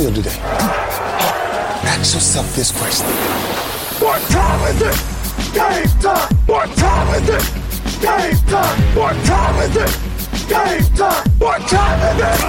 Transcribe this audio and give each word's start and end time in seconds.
That 0.00 0.12
field 0.12 0.14
today, 0.14 0.36
ask 1.88 2.14
yourself 2.14 2.54
this 2.56 2.72
question. 2.72 3.06
What 4.00 4.20
time 4.30 4.60
is 4.68 4.80
it? 4.82 4.96
Game 5.54 5.88
time! 6.00 6.34
What 6.46 6.76
time 6.76 7.22
is 7.22 7.28
it? 7.28 7.42
Game 8.00 8.36
time! 8.46 8.80
What 8.96 9.16
time 9.24 9.56
is 9.62 9.76
it? 9.76 9.98
Game 10.48 10.96
time! 10.96 11.28
What 11.38 11.60
time 11.68 12.00
is 12.08 12.18
it? 12.18 12.40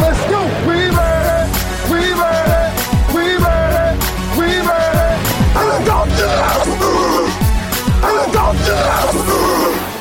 Let's 0.00 0.30
go! 0.30 0.40
We 0.66 0.90
made 0.90 1.28
it! 1.36 1.48
We 1.90 2.00
made 2.20 2.52
it! 2.58 2.72
We 3.14 3.24
made 3.44 3.76
it! 3.84 3.96
We 4.38 4.46
made 4.68 4.96
it! 4.96 5.18
And 5.58 5.68
it's 5.80 5.90
on 5.90 6.08
to 6.08 6.28
And 8.02 8.16
it's 8.28 8.36
on 8.36 8.54
to 8.56 9.91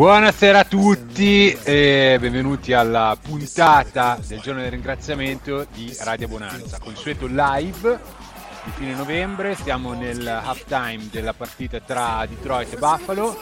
Buonasera 0.00 0.60
a 0.60 0.64
tutti 0.64 1.52
e 1.62 2.16
benvenuti 2.18 2.72
alla 2.72 3.14
puntata 3.20 4.18
del 4.26 4.40
giorno 4.40 4.62
del 4.62 4.70
ringraziamento 4.70 5.66
di 5.74 5.94
Radio 6.00 6.26
Bonanza, 6.26 6.78
consueto 6.78 7.26
live 7.26 8.00
di 8.64 8.70
fine 8.76 8.94
novembre, 8.94 9.54
stiamo 9.54 9.92
nel 9.92 10.26
halftime 10.26 11.08
della 11.10 11.34
partita 11.34 11.80
tra 11.80 12.24
Detroit 12.26 12.72
e 12.72 12.78
Buffalo, 12.78 13.36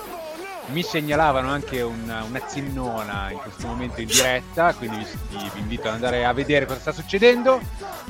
mi 0.72 0.82
segnalavano 0.82 1.48
anche 1.48 1.80
una, 1.80 2.24
una 2.24 2.42
zinnona 2.44 3.30
in 3.30 3.38
questo 3.38 3.68
momento 3.68 4.00
in 4.00 4.08
diretta, 4.08 4.74
quindi 4.74 5.06
vi, 5.28 5.50
vi 5.54 5.60
invito 5.60 5.86
ad 5.86 5.94
andare 5.94 6.24
a 6.24 6.32
vedere 6.32 6.66
cosa 6.66 6.80
sta 6.80 6.92
succedendo, 6.92 7.60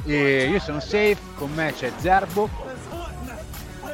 e 0.06 0.48
io 0.48 0.58
sono 0.58 0.80
Safe, 0.80 1.18
con 1.34 1.52
me 1.52 1.74
c'è 1.76 1.92
Zerbo, 1.98 2.48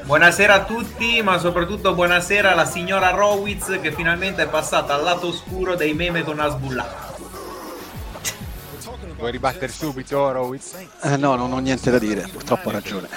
Buonasera 0.05 0.52
a 0.52 0.64
tutti, 0.64 1.22
ma 1.22 1.38
soprattutto 1.38 1.94
buonasera 1.94 2.52
alla 2.52 2.66
signora 2.66 3.08
Rowitz 3.08 3.78
che 3.80 3.91
finalmente 3.91 4.42
è 4.42 4.48
passata 4.48 4.92
al 4.92 5.02
lato 5.02 5.28
oscuro 5.28 5.77
dei 5.77 5.94
meme 5.94 6.22
con 6.22 6.38
Asbullah. 6.38 7.12
Vuoi 9.16 9.30
ribattere 9.30 9.72
subito, 9.72 10.30
Rowitz? 10.30 10.75
Eh, 11.00 11.16
no, 11.16 11.36
non 11.36 11.50
ho 11.52 11.58
niente 11.58 11.91
da 11.91 11.98
dire, 11.98 12.28
purtroppo 12.30 12.69
ha 12.69 12.72
ragione. 12.72 13.08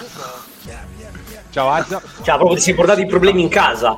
Ciao 1.49 1.69
Azza. 1.71 2.01
Cioè, 2.21 2.35
proprio 2.35 2.55
ti 2.55 2.61
sei 2.61 2.73
portato 2.73 3.01
i 3.01 3.05
problemi 3.05 3.41
in 3.41 3.49
casa. 3.49 3.97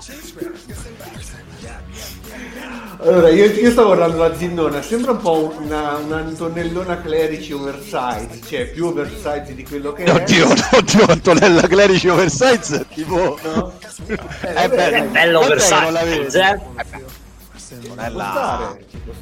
Allora, 3.02 3.30
io, 3.30 3.46
io 3.46 3.72
stavo 3.72 3.88
guardando 3.96 4.18
la 4.28 4.36
zinnona, 4.36 4.82
sembra 4.82 5.12
un 5.12 5.20
po' 5.22 5.54
una, 5.58 5.96
una 5.96 6.18
Antonellona 6.18 7.00
Clerici 7.00 7.54
oversize, 7.54 8.42
cioè 8.46 8.66
più 8.68 8.88
oversize 8.88 9.54
di 9.56 9.64
quello 9.64 9.94
che 9.94 10.04
Oddio, 10.10 10.50
è. 10.50 10.76
oddio, 10.76 11.06
Antonella 11.08 11.62
Clerici 11.62 12.10
oversize, 12.10 12.86
tipo... 12.94 13.40
No? 13.42 13.72
Eh, 14.08 14.68
bello, 14.68 14.98
È 14.98 15.04
bello 15.08 15.32
non 15.40 15.48
la 15.94 16.02
oversize, 16.02 16.04
vedi? 16.04 16.38
eh? 16.38 16.60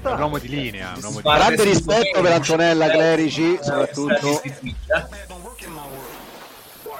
È 0.01 0.07
un 0.09 0.19
uomo 0.21 0.37
di 0.39 0.47
linea, 0.47 0.93
un 0.95 1.03
uomo 1.03 1.17
di 1.21 1.29
Grande 1.29 1.63
rispetto 1.63 2.21
per 2.21 2.31
Antonella 2.31 2.87
eh, 2.87 2.89
Clerici, 2.89 3.53
eh, 3.53 3.59
soprattutto. 3.61 4.41
eh, 4.41 4.53
eh, 4.63 5.05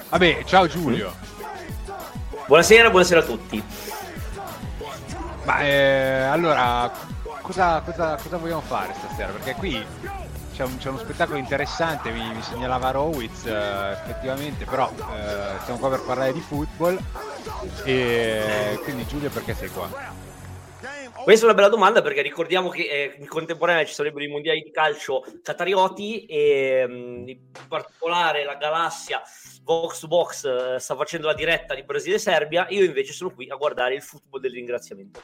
Vabbè, 0.09 0.43
ciao 0.45 0.67
Giulio. 0.67 1.11
Buonasera, 2.45 2.89
buonasera 2.91 3.19
a 3.21 3.23
tutti. 3.23 3.63
Ma 5.47 5.61
eh, 5.61 6.23
allora, 6.23 6.91
cosa, 7.41 7.79
cosa, 7.79 8.17
cosa 8.21 8.35
vogliamo 8.35 8.59
fare 8.59 8.93
stasera? 8.97 9.31
Perché 9.31 9.53
qui 9.55 9.85
c'è, 10.53 10.65
un- 10.65 10.77
c'è 10.77 10.89
uno 10.89 10.97
spettacolo 10.97 11.37
interessante, 11.37 12.11
mi, 12.11 12.33
mi 12.33 12.41
segnalava 12.41 12.91
Rowitz 12.91 13.45
eh, 13.45 13.91
effettivamente, 13.93 14.65
però 14.65 14.91
eh, 14.91 15.57
stiamo 15.61 15.79
qua 15.79 15.89
per 15.89 16.01
parlare 16.01 16.33
di 16.33 16.41
football. 16.41 16.99
E 17.85 18.77
quindi 18.83 19.07
Giulio 19.07 19.29
perché 19.29 19.55
sei 19.55 19.69
qua? 19.69 19.87
Questa 21.23 21.45
è 21.45 21.49
una 21.49 21.57
bella 21.57 21.69
domanda 21.69 22.01
perché 22.01 22.21
ricordiamo 22.21 22.69
che 22.69 22.83
eh, 22.83 23.15
in 23.19 23.27
contemporanea 23.27 23.85
ci 23.85 23.93
sarebbero 23.93 24.23
i 24.23 24.27
mondiali 24.29 24.61
di 24.61 24.71
calcio 24.71 25.23
catarioti 25.43 26.25
e 26.25 26.85
mh, 26.87 27.27
in 27.27 27.39
particolare 27.67 28.43
la 28.43 28.55
galassia 28.55 29.21
Vox 29.63 30.05
Box 30.05 30.45
eh, 30.45 30.79
sta 30.79 30.95
facendo 30.95 31.27
la 31.27 31.33
diretta 31.33 31.75
di 31.75 31.83
Brasile 31.83 32.15
e 32.15 32.19
Serbia. 32.19 32.67
Io 32.69 32.83
invece 32.83 33.11
sono 33.13 33.31
qui 33.31 33.49
a 33.49 33.55
guardare 33.55 33.95
il 33.95 34.01
football 34.01 34.39
del 34.41 34.51
ringraziamento. 34.51 35.21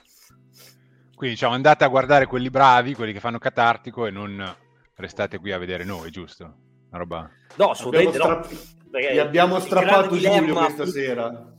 Quindi 1.16 1.36
diciamo 1.36 1.54
andate 1.54 1.84
a 1.86 1.88
guardare 1.88 2.26
quelli 2.26 2.50
bravi, 2.50 2.96
quelli 2.96 3.14
che 3.14 3.22
fanno 3.22 3.38
catartico 3.38 4.06
e 4.06 4.12
non 4.12 4.56
restate 4.96 5.38
qui 5.38 5.52
a 5.52 5.58
vedere 5.58 5.86
noi, 5.86 6.12
giusto? 6.12 6.44
Una 6.90 6.98
roba... 6.98 7.30
No, 7.56 7.70
Abbiamo 7.70 7.72
assolutamente 7.72 8.18
no. 8.18 8.24
stra- 8.24 8.48
perché 8.92 9.14
Gli 9.14 9.18
abbiamo 9.20 9.60
strappato 9.60 10.16
Giulio 10.16 10.30
dilemma- 10.30 10.66
questa 10.66 10.86
sera. 10.86 11.54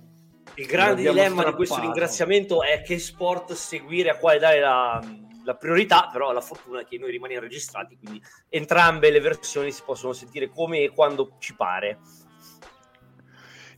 Il 0.56 0.66
grande 0.66 1.02
dilemma 1.02 1.44
di 1.44 1.52
questo 1.52 1.74
strappato. 1.74 1.92
ringraziamento 1.92 2.62
è 2.62 2.82
che 2.82 2.98
sport 2.98 3.52
seguire, 3.54 4.10
a 4.10 4.16
quale 4.16 4.38
dare 4.38 4.60
la, 4.60 5.02
la 5.44 5.54
priorità, 5.54 6.08
però 6.12 6.32
la 6.32 6.40
fortuna 6.40 6.80
è 6.80 6.86
che 6.86 6.96
noi 6.98 7.10
rimaniamo 7.10 7.42
registrati, 7.42 7.96
quindi 7.96 8.22
entrambe 8.48 9.10
le 9.10 9.20
versioni 9.20 9.72
si 9.72 9.82
possono 9.84 10.12
sentire 10.12 10.48
come 10.48 10.82
e 10.82 10.90
quando 10.90 11.36
ci 11.38 11.54
pare. 11.54 11.98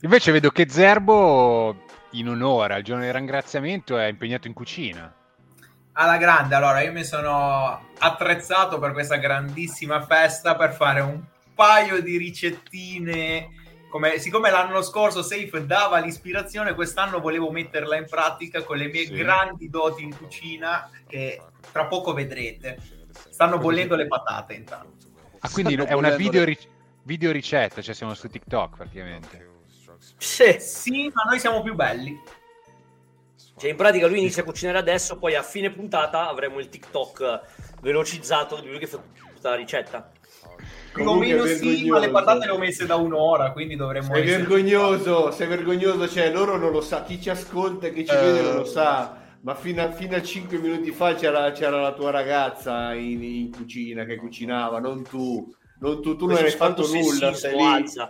Invece 0.01 0.31
vedo 0.31 0.51
che 0.51 0.69
Zerbo, 0.69 1.85
in 2.11 2.29
onore 2.29 2.75
al 2.75 2.83
giorno 2.83 3.03
del 3.03 3.13
ringraziamento, 3.13 3.97
è 3.97 4.05
impegnato 4.05 4.47
in 4.47 4.53
cucina. 4.53 5.11
Alla 5.93 6.17
grande, 6.17 6.53
allora 6.53 6.81
io 6.81 6.91
mi 6.91 7.03
sono 7.03 7.89
attrezzato 7.97 8.77
per 8.77 8.91
questa 8.91 9.15
grandissima 9.15 10.05
festa 10.05 10.55
per 10.55 10.73
fare 10.73 11.01
un 11.01 11.23
paio 11.55 12.03
di 12.03 12.17
ricettine. 12.17 13.56
Come, 13.89 14.19
siccome 14.19 14.49
l'anno 14.51 14.81
scorso 14.81 15.21
Safe 15.21 15.65
dava 15.65 15.99
l'ispirazione, 15.99 16.75
quest'anno 16.75 17.19
volevo 17.19 17.49
metterla 17.51 17.95
in 17.95 18.05
pratica 18.05 18.61
con 18.63 18.77
le 18.77 18.87
mie 18.87 19.05
Sì. 19.05 19.13
grandi 19.13 19.69
doti 19.69 20.03
in 20.03 20.15
cucina 20.15 20.89
che 21.07 21.41
tra 21.71 21.85
poco 21.85 22.13
vedrete. 22.13 22.77
Stanno 23.29 23.57
bollendo 23.57 23.95
le 23.95 24.07
patate 24.07 24.53
intanto. 24.55 25.05
Ah, 25.39 25.49
quindi 25.49 25.73
Stanno 25.73 25.89
è 25.89 25.93
una 25.93 26.15
video, 26.15 26.43
le- 26.43 26.57
video 27.03 27.31
ricetta, 27.31 27.81
cioè 27.81 27.95
siamo 27.95 28.13
su 28.13 28.27
TikTok 28.27 28.75
praticamente. 28.75 29.45
Sì. 30.17 30.57
Sì, 30.59 31.11
ma 31.13 31.23
noi 31.23 31.39
siamo 31.39 31.61
più 31.61 31.73
belli. 31.73 32.19
Cioè, 33.57 33.71
in 33.71 33.75
pratica 33.75 34.05
lui 34.05 34.19
inizia 34.19 34.43
a 34.43 34.45
cucinare 34.45 34.77
adesso, 34.77 35.17
poi 35.17 35.33
a 35.33 35.41
fine 35.41 35.71
puntata 35.71 36.27
avremo 36.29 36.59
il 36.59 36.69
TikTok 36.69 37.41
velocizzato 37.81 38.59
di 38.59 38.67
lui 38.67 38.77
che 38.79 38.85
fa 38.85 39.01
tutta 39.33 39.49
la 39.49 39.55
ricetta. 39.55 40.11
Più 40.93 41.03
o 41.03 41.05
Comunque 41.05 41.27
meno 41.33 41.45
sì, 41.45 41.87
ma 41.89 41.99
le 41.99 42.09
patate 42.09 42.45
le 42.45 42.51
ho 42.51 42.57
messe 42.57 42.85
da 42.85 42.95
un'ora, 42.95 43.51
quindi 43.51 43.75
dovremmo 43.75 44.13
Sei 44.13 44.23
essere- 44.23 44.37
vergognoso, 44.43 45.31
sei 45.31 45.47
vergognoso, 45.47 46.07
cioè 46.09 46.31
loro 46.31 46.57
non 46.57 46.71
lo 46.71 46.81
sa, 46.81 47.03
chi 47.03 47.21
ci 47.21 47.29
ascolta 47.29 47.87
e 47.87 47.93
chi 47.93 48.05
ci 48.05 48.13
Eh. 48.13 48.19
vede 48.19 48.41
non 48.41 48.55
lo 48.55 48.65
sa, 48.65 49.15
ma 49.41 49.53
fino 49.53 49.83
a, 49.83 49.91
fino 49.91 50.15
a 50.15 50.21
5 50.21 50.57
minuti 50.57 50.91
fa 50.91 51.13
c'era, 51.13 51.51
c'era 51.51 51.79
la 51.79 51.93
tua 51.93 52.09
ragazza 52.09 52.93
in, 52.93 53.21
in 53.23 53.51
cucina 53.51 54.05
che 54.05 54.15
cucinava, 54.15 54.79
non 54.79 55.03
tu, 55.03 55.53
non 55.79 56.01
tu, 56.01 56.15
tu 56.15 56.25
non 56.25 56.37
hai 56.37 56.49
fatto 56.51 56.87
nulla, 56.87 57.33
sei 57.33 57.55
lì. 57.55 57.87
Scusa, 57.87 58.07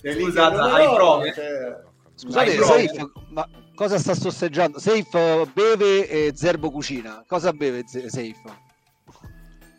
sei 0.00 0.14
lì 0.14 0.22
scusa, 0.22 0.50
che- 0.50 0.56
no, 0.56 0.62
hai 0.62 0.94
prove? 0.94 1.32
cioè, 1.34 1.92
Scusate? 2.16 2.50
Safe, 2.62 3.10
ma 3.30 3.46
cosa 3.74 3.98
sta 3.98 4.14
sosseggiando? 4.14 4.78
Safe 4.78 5.08
eh, 5.40 5.46
beve 5.52 6.08
e 6.08 6.32
Zerbo 6.34 6.70
cucina. 6.70 7.22
Cosa 7.26 7.52
beve 7.52 7.82
Safe? 7.86 8.34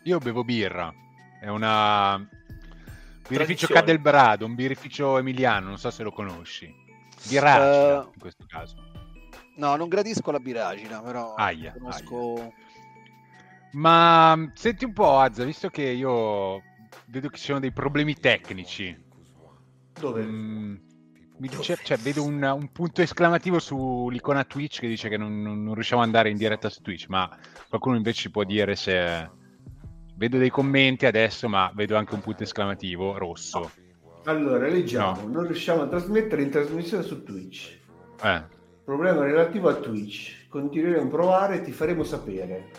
Io 0.04 0.18
bevo 0.18 0.44
birra, 0.44 0.92
è 1.40 1.48
una... 1.48 2.24
Birrificio. 3.28 3.66
Cadelbrado, 3.66 4.46
un 4.46 4.54
birrificio 4.54 5.18
emiliano, 5.18 5.68
non 5.68 5.78
so 5.78 5.90
se 5.90 6.02
lo 6.02 6.12
conosci. 6.12 6.72
Birracida, 7.28 8.02
Eh, 8.02 8.08
in 8.12 8.20
questo 8.20 8.44
caso. 8.46 8.76
No, 9.56 9.74
non 9.76 9.88
gradisco 9.88 10.30
la 10.30 10.38
biragina, 10.38 11.00
però 11.00 11.34
Aia, 11.34 11.72
conosco... 11.72 12.52
Ma 13.72 14.50
senti 14.54 14.84
un 14.84 14.92
po', 14.92 15.18
Azza, 15.18 15.44
visto 15.44 15.68
che 15.68 15.82
io 15.82 16.62
vedo 17.06 17.28
che 17.28 17.36
ci 17.36 17.44
sono 17.44 17.60
dei 17.60 17.72
problemi 17.72 18.14
tecnici, 18.14 18.96
dove? 19.98 20.22
mm, 20.22 20.74
mi 21.38 21.48
dice, 21.48 21.78
cioè, 21.82 21.98
vedo 21.98 22.22
un, 22.22 22.42
un 22.42 22.72
punto 22.72 23.02
esclamativo 23.02 23.58
sull'icona 23.58 24.44
Twitch 24.44 24.80
che 24.80 24.88
dice 24.88 25.08
che 25.10 25.16
non, 25.18 25.42
non- 25.42 25.62
non 25.62 25.74
riusciamo 25.74 26.00
ad 26.00 26.06
andare 26.06 26.30
in 26.30 26.36
diretta 26.38 26.70
su 26.70 26.80
Twitch, 26.80 27.08
ma 27.08 27.28
qualcuno 27.68 27.96
invece 27.96 28.20
ci 28.22 28.30
può 28.30 28.44
dire 28.44 28.76
se... 28.76 29.30
Vedo 30.16 30.38
dei 30.38 30.48
commenti 30.50 31.04
adesso, 31.06 31.48
ma 31.48 31.70
vedo 31.74 31.96
anche 31.96 32.14
un 32.14 32.20
punto 32.20 32.42
esclamativo 32.42 33.18
rosso. 33.18 33.70
Allora, 34.24 34.66
leggiamo, 34.66 35.20
No. 35.22 35.28
non 35.28 35.46
riusciamo 35.46 35.82
a 35.82 35.86
trasmettere 35.88 36.42
in 36.42 36.50
trasmissione 36.50 37.02
su 37.02 37.22
Twitch. 37.22 37.78
Eh, 38.22 38.44
Problema 38.84 39.24
relativo 39.24 39.68
a 39.68 39.74
Twitch. 39.74 40.46
Continueremo 40.48 41.04
a 41.04 41.08
provare, 41.08 41.60
ti 41.60 41.70
faremo 41.72 42.02
sapere. 42.02 42.70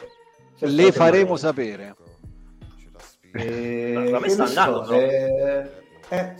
Se 0.55 0.65
Le 0.67 0.91
faremo 0.91 1.27
male. 1.29 1.37
sapere. 1.39 1.95
Eh, 3.33 3.91
Ma 3.93 4.17
a 4.17 4.19
me 4.19 4.25
che 4.25 4.29
sta 4.29 4.43
ne 4.45 4.49
so, 4.49 4.59
andando, 4.61 4.87
però. 4.87 4.99
eh, 5.01 5.71
eh. 6.09 6.35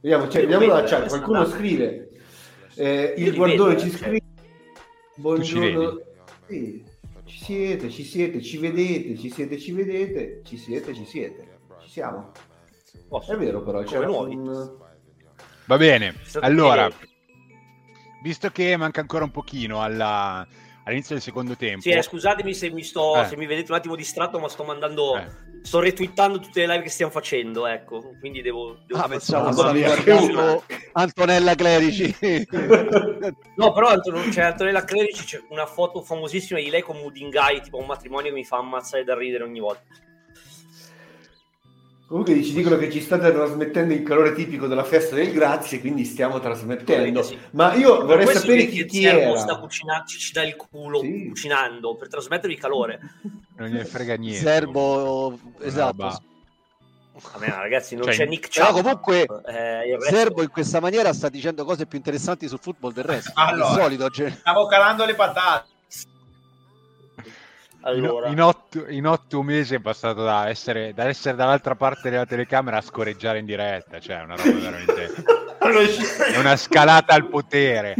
Vediamo, 0.00 0.28
cioè, 0.28 0.42
Io 0.42 0.48
vediamo 0.58 0.74
la 0.80 0.82
chat. 0.84 1.06
Qualcuno 1.08 1.38
andando. 1.38 1.56
scrive. 1.56 2.10
Eh, 2.74 3.14
il 3.18 3.34
guardone 3.36 3.78
ci 3.78 3.90
scrive. 3.90 4.16
ci 4.18 5.20
Buongiorno. 5.20 6.00
Sì, 6.48 6.84
ci 7.42 7.52
siete, 7.54 7.90
ci 7.90 8.04
siete, 8.04 8.40
ci 8.40 8.56
vedete, 8.58 9.18
ci 9.18 9.30
siete, 9.30 9.58
ci 9.58 9.72
vedete, 9.72 10.42
ci 10.44 10.56
siete, 10.56 10.94
ci 10.94 11.04
siete. 11.04 11.58
Ci 11.82 11.90
siamo. 11.90 12.30
Posso? 13.08 13.32
È 13.32 13.36
vero 13.36 13.62
però, 13.62 13.82
c'è 13.82 13.98
un... 13.98 14.76
Va 15.66 15.76
bene, 15.76 16.14
allora, 16.40 16.88
visto 18.22 18.50
che 18.50 18.76
manca 18.76 19.00
ancora 19.00 19.24
un 19.24 19.30
pochino 19.30 19.82
alla- 19.82 20.46
all'inizio 20.84 21.14
del 21.14 21.22
secondo 21.24 21.56
tempo, 21.56 21.80
Sì, 21.82 21.90
eh, 21.90 22.02
scusatemi 22.02 22.54
se 22.54 22.70
mi 22.70 22.82
sto, 22.82 23.20
Eh. 23.20 23.26
se 23.26 23.36
mi 23.36 23.46
vedete 23.46 23.70
un 23.70 23.78
attimo 23.78 23.94
distratto, 23.96 24.38
ma 24.38 24.48
sto 24.48 24.64
mandando, 24.64 25.16
Eh. 25.16 25.26
sto 25.62 25.78
retweetando 25.80 26.38
tutte 26.40 26.60
le 26.60 26.66
live 26.72 26.82
che 26.82 26.88
stiamo 26.90 27.12
facendo, 27.12 27.66
ecco, 27.66 28.14
quindi 28.18 28.42
devo... 28.42 28.78
devo 28.86 29.00
Ah, 29.00 29.08
pensavo 29.08 29.52
stavi 29.52 29.82
guardando 29.82 30.64
Antonella 30.92 31.54
Clerici. 31.54 32.14
No, 33.54 33.72
però 33.72 33.88
Anton- 33.88 34.28
c'è 34.30 34.42
Antonella 34.42 34.82
Clerici, 34.84 35.24
c'è 35.24 35.40
una 35.50 35.66
foto 35.66 36.02
famosissima 36.02 36.58
di 36.58 36.70
lei 36.70 36.82
con 36.82 36.96
Mudingai, 36.96 37.60
tipo 37.62 37.78
un 37.78 37.86
matrimonio 37.86 38.30
che 38.30 38.36
mi 38.36 38.44
fa 38.44 38.56
ammazzare 38.56 39.04
da 39.04 39.14
ridere 39.16 39.44
ogni 39.44 39.60
volta. 39.60 39.82
Comunque 42.12 42.42
ci 42.42 42.52
dicono 42.52 42.76
che 42.76 42.90
ci 42.90 43.00
state 43.00 43.32
trasmettendo 43.32 43.94
il 43.94 44.02
calore 44.02 44.34
tipico 44.34 44.66
della 44.66 44.84
festa 44.84 45.14
del 45.14 45.32
grazie, 45.32 45.80
quindi 45.80 46.04
stiamo 46.04 46.40
trasmettendo. 46.40 47.22
Sì. 47.22 47.38
Ma 47.52 47.72
io 47.72 48.04
vorrei 48.04 48.26
si 48.26 48.34
sapere 48.34 48.66
chi, 48.66 48.84
chi 48.84 49.00
Servo 49.00 49.20
era. 49.30 49.38
sta 49.38 49.56
cucinando, 49.58 50.04
ci, 50.06 50.30
dà 50.30 50.42
il 50.42 50.54
culo 50.56 50.98
Sì. 51.00 51.28
cucinando 51.28 51.96
per 51.96 52.08
trasmettere 52.08 52.52
il 52.52 52.58
calore. 52.58 53.00
non 53.56 53.66
gliene 53.68 53.86
frega 53.86 54.16
niente. 54.16 54.40
Serbo, 54.40 55.28
Una 55.28 55.64
esatto. 55.66 56.20
Vabbè, 57.32 57.46
ragazzi, 57.46 57.94
non 57.94 58.04
Cioè, 58.04 58.14
c'è 58.14 58.26
Nick 58.26 58.52
però 58.52 58.72
Chubb. 58.72 58.82
comunque 58.82 59.20
eh, 59.46 59.96
resto- 59.96 60.14
Serbo 60.14 60.42
in 60.42 60.50
questa 60.50 60.80
maniera 60.80 61.14
sta 61.14 61.30
dicendo 61.30 61.64
cose 61.64 61.86
più 61.86 61.96
interessanti 61.96 62.46
sul 62.46 62.58
football 62.60 62.92
del 62.92 63.04
resto. 63.04 63.32
Allora. 63.36 63.68
Di 63.74 63.80
solito, 63.80 64.08
cioè- 64.10 64.30
Stavo 64.32 64.66
calando 64.66 65.06
le 65.06 65.14
patate. 65.14 65.70
Allora, 67.82 68.28
In, 68.28 68.40
otto, 68.40 68.88
in 68.88 69.06
otto 69.06 69.42
mesi 69.42 69.74
è 69.74 69.80
passato 69.80 70.22
da 70.22 70.48
essere, 70.48 70.92
da 70.94 71.04
essere 71.04 71.36
dall'altra 71.36 71.74
parte 71.74 72.10
della 72.10 72.26
telecamera 72.26 72.76
a 72.76 72.80
scorreggiare 72.80 73.38
in 73.38 73.44
diretta, 73.44 73.98
cioè 73.98 74.20
è 74.20 74.22
una 74.22 74.36
roba 74.36 74.58
veramente... 74.58 75.14
è 76.32 76.38
una 76.38 76.56
scalata 76.56 77.14
al 77.14 77.28
potere. 77.28 77.94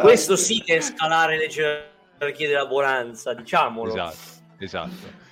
Questo 0.00 0.36
sì 0.36 0.62
che 0.62 0.76
è 0.76 0.80
scalare 0.80 1.36
le 1.36 1.48
gerarchie 1.48 2.46
della 2.46 2.66
bonanza, 2.66 3.34
diciamolo. 3.34 3.90
Esatto, 3.90 4.16
esatto. 4.58 5.26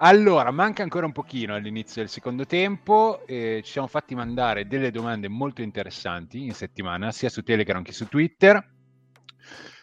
Allora, 0.00 0.52
manca 0.52 0.84
ancora 0.84 1.06
un 1.06 1.12
pochino 1.12 1.54
all'inizio 1.54 2.02
del 2.02 2.10
secondo 2.10 2.46
tempo. 2.46 3.26
eh, 3.26 3.62
ci 3.64 3.72
siamo 3.72 3.88
fatti 3.88 4.14
mandare 4.14 4.66
delle 4.68 4.92
domande 4.92 5.28
molto 5.28 5.62
interessanti 5.62 6.44
in 6.44 6.54
settimana, 6.54 7.10
sia 7.10 7.28
su 7.28 7.42
Telegram 7.42 7.82
che 7.82 7.92
su 7.92 8.06
Twitter. 8.06 8.76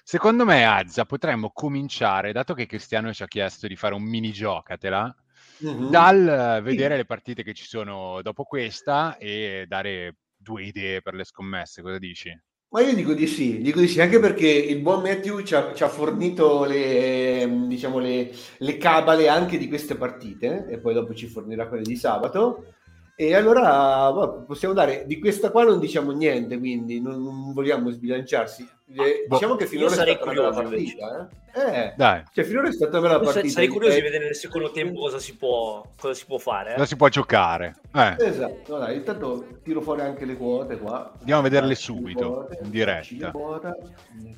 Secondo 0.07 0.45
me, 0.45 0.63
Azza, 0.65 1.05
potremmo 1.05 1.49
cominciare, 1.51 2.31
dato 2.31 2.53
che 2.53 2.67
Cristiano 2.67 3.11
ci 3.11 3.23
ha 3.23 3.27
chiesto 3.27 3.65
di 3.67 3.75
fare 3.75 3.95
un 3.95 4.03
mini 4.03 4.31
giocatela, 4.31 5.13
Mhm. 5.59 5.85
dal 5.89 6.27
eh, 6.59 6.61
vedere 6.61 6.95
le 6.95 7.05
partite 7.05 7.41
che 7.43 7.53
ci 7.55 7.65
sono 7.65 8.21
dopo 8.21 8.43
questa 8.43 9.17
e 9.17 9.65
dare 9.67 10.17
due 10.35 10.63
idee 10.63 11.01
per 11.01 11.15
le 11.15 11.23
scommesse. 11.23 11.81
Cosa 11.81 11.97
dici? 11.97 12.31
Ma 12.69 12.81
io 12.81 12.93
dico 12.93 13.13
di 13.13 13.25
sì, 13.25 13.61
dico 13.61 13.79
di 13.79 13.87
sì, 13.87 14.01
anche 14.01 14.19
perché 14.19 14.47
il 14.49 14.81
buon 14.81 15.01
Matthew 15.01 15.43
ci 15.43 15.55
ha, 15.55 15.73
ci 15.73 15.83
ha 15.83 15.87
fornito 15.87 16.65
le, 16.65 17.41
ehm, 17.41 17.67
diciamo, 17.69 17.99
le, 17.99 18.31
le 18.57 18.77
cabale 18.77 19.29
anche 19.29 19.57
di 19.57 19.69
queste 19.69 19.95
partite 19.95 20.65
e 20.67 20.79
poi 20.79 20.93
dopo 20.93 21.13
ci 21.13 21.27
fornirà 21.27 21.69
quelle 21.69 21.85
di 21.85 21.95
sabato. 21.95 22.73
E 23.17 23.33
allora 23.33 24.11
boh, 24.11 24.43
possiamo 24.45 24.73
dare 24.73 25.05
di 25.05 25.19
questa 25.19 25.49
qua 25.49 25.63
non 25.63 25.79
diciamo 25.79 26.11
niente, 26.11 26.57
quindi 26.59 26.99
non, 26.99 27.23
non 27.23 27.53
vogliamo 27.53 27.89
sbilanciarsi. 27.89 28.67
Eh, 28.93 29.25
boh. 29.27 29.35
diciamo 29.35 29.55
che 29.55 29.65
finora 29.67 29.89
è 29.89 29.93
stata 29.93 30.11
una 30.11 30.33
bella 30.33 30.49
curioso, 30.51 30.61
partita. 30.61 31.29
Eh? 31.55 31.79
Eh, 31.85 31.93
Dai, 31.95 32.23
cioè, 32.33 32.43
finora 32.43 32.67
è 32.67 32.73
stata 32.73 32.99
una 32.99 33.07
bella 33.07 33.19
Io 33.21 33.25
partita. 33.31 33.53
sarei 33.53 33.67
curioso 33.69 33.93
di 33.93 33.99
Eh, 33.99 34.03
vedere 34.03 34.25
nel 34.25 34.35
secondo 34.35 34.69
tempo 34.71 34.99
cosa 34.99 35.17
si 35.19 35.37
può, 35.37 35.81
cosa 35.97 36.13
si 36.13 36.25
può 36.25 36.37
fare. 36.37 36.71
eh. 36.71 36.73
cosa 36.73 36.85
si 36.85 36.95
può 36.97 37.07
giocare? 37.07 37.75
Eh. 37.93 38.15
Esatto, 38.19 38.77
dai, 38.77 38.97
intanto 38.97 39.45
tiro 39.63 39.79
fuori 39.81 40.01
anche 40.01 40.25
le 40.25 40.35
quote 40.35 40.77
qua. 40.77 41.13
Andiamo 41.17 41.39
a 41.39 41.43
vederle 41.43 41.69
Le 41.69 41.75
subito, 41.75 42.29
quote, 42.33 42.59
in 42.63 42.69
diretta. 42.69 43.31
quote, 43.31 43.75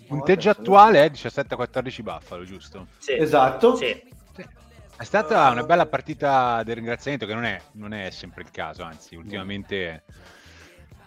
Punteggio 0.07 0.51
attuale 0.51 1.03
è 1.03 1.09
17-14 1.09 2.01
Buffalo, 2.03 2.43
giusto? 2.43 2.85
Sì. 2.99 3.13
Esatto. 3.17 3.75
Sì. 3.75 4.15
È 4.97 5.03
stata 5.03 5.49
una 5.51 5.63
bella 5.63 5.85
partita 5.85 6.63
del 6.63 6.75
ringraziamento 6.75 7.25
che 7.27 7.33
non 7.35 7.43
è, 7.45 7.61
non 7.73 7.93
è 7.93 8.09
sempre 8.09 8.41
il 8.41 8.49
caso, 8.49 8.81
anzi 8.83 9.15
ultimamente, 9.15 10.03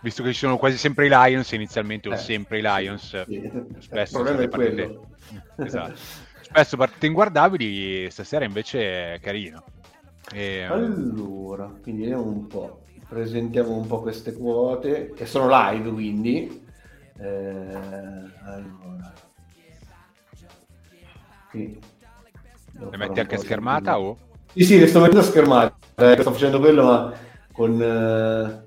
visto 0.01 0.23
che 0.23 0.33
ci 0.33 0.39
sono 0.39 0.59
quasi 0.59 0.77
sempre 0.79 1.07
i 1.07 1.09
Lions, 1.09 1.51
inizialmente 1.53 2.09
o 2.09 2.13
Eh, 2.13 2.17
sempre 2.17 2.59
i 2.59 2.63
Lions, 2.63 3.25
sì. 3.25 3.51
spesso 3.79 4.19
Il 4.19 4.23
problema 4.23 4.37
sono 4.37 4.49
partite-. 4.49 4.99
Esatto. 5.67 5.95
spesso 6.41 6.77
partite 6.77 7.07
inguardabili, 7.07 8.11
stasera 8.11 8.45
invece 8.45 9.15
è 9.15 9.21
carino. 9.21 9.65
E, 10.33 10.63
Allora, 10.63 11.67
quindi 11.83 12.03
vediamo 12.03 12.25
un 12.27 12.47
po', 12.47 12.85
presentiamo 13.09 13.75
un 13.77 13.87
po' 13.89 14.01
queste 14.03 14.33
quote, 14.35 15.13
che 15.15 15.27
sono 15.27 15.49
live 15.49 15.91
quindi. 15.91 16.65
Eh, 17.19 17.75
allora. 18.45 19.13
Le 22.89 22.97
metti 22.97 23.21
anche 23.21 23.37
schermata 23.37 23.99
o? 23.99 24.17
Sì, 24.55 24.65
sì, 24.65 24.79
le 24.79 24.87
sto 24.87 25.01
mettendo 25.01 25.23
schermata, 25.23 25.77
eh, 25.97 26.17
sto 26.19 26.33
facendo 26.33 26.59
quello 26.59 26.85
ma 26.85 27.13
con, 27.53 27.81
eh, 27.81 28.65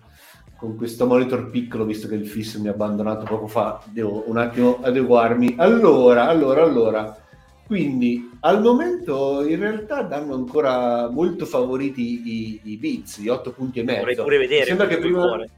con 0.55 0.77
questo 0.77 1.05
monitor 1.05 1.49
piccolo, 1.49 1.83
visto 1.83 2.07
che 2.07 2.15
il 2.15 2.27
fisso 2.27 2.61
mi 2.61 2.67
ha 2.67 2.71
abbandonato 2.71 3.25
poco 3.25 3.47
fa, 3.47 3.81
devo 3.85 4.23
un 4.27 4.37
attimo 4.37 4.79
adeguarmi. 4.81 5.55
Allora, 5.57 6.27
allora, 6.27 6.63
allora, 6.63 7.17
quindi 7.65 8.29
al 8.41 8.61
momento 8.61 9.45
in 9.45 9.59
realtà 9.59 10.03
danno 10.03 10.35
ancora 10.35 11.09
molto 11.09 11.45
favoriti 11.45 12.21
i, 12.25 12.59
i 12.63 12.77
Beats, 12.77 13.19
di 13.19 13.29
8 13.29 13.51
punti 13.51 13.79
e 13.79 13.83
mezzo. 13.83 13.99
Vorrei 13.99 14.15
pure 14.15 14.37
vedere. 14.37 14.59
Mi 14.61 14.67
sembra 14.67 14.87
che 14.87 14.97
prima... 14.97 15.21
cuore. 15.21 15.49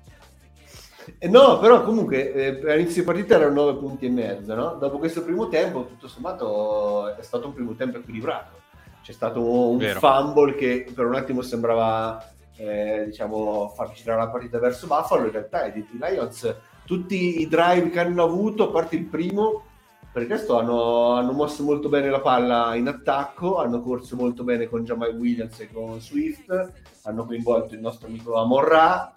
Eh, 1.18 1.28
no, 1.28 1.60
però 1.60 1.84
comunque 1.84 2.34
eh, 2.34 2.72
all'inizio 2.72 3.02
di 3.02 3.08
partita 3.08 3.36
erano 3.36 3.66
9 3.66 3.80
punti 3.80 4.06
e 4.06 4.10
mezzo, 4.10 4.54
no? 4.56 4.76
Dopo 4.80 4.98
questo 4.98 5.24
primo 5.24 5.48
tempo, 5.48 5.86
tutto 5.86 6.08
sommato, 6.08 7.16
è 7.16 7.22
stato 7.22 7.48
un 7.48 7.54
primo 7.54 7.76
tempo 7.76 7.98
equilibrato. 7.98 8.64
C'è 9.02 9.12
stato 9.12 9.42
un 9.42 9.78
Vero. 9.78 10.00
fumble 10.00 10.56
che 10.56 10.92
per 10.94 11.06
un 11.06 11.16
attimo 11.16 11.42
sembrava, 11.42 12.24
eh, 12.58 13.04
diciamo, 13.06 13.70
far 13.76 13.92
girare 13.92 14.22
la 14.22 14.30
partita 14.30 14.58
verso 14.58 14.88
Buffalo. 14.88 15.26
In 15.26 15.32
realtà 15.32 15.66
i, 15.66 15.86
Lions, 16.00 16.56
tutti 16.86 17.42
i 17.42 17.48
drive 17.48 17.90
che 17.90 18.00
hanno 18.00 18.24
avuto, 18.24 18.64
a 18.64 18.72
parte 18.72 18.96
il 18.96 19.06
primo, 19.06 19.64
per 20.12 20.24
il 20.24 20.30
resto 20.30 20.58
hanno, 20.58 21.12
hanno 21.12 21.34
mosso 21.34 21.62
molto 21.64 21.90
bene 21.90 22.10
la 22.10 22.22
palla 22.22 22.74
in 22.76 22.88
attacco, 22.88 23.58
hanno 23.58 23.82
corso 23.82 24.16
molto 24.16 24.44
bene 24.44 24.70
con 24.70 24.84
Jamal 24.86 25.14
Williams 25.16 25.60
e 25.60 25.70
con 25.72 26.00
Swift, 26.00 26.72
hanno 27.04 27.26
coinvolto 27.26 27.74
il 27.74 27.82
nostro 27.82 28.08
amico 28.08 28.36
Amorra, 28.36 29.14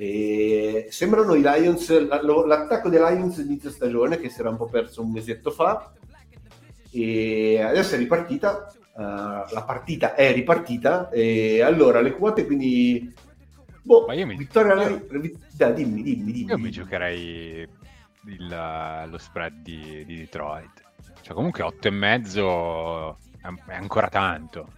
e 0.00 0.86
sembrano 0.90 1.34
i 1.34 1.40
Lions, 1.44 1.90
l'attacco 2.08 2.88
dei 2.88 3.00
Lions 3.00 3.38
inizio 3.38 3.68
stagione 3.68 4.18
che 4.20 4.28
si 4.28 4.38
era 4.38 4.48
un 4.50 4.56
po' 4.56 4.66
perso 4.66 5.02
un 5.02 5.10
mesetto 5.10 5.50
fa 5.50 5.92
e 6.92 7.60
adesso 7.60 7.96
è 7.96 7.98
ripartita, 7.98 8.68
eh, 8.96 9.02
la 9.02 9.64
partita 9.66 10.14
è 10.14 10.32
ripartita 10.32 11.08
e 11.10 11.62
allora 11.62 12.00
le 12.00 12.12
quote 12.12 12.46
quindi 12.46 13.12
boh, 13.82 14.04
Ma 14.06 14.14
io 14.14 14.26
mi- 14.26 14.36
vittoria 14.36 14.74
io- 14.88 15.04
dai, 15.56 15.74
dimmi, 15.74 16.02
dimmi, 16.04 16.30
dimmi. 16.32 16.48
Io 16.50 16.58
mi 16.58 16.70
giocherei 16.70 17.68
il- 18.26 19.04
lo 19.10 19.18
spread 19.18 19.54
di, 19.62 20.04
di 20.06 20.16
Detroit. 20.18 20.82
Cioè 21.22 21.34
comunque 21.34 21.64
8 21.64 21.88
e 21.88 21.90
mezzo 21.90 23.16
è, 23.40 23.48
è 23.66 23.74
ancora 23.74 24.08
tanto. 24.08 24.74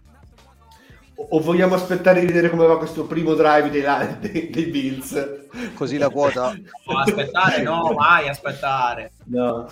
O, 1.28 1.40
vogliamo 1.40 1.74
aspettare 1.74 2.20
di 2.20 2.26
vedere 2.26 2.48
come 2.48 2.66
va 2.66 2.78
questo 2.78 3.04
primo 3.04 3.34
drive 3.34 3.68
dei, 3.68 3.82
dei, 4.20 4.50
dei 4.50 4.64
Bills? 4.66 5.48
Così 5.74 5.98
la 5.98 6.08
quota 6.08 6.52
No, 6.86 6.98
aspettare, 6.98 7.62
no, 7.62 7.92
mai 7.92 8.28
aspettare. 8.28 9.12
No. 9.24 9.68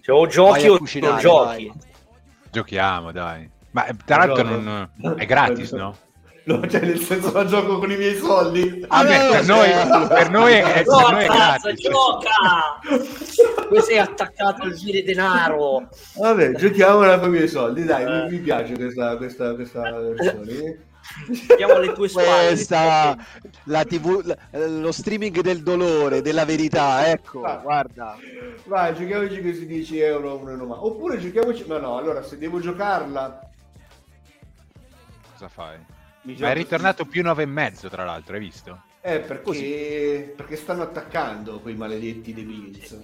Cioè, 0.00 0.16
o 0.16 0.26
giochi 0.26 0.66
o 0.66 0.68
non 0.68 0.78
cucinare, 0.78 1.20
giochi. 1.20 1.44
vai. 1.66 1.72
Giochiamo, 2.50 3.12
dai. 3.12 3.50
Ma 3.72 3.86
tra 4.04 4.24
l'altro 4.24 4.42
non, 4.42 4.90
è 5.16 5.26
gratis, 5.26 5.72
no? 5.72 5.96
No, 6.48 6.66
cioè 6.66 6.80
nel 6.80 6.98
senso 7.00 7.30
la 7.32 7.44
gioco 7.44 7.78
con 7.78 7.90
i 7.90 7.96
miei 7.98 8.16
soldi. 8.16 8.82
Ah, 8.88 9.02
beh, 9.04 9.28
per 9.30 9.44
noi, 9.46 9.68
per 10.08 10.30
noi 10.30 10.52
è, 10.54 10.62
per 10.62 10.86
No, 10.86 11.08
noi 11.10 11.24
è 11.24 11.26
cazzo, 11.26 11.68
gratis. 11.68 11.88
gioca! 11.88 13.66
Poi 13.68 13.82
sei 13.82 13.98
attaccato 13.98 14.62
al 14.62 14.74
dire 14.74 15.02
denaro. 15.02 15.88
Vabbè, 16.14 16.52
giochiamo 16.52 17.00
con 17.18 17.28
i 17.28 17.30
miei 17.32 17.48
soldi, 17.48 17.84
dai, 17.84 18.02
Eh. 18.04 18.24
mi, 18.24 18.30
mi 18.30 18.38
piace 18.38 18.74
questa, 18.76 19.16
questa, 19.18 19.54
questa 19.54 19.82
versione. 20.00 20.86
Siamo 21.56 21.74
alle 21.74 21.92
tue 21.92 22.08
spalle. 22.08 22.46
Questa, 22.46 23.16
la 23.64 23.84
TV, 23.84 24.22
la- 24.24 24.66
lo 24.68 24.90
streaming 24.92 25.40
del 25.40 25.62
dolore, 25.62 26.22
della 26.22 26.46
verità, 26.46 27.10
ecco, 27.10 27.42
Ah. 27.42 27.56
guarda. 27.56 28.16
Vai, 28.64 28.94
giochiamoci 28.94 29.42
questi 29.42 29.66
10 29.66 29.98
euro 30.00 30.32
a 30.32 30.34
1,90. 30.42 30.84
Oppure 30.86 31.18
giochiamoci... 31.18 31.64
Ma 31.66 31.78
no, 31.78 31.98
allora, 31.98 32.22
se 32.22 32.38
devo 32.38 32.58
giocarla... 32.58 33.40
Cosa 35.34 35.48
fai? 35.48 35.76
Mi 36.32 36.36
Ma 36.38 36.50
è 36.50 36.54
ritornato 36.54 37.04
più 37.06 37.22
9 37.22 37.42
e 37.42 37.46
mezzo, 37.46 37.88
tra 37.88 38.04
l'altro, 38.04 38.34
hai 38.34 38.40
visto? 38.40 38.82
Eh, 39.00 39.20
perché... 39.20 40.34
perché 40.36 40.56
stanno 40.56 40.82
attaccando 40.82 41.60
quei 41.60 41.74
maledetti 41.74 42.34
dei 42.34 42.44
Bills. 42.44 42.98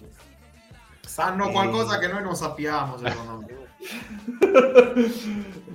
Sanno 1.00 1.48
Eh. 1.48 1.52
qualcosa 1.52 1.98
che 1.98 2.08
noi 2.08 2.22
non 2.22 2.34
sappiamo, 2.34 2.98
secondo 2.98 3.44
me. 3.46 3.62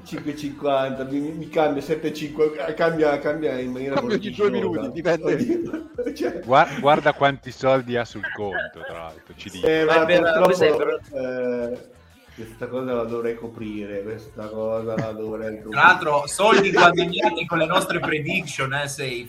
5,50 0.06 1.10
mi, 1.10 1.20
mi 1.32 1.50
cambia 1.50 1.82
7,5 1.84 2.74
cambia, 2.74 3.20
cambia 3.20 3.60
in 3.60 3.72
maniera 3.72 3.96
Cambia 3.96 4.16
ogni 4.16 4.32
due 4.32 4.50
minuti, 4.50 4.92
dipende. 4.92 5.88
Cioè, 6.16 6.40
Guarda, 6.40 6.80
guarda 6.80 7.14
quanti 7.14 7.52
soldi 7.52 7.98
ha 7.98 8.06
sul 8.06 8.24
conto, 8.34 8.80
tra 8.88 8.98
l'altro, 8.98 9.34
ci 9.36 9.50
dico. 9.50 9.68
eh, 9.68 9.84
Ma 9.84 10.06
purtroppo, 10.06 10.98
eh, 11.14 11.80
questa 12.46 12.68
cosa 12.68 12.94
la 12.94 13.04
dovrei 13.04 13.36
coprire 13.36 14.02
questa 14.04 14.48
cosa 14.50 14.96
la 14.96 15.12
dovrei 15.12 15.62
coprire 15.62 15.70
Tra 15.70 15.82
l'altro, 15.82 16.28
soldi 16.28 16.72
guadagnati 16.72 17.46
con 17.46 17.58
le 17.58 17.66
nostre 17.66 18.00
prediction, 18.00 18.74
eh, 18.74 18.88
sei. 18.88 19.28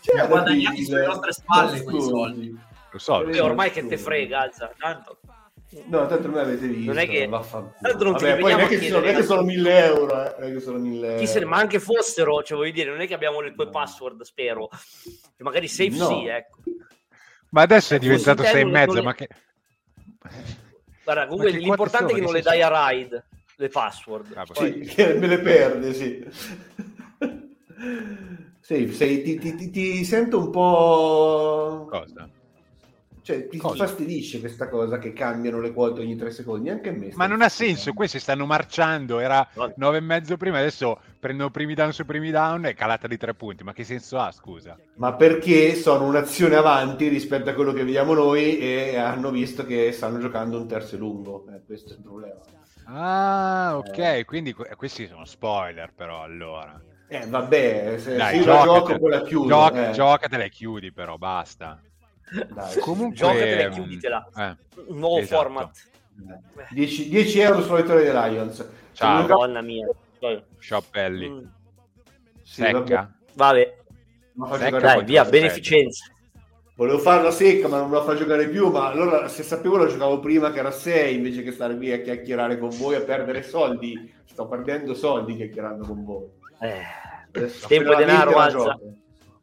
Cioè, 0.00 0.20
ha 0.20 0.26
guadagnati 0.26 0.84
sulle 0.84 1.06
nostre 1.06 1.32
spalle 1.32 1.82
quei 1.82 2.00
soldi. 2.00 2.58
Lo 2.90 2.98
so, 2.98 3.26
E 3.26 3.40
ormai 3.40 3.70
che 3.70 3.86
te 3.86 3.96
frega, 3.98 4.40
alza. 4.40 4.70
Tanto. 4.78 5.18
no 5.86 6.06
tanto 6.06 6.28
non 6.28 6.38
avete 6.38 6.66
visto 6.68 6.92
Non 6.92 6.98
è 7.02 7.08
che- 7.08 7.26
vaffanculo. 7.26 7.74
tanto 7.80 8.04
non 8.04 8.16
ti 8.16 8.24
Vabbè, 8.24 8.38
poi 8.38 8.50
non 8.52 8.60
veniamo 8.60 8.64
è 8.64 8.78
che 8.78 8.86
sono, 8.88 9.00
non 9.00 9.08
è 9.08 9.14
che 9.16 9.22
sono 9.24 9.40
ragazzi. 9.40 9.56
1000 9.56 9.84
euro 9.84 10.12
eh, 10.24 10.34
non 10.38 10.48
è 10.48 10.52
che 10.52 10.60
sono 10.60 10.78
1000 10.78 11.14
Chi 11.16 11.26
se 11.26 11.38
ne, 11.40 11.44
ma 11.46 11.56
anche 11.56 11.80
fossero, 11.80 12.42
cioè 12.44 12.56
voglio 12.58 12.70
dire, 12.72 12.90
non 12.90 13.00
è 13.00 13.06
che 13.08 13.14
abbiamo 13.14 13.40
le 13.40 13.52
tue 13.54 13.68
password, 13.70 14.22
spero. 14.22 14.68
Che 14.68 15.42
magari 15.42 15.66
safe 15.66 15.96
No. 15.96 16.06
sì, 16.06 16.26
ecco. 16.26 16.58
Ma 17.50 17.62
adesso 17.62 17.94
è 17.94 17.98
diventato 17.98 18.42
te, 18.42 18.48
6 18.50 18.60
e 18.60 18.62
non- 18.64 18.72
mezzo, 18.72 18.86
non 18.92 18.96
le- 18.96 19.02
ma 19.02 19.14
che... 19.14 19.28
Guarda, 21.04 21.26
comunque 21.26 21.50
che 21.52 21.58
l'importante 21.58 22.12
è 22.12 22.14
che 22.16 22.20
non 22.22 22.32
le 22.32 22.40
dai 22.40 22.62
a 22.62 22.88
Ride 22.90 23.24
le 23.56 23.68
password. 23.68 24.32
Ah, 24.34 24.44
Poi- 24.44 24.84
Sì, 24.84 24.94
che 24.94 25.14
me 25.14 25.26
le 25.26 25.38
perde, 25.40 25.92
sì. 25.92 26.24
Sì, 28.60 28.90
sei- 28.92 29.22
ti, 29.22 29.38
ti- 29.38 29.54
ti- 29.54 29.70
ti 29.70 30.04
sento 30.04 30.38
un 30.38 30.50
po'... 30.50 31.86
Cosa? 31.90 32.28
Cioè, 33.20 33.48
ti 33.48 33.56
Cosa? 33.58 33.86
fastidisce 33.86 34.40
questa 34.40 34.68
cosa 34.68 34.98
che 34.98 35.12
cambiano 35.12 35.60
le 35.60 35.72
quote 35.72 36.00
ogni 36.00 36.16
tre 36.16 36.30
secondi, 36.30 36.68
anche 36.70 36.88
a 36.90 36.92
me. 36.92 37.10
Ma 37.14 37.26
non 37.26 37.40
ha 37.42 37.48
senso, 37.48 37.92
questi 37.92 38.18
stanno 38.18 38.44
marciando, 38.46 39.18
era 39.18 39.46
9 39.76 39.96
e 39.98 40.00
mezzo 40.00 40.36
prima, 40.36 40.58
adesso 40.58 40.98
prendono 41.24 41.48
primi 41.50 41.72
down 41.72 41.90
su 41.90 42.04
primi 42.04 42.30
down 42.30 42.66
e 42.66 42.74
calata 42.74 43.06
di 43.06 43.16
3 43.16 43.32
punti, 43.32 43.64
ma 43.64 43.72
che 43.72 43.82
senso 43.82 44.18
ha, 44.18 44.30
scusa? 44.30 44.76
Ma 44.96 45.14
perché 45.14 45.74
sono 45.74 46.04
un'azione 46.04 46.54
avanti 46.54 47.08
rispetto 47.08 47.48
a 47.48 47.54
quello 47.54 47.72
che 47.72 47.82
vediamo 47.82 48.12
noi 48.12 48.58
e 48.58 48.98
hanno 48.98 49.30
visto 49.30 49.64
che 49.64 49.90
stanno 49.92 50.18
giocando 50.18 50.58
un 50.58 50.68
terzo 50.68 50.96
e 50.96 50.98
lungo. 50.98 51.46
Eh, 51.48 51.62
questo 51.64 51.94
è 51.94 51.96
il 51.96 52.02
problema. 52.02 52.40
Ah, 52.88 53.78
ok, 53.78 53.96
Eh. 53.98 54.24
quindi 54.26 54.52
que- 54.52 54.68
questi 54.76 55.06
sono 55.06 55.24
spoiler 55.24 55.94
però 55.94 56.22
allora. 56.22 56.78
Eh, 57.08 57.24
vabbè, 57.26 57.94
se, 57.96 58.16
Dai, 58.16 58.36
io 58.36 58.42
gioco 58.42 58.98
poi 58.98 59.10
la 59.10 59.22
chiudo. 59.22 59.48
gioca- 59.48 59.88
eh. 59.88 59.92
Giocatela 59.92 60.44
e 60.44 60.50
chiudi 60.50 60.92
però, 60.92 61.16
basta. 61.16 61.80
Dai, 62.52 62.78
Comunque... 62.80 63.16
Giocatela 63.16 63.62
e 63.62 63.68
mm, 63.70 63.72
chiuditela. 63.72 64.28
eh, 64.36 64.56
Un 64.88 64.98
nuovo 64.98 65.18
esatto. 65.20 65.40
format. 65.40 65.70
10, 66.68 67.08
10 67.08 67.38
euro 67.40 67.62
sulla 67.62 67.80
vittoria 67.80 68.12
dei 68.12 68.30
Lions. 68.30 68.68
Ciao. 68.92 69.22
Madonna 69.22 69.62
mia. 69.62 69.88
Poi- 70.24 70.42
Sciappelli. 70.58 71.28
Mm, 71.28 71.38
Sì, 72.42 72.62
vabbè. 72.62 72.76
Secca? 72.86 73.14
Vabbè, 73.34 73.76
Secca. 74.58 74.78
dai, 74.80 75.04
via, 75.04 75.24
beneficenza. 75.26 76.06
Volevo 76.76 76.98
farla 76.98 77.30
secca, 77.30 77.68
ma 77.68 77.78
non 77.78 77.90
me 77.90 77.96
la 77.96 78.02
fa 78.04 78.14
giocare 78.14 78.48
più. 78.48 78.70
Ma 78.70 78.86
allora, 78.88 79.28
se 79.28 79.42
sapevo, 79.42 79.76
la 79.76 79.86
giocavo 79.86 80.20
prima 80.20 80.50
che 80.50 80.60
era 80.60 80.70
6 80.70 81.14
invece 81.16 81.42
che 81.42 81.52
stare 81.52 81.76
qui 81.76 81.92
a 81.92 82.00
chiacchierare 82.00 82.58
con 82.58 82.70
voi 82.70 82.94
a 82.94 83.02
perdere 83.02 83.42
soldi. 83.42 84.12
Sto 84.24 84.48
perdendo 84.48 84.94
soldi 84.94 85.36
chiacchierando 85.36 85.84
con 85.86 86.04
voi. 86.04 86.26
Eh, 86.60 86.82
Adesso, 87.36 87.66
Tempo 87.68 87.92
e 87.92 87.96
denaro, 87.96 88.30
alza. 88.38 88.56
gioco. 88.56 88.80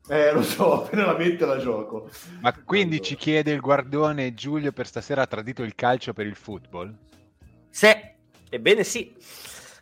Eh, 0.09 0.31
lo 0.33 0.41
so, 0.41 0.81
appena 0.83 1.05
la 1.05 1.15
mente 1.17 1.45
la 1.45 1.57
gioco. 1.57 2.09
Ma 2.39 2.53
quindi 2.63 2.95
Allora. 2.95 3.07
ci 3.07 3.15
chiede 3.17 3.51
il 3.51 3.59
guardone 3.61 4.33
Giulio 4.33 4.71
per 4.71 4.87
stasera 4.87 5.21
ha 5.21 5.27
tradito 5.27 5.61
il 5.61 5.75
calcio 5.75 6.11
per 6.13 6.25
il 6.25 6.35
football? 6.35 6.91
se, 7.69 8.15
ebbene 8.49 8.83
sì. 8.83 9.13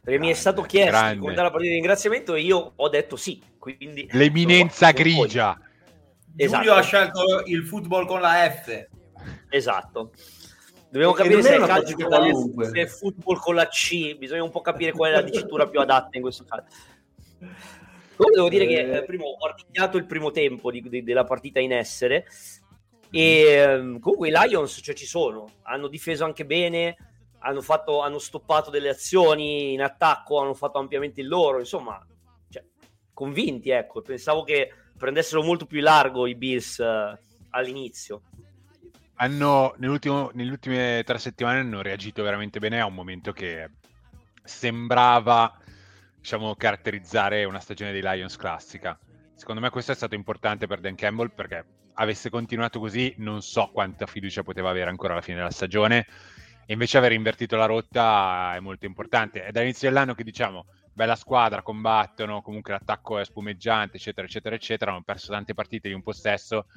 Perché 0.09 0.19
mi 0.25 0.31
è 0.31 0.35
stato 0.35 0.61
chiesto 0.63 0.91
grande. 0.91 1.13
di 1.13 1.19
commentare 1.19 1.47
la 1.47 1.51
partita 1.51 1.71
di 1.71 1.79
ringraziamento 1.79 2.33
e 2.33 2.41
io 2.41 2.73
ho 2.75 2.89
detto 2.89 3.15
sì. 3.15 3.41
Quindi, 3.59 4.07
L'eminenza 4.11 4.91
grigia. 4.91 5.59
Esatto. 6.35 6.63
Giulio 6.63 6.77
ha 6.77 6.81
scelto 6.81 7.43
il 7.45 7.65
football 7.65 8.05
con 8.07 8.21
la 8.21 8.49
F. 8.49 8.87
Esatto. 9.49 10.11
Dobbiamo 10.89 11.13
capire 11.13 11.41
se 11.43 11.55
è 11.55 11.59
calcio 11.59 11.95
con 11.95 12.09
la. 12.09 12.25
F, 12.25 12.71
se 12.71 12.81
è 12.81 12.85
football 12.87 13.37
con 13.37 13.55
la 13.55 13.67
C. 13.67 14.15
Bisogna 14.17 14.43
un 14.43 14.49
po' 14.49 14.61
capire 14.61 14.91
qual 14.91 15.11
è 15.11 15.15
la 15.15 15.21
dicitura 15.21 15.67
più 15.67 15.79
adatta 15.79 16.09
in 16.13 16.21
questo 16.21 16.45
caso. 16.45 16.63
Comunque 18.15 18.35
devo 18.35 18.49
dire 18.49 18.65
che 18.65 18.79
Eh. 18.79 18.97
eh, 18.97 19.03
prima 19.05 19.23
ho 19.25 19.45
articchiato 19.45 19.97
il 19.97 20.05
primo 20.05 20.31
tempo 20.31 20.71
di- 20.71 20.81
di- 20.89 21.03
della 21.03 21.23
partita 21.23 21.59
in 21.59 21.71
essere 21.71 22.25
e 23.11 23.41
ehm, 23.43 23.99
comunque 23.99 24.27
i 24.27 24.31
Lions 24.31 24.79
cioè, 24.83 24.93
ci 24.93 25.05
sono, 25.05 25.47
hanno 25.63 25.87
difeso 25.87 26.25
anche 26.25 26.45
bene, 26.45 26.97
hanno, 27.39 27.61
fatto, 27.61 28.01
hanno 28.01 28.19
stoppato 28.19 28.69
delle 28.69 28.89
azioni 28.89 29.73
in 29.73 29.81
attacco, 29.81 30.39
hanno 30.39 30.53
fatto 30.53 30.77
ampiamente 30.77 31.21
il 31.21 31.27
loro, 31.27 31.59
insomma, 31.59 32.05
cioè, 32.49 32.63
convinti, 33.13 33.69
ecco. 33.69 34.01
Pensavo 34.01 34.43
che 34.43 34.71
prendessero 34.97 35.43
molto 35.43 35.65
più 35.65 35.81
largo 35.81 36.27
i 36.27 36.35
Bills 36.35 36.79
eh, 36.79 37.17
all'inizio. 37.51 38.23
Hanno, 39.15 39.73
nelle 39.77 40.51
ultime 40.51 41.03
tre 41.05 41.17
settimane 41.17 41.59
hanno 41.59 41.81
reagito 41.81 42.23
veramente 42.23 42.59
bene 42.59 42.79
a 42.79 42.85
un 42.85 42.93
momento 42.93 43.33
che 43.33 43.69
sembrava 44.43 45.57
diciamo, 46.19 46.55
caratterizzare 46.55 47.43
una 47.43 47.59
stagione 47.59 47.91
dei 47.91 48.01
Lions 48.01 48.37
classica. 48.37 48.97
Secondo 49.35 49.61
me 49.61 49.69
questo 49.69 49.91
è 49.91 49.95
stato 49.95 50.15
importante 50.15 50.67
per 50.67 50.79
Dan 50.79 50.95
Campbell 50.95 51.31
perché 51.33 51.65
avesse 51.95 52.29
continuato 52.29 52.79
così 52.79 53.13
non 53.17 53.41
so 53.41 53.69
quanta 53.73 54.05
fiducia 54.05 54.43
poteva 54.43 54.69
avere 54.69 54.89
ancora 54.89 55.13
alla 55.13 55.21
fine 55.21 55.37
della 55.37 55.51
stagione 55.51 56.07
e 56.69 56.73
invece 56.73 56.99
aver 56.99 57.13
invertito 57.13 57.55
la 57.55 57.65
rotta 57.65 58.53
è 58.53 58.59
molto 58.59 58.85
importante. 58.85 59.43
È 59.43 59.49
dall'inizio 59.49 59.87
dell'anno 59.89 60.13
che 60.13 60.23
diciamo 60.23 60.67
bella 60.93 61.15
squadra, 61.15 61.63
combattono, 61.63 62.43
comunque 62.43 62.73
l'attacco 62.73 63.17
è 63.17 63.25
spumeggiante, 63.25 63.97
eccetera, 63.97 64.27
eccetera, 64.27 64.53
eccetera, 64.53 64.91
hanno 64.91 65.01
perso 65.01 65.31
tante 65.31 65.55
partite 65.55 65.87
di 65.87 65.95
un 65.95 66.03
possesso, 66.03 66.67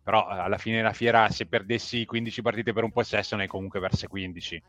però 0.00 0.30
eh, 0.30 0.38
alla 0.38 0.58
fine 0.58 0.76
della 0.76 0.92
fiera 0.92 1.28
se 1.28 1.46
perdessi 1.46 2.04
15 2.04 2.40
partite 2.40 2.72
per 2.72 2.84
un 2.84 2.92
possesso 2.92 3.34
ne 3.34 3.42
hai 3.42 3.48
comunque 3.48 3.80
perse 3.80 4.06
15. 4.06 4.62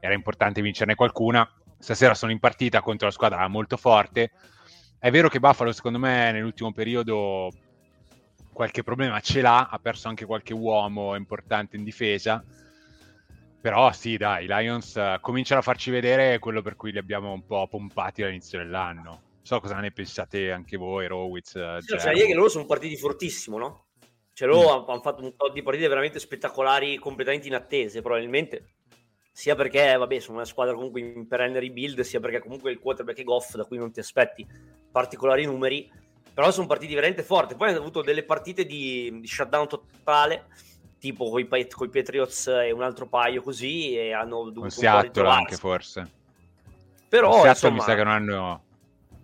Era 0.00 0.14
importante 0.14 0.60
vincerne 0.60 0.96
qualcuna. 0.96 1.48
Stasera 1.78 2.14
sono 2.14 2.32
in 2.32 2.40
partita 2.40 2.80
contro 2.80 3.06
la 3.06 3.12
squadra 3.12 3.46
molto 3.46 3.76
forte. 3.76 4.32
È 4.98 5.08
vero 5.08 5.28
che 5.28 5.38
Buffalo, 5.38 5.70
secondo 5.70 6.00
me, 6.00 6.32
nell'ultimo 6.32 6.72
periodo 6.72 7.52
qualche 8.52 8.82
problema 8.82 9.20
ce 9.20 9.40
l'ha, 9.40 9.68
ha 9.68 9.78
perso 9.78 10.08
anche 10.08 10.26
qualche 10.26 10.52
uomo 10.52 11.14
importante 11.14 11.76
in 11.76 11.84
difesa. 11.84 12.42
Però 13.66 13.90
sì, 13.90 14.16
dai, 14.16 14.44
i 14.44 14.46
Lions 14.46 14.94
eh, 14.94 15.18
cominciano 15.20 15.58
a 15.58 15.62
farci 15.64 15.90
vedere 15.90 16.38
quello 16.38 16.62
per 16.62 16.76
cui 16.76 16.92
li 16.92 16.98
abbiamo 16.98 17.32
un 17.32 17.44
po' 17.44 17.66
pompati 17.66 18.22
all'inizio 18.22 18.58
dell'anno. 18.58 19.02
Non 19.02 19.20
so 19.42 19.58
cosa 19.58 19.80
ne 19.80 19.90
pensate 19.90 20.52
anche 20.52 20.76
voi, 20.76 21.08
Rowitz. 21.08 21.56
eh, 21.56 21.78
Sì, 21.80 21.96
Germo. 21.96 22.12
dire 22.12 22.26
che 22.28 22.34
loro 22.34 22.48
sono 22.48 22.64
partiti 22.64 22.96
fortissimo, 22.96 23.58
no? 23.58 23.86
Cioè 24.34 24.46
loro 24.46 24.86
hanno 24.86 25.00
fatto 25.00 25.24
un 25.24 25.34
po' 25.34 25.48
di 25.48 25.64
partite 25.64 25.88
veramente 25.88 26.20
spettacolari, 26.20 26.96
completamente 26.98 27.48
inattese, 27.48 28.02
probabilmente. 28.02 28.74
Sia 29.32 29.56
perché, 29.56 29.96
vabbè, 29.96 30.20
sono 30.20 30.36
una 30.36 30.46
squadra 30.46 30.72
comunque 30.72 31.00
in 31.00 31.26
perenne 31.26 31.58
rebuild, 31.58 31.98
sia 32.02 32.20
perché 32.20 32.38
comunque 32.38 32.70
il 32.70 32.78
quarterback 32.78 33.18
è 33.18 33.24
Goff, 33.24 33.56
da 33.56 33.64
cui 33.64 33.78
non 33.78 33.90
ti 33.90 33.98
aspetti 33.98 34.46
particolari 34.92 35.44
numeri. 35.44 35.90
Però 36.32 36.52
sono 36.52 36.68
partiti 36.68 36.94
veramente 36.94 37.24
forti. 37.24 37.56
Poi 37.56 37.70
hanno 37.70 37.78
avuto 37.78 38.00
delle 38.00 38.22
partite 38.22 38.64
di, 38.64 39.18
di 39.18 39.26
shutdown 39.26 39.66
totale, 39.66 40.46
tipo 41.06 41.30
con 41.30 41.38
i 41.40 41.44
Patriots 41.46 42.48
e 42.48 42.72
un 42.72 42.82
altro 42.82 43.06
paio 43.06 43.42
così, 43.42 43.96
e 43.96 44.12
hanno 44.12 44.36
dovuto 44.50 44.60
un 44.60 44.66
po' 44.66 44.70
Seattle 44.70 45.28
anche 45.28 45.56
forse. 45.56 46.10
Però, 47.08 47.30
Seattle 47.32 47.50
insomma, 47.50 47.74
mi 47.74 47.80
sa 47.80 47.94
che 47.94 48.02
non 48.04 48.12
hanno, 48.12 48.62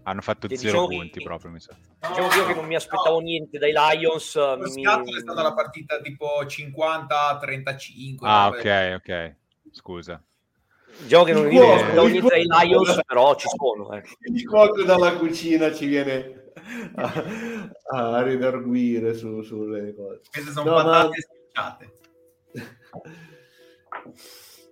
hanno 0.04 0.20
fatto 0.20 0.48
zero 0.48 0.60
diciamo 0.60 0.86
che- 0.86 0.96
punti 0.96 1.22
proprio, 1.22 1.50
mi 1.50 1.60
sa. 1.60 1.74
diciamo 2.08 2.28
che 2.28 2.36
io 2.38 2.46
che 2.46 2.54
non 2.54 2.66
mi 2.66 2.74
aspettavo 2.76 3.18
niente 3.20 3.58
dai 3.58 3.72
Lions. 3.72 4.32
Con 4.34 4.60
mi- 4.60 4.70
Seattle 4.70 5.16
è 5.16 5.20
stata 5.20 5.42
la 5.42 5.52
partita 5.54 6.00
tipo 6.00 6.44
50-35. 6.46 8.16
Ah, 8.20 8.48
no? 8.48 8.56
ok, 8.56 8.94
ok. 8.96 9.34
Scusa. 9.72 10.22
Diciamo 10.98 11.24
che 11.24 11.32
non 11.32 11.46
mi 11.46 11.58
aspettavo 11.58 12.06
niente 12.06 12.28
dai. 12.46 12.66
Lions, 12.68 13.00
però 13.06 13.34
ci 13.34 13.48
sono. 13.48 13.92
ecco. 13.94 14.08
Il 14.20 14.46
cuoco 14.46 14.82
dalla 14.84 15.16
cucina 15.16 15.72
ci 15.72 15.86
viene 15.86 16.50
a, 16.96 17.24
a 17.90 18.22
redarguire 18.22 19.14
su- 19.14 19.42
sulle 19.42 19.94
cose. 19.94 20.20
Queste 20.30 20.50
sono 20.52 20.70
No, 20.70 20.84
ma- 20.84 21.08
patate 21.52 21.52
schiacciate. 21.52 21.92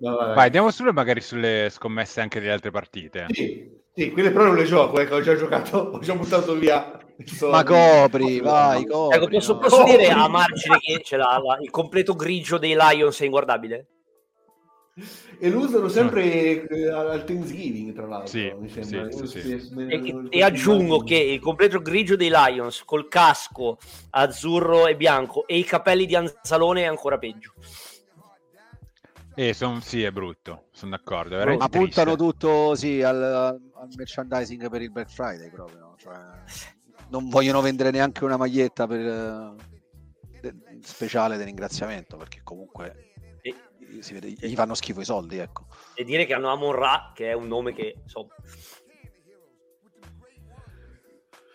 vai, 0.01 0.17
vai. 0.17 0.35
Vai, 0.35 0.47
andiamo 0.47 0.71
sulle 0.71 0.93
magari 0.93 1.21
sulle 1.21 1.69
scommesse 1.71 2.21
anche 2.21 2.41
delle 2.41 2.53
altre 2.53 2.71
partite. 2.71 3.27
Sì, 3.31 3.71
sì, 3.95 4.11
quelle 4.11 4.31
però 4.31 4.47
non 4.47 4.57
le 4.57 4.65
gioco, 4.65 4.99
ecco, 4.99 5.17
ho 5.17 5.21
già 5.21 5.37
giocato, 5.37 5.79
ho 5.95 5.99
già 5.99 6.15
buttato 6.15 6.55
via. 6.55 6.99
i 7.19 7.27
soldi. 7.27 7.55
Ma 7.57 7.65
copri, 7.65 8.41
vai, 8.41 8.87
copri. 8.87 9.17
Ecco, 9.17 9.29
posso, 9.29 9.53
no. 9.55 9.59
posso 9.61 9.85
dire 9.85 10.09
a 10.09 10.29
margine 10.29 10.79
che 10.79 11.01
ce 11.03 11.17
l'ha 11.17 11.39
la- 11.39 11.59
il 11.61 11.71
completo 11.71 12.15
grigio 12.15 12.59
dei 12.59 12.75
Lions 12.75 13.21
è 13.21 13.25
inguardabile? 13.25 13.87
E 15.39 15.49
lo 15.49 15.61
usano 15.61 15.89
sempre 15.89 16.67
eh, 16.69 16.89
al 16.91 17.25
Thanksgiving, 17.25 17.95
tra 17.95 18.07
l'altro. 18.07 18.29
Sì, 18.29 18.53
mi 18.59 18.69
sembra. 18.69 19.11
sì, 19.11 19.27
sì, 19.27 19.41
sì. 19.41 19.69
E, 19.89 20.29
e 20.29 20.43
aggiungo 20.43 21.01
che 21.01 21.17
il 21.17 21.41
completo 21.41 21.81
grigio 21.81 22.17
dei 22.17 22.31
Lions 22.31 22.85
col 22.85 23.09
casco 23.09 23.79
azzurro 24.11 24.87
e 24.87 24.97
bianco 24.97 25.47
e 25.47 25.57
i 25.57 25.65
capelli 25.65 26.07
di 26.07 26.15
Anzalone 26.15 26.83
è 26.83 26.87
ancora 26.87 27.17
peggio. 27.19 27.55
Eh, 29.35 29.55
son- 29.55 29.81
sì, 29.81 30.03
è 30.03 30.11
brutto, 30.11 30.65
sono 30.73 30.91
d'accordo. 30.91 31.39
è 31.39 31.57
Ma 31.57 31.69
puntano 31.69 32.15
triste. 32.17 32.17
tutto 32.17 32.75
sì, 32.75 33.01
al, 33.03 33.23
al 33.23 33.89
merchandising 33.97 34.69
per 34.69 34.83
il 34.83 34.91
Black 34.91 35.11
Friday 35.11 35.49
proprio. 35.51 35.95
Cioè, 35.97 36.15
non 37.09 37.29
vogliono 37.29 37.61
vendere 37.63 37.91
neanche 37.91 38.25
una 38.25 38.37
maglietta 38.37 38.87
per, 38.87 39.01
eh, 39.01 39.55
de- 40.41 40.55
speciale 40.83 41.39
di 41.39 41.45
ringraziamento 41.45 42.17
perché 42.17 42.41
comunque 42.43 42.95
E, 42.95 43.10
si 44.01 44.13
vede, 44.15 44.29
gli 44.29 44.55
fanno 44.55 44.75
schifo 44.75 45.01
i 45.01 45.05
soldi. 45.05 45.39
Ecco. 45.39 45.67
e 45.95 46.05
dire 46.05 46.25
che 46.27 46.35
hanno 46.35 46.51
Amon 46.51 46.73
Ra, 46.73 47.13
che 47.15 47.31
è 47.31 47.33
un 47.33 47.49
nome 47.49 47.75
che 47.75 47.97
insomma, 48.03 48.33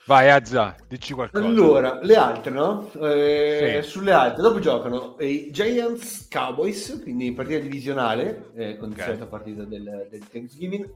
Vai, 0.08 0.30
Azza, 0.30 0.76
dici 0.88 1.14
qualcosa. 1.14 1.44
Allora, 1.44 2.00
le 2.04 2.16
altre, 2.16 2.52
no? 2.52 2.92
Eh, 3.02 3.80
Sì. 3.82 3.90
Sulle 3.90 4.12
altre, 4.12 4.44
dopo 4.44 4.60
giocano 4.60 5.16
i 5.20 5.50
Giants 5.52 6.28
Cowboys, 6.30 7.00
quindi 7.02 7.32
partita 7.32 7.58
divisionale, 7.58 8.52
eh, 8.54 8.78
con 8.78 8.90
di 8.90 9.00
Ok. 9.00 9.04
solito 9.04 9.26
partita 9.26 9.64
del, 9.64 10.08
del 10.08 10.28
Thanksgiving. 10.30 10.88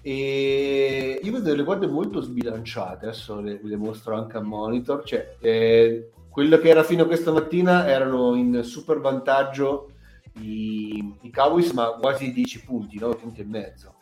E 0.00 1.18
io 1.20 1.32
vedo 1.32 1.42
delle 1.50 1.64
guardie 1.64 1.88
molto 1.88 2.20
sbilanciate, 2.20 3.06
adesso 3.06 3.40
le, 3.40 3.58
le 3.60 3.76
mostro 3.76 4.14
anche 4.16 4.36
a 4.36 4.42
monitor. 4.42 5.02
Cioè, 5.02 5.38
eh, 5.40 6.10
quello 6.30 6.58
che 6.58 6.68
era 6.68 6.84
fino 6.84 7.02
a 7.02 7.06
questa 7.06 7.32
mattina 7.32 7.88
erano 7.88 8.36
in 8.36 8.62
super 8.62 9.00
vantaggio 9.00 9.90
i, 10.40 11.14
i 11.22 11.30
Cowboys, 11.30 11.70
ma 11.72 11.92
quasi 12.00 12.32
10 12.32 12.62
punti, 12.64 12.98
9 12.98 13.16
punti 13.16 13.40
e 13.40 13.44
mezzo. 13.44 13.94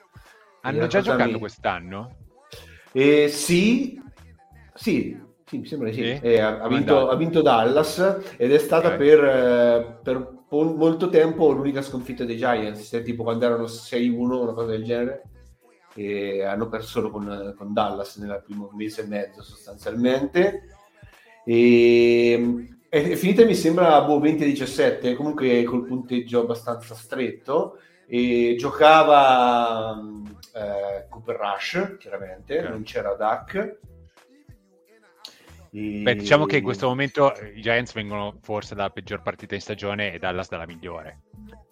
Hanno 0.62 0.78
Una 0.78 0.86
già 0.86 1.00
giocato 1.00 1.32
mi- 1.32 1.38
quest'anno? 1.38 2.16
Eh, 2.92 3.28
sì, 3.28 4.00
sì, 4.74 5.20
sì, 5.44 5.58
mi 5.58 5.66
sembra 5.66 5.88
di 5.90 5.94
sì. 5.94 6.02
Sì? 6.02 6.18
Eh, 6.22 6.40
ha, 6.40 6.66
vinto, 6.68 7.08
ha 7.08 7.16
vinto 7.16 7.42
Dallas 7.42 8.20
ed 8.36 8.52
è 8.52 8.58
stata 8.58 8.88
Ok. 8.88 8.96
per, 8.96 9.24
eh, 9.24 9.98
per 10.02 10.32
molto 10.48 11.08
tempo 11.08 11.50
l'unica 11.50 11.82
sconfitta 11.82 12.24
dei 12.24 12.36
Giants, 12.36 13.02
tipo 13.04 13.24
quando 13.24 13.44
erano 13.44 13.66
6-1, 13.66 14.40
una 14.42 14.52
cosa 14.52 14.70
del 14.70 14.84
genere, 14.84 15.22
e 15.96 16.42
hanno 16.44 16.68
perso 16.68 16.88
solo 16.88 17.10
con, 17.10 17.54
con 17.56 17.72
Dallas 17.72 18.16
nel 18.16 18.42
primo 18.44 18.70
mese 18.72 19.02
e 19.02 19.06
mezzo 19.06 19.42
sostanzialmente. 19.42 20.62
E, 21.44 22.68
è, 22.94 23.14
finita 23.16 23.44
mi 23.44 23.56
sembra 23.56 24.00
boh, 24.02 24.20
20-17, 24.20 25.16
comunque 25.16 25.64
col 25.64 25.84
punteggio 25.84 26.42
abbastanza 26.42 26.94
stretto. 26.94 27.78
E 28.06 28.54
giocava 28.56 29.94
mh, 29.94 30.36
eh, 30.54 31.06
Cooper 31.08 31.36
Rush, 31.36 31.96
chiaramente, 31.98 32.58
Ok. 32.58 32.68
non 32.68 32.82
c'era 32.84 33.14
Duck. 33.14 33.78
E- 35.72 36.00
Beh, 36.02 36.14
diciamo 36.14 36.46
che 36.46 36.58
in 36.58 36.62
questo 36.62 36.86
momento 36.86 37.32
i 37.52 37.60
Giants 37.60 37.94
vengono 37.94 38.38
forse 38.42 38.76
dalla 38.76 38.90
peggior 38.90 39.22
partita 39.22 39.56
in 39.56 39.60
stagione 39.60 40.12
e 40.12 40.18
Dallas 40.18 40.48
dalla 40.48 40.66
migliore. 40.66 41.22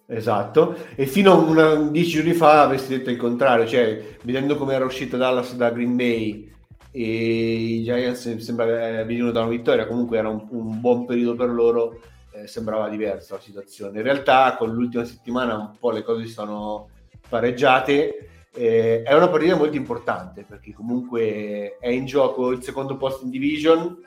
Esatto, 0.05 0.75
e 0.95 1.05
fino 1.05 1.31
a 1.31 1.35
una, 1.35 1.75
dieci 1.75 2.17
giorni 2.17 2.33
fa 2.33 2.63
avresti 2.63 2.97
detto 2.97 3.09
il 3.09 3.15
contrario, 3.15 3.65
cioè 3.65 4.17
vedendo 4.23 4.57
come 4.57 4.73
era 4.73 4.83
uscito 4.83 5.15
Dallas 5.15 5.55
da 5.55 5.69
Green 5.69 5.95
Bay 5.95 6.52
e 6.95 7.01
i 7.01 7.83
Giants 7.83 8.37
sembra 8.37 8.99
eh, 8.99 9.03
venivano 9.03 9.31
da 9.31 9.41
una 9.41 9.49
vittoria, 9.49 9.87
comunque 9.87 10.19
era 10.19 10.29
un, 10.29 10.45
un 10.49 10.79
buon 10.79 11.05
periodo 11.05 11.35
per 11.35 11.49
loro, 11.49 11.99
eh, 12.31 12.45
sembrava 12.45 12.87
diversa 12.87 13.33
la 13.33 13.41
situazione. 13.41 13.97
In 13.97 14.03
realtà 14.03 14.55
con 14.55 14.71
l'ultima 14.71 15.03
settimana 15.03 15.55
un 15.57 15.75
po' 15.79 15.89
le 15.89 16.03
cose 16.03 16.27
si 16.27 16.31
sono 16.31 16.89
pareggiate, 17.27 18.29
eh, 18.53 19.01
è 19.01 19.15
una 19.15 19.27
partita 19.27 19.55
molto 19.55 19.75
importante 19.75 20.45
perché 20.47 20.71
comunque 20.71 21.77
è 21.79 21.89
in 21.89 22.05
gioco 22.05 22.51
il 22.51 22.61
secondo 22.61 22.95
posto 22.95 23.25
in 23.25 23.31
division 23.31 23.97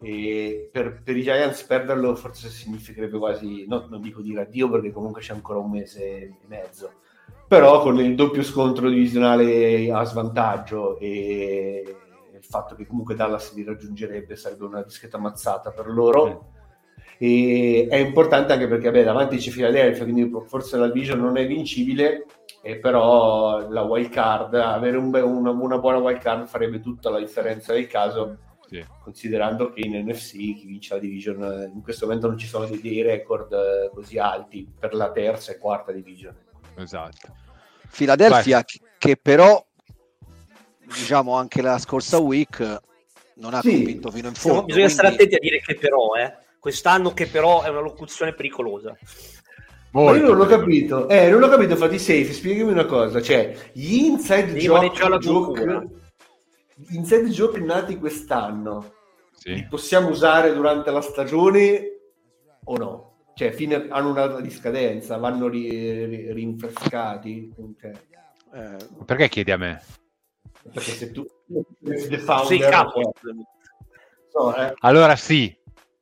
e 0.00 0.68
per, 0.70 1.02
per 1.02 1.16
i 1.16 1.22
Giants 1.22 1.64
perderlo 1.64 2.14
forse 2.14 2.48
significherebbe 2.48 3.18
quasi, 3.18 3.66
no, 3.66 3.86
non 3.90 4.00
dico 4.00 4.20
dire 4.20 4.42
addio 4.42 4.70
perché 4.70 4.92
comunque 4.92 5.20
c'è 5.20 5.32
ancora 5.32 5.58
un 5.58 5.70
mese 5.70 6.04
e 6.04 6.34
mezzo, 6.46 6.92
però 7.48 7.80
con 7.80 7.98
il 7.98 8.14
doppio 8.14 8.42
scontro 8.42 8.88
divisionale 8.90 9.90
a 9.90 10.04
svantaggio 10.04 10.98
e 10.98 11.96
il 12.32 12.44
fatto 12.44 12.74
che 12.74 12.86
comunque 12.86 13.14
Dallas 13.14 13.54
li 13.54 13.64
raggiungerebbe 13.64 14.36
sarebbe 14.36 14.66
una 14.66 14.82
discreta 14.82 15.18
mazzata 15.18 15.70
per 15.70 15.88
loro. 15.88 16.52
E 17.18 17.88
è 17.90 17.96
importante 17.96 18.52
anche 18.52 18.68
perché 18.68 18.90
vabbè, 18.90 19.02
davanti 19.02 19.38
c'è 19.38 19.50
Philadelphia, 19.50 20.04
quindi 20.04 20.30
forse 20.46 20.76
la 20.76 20.88
division 20.88 21.18
non 21.18 21.36
è 21.36 21.46
vincibile, 21.46 22.26
e 22.62 22.78
però 22.78 23.68
la 23.68 23.82
wild 23.82 24.10
card, 24.10 24.54
avere 24.54 24.96
un 24.96 25.10
be- 25.10 25.20
una, 25.20 25.50
una 25.50 25.78
buona 25.78 25.98
wild 25.98 26.20
card 26.20 26.46
farebbe 26.46 26.80
tutta 26.80 27.10
la 27.10 27.18
differenza 27.18 27.72
del 27.72 27.86
caso 27.88 28.36
Sì. 28.68 28.84
considerando 29.02 29.70
che 29.70 29.80
in 29.80 29.96
NFC 30.06 30.32
chi 30.32 30.66
vince 30.66 30.94
la 30.94 31.00
division 31.00 31.42
eh, 31.42 31.70
in 31.74 31.80
questo 31.82 32.04
momento 32.06 32.28
non 32.28 32.36
ci 32.36 32.46
sono 32.46 32.66
dei, 32.66 32.80
dei 32.80 33.02
record 33.02 33.52
eh, 33.52 33.90
così 33.92 34.18
alti 34.18 34.70
per 34.78 34.94
la 34.94 35.10
terza 35.10 35.52
e 35.52 35.58
quarta 35.58 35.90
division. 35.90 36.36
Esatto. 36.82 37.36
Philadelphia 37.90 38.64
che, 38.64 38.80
che 38.98 39.16
però 39.20 39.64
diciamo 40.86 41.34
anche 41.34 41.60
la 41.62 41.78
scorsa 41.78 42.18
week 42.18 42.58
non 43.36 43.54
ha 43.54 43.60
Sì. 43.60 43.70
convinto 43.70 44.10
fino 44.10 44.28
in 44.28 44.34
Siamo- 44.34 44.58
fondo. 44.58 44.72
bisogna 44.74 44.88
stare 44.88 45.14
quindi- 45.14 45.24
attenti 45.34 45.46
a 45.46 45.50
dire 45.50 45.62
che 45.64 45.74
però, 45.76 46.14
eh. 46.14 46.46
Quest'anno 46.58 47.14
che 47.14 47.26
però 47.28 47.62
è 47.62 47.68
una 47.68 47.80
locuzione 47.80 48.34
pericolosa. 48.34 48.96
Ma 49.90 50.00
Molto 50.02 50.18
io 50.18 50.26
non 50.26 50.36
l'ho 50.36 50.46
capito, 50.46 51.08
eh, 51.08 51.30
non 51.30 51.40
l'ho 51.40 51.48
capito, 51.48 51.76
fatti 51.76 51.98
safe, 51.98 52.32
spiegami 52.32 52.72
una 52.72 52.84
cosa, 52.84 53.22
cioè 53.22 53.70
gli 53.72 53.94
inside 54.04 54.52
joke, 54.54 55.88
gli 56.74 56.94
inside 56.94 57.28
joke 57.30 57.58
nati 57.60 57.96
quest'anno 57.96 58.92
li 59.44 59.56
Sì. 59.56 59.66
possiamo 59.68 60.08
usare 60.08 60.52
durante 60.52 60.90
la 60.90 61.00
stagione 61.00 61.80
o 62.64 62.76
no? 62.76 63.07
Cioè, 63.38 63.52
fine, 63.52 63.86
hanno 63.90 64.10
una 64.10 64.26
data 64.26 64.40
di 64.40 64.50
scadenza, 64.50 65.16
vanno 65.16 65.46
ri- 65.46 66.06
ri- 66.06 66.32
rinfrescati? 66.32 67.54
Cioè, 67.80 67.92
eh, 68.52 68.76
Perché 69.04 69.28
chiedi 69.28 69.52
a 69.52 69.56
me? 69.56 69.80
perché 70.72 70.90
se 70.90 71.12
tu 71.12 71.24
the 71.84 71.94
Sei 72.08 72.18
founder, 72.18 72.68
capo. 72.68 73.12
no, 74.34 74.56
eh, 74.56 74.74
Allora 74.80 75.14
sì, 75.14 75.56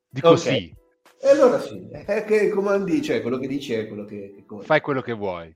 dico 0.09 0.31
Ok. 0.31 0.39
sì, 0.39 0.75
E 1.21 1.29
allora 1.29 1.61
sì, 1.61 1.87
è 1.91 2.25
che 2.25 2.49
comandi, 2.49 3.03
cioè 3.03 3.21
quello 3.21 3.37
che 3.37 3.49
dici 3.49 3.75
è 3.75 3.87
quello 3.87 4.07
che, 4.07 4.33
che 4.35 4.45
conta. 4.47 4.65
fai 4.65 4.81
quello 4.81 5.03
che 5.03 5.13
vuoi. 5.13 5.55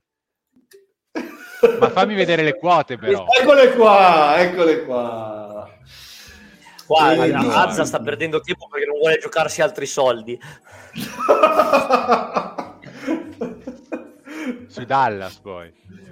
Ma 1.79 1.89
fammi 1.89 2.13
vedere 2.13 2.43
le 2.43 2.57
quote 2.59 2.95
però. 2.99 3.25
Eccole 3.41 3.73
qua, 3.73 4.39
eccole 4.39 4.85
qua. 4.85 5.67
Guarda, 6.85 7.25
Eh, 7.25 7.33
Azza 7.33 7.85
sta 7.85 7.99
perdendo 8.01 8.39
tempo 8.41 8.67
perché 8.67 8.85
non 8.85 8.99
vuole 8.99 9.17
giocarsi 9.17 9.63
altri 9.63 9.87
soldi. 9.87 10.39
Su 14.67 14.83
Dallas 14.85 15.35
poi. 15.37 15.71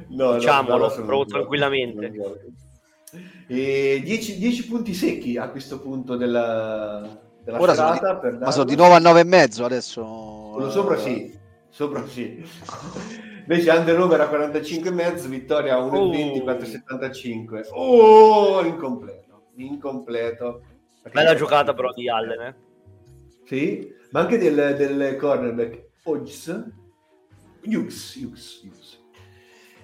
No, 0.10 0.32
no, 0.32 0.38
Diciamolo, 0.38 0.78
Dallas 0.78 0.94
provo 0.96 1.24
gioca, 1.24 1.38
tranquillamente. 1.38 2.12
E 3.48 4.02
10, 4.04 4.38
10 4.38 4.68
punti 4.68 4.94
secchi 4.94 5.38
a 5.38 5.50
questo 5.50 5.80
punto 5.82 6.15
della, 6.15 7.18
della 7.44 7.60
ora 7.60 7.74
sono 7.74 7.94
serata 7.96 8.13
di, 8.15 8.20
per 8.20 8.34
ma 8.39 8.52
sono 8.52 8.65
di 8.65 8.76
Dallas. 8.76 8.92
9 8.92 9.08
a 9.08 9.10
9 9.10 9.20
e 9.20 9.24
mezzo 9.24 9.65
adesso. 9.65 10.52
Quello 10.54 10.70
sopra 10.70 10.98
sì, 10.98 11.36
sopra 11.70 12.06
sì. 12.08 12.44
Invece 13.39 13.72
under 13.72 14.00
over 14.00 14.22
a 14.22 14.28
45 14.28 14.89
e 14.89 14.94
mezzo, 14.94 15.28
vittoria 15.28 15.76
a 15.76 15.80
1,20, 15.80 16.42
Oh. 16.42 16.46
4,75. 16.46 17.68
Oh, 17.72 18.63
incompleto, 18.63 19.46
incompleto. 19.56 20.62
Perché- 21.02 21.18
Bella 21.18 21.34
giocata 21.36 21.74
però 21.74 21.92
di 21.94 22.08
Allen, 22.10 22.42
eh. 22.42 22.56
Sì, 23.50 23.92
ma 24.12 24.20
anche 24.20 24.38
del, 24.38 24.76
del 24.78 25.16
cornerback 25.16 25.86
Hodges. 26.04 26.72
Hughes, 27.66 28.16
Hughes, 28.16 28.62
Hughes. 28.64 29.04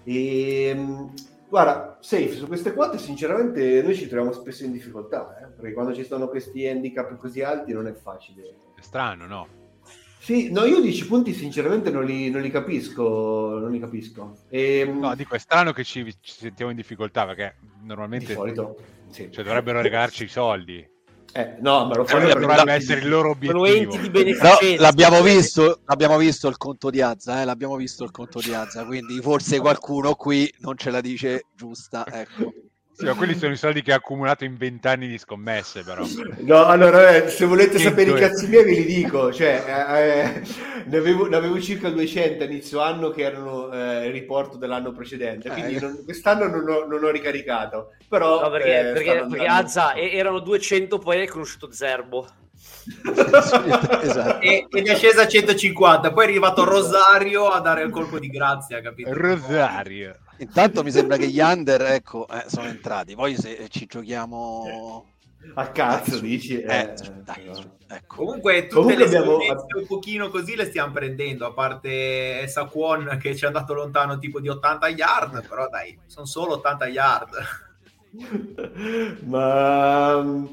E, 0.03 0.71
mh, 0.75 1.13
guarda, 1.49 1.97
safe, 1.99 2.33
su 2.33 2.45
queste 2.45 2.73
quote 2.73 2.99
sinceramente 2.99 3.81
noi 3.81 3.95
ci 3.95 4.07
troviamo 4.07 4.33
spesso 4.33 4.65
in 4.65 4.71
difficoltà, 4.71 5.39
eh, 5.39 5.47
perché 5.47 5.73
quando 5.73 5.95
ci 5.95 6.03
sono 6.03 6.27
questi 6.27 6.67
handicap 6.67 7.17
così 7.17 7.41
alti 7.41 7.73
non 7.73 7.87
è 7.87 7.93
facile. 7.93 8.55
È 8.75 8.81
strano, 8.81 9.25
no? 9.25 9.47
Sì, 10.19 10.51
no, 10.51 10.63
io 10.65 10.79
10 10.79 11.07
punti 11.07 11.33
sinceramente 11.33 11.89
non 11.89 12.05
li, 12.05 12.29
non 12.29 12.43
li 12.43 12.51
capisco, 12.51 13.57
non 13.57 13.71
li 13.71 13.79
capisco. 13.79 14.41
E, 14.47 14.85
mh, 14.85 14.99
No, 14.99 15.15
dico, 15.15 15.33
è 15.33 15.39
strano 15.39 15.73
che 15.73 15.83
ci, 15.83 16.05
ci 16.21 16.33
sentiamo 16.33 16.69
in 16.69 16.77
difficoltà 16.77 17.25
perché 17.25 17.55
di 17.59 17.87
normalmente 17.87 18.33
solito, 18.33 18.77
sì. 19.09 19.31
cioè, 19.31 19.43
dovrebbero 19.43 19.81
regalarci 19.81 20.25
i 20.25 20.27
soldi. 20.27 20.93
Eh, 21.37 21.57
no, 21.59 21.85
ma 21.85 21.95
lo 21.95 22.05
fanno 22.05 22.21
Quello 22.27 22.33
per 22.39 22.47
dovrebbe 22.47 22.71
essere 22.71 23.01
il 23.01 23.09
loro 23.09 23.31
obiettivo. 23.31 23.65
enti 23.65 23.99
di 23.99 24.09
beneficenza. 24.09 24.81
l'abbiamo 24.81 25.21
visto, 25.21 25.81
l'abbiamo 25.85 26.15
visto 26.17 26.47
il 26.47 26.55
conto 26.55 26.89
di 26.89 27.01
Azza, 27.01 27.41
eh, 27.41 27.43
l'abbiamo 27.43 27.75
visto 27.75 28.05
il 28.05 28.11
conto 28.11 28.39
di 28.39 28.53
Azza, 28.53 28.85
quindi 28.85 29.19
forse 29.21 29.59
qualcuno 29.59 30.15
qui 30.15 30.49
non 30.59 30.77
ce 30.77 30.91
la 30.91 31.01
dice 31.01 31.47
giusta, 31.53 32.05
ecco. 32.09 32.53
Sì, 32.97 33.03
ma 33.03 33.13
quelli 33.13 33.35
sono 33.35 33.51
i 33.51 33.57
soldi 33.57 33.81
che 33.81 33.91
ha 33.91 33.97
accumulato 33.97 34.45
in 34.45 34.55
vent'anni 34.55 35.09
di 35.09 35.17
scommesse, 35.17 35.83
però. 35.83 36.05
No, 36.39 36.63
allora, 36.65 37.13
eh, 37.13 37.29
se 37.29 37.43
volete 37.45 37.77
sapere 37.77 38.11
i 38.11 38.13
cazzi 38.13 38.47
miei 38.47 38.63
ve 38.63 38.71
li 38.71 38.85
dico, 38.85 39.33
cioè, 39.33 39.63
eh, 39.67 40.19
eh, 40.21 40.41
ne, 40.85 40.97
avevo, 40.97 41.27
ne 41.27 41.35
avevo 41.35 41.59
circa 41.59 41.89
200 41.89 42.43
a 42.43 42.47
inizio 42.47 42.79
anno 42.79 43.09
che 43.09 43.23
erano 43.23 43.69
eh, 43.69 44.05
il 44.07 44.13
riporto 44.13 44.55
dell'anno 44.55 44.93
precedente, 44.93 45.49
quindi 45.49 45.75
Eh. 45.75 45.79
non- 45.81 46.03
quest'anno 46.05 46.47
non 46.47 46.69
ho, 46.69 46.85
non 46.85 47.03
ho 47.03 47.09
ricaricato, 47.09 47.95
però... 48.07 48.43
No, 48.43 48.49
perché, 48.49 48.79
eh, 48.79 48.93
perché, 48.93 49.25
perché 49.29 49.45
Azza 49.45 49.93
erano 49.95 50.39
200, 50.39 50.97
poi 50.97 51.19
hai 51.19 51.27
conosciuto 51.27 51.73
Zerbo. 51.73 52.25
esatto. 54.01 54.39
E, 54.39 54.67
ed 54.69 54.87
è 54.87 54.95
scesa 54.95 55.23
a 55.23 55.27
150, 55.27 56.13
poi 56.13 56.25
è 56.25 56.27
arrivato 56.29 56.63
Rosario 56.63 57.49
a 57.49 57.59
dare 57.59 57.83
il 57.83 57.89
colpo 57.89 58.19
di 58.19 58.29
grazia, 58.29 58.79
capito? 58.81 59.09
Rosario. 59.11 60.15
Intanto 60.37 60.83
mi 60.83 60.91
sembra 60.91 61.17
che 61.17 61.27
gli 61.27 61.39
under, 61.41 61.81
ecco, 61.81 62.27
eh, 62.27 62.43
sono 62.47 62.67
entrati, 62.67 63.15
poi 63.15 63.35
se 63.35 63.67
ci 63.69 63.85
giochiamo... 63.85 65.05
A 65.53 65.67
cazzo, 65.69 66.19
dici? 66.19 66.59
Eh, 66.59 66.75
Eh, 66.75 66.91
su- 66.97 67.13
dai, 67.23 67.45
no. 67.45 67.53
su- 67.53 67.69
ecco. 67.87 68.15
Comunque 68.15 68.63
tutte 68.67 68.73
Comunque 68.75 68.95
le 68.97 69.05
abbiamo- 69.05 69.37
un 69.37 69.85
pochino 69.87 70.29
così 70.29 70.55
le 70.55 70.65
stiamo 70.65 70.91
prendendo, 70.91 71.45
a 71.45 71.53
parte 71.53 72.47
Saquon 72.47 73.17
che 73.21 73.35
ci 73.35 73.43
è 73.43 73.47
andato 73.47 73.73
lontano 73.75 74.17
tipo 74.17 74.39
di 74.39 74.49
80 74.49 74.87
yard, 74.89 75.47
però 75.47 75.69
dai, 75.69 75.97
sono 76.07 76.25
solo 76.25 76.55
80 76.55 76.87
yard. 76.87 77.29
Ma 79.25 80.21
mm, 80.21 80.45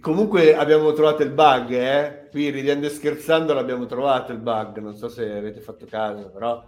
comunque 0.00 0.54
abbiamo 0.56 0.92
trovato 0.92 1.22
il 1.22 1.30
bug, 1.30 1.70
eh? 1.72 2.28
Qui 2.30 2.50
ridendo 2.50 2.86
e 2.86 2.90
scherzando 2.90 3.52
l'abbiamo 3.54 3.86
trovato 3.86 4.32
il 4.32 4.38
bug, 4.38 4.78
non 4.78 4.94
so 4.96 5.08
se 5.08 5.30
avete 5.30 5.60
fatto 5.60 5.84
caso, 5.86 6.30
però 6.30 6.62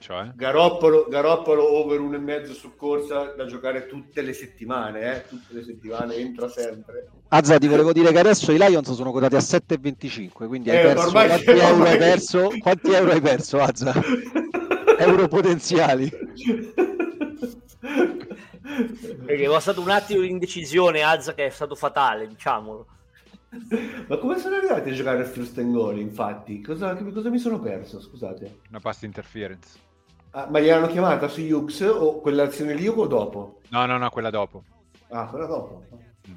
Cioè? 0.00 0.30
Garoppolo, 0.34 1.08
Garoppolo 1.10 1.74
over 1.76 2.00
uno 2.00 2.16
e 2.16 2.20
mezzo 2.20 2.54
su 2.54 2.74
corsa 2.74 3.34
da 3.36 3.44
giocare 3.44 3.86
tutte 3.86 4.22
le 4.22 4.32
settimane, 4.32 5.14
eh? 5.16 5.28
Tutte 5.28 5.52
le 5.52 5.62
settimane, 5.62 6.14
entra 6.14 6.48
sempre. 6.48 7.06
Azza, 7.28 7.58
ti 7.58 7.68
volevo 7.68 7.92
dire 7.92 8.10
che 8.10 8.18
adesso 8.18 8.50
i 8.50 8.56
Lions 8.56 8.90
sono 8.94 9.10
quotati 9.10 9.34
a 9.36 9.40
7,25, 9.40 10.46
quindi 10.46 10.70
hai 10.70 10.78
Eh, 10.78 10.82
perso, 10.82 11.06
ormai- 11.08 11.26
quanti 11.28 11.50
euro 11.50 11.66
ormai- 11.74 11.90
hai 11.90 11.98
perso? 11.98 12.48
Quanti 12.58 12.90
euro 12.92 13.10
hai 13.12 13.20
perso, 13.20 13.60
Azza? 13.60 13.92
Euro 15.00 15.28
potenziali. 15.28 16.10
Perché 19.26 19.44
è 19.54 19.60
stato 19.60 19.80
un 19.82 19.90
attimo 19.90 20.22
di 20.22 20.30
indecisione, 20.30 21.02
Azza, 21.02 21.34
che 21.34 21.46
è 21.46 21.50
stato 21.50 21.74
fatale, 21.74 22.26
diciamolo. 22.26 22.86
Ma 24.08 24.16
come 24.16 24.38
sono 24.38 24.56
arrivati 24.56 24.90
a 24.90 24.92
giocare 24.92 25.22
a 25.22 25.24
first 25.24 25.58
and 25.58 25.72
goal, 25.72 25.98
infatti? 25.98 26.60
Cosa, 26.62 26.94
che- 26.96 27.10
cosa 27.12 27.28
mi 27.30 27.38
sono 27.38 27.58
perso, 27.60 28.00
scusate? 28.00 28.60
Una 28.70 28.80
pass 28.80 29.02
interference. 29.02 29.88
Ah, 30.32 30.46
ma 30.48 30.60
gli 30.60 30.68
hanno 30.68 30.86
chiamata 30.86 31.28
su 31.28 31.40
Hughes 31.40 31.80
o 31.80 32.20
quell'azione 32.20 32.74
lì 32.74 32.86
o 32.86 33.06
dopo? 33.06 33.60
No, 33.70 33.86
no, 33.86 33.98
no, 33.98 34.10
quella 34.10 34.30
dopo. 34.30 34.64
Ah, 35.08 35.26
quella 35.26 35.46
dopo. 35.46 35.82
Mm. 36.28 36.34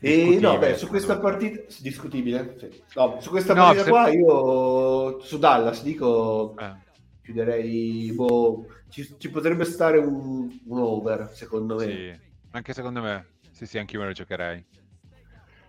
E 0.00 0.38
no, 0.40 0.58
beh, 0.58 0.76
su 0.76 0.86
questa 0.86 1.18
partita 1.18 1.60
discutibile. 1.80 2.54
Sì. 2.58 2.82
No, 2.94 3.20
su 3.20 3.30
questa 3.30 3.52
No, 3.52 3.62
partita 3.64 3.84
se- 3.84 3.90
qua 3.90 4.08
io 4.08 5.20
su 5.20 5.38
Dallas 5.38 5.82
dico 5.82 6.54
Eh. 6.56 6.74
chiuderei 7.22 8.12
boh, 8.12 8.66
ci, 8.88 9.16
ci 9.18 9.28
potrebbe 9.30 9.64
stare 9.64 9.98
un, 9.98 10.48
un 10.66 10.78
over, 10.78 11.30
secondo 11.34 11.74
me. 11.74 11.84
Sì, 11.84 12.20
anche 12.52 12.72
secondo 12.72 13.02
me. 13.02 13.26
Sì, 13.50 13.66
sì, 13.66 13.78
anch'io 13.78 14.00
me 14.00 14.06
lo 14.06 14.12
giocherei. 14.12 14.64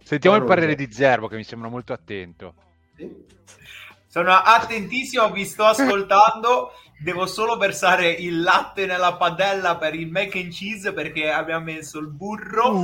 Sentiamo 0.04 0.36
il 0.38 0.44
Allora, 0.44 0.56
parere 0.62 0.78
sì. 0.78 0.86
di 0.86 0.94
Zerbo, 0.94 1.28
che 1.28 1.36
mi 1.36 1.44
sembra 1.44 1.68
molto 1.70 1.92
attento. 1.94 2.54
Sì. 2.96 3.26
Sono 4.08 4.32
attentissimo, 4.32 5.30
vi 5.32 5.46
sto 5.46 5.66
ascoltando. 5.66 6.72
Devo 7.02 7.26
solo 7.28 7.56
versare 7.56 8.12
il 8.12 8.42
latte 8.42 8.86
nella 8.86 9.16
padella 9.16 9.78
per 9.78 9.96
il 9.96 10.12
mac 10.12 10.36
and 10.36 10.52
cheese 10.52 10.92
perché 10.92 11.32
abbiamo 11.32 11.64
messo 11.64 11.98
il 11.98 12.08
burro. 12.08 12.84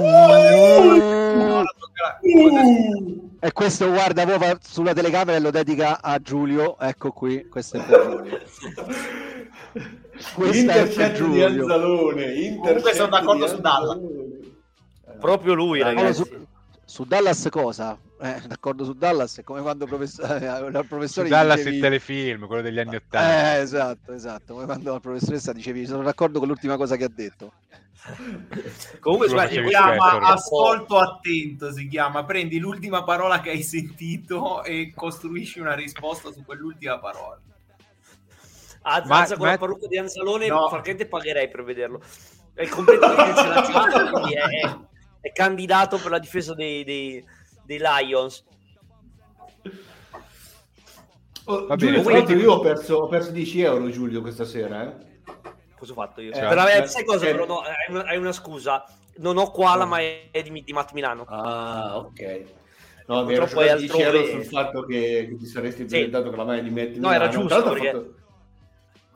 E 3.39 3.51
questo 3.51 3.89
guarda 3.89 4.25
proprio 4.25 4.58
sulla 4.62 4.93
telecamera 4.93 5.38
e 5.38 5.41
lo 5.41 5.51
dedica 5.51 6.01
a 6.01 6.17
Giulio. 6.19 6.80
Ecco 6.80 7.12
qui, 7.12 7.47
questo 7.49 7.78
è 7.78 7.84
per 7.84 8.39
Giulio. 10.23 10.54
Intercetto 10.54 11.25
di 11.25 11.34
Giulio. 11.34 11.45
Anzalone. 11.47 12.56
Comunque 12.56 12.93
sono 12.93 13.10
d'accordo 13.10 13.47
su 13.47 13.60
Dalla. 13.60 13.99
Proprio 15.19 15.54
lui, 15.54 15.82
Allora, 15.82 16.01
ragazzi. 16.01 16.47
Su, 16.86 17.04
su 17.04 17.06
Dallas 17.06 17.48
cosa? 17.52 17.98
Eh, 18.21 18.41
d'accordo 18.48 18.86
su 18.86 18.93
Dallas 18.93 19.38
è 19.39 19.43
come 19.43 19.62
quando 19.62 19.86
profess- 19.86 20.19
eh, 20.19 20.45
al 20.45 20.71
Su 20.74 20.88
professore 20.88 21.28
gli 21.28 21.32
Dallas 21.32 21.58
dicevi- 21.58 21.76
il 21.76 21.82
telefilm, 21.82 22.48
quello 22.48 22.62
degli 22.62 22.80
anni 22.80 22.95
Ottanta. 22.95 23.56
Eh, 23.56 23.60
esatto, 23.62 24.13
esatto. 24.13 24.54
Come 24.54 24.65
quando 24.65 24.93
la 24.93 25.00
professoressa 25.00 25.52
dicevi 25.52 25.86
sono 25.86 26.04
d'accordo 26.04 26.39
con 26.39 26.48
l'ultima 26.48 26.78
cosa 26.78 26.95
che 26.95 27.04
ha 27.04 27.12
detto. 27.13 27.52
Comunque, 29.00 29.28
Si 29.30 29.63
chiama 29.63 30.19
ascolto 30.19 30.98
attento, 31.00 31.71
si 31.74 31.88
chiama. 31.88 32.24
Prendi 32.24 32.60
l'ultima 32.60 33.04
parola 33.04 33.41
che 33.41 33.50
hai 33.50 33.63
sentito 33.63 34.63
e 34.63 34.93
costruisci 34.95 35.60
una 35.60 35.74
risposta 35.74 36.32
su 36.32 36.43
quell'ultima 36.45 37.00
parola. 37.00 37.39
Azza, 38.88 39.08
Ma- 39.08 39.19
Azza 39.21 39.36
con 39.36 39.45
ma- 39.45 39.52
la 39.54 39.58
parrucca 39.58 39.88
di 39.88 39.98
Anzalone, 39.98 40.48
No. 40.48 40.69
francamente 40.69 41.08
pagherei 41.08 41.50
per 41.50 41.63
vederlo. 41.63 42.00
È 42.54 42.63
l'ha 42.67 43.62
chiamato, 43.63 44.10
quindi 44.21 44.34
è, 44.36 44.78
è- 45.27 45.31
candidato 45.33 45.97
per 45.97 46.11
la 46.11 46.19
difesa 46.19 46.53
dei, 46.53 46.83
dei- 46.83 47.23
dei 47.63 47.79
Lions. 47.79 48.43
Oh, 51.47 51.67
Va 51.67 51.75
Giulio, 51.75 52.01
bene, 52.01 52.23
quindi- 52.23 52.43
io 52.43 52.53
ho 52.53 52.59
perso, 52.59 52.95
ho 52.97 53.07
perso 53.07 53.31
10 53.31 53.61
euro, 53.61 53.89
Giulio, 53.89 54.21
questa 54.21 54.45
sera. 54.45 54.83
Eh? 54.83 55.21
Cosa 55.77 55.91
ho 55.91 55.95
fatto 55.95 56.21
io? 56.21 56.31
Eh, 56.31 56.39
però, 56.39 56.67
eh, 56.67 56.81
beh, 56.81 56.88
sai 56.88 57.03
cosa? 57.05 57.27
eh. 57.27 57.31
Però 57.31 57.45
no, 57.45 57.59
hai, 57.59 57.73
una, 57.89 58.03
hai 58.05 58.17
una 58.17 58.31
scusa. 58.31 58.83
Non 59.17 59.38
ho 59.38 59.51
qua 59.51 59.75
la 59.75 59.85
ma 59.85 59.99
è 59.99 60.29
di, 60.43 60.63
di 60.63 60.73
Matt 60.73 60.91
Milano. 60.93 61.23
Ah, 61.27 61.97
ok. 61.97 62.43
No, 63.07 63.23
mi 63.23 63.33
ero 63.33 63.45
Purtroppo 63.45 63.61
è 63.61 63.65
giocato 63.67 63.79
10 63.79 64.01
euro 64.01 64.17
altrove. 64.17 64.31
sul 64.43 64.51
fatto 64.51 64.81
che, 64.85 65.27
che 65.29 65.38
ti 65.38 65.45
saresti 65.45 65.81
Sì. 65.81 65.85
presentato 65.88 66.29
con 66.29 66.38
la 66.39 66.43
maglia 66.43 66.61
di 66.63 66.69
Metti 66.71 66.99
No, 66.99 67.11
era 67.11 67.27
Milano. 67.27 67.31
giusto, 67.31 67.47
Tra 67.47 67.57
l'altro 67.57 67.71
ha 67.71 67.91
perché- 67.91 67.97
fatto- 67.97 68.23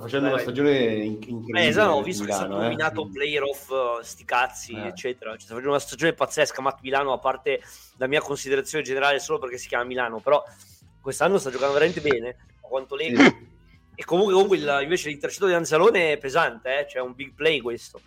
facendo 0.03 0.27
Beh, 0.27 0.33
una 0.33 0.41
stagione 0.41 0.77
in- 0.77 1.11
incredibile. 1.13 1.61
Eh, 1.61 1.67
esatto, 1.67 1.91
ho 1.91 2.01
visto 2.03 2.23
che 2.23 2.29
è 2.29 2.33
stato 2.33 2.47
Milano, 2.49 2.65
eh. 2.65 2.69
nominato 2.69 3.09
player 3.09 3.43
of 3.43 3.69
uh, 3.69 4.01
sti 4.03 4.25
cazzi, 4.25 4.73
Eh. 4.73 4.87
eccetera. 4.87 5.31
Cioè, 5.31 5.39
sta 5.39 5.49
facendo 5.49 5.69
una 5.69 5.79
stagione 5.79 6.13
pazzesca. 6.13 6.61
Matt 6.61 6.79
Milano, 6.81 7.13
a 7.13 7.19
parte 7.19 7.61
la 7.97 8.07
mia 8.07 8.21
considerazione 8.21 8.83
generale 8.83 9.19
solo 9.19 9.39
perché 9.39 9.57
si 9.57 9.67
chiama 9.67 9.83
Milano, 9.83 10.19
però 10.19 10.43
quest'anno 11.01 11.37
sta 11.37 11.49
giocando 11.49 11.73
veramente 11.73 12.01
bene. 12.01 12.29
A 12.61 12.67
quanto 12.67 12.95
leggo. 12.95 13.21
Sì. 13.21 13.47
E 13.95 14.05
comunque, 14.05 14.33
comunque 14.33 14.57
il- 14.57 14.79
invece 14.83 15.09
l'intercetto 15.09 15.47
di 15.47 15.53
Anzalone 15.53 16.13
è 16.13 16.17
pesante, 16.17 16.79
eh? 16.79 16.87
cioè 16.89 17.01
è 17.01 17.05
un 17.05 17.13
big 17.13 17.33
play 17.33 17.59
questo. 17.59 17.99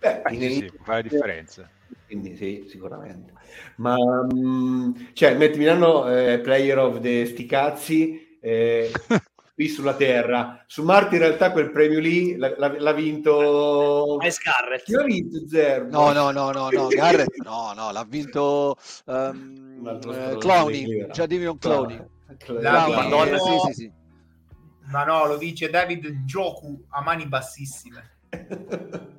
Beh, 0.00 0.22
Eh, 0.22 0.34
in 0.34 0.40
sì, 0.40 0.52
sì, 0.54 0.72
fa 0.82 0.94
la 0.94 1.02
differenza. 1.02 1.70
Quindi 2.06 2.36
sì, 2.36 2.66
sicuramente. 2.68 3.32
Ma 3.76 3.96
mh, 3.96 5.10
cioè, 5.12 5.36
Matt 5.36 5.54
Milano 5.56 6.06
è 6.06 6.40
player 6.40 6.78
of 6.78 7.00
the 7.00 7.24
sti 7.26 7.46
cazzi 7.46 8.38
eh, 8.40 8.90
qui 9.54 9.68
sulla 9.68 9.94
terra. 9.94 10.64
Su 10.66 10.82
Marte 10.82 11.14
in 11.14 11.22
realtà 11.22 11.52
quel 11.52 11.70
premio 11.70 12.00
lì 12.00 12.36
l'ha, 12.36 12.54
l'ha- 12.56 12.92
vinto... 12.92 14.16
Miles 14.18 14.40
Garrett. 14.42 14.84
Chi 14.84 14.92
l'ha 14.92 15.04
vinto 15.04 15.46
Zerbo? 15.46 15.90
No, 15.90 16.12
no, 16.12 16.30
no, 16.32 16.50
no, 16.50 16.68
no, 16.70 16.88
Garrett, 16.88 17.36
no, 17.44 17.72
no, 17.74 17.92
l'ha 17.92 18.04
vinto 18.04 18.76
altro 19.06 20.12
eh. 20.12 20.32
La 20.32 20.36
Clowney, 20.38 20.84
vinto- 20.84 21.06
eh, 23.34 23.38
sì, 23.38 23.58
sì, 23.66 23.72
sì. 23.72 23.92
Ma 24.90 25.04
no, 25.04 25.26
lo 25.26 25.36
dice 25.36 25.70
David 25.70 26.24
Gioku 26.24 26.84
a 26.88 27.00
mani 27.00 27.26
bassissime. 27.26 28.10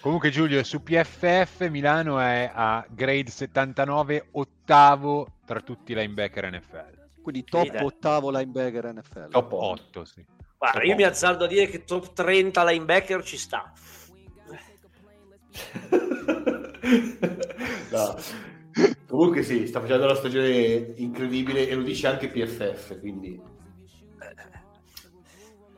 Comunque 0.00 0.28
Giulio, 0.30 0.62
su 0.64 0.82
PFF 0.82 1.68
Milano 1.68 2.18
è 2.18 2.50
a 2.52 2.84
grade 2.90 3.30
79, 3.30 4.28
ottavo 4.32 5.36
tra 5.46 5.60
tutti 5.60 5.92
i 5.92 5.94
linebacker 5.94 6.52
NFL. 6.52 7.03
Quindi 7.24 7.44
top 7.44 7.70
dai. 7.70 7.82
ottavo 7.82 8.30
linebacker 8.30 8.92
NFL. 8.92 9.28
Top 9.30 9.50
8, 9.50 10.04
sì. 10.04 10.22
Guarda, 10.58 10.82
io 10.82 10.94
mi 10.94 11.04
azzardo 11.04 11.44
a 11.44 11.46
dire 11.46 11.66
che 11.68 11.84
top 11.84 12.12
30 12.12 12.70
linebacker 12.70 13.24
ci 13.24 13.38
sta. 13.38 13.72
No. 17.90 18.16
Comunque 19.06 19.42
sì, 19.42 19.66
sta 19.66 19.80
facendo 19.80 20.04
una 20.04 20.16
stagione 20.16 20.92
incredibile 20.96 21.66
e 21.68 21.74
lo 21.74 21.82
dice 21.82 22.08
anche 22.08 22.28
PFF, 22.28 22.98
quindi... 22.98 23.40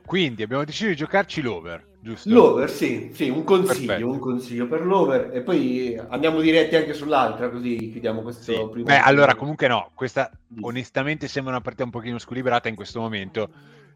Quindi 0.04 0.42
abbiamo 0.42 0.64
deciso 0.64 0.88
di 0.88 0.96
giocarci 0.96 1.42
l'over, 1.42 1.86
giusto? 2.06 2.30
L'over, 2.30 2.70
sì, 2.70 3.10
sì, 3.12 3.28
un 3.28 3.42
consiglio, 3.42 4.08
un 4.08 4.18
consiglio 4.18 4.68
per 4.68 4.86
l'over 4.86 5.30
e 5.34 5.42
poi 5.42 6.00
andiamo 6.08 6.40
diretti 6.40 6.76
anche 6.76 6.94
sull'altra 6.94 7.50
così 7.50 7.90
chiudiamo 7.90 8.22
questo 8.22 8.42
Sì. 8.42 8.68
primo... 8.70 8.84
Beh, 8.84 9.00
allora 9.00 9.34
comunque 9.34 9.66
no, 9.66 9.90
questa 9.94 10.30
onestamente 10.60 11.26
sembra 11.26 11.52
una 11.52 11.60
partita 11.60 11.84
un 11.84 11.90
pochino 11.90 12.18
squilibrata 12.18 12.68
in 12.68 12.76
questo 12.76 13.00
momento. 13.00 13.50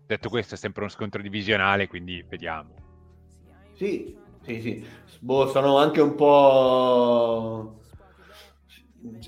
Detto 0.07 0.29
questo 0.29 0.57
è 0.57 0.59
sempre 0.59 0.83
uno 0.83 0.91
scontro 0.91 1.23
divisionale, 1.23 1.87
quindi 1.87 2.25
vediamo. 2.29 2.75
Sì, 3.75 4.17
sì, 4.43 4.61
sì. 4.61 4.85
Boh, 5.21 5.47
sono 5.49 5.79
anche 5.79 6.01
un 6.01 6.15
po'... 6.17 7.80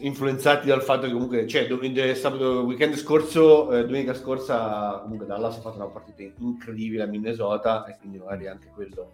influenzati 0.00 0.66
dal 0.66 0.82
fatto 0.82 1.06
che 1.06 1.12
comunque, 1.12 1.46
cioè, 1.46 1.66
domenica, 1.66 2.14
sabato, 2.14 2.60
weekend 2.62 2.94
scorso, 2.96 3.72
eh, 3.72 3.84
domenica 3.84 4.14
scorsa, 4.14 5.00
comunque 5.02 5.26
Dallas 5.26 5.56
ha 5.56 5.60
fatto 5.60 5.76
una 5.76 5.86
partita 5.86 6.22
incredibile 6.38 7.02
a 7.02 7.06
Minnesota 7.06 7.84
e 7.86 7.96
quindi 7.98 8.18
magari 8.18 8.48
anche 8.48 8.68
quello 8.74 9.12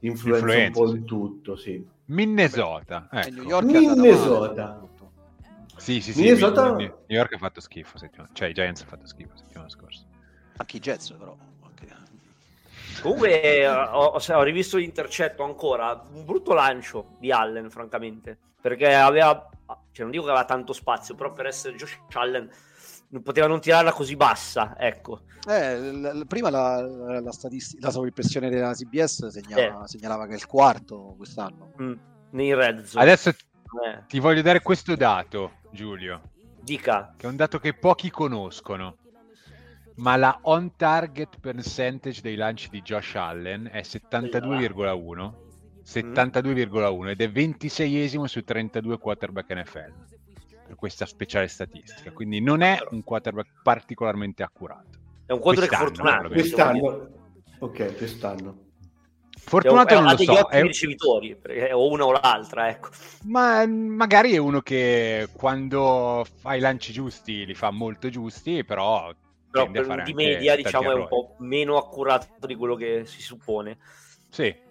influenza, 0.00 0.44
Influenza, 0.46 0.80
un 0.80 0.86
po' 0.86 0.92
di 0.92 1.04
tutto, 1.04 1.56
sì. 1.56 1.86
Minnesota. 2.06 3.08
Ecco. 3.10 3.60
Minnesota. 3.62 4.80
Sì, 5.76 6.00
sì, 6.00 6.12
sì. 6.12 6.22
Minnesota- 6.22 6.72
New 6.74 6.94
York 7.06 7.32
ha 7.34 7.38
fatto 7.38 7.60
schifo 7.60 7.98
settimana. 7.98 8.30
Cioè, 8.32 8.48
i 8.48 8.54
Giants 8.54 8.80
hanno 8.80 8.90
fatto 8.90 9.06
schifo 9.06 9.36
settimana 9.36 9.68
scorsa. 9.68 10.04
Anche 10.56 10.76
i 10.76 10.80
Jets, 10.80 11.10
però. 11.12 11.36
Comunque 13.02 13.42
eh, 13.42 13.68
ho- 13.68 14.16
ho 14.18 14.42
rivisto 14.42 14.78
l'intercetto 14.78 15.42
ancora, 15.42 16.02
un 16.14 16.24
brutto 16.24 16.54
lancio 16.54 17.08
di 17.18 17.30
Allen 17.30 17.68
francamente, 17.68 18.38
perché 18.58 18.94
aveva, 18.94 19.48
cioè 19.92 20.02
non 20.02 20.10
dico 20.10 20.24
che 20.24 20.30
aveva 20.30 20.44
tanto 20.44 20.72
spazio, 20.72 21.14
però 21.14 21.32
per 21.32 21.46
essere 21.46 21.76
Josh 21.76 21.98
Allen 22.14 22.48
non 23.08 23.22
poteva 23.22 23.46
non 23.46 23.60
tirarla 23.60 23.92
così 23.92 24.16
bassa, 24.16 24.74
ecco. 24.78 25.22
Eh, 25.48 25.78
l- 25.78 26.18
l- 26.20 26.26
prima 26.26 26.50
la, 26.50 26.80
la, 26.80 27.20
la 27.20 27.32
statistica, 27.32 27.86
la 27.86 27.92
sovrimpressione 27.92 28.50
della 28.50 28.72
CBS 28.74 29.26
segnala- 29.28 29.86
segnalava 29.86 30.26
che 30.26 30.32
è 30.32 30.36
il 30.36 30.46
quarto 30.46 31.14
quest'anno. 31.16 31.72
Mm, 31.80 31.92
nei 32.30 32.54
red 32.54 32.82
zone. 32.84 33.02
Adesso 33.04 33.28
Eh, 33.30 34.04
ti 34.06 34.18
voglio 34.20 34.42
dare 34.42 34.60
questo 34.62 34.94
dato, 34.96 35.58
Giulio, 35.72 36.20
dica. 36.62 37.14
che 37.16 37.26
è 37.26 37.28
un 37.28 37.36
dato 37.36 37.58
che 37.58 37.74
pochi 37.74 38.10
conoscono. 38.10 38.96
Ma 39.96 40.14
la 40.16 40.38
on 40.42 40.76
target 40.76 41.38
percentage 41.40 42.20
dei 42.20 42.36
lanci 42.36 42.68
di 42.68 42.82
Josh 42.82 43.14
Allen 43.14 43.68
è 43.72 43.80
72,1 43.82 45.32
72,1 45.86 47.08
ed 47.08 47.20
è 47.20 47.28
26esimo 47.28 48.24
su 48.24 48.42
32 48.42 48.98
quarterback 48.98 49.52
NFL 49.52 49.92
per 50.66 50.74
questa 50.74 51.06
speciale 51.06 51.46
statistica. 51.46 52.10
Quindi 52.10 52.40
non 52.40 52.60
è 52.62 52.78
un 52.90 53.04
quarterback 53.04 53.62
particolarmente 53.62 54.42
accurato. 54.42 54.98
È 55.26 55.32
un 55.32 55.38
quarterback 55.38 55.76
fortunato. 55.76 56.28
Quest'anno, 56.28 57.08
ok, 57.60 57.96
quest'anno. 57.96 58.60
Fortunato 59.38 59.94
È 59.94 59.96
un- 59.98 60.04
non 60.04 60.14
lo 60.16 60.22
so, 60.24 60.48
è- 60.48 60.62
ricevitori, 60.62 61.36
o 61.72 61.88
una 61.90 62.04
o 62.06 62.10
l'altra, 62.12 62.68
ecco. 62.68 62.88
ma 63.26 63.64
magari 63.66 64.32
è 64.32 64.38
uno 64.38 64.60
che 64.60 65.28
quando 65.32 66.26
fa 66.40 66.54
i 66.54 66.60
lanci 66.60 66.92
giusti 66.92 67.46
li 67.46 67.54
fa 67.54 67.70
molto 67.70 68.08
giusti, 68.08 68.64
però, 68.64 69.14
Però 69.50 69.70
per- 69.70 70.02
di 70.02 70.14
media 70.14 70.56
diciamo 70.56 70.90
è 70.90 70.94
un 70.94 71.06
po' 71.06 71.36
meno 71.38 71.76
accurato 71.76 72.44
di 72.46 72.56
quello 72.56 72.74
che 72.74 73.02
si 73.04 73.20
suppone. 73.22 73.78
Sì. 74.30 74.64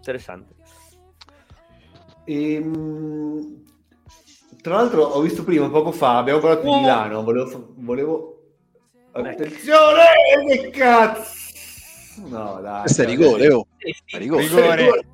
Interessante. 0.00 0.54
Ehm, 2.24 3.64
tra 4.62 4.76
l'altro 4.76 5.02
ho 5.04 5.20
visto 5.20 5.44
prima, 5.44 5.68
poco 5.68 5.92
fa, 5.92 6.16
abbiamo 6.16 6.40
parlato 6.40 6.66
Oh. 6.66 6.74
di 6.74 6.80
Milano, 6.80 7.22
volevo... 7.22 7.74
volevo... 7.76 8.36
Attenzione, 9.12 10.04
che 10.48 10.70
cazzo! 10.70 11.38
No, 12.26 12.60
dai. 12.62 12.80
Questo 12.82 13.02
è 13.02 13.06
rigore, 13.06 13.52
oh. 13.52 13.66
È 14.04 14.18
rigore. 14.18 14.46
Rigore. 14.46 15.04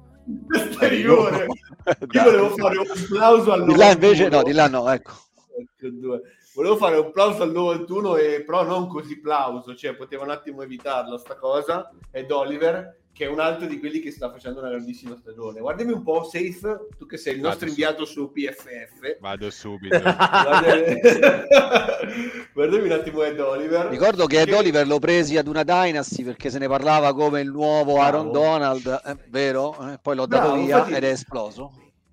Questo 0.47 0.79
è 0.81 0.89
rigore. 0.89 1.47
Io 2.13 2.23
volevo 2.23 2.51
fare 2.51 2.79
un 2.79 2.87
applauso 2.89 3.53
al 3.53 3.65
Di 3.65 3.77
là 3.77 3.91
invece, 3.93 4.29
91. 4.29 4.37
no, 4.37 4.43
di 4.43 4.53
là 4.53 4.69
no, 4.69 4.91
ecco. 4.91 5.13
Ecco. 5.59 6.21
Volevo 6.55 6.77
fare 6.77 6.97
un 6.97 7.07
applauso 7.07 7.43
al 7.43 7.53
91, 7.53 8.17
e, 8.17 8.43
però 8.45 8.65
non 8.65 8.89
così 8.89 9.21
plauso, 9.21 9.75
cioè 9.75 9.95
poteva 9.95 10.25
un 10.25 10.31
attimo 10.31 10.63
evitarla 10.63 11.19
sta 11.19 11.37
cosa. 11.37 11.91
Ed 12.11 12.31
Oliver, 12.31 12.99
che 13.17 13.25
è 13.25 13.29
un 13.29 13.41
altro 13.41 13.67
di 13.67 13.79
quelli 13.79 14.01
che 14.01 14.11
sta 14.11 14.31
facendo 14.31 14.61
una 14.61 14.69
grandissima 14.69 15.17
stagione. 15.19 15.61
Guardami 15.61 15.91
un 15.93 16.03
po', 16.03 16.23
Safe, 16.25 16.89
tu 16.99 17.07
che 17.07 17.17
sei 17.17 17.37
il 17.37 17.41
nostro 17.41 17.61
Vado 17.61 17.71
inviato 17.71 18.05
su 18.05 18.31
PFF. 18.31 19.21
Vado 19.21 19.49
subito. 19.51 19.99
Guardami, 19.99 21.01
guardami 22.53 22.85
un 22.85 22.93
attimo 22.93 23.23
Ed 23.23 23.41
Oliver. 23.41 23.87
Ricordo 23.87 24.27
che 24.27 24.43
Ed 24.43 24.53
Oliver 24.53 24.87
lo 24.87 24.99
presi 24.99 25.39
ad 25.39 25.47
una 25.49 25.63
Dynasty 25.63 26.25
perché 26.25 26.51
se 26.51 26.59
ne 26.59 26.69
parlava 26.69 27.15
come 27.15 27.41
il 27.41 27.49
nuovo 27.51 28.03
Aaron 28.03 28.31
Bravo. 28.31 28.45
Donald, 28.47 29.01
eh, 29.07 29.17
vero? 29.31 29.93
Eh, 29.93 29.99
poi 30.03 30.15
l'ho 30.15 30.27
dato 30.27 30.49
Bravo, 30.49 30.63
via 30.63 30.77
infatti- 30.77 30.95
ed 30.97 31.05
è 31.05 31.09
esploso. 31.09 31.73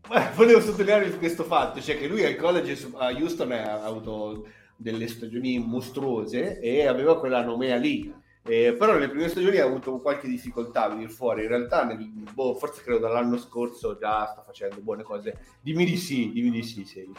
Eh, 0.10 0.30
volevo 0.36 0.62
sottolineare 0.62 1.10
questo 1.18 1.44
fatto, 1.44 1.82
cioè 1.82 1.98
che 1.98 2.08
lui 2.08 2.24
al 2.24 2.38
college 2.38 2.78
a 2.96 3.08
Houston 3.10 3.52
ha 3.52 3.84
avuto 3.84 4.48
delle 4.78 5.10
stagioni 5.10 5.60
mostruose 5.60 6.62
e 6.62 6.88
aveva 6.88 7.20
quella 7.20 7.44
nomea 7.44 7.76
lì. 7.76 8.22
Eh, 8.46 8.76
però 8.78 8.94
nelle 8.94 9.08
prime 9.10 9.30
stagioni 9.30 9.58
ha 9.58 9.66
avuto 9.66 10.00
qualche 10.00 10.28
difficoltà 10.28 10.84
a 10.84 10.90
venire 10.90 11.10
fuori. 11.10 11.44
In 11.44 11.48
realtà, 11.48 11.86
nel- 11.86 12.12
boh, 12.34 12.56
forse 12.56 12.82
credo 12.82 13.00
dall'anno 13.00 13.38
scorso 13.38 13.98
già 13.98 14.26
sta 14.32 14.44
facendo 14.46 14.82
buone 14.82 15.04
cose. 15.04 15.38
Dimmi 15.62 15.86
di 15.86 15.96
sì, 15.98 16.32
dimmi 16.34 16.50
di 16.52 16.64
sì. 16.64 16.84
sì. 16.84 17.10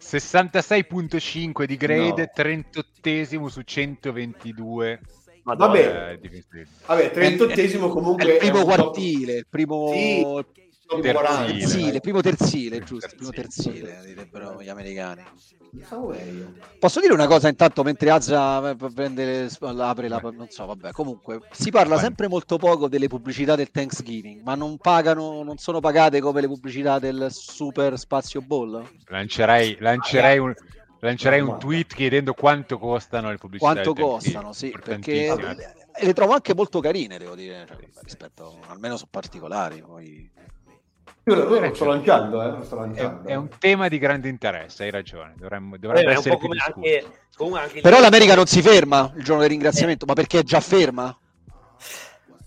66.5 0.00 1.64
di 1.64 1.76
grade, 1.76 2.30
No. 2.34 2.42
38esimo 2.42 3.46
su 3.48 3.62
122. 3.62 5.00
Madonna. 5.42 5.72
Vabbè. 5.72 6.10
eh, 6.12 6.18
difensivi. 6.20 6.66
Vabbè, 6.86 7.10
38esimo 7.14 7.88
comunque 7.88 8.24
È 8.24 8.32
il 8.32 8.38
primo 8.38 8.64
top- 8.64 8.74
quartile, 8.74 9.32
il 9.38 9.46
primo, 9.48 9.90
Sì, 9.92 10.22
Terzile. 10.88 11.12
40. 11.12 11.52
terzile, 11.52 11.94
il 11.94 12.00
primo 12.00 12.20
terzile, 12.22 12.78
giusto, 12.80 13.06
il 13.06 13.14
primo 13.14 13.30
Terzile. 13.30 14.00
direbbero 14.04 14.62
gli 14.62 14.68
americani. 14.68 15.22
Posso 16.78 17.00
dire 17.00 17.12
una 17.12 17.26
cosa 17.26 17.48
intanto 17.48 17.82
mentre 17.82 18.10
Azza 18.10 18.74
prende 18.74 19.24
le, 19.24 19.50
apre 19.60 20.08
la 20.08 20.18
non 20.32 20.48
so, 20.48 20.64
vabbè, 20.64 20.92
comunque 20.92 21.40
si 21.50 21.70
parla 21.70 21.96
Vai. 21.96 22.04
sempre 22.04 22.26
molto 22.26 22.56
poco 22.56 22.88
delle 22.88 23.06
pubblicità 23.06 23.54
del 23.54 23.70
Thanksgiving, 23.70 24.42
ma 24.42 24.54
non 24.54 24.78
pagano, 24.78 25.42
non 25.42 25.58
sono 25.58 25.80
pagate 25.80 26.20
come 26.20 26.40
le 26.40 26.46
pubblicità 26.46 26.98
del 26.98 27.28
Super 27.30 27.98
Spazio 27.98 28.40
Ball? 28.40 28.82
Lancerei, 29.08 29.76
lancerei 29.78 30.38
un, 30.38 30.54
lancerei 31.00 31.40
un 31.40 31.58
tweet 31.58 31.94
chiedendo 31.94 32.32
quanto 32.32 32.78
costano 32.78 33.30
le 33.30 33.36
pubblicità. 33.36 33.72
Quanto 33.72 33.92
costano, 33.92 34.52
sì, 34.54 34.70
perché 34.70 35.26
Importantissime. 35.26 35.74
e 35.96 36.06
le 36.06 36.14
trovo 36.14 36.32
anche 36.32 36.54
molto 36.54 36.80
carine, 36.80 37.18
devo 37.18 37.34
dire, 37.34 37.66
cioè, 37.68 37.76
rispetto 38.02 38.58
almeno 38.68 38.96
sono 38.96 39.08
particolari, 39.10 39.82
poi 39.82 40.30
Io 41.28 41.60
lo 41.60 41.74
sto 41.74 41.84
lanciando, 41.84 42.42
eh, 42.42 42.50
lo 42.50 42.62
sto 42.64 42.76
È, 42.76 42.80
lanciando. 42.80 43.28
è 43.28 43.34
un 43.34 43.48
tema 43.58 43.88
di 43.88 43.98
grande 43.98 44.28
interesse, 44.28 44.84
hai 44.84 44.90
ragione. 44.90 45.34
Dovremmo, 45.36 45.74
Eh, 45.74 45.78
dovrebbe 45.78 46.06
è 46.06 46.12
un 46.12 46.18
essere 46.18 46.36
più 46.38 46.48
anche, 46.50 47.04
anche 47.54 47.80
Però 47.82 48.00
l'America 48.00 48.34
non 48.34 48.46
si 48.46 48.62
ferma 48.62 49.12
il 49.14 49.22
giorno 49.22 49.42
del 49.42 49.50
ringraziamento, 49.50 50.06
ma 50.06 50.14
perché 50.14 50.38
è 50.38 50.42
già 50.42 50.60
ferma? 50.60 51.16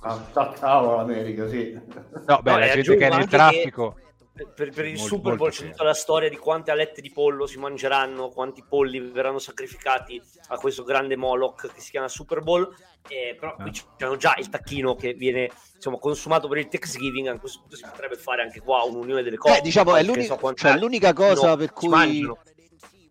Ah, 0.01 0.19
ciao 0.33 0.95
l'America, 0.95 1.47
sì. 1.47 1.79
No, 2.25 2.39
beh, 2.41 2.51
No, 2.51 2.57
la 2.57 2.67
gente 2.69 2.95
che 2.95 3.07
è 3.07 3.15
nel 3.15 3.27
traffico. 3.27 3.95
Per, 4.33 4.71
per 4.71 4.85
il 4.85 4.93
Molto- 4.97 5.15
Super 5.15 5.35
Bowl 5.35 5.49
c'è 5.51 5.69
tutta 5.69 5.83
la 5.83 5.93
storia 5.93 6.29
di 6.29 6.37
quante 6.37 6.71
alette 6.71 7.01
di 7.01 7.11
pollo 7.11 7.45
si 7.45 7.57
mangeranno, 7.59 8.29
quanti 8.29 8.63
polli 8.67 8.99
verranno 8.99 9.39
sacrificati 9.39 10.21
a 10.47 10.57
questo 10.57 10.83
grande 10.83 11.15
Moloch 11.17 11.71
che 11.73 11.81
si 11.81 11.91
chiama 11.91 12.07
Super 12.07 12.41
Bowl. 12.41 12.73
Eh, 13.07 13.35
però 13.39 13.55
qui 13.55 13.69
Ah. 13.69 13.95
c'è 13.97 14.15
già 14.17 14.35
il 14.37 14.49
tacchino 14.49 14.95
che 14.95 15.13
viene 15.13 15.49
insomma, 15.75 15.97
consumato 15.97 16.47
per 16.47 16.59
il 16.59 16.67
Thanksgiving. 16.67 17.27
A 17.27 17.39
questo 17.39 17.59
punto 17.59 17.75
si 17.75 17.83
potrebbe 17.83 18.15
fare 18.15 18.41
anche 18.43 18.61
qua 18.61 18.83
un'unione 18.83 19.21
delle 19.23 19.37
cose. 19.37 19.57
Eh, 19.57 19.61
diciamo, 19.61 19.95
è 19.95 20.03
l'unica, 20.03 20.37
so 20.39 20.53
cioè, 20.53 20.77
l'unica 20.77 21.11
cosa 21.13 21.47
no, 21.49 21.55
per 21.57 21.73
cui 21.73 21.87
mangiano. 21.89 22.37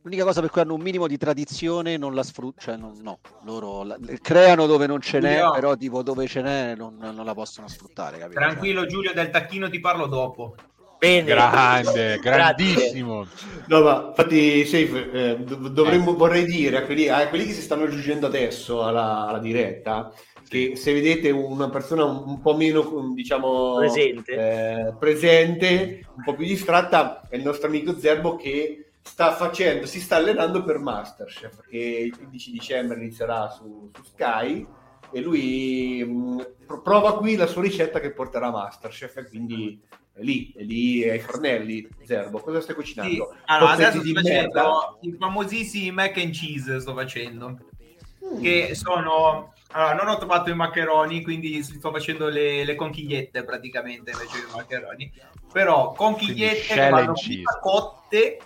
l'unica 0.02 0.24
cosa 0.24 0.40
per 0.40 0.48
cui 0.50 0.60
hanno 0.62 0.74
un 0.74 0.80
minimo 0.80 1.06
di 1.06 1.18
tradizione 1.18 1.96
non 1.98 2.14
la 2.14 2.22
sfruttano, 2.22 2.94
cioè 2.94 3.02
no, 3.02 3.18
loro 3.44 3.82
la- 3.82 3.98
creano 4.22 4.64
dove 4.66 4.86
non 4.86 5.00
ce 5.00 5.18
n'è, 5.18 5.34
Giulio. 5.36 5.50
però 5.52 5.76
tipo 5.76 6.02
dove 6.02 6.26
ce 6.26 6.40
n'è 6.40 6.74
non, 6.76 6.96
non 6.96 7.24
la 7.24 7.34
possono 7.34 7.68
sfruttare, 7.68 8.16
capito? 8.18 8.40
Tranquillo 8.40 8.86
Giulio 8.86 9.12
del 9.12 9.28
tacchino 9.30 9.68
ti 9.68 9.78
parlo 9.80 10.06
dopo. 10.06 10.54
Bene, 11.00 11.24
Grande, 11.24 12.18
grandissimo. 12.18 13.26
No, 13.68 13.80
ma 13.80 14.04
infatti, 14.08 14.66
Safe, 14.66 15.10
eh, 15.10 15.36
dov- 15.38 15.68
dovremmo, 15.68 16.14
vorrei 16.14 16.44
dire 16.44 16.76
a 16.76 16.82
quelli, 16.84 17.08
a 17.08 17.26
quelli 17.28 17.46
che 17.46 17.54
si 17.54 17.62
stanno 17.62 17.84
aggiungendo 17.84 18.26
adesso 18.26 18.84
alla, 18.84 19.26
alla 19.26 19.38
diretta 19.38 20.12
che 20.46 20.76
se 20.76 20.92
vedete 20.92 21.30
una 21.30 21.70
persona 21.70 22.04
un, 22.04 22.40
po' 22.42 22.54
meno, 22.54 23.12
diciamo, 23.14 23.76
Presente. 23.76 24.32
eh, 24.32 24.94
presente, 24.98 26.04
un 26.16 26.22
po' 26.22 26.34
più 26.34 26.44
distratta, 26.44 27.22
è 27.30 27.36
il 27.36 27.44
nostro 27.44 27.68
amico 27.68 27.98
Zerbo 27.98 28.36
che 28.36 28.90
sta 29.00 29.32
facendo, 29.32 29.86
si 29.86 30.00
sta 30.00 30.16
allenando 30.16 30.62
per 30.64 30.78
Masterchef, 30.78 31.62
che 31.66 31.78
il 31.78 32.14
15 32.16 32.50
dicembre 32.50 32.98
inizierà 32.98 33.48
su, 33.48 33.90
su 33.94 34.02
Sky 34.02 34.66
e 35.12 35.20
lui 35.22 36.04
mh, 36.04 36.54
pro- 36.66 36.82
prova 36.82 37.16
qui 37.16 37.36
la 37.36 37.46
sua 37.46 37.62
ricetta 37.62 38.00
che 38.00 38.10
porterà 38.12 38.48
a 38.48 38.50
Masterchef 38.50 39.16
e 39.18 39.28
quindi 39.28 39.80
è 40.12 40.20
lì, 40.22 40.52
è 40.56 40.62
lì 40.62 41.08
ai 41.08 41.18
fornelli, 41.20 41.88
Zerbo, 42.02 42.40
cosa 42.40 42.60
stai 42.60 42.74
Sì, 42.74 42.80
cucinando? 42.80 43.34
allora, 43.46 43.70
Cozzetti 43.72 43.98
adesso 43.98 44.02
di 44.02 44.10
sto 44.10 44.20
merda? 44.22 44.62
facendo 44.62 44.98
i 45.02 45.16
famosissimi 45.18 45.90
mac 45.92 46.16
and 46.18 46.32
cheese 46.32 46.80
sto 46.80 46.94
facendo 46.94 47.58
Mm. 48.22 48.42
che 48.42 48.74
sono 48.74 49.54
allora 49.72 49.94
non 49.94 50.08
ho 50.08 50.18
trovato 50.18 50.50
i 50.50 50.54
maccheroni 50.54 51.22
quindi 51.22 51.62
sto 51.62 51.90
facendo 51.90 52.28
le, 52.28 52.64
le 52.64 52.74
conchigliette 52.74 53.44
praticamente 53.44 54.10
invece 54.10 54.36
dei 54.44 54.54
maccheroni 54.54 55.12
però 55.50 55.92
conchigliette 55.94 56.74
che 56.74 56.88
vanno 56.90 57.14
cotte 57.62 58.38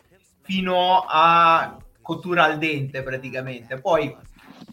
fino 0.42 1.04
a 1.06 1.76
cottura 2.00 2.44
al 2.44 2.58
dente 2.58 3.02
praticamente 3.02 3.80
poi 3.80 4.16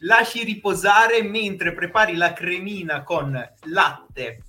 lasci 0.01 0.43
riposare 0.43 1.23
mentre 1.23 1.73
prepari 1.73 2.15
la 2.15 2.31
cremina 2.33 3.01
con 3.03 3.33
latte 3.63 4.43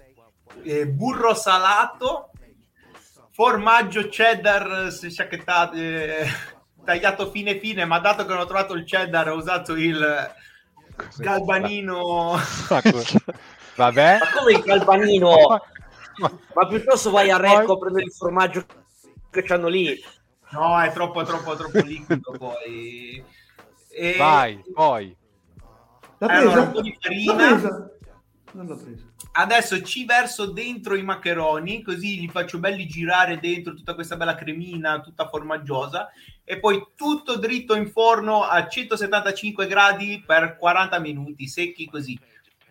eh, 0.65 0.87
burro 0.87 1.33
salato 1.33 2.32
formaggio 3.43 4.09
cheddar 4.09 4.87
eh, 4.87 5.11
sciacchettato, 5.11 5.75
eh, 5.75 6.27
tagliato 6.85 7.29
fine 7.29 7.59
fine, 7.59 7.85
ma 7.85 7.99
dato 7.99 8.25
che 8.25 8.33
non 8.33 8.43
ho 8.43 8.45
trovato 8.45 8.75
il 8.75 8.85
cheddar 8.85 9.31
ho 9.31 9.35
usato 9.35 9.75
il 9.75 10.33
galbanino. 11.17 12.39
Vabbè. 13.75 14.19
Ma 14.21 14.31
come 14.33 14.53
il 14.53 14.61
galbanino? 14.61 15.35
Ma 16.55 16.67
piuttosto 16.69 17.11
vai 17.11 17.31
a 17.31 17.37
Recco 17.37 17.73
a 17.73 17.79
prendere 17.79 18.05
il 18.05 18.13
formaggio 18.13 18.65
che 19.29 19.43
c'hanno 19.43 19.67
lì. 19.67 20.01
No, 20.51 20.81
è 20.81 20.93
troppo, 20.93 21.25
troppo, 21.25 21.57
troppo 21.57 21.79
liquido 21.79 22.35
poi. 22.39 23.25
E... 23.91 24.15
Vai, 24.17 24.63
poi. 24.73 25.17
Allora, 26.19 26.39
presa? 26.43 26.61
un 26.61 26.73
po' 26.73 26.81
di 26.81 26.97
farina. 27.01 27.91
Non 28.53 28.67
l'ho 28.67 28.77
presa. 28.77 29.05
Adesso 29.33 29.83
ci 29.83 30.05
verso 30.05 30.47
dentro 30.47 30.95
i 30.95 31.03
maccheroni, 31.03 31.83
così 31.83 32.21
li 32.21 32.29
faccio 32.29 32.59
belli 32.59 32.87
girare 32.87 33.39
dentro 33.39 33.73
tutta 33.75 33.95
questa 33.95 34.17
bella 34.17 34.35
cremina, 34.35 35.01
tutta 35.01 35.29
formaggiosa, 35.29 36.11
e 36.45 36.59
poi 36.61 36.85
tutto 36.95 37.37
dritto 37.39 37.75
in 37.75 37.91
forno 37.91 38.43
a 38.43 38.69
175 38.69 39.67
gradi 39.67 40.23
per 40.27 40.57
40 40.59 40.99
minuti, 40.99 41.49
secchi 41.49 41.89
così. 41.89 42.19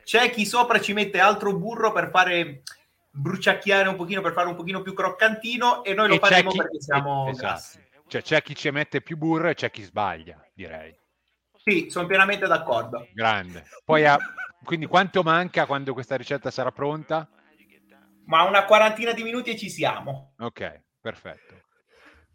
C'è 0.03 0.29
chi 0.29 0.45
sopra 0.45 0.79
ci 0.79 0.93
mette 0.93 1.19
altro 1.19 1.55
burro 1.57 1.91
per 1.91 2.09
fare 2.11 2.61
bruciacchiare 3.09 3.89
un 3.89 3.95
pochino, 3.95 4.21
per 4.21 4.33
fare 4.33 4.47
un 4.47 4.55
pochino 4.55 4.81
più 4.81 4.93
croccantino, 4.93 5.83
e 5.83 5.93
noi 5.93 6.09
lo 6.09 6.13
E 6.15 6.19
c'è 6.19 6.27
faremo 6.27 6.51
chi- 6.51 6.57
perché 6.57 6.81
siamo 6.81 7.27
esatto. 7.29 7.45
grassi. 7.47 7.79
Cioè, 8.07 8.21
c'è 8.21 8.41
chi 8.41 8.55
ci 8.55 8.69
mette 8.71 9.01
più 9.01 9.17
burro 9.17 9.47
e 9.49 9.53
c'è 9.55 9.71
chi 9.71 9.83
sbaglia, 9.83 10.37
direi. 10.53 10.93
Sì, 11.63 11.87
sono 11.89 12.07
pienamente 12.07 12.45
d'accordo. 12.45 13.07
Grande. 13.13 13.65
Poi 13.85 14.05
ha- 14.05 14.17
Quindi 14.63 14.85
quanto 14.85 15.23
manca 15.23 15.65
quando 15.65 15.93
questa 15.93 16.15
ricetta 16.15 16.51
sarà 16.51 16.71
pronta? 16.71 17.27
Ma 18.25 18.43
una 18.43 18.63
quarantina 18.65 19.11
di 19.13 19.23
minuti 19.23 19.51
e 19.51 19.57
ci 19.57 19.69
siamo. 19.69 20.33
Ok, 20.39 20.81
perfetto. 21.01 21.55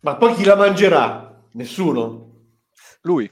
Ma 0.01 0.17
poi 0.17 0.35
chi 0.35 0.45
la 0.45 0.57
mangerà? 0.57 1.43
Nessuno. 1.53 2.35
Lui. 3.03 3.31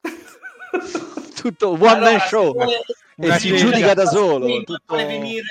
Tutto 1.34 1.70
one 1.70 1.88
Allora, 1.88 2.10
man 2.10 2.20
se 2.20 2.26
show. 2.28 2.52
vuole- 2.52 2.80
E 3.16 3.38
si 3.38 3.54
giudica 3.56 3.92
da 3.92 4.06
se 4.06 4.16
solo. 4.16 4.46
vuole 4.46 4.62
tutto- 4.64 4.94
venire 4.96 5.42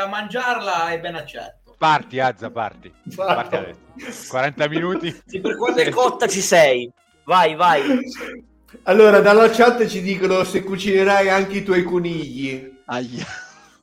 a 0.00 0.06
mangiarla 0.06 0.90
è 0.90 1.00
ben 1.00 1.14
accetto. 1.16 1.74
Parti, 1.76 2.18
Azza, 2.20 2.50
parti. 2.50 2.92
Parti 3.14 3.54
adesso. 3.56 4.28
40 4.30 4.68
minuti. 4.68 5.22
Sì, 5.26 5.40
per 5.40 5.56
quando 5.56 5.80
è 5.80 5.90
cotta 5.90 6.26
ci 6.26 6.40
sei. 6.40 6.90
Vai, 7.24 7.54
vai. 7.54 7.82
Allora, 8.82 9.20
dalla 9.20 9.48
chat 9.48 9.86
ci 9.86 10.02
dicono 10.02 10.44
se 10.44 10.62
cucinerai 10.62 11.30
anche 11.30 11.58
i 11.58 11.62
tuoi 11.62 11.84
conigli. 11.84 12.80
Aia. 12.84 13.26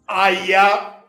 Aia. 0.05 1.03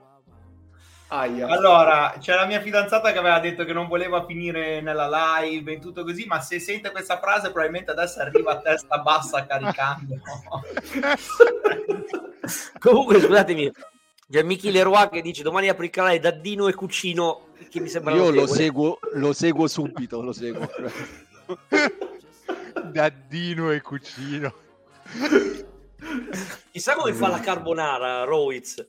Aia. 1.09 1.47
Allora, 1.47 2.15
c'è 2.19 2.35
la 2.35 2.47
mia 2.47 2.61
fidanzata 2.61 3.13
che 3.13 3.19
aveva 3.19 3.39
detto 3.39 3.65
che 3.65 3.75
non 3.75 3.87
voleva 3.87 4.25
finire 4.25 4.81
nella 4.81 5.41
live 5.41 5.73
e 5.73 5.79
tutto 5.79 6.05
così, 6.05 6.25
ma 6.27 6.41
se 6.41 6.59
sente 6.59 6.91
questa 6.91 7.19
frase 7.19 7.51
probabilmente 7.51 7.91
adesso 7.91 8.21
arriva 8.21 8.53
a 8.53 8.61
testa 8.61 8.99
bassa 8.99 9.47
caricando. 9.47 10.21
Comunque, 12.81 13.21
scusatemi, 13.21 13.71
c'è 14.29 14.43
Michi 14.43 14.71
Leroy 14.71 15.09
che 15.11 15.23
dice 15.23 15.43
domani 15.43 15.69
apri 15.69 15.87
il 15.87 15.93
canale 15.93 16.19
da 16.19 16.31
Dino 16.31 16.67
e 16.67 16.75
Cucino, 16.75 17.49
che 17.71 17.81
mi 17.81 17.89
sembra 17.89 18.15
Io 18.15 18.31
lo 18.31 18.47
seguo, 18.47 18.99
lo 19.13 19.33
seguo 19.33 19.69
subito, 19.69 20.23
lo 20.23 20.33
seguo. 20.33 20.69
Daddino 22.85 23.71
e 23.73 23.81
cucino. 23.81 24.53
Chissà 26.71 26.95
come 26.95 27.13
fa 27.13 27.29
la 27.29 27.41
carbonara, 27.41 28.25
Rowiz. 28.25 28.85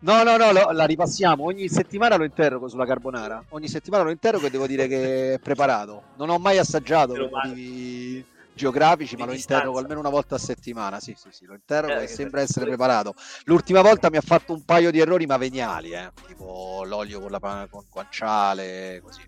No, 0.00 0.22
no, 0.22 0.36
no, 0.36 0.52
lo- 0.52 0.70
la 0.70 0.84
ripassiamo. 0.84 1.44
Ogni 1.44 1.68
settimana 1.68 2.16
lo 2.16 2.24
interrogo 2.24 2.68
sulla 2.68 2.86
carbonara. 2.86 3.44
Ogni 3.50 3.66
settimana 3.68 4.04
lo 4.04 4.10
interrogo 4.10 4.46
e 4.46 4.50
devo 4.50 4.66
dire 4.66 4.86
che 4.86 5.34
è 5.34 5.38
preparato. 5.40 6.02
Non 6.16 6.28
ho 6.30 6.38
mai 6.38 6.58
assaggiato 6.58 7.12
Meno 7.14 7.24
per 7.24 7.32
male. 7.32 7.48
motivi 7.48 8.24
geografici, 8.54 9.16
ma 9.16 9.22
Di 9.22 9.30
lo 9.30 9.34
distanza. 9.36 9.54
interrogo 9.64 9.78
almeno 9.80 9.98
una 10.00 10.10
volta 10.10 10.36
a 10.36 10.38
settimana. 10.38 11.00
Sì, 11.00 11.16
sì, 11.18 11.28
sì, 11.32 11.46
lo 11.46 11.54
interrogo 11.54 11.94
Eh, 11.94 12.04
e 12.04 12.06
che- 12.06 12.12
sembra 12.12 12.40
essere 12.42 12.66
preparato. 12.66 13.14
L'ultima 13.44 13.80
volta 13.80 14.08
mi 14.08 14.18
ha 14.18 14.20
fatto 14.22 14.52
un 14.52 14.64
paio 14.64 14.92
di 14.92 15.00
errori, 15.00 15.26
ma 15.26 15.36
veniali, 15.36 15.90
eh. 15.92 16.10
tipo 16.28 16.84
l'olio 16.86 17.18
con 17.20 17.30
la 17.32 17.40
pa- 17.40 17.66
con 17.68 17.84
guanciale, 17.90 19.00
così. 19.02 19.22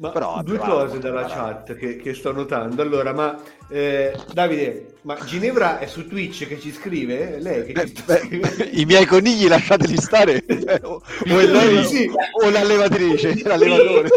Ma 0.00 0.10
Però, 0.12 0.42
due 0.42 0.56
bravo, 0.56 0.80
cose 0.80 0.98
dalla 0.98 1.24
bravo. 1.24 1.34
chat 1.34 1.76
che, 1.76 1.96
che 1.96 2.14
sto 2.14 2.32
notando. 2.32 2.80
Allora, 2.80 3.12
ma 3.12 3.38
eh, 3.68 4.24
Davide, 4.32 4.94
ma 5.02 5.22
Ginevra 5.24 5.78
è 5.78 5.86
su 5.86 6.06
Twitch 6.08 6.46
che 6.46 6.58
ci 6.58 6.72
scrive? 6.72 7.38
Lei 7.38 7.66
che 7.66 7.72
Beh, 7.72 7.86
ci 7.86 7.96
sta 7.96 8.14
beh, 8.14 8.18
scrivendo? 8.18 8.64
I 8.72 8.84
miei 8.86 9.04
conigli 9.06 9.46
lasciateli 9.46 9.96
stare, 9.98 10.42
o, 10.82 11.02
o 11.28 11.38
è 11.38 11.46
lei 11.46 11.84
Sì. 11.84 12.10
o 12.42 12.48
l'allevatrice, 12.50 13.42
l'allevatore. 13.42 14.08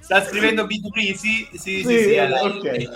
Sta 0.00 0.24
scrivendo 0.24 0.64
B2B? 0.66 1.14
Sì, 1.14 1.48
sì, 1.52 1.84
sì, 1.84 1.84
Sì, 1.84 1.98
sì, 1.98 2.16
ok. 2.18 2.88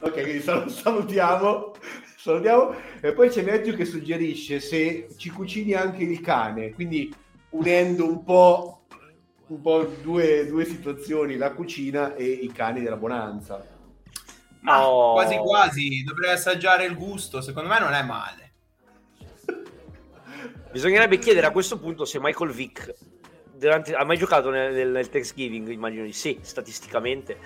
Ok, 0.00 0.12
quindi 0.22 0.40
sal- 0.40 0.70
salutiamo. 0.70 1.72
Salutiamo. 2.16 2.74
E 3.00 3.12
poi 3.12 3.28
c'è 3.28 3.42
Matthew 3.42 3.76
che 3.76 3.84
suggerisce 3.84 4.60
se 4.60 5.08
ci 5.16 5.30
cucini 5.30 5.74
anche 5.74 6.02
il 6.04 6.20
cane, 6.20 6.72
quindi 6.72 7.12
unendo 7.50 8.06
un 8.08 8.24
po', 8.24 8.81
un 9.52 9.60
po' 9.60 9.84
due, 10.02 10.46
due 10.46 10.64
situazioni, 10.64 11.36
la 11.36 11.52
cucina 11.52 12.14
e 12.14 12.24
i 12.24 12.50
cani 12.50 12.80
della 12.80 12.96
bonanza. 12.96 13.62
Ma 14.60 14.86
Oh. 14.86 15.12
quasi 15.12 15.36
quasi, 15.36 16.02
dovrei 16.04 16.32
assaggiare 16.32 16.84
il 16.84 16.96
gusto, 16.96 17.40
secondo 17.40 17.68
me 17.68 17.78
non 17.80 17.92
è 17.92 18.02
male. 18.02 18.50
Bisognerebbe 20.70 21.18
chiedere 21.18 21.46
a 21.46 21.50
questo 21.50 21.78
punto 21.78 22.04
se 22.06 22.18
Michael 22.18 22.50
Vick 22.50 22.94
durante- 23.54 23.94
ha 23.94 24.04
mai 24.04 24.16
giocato 24.16 24.48
nel, 24.48 24.72
nel- 24.72 24.88
nel 24.90 25.10
Thanksgiving, 25.10 25.68
immagino 25.68 26.04
di 26.04 26.12
sì, 26.12 26.38
statisticamente. 26.40 27.36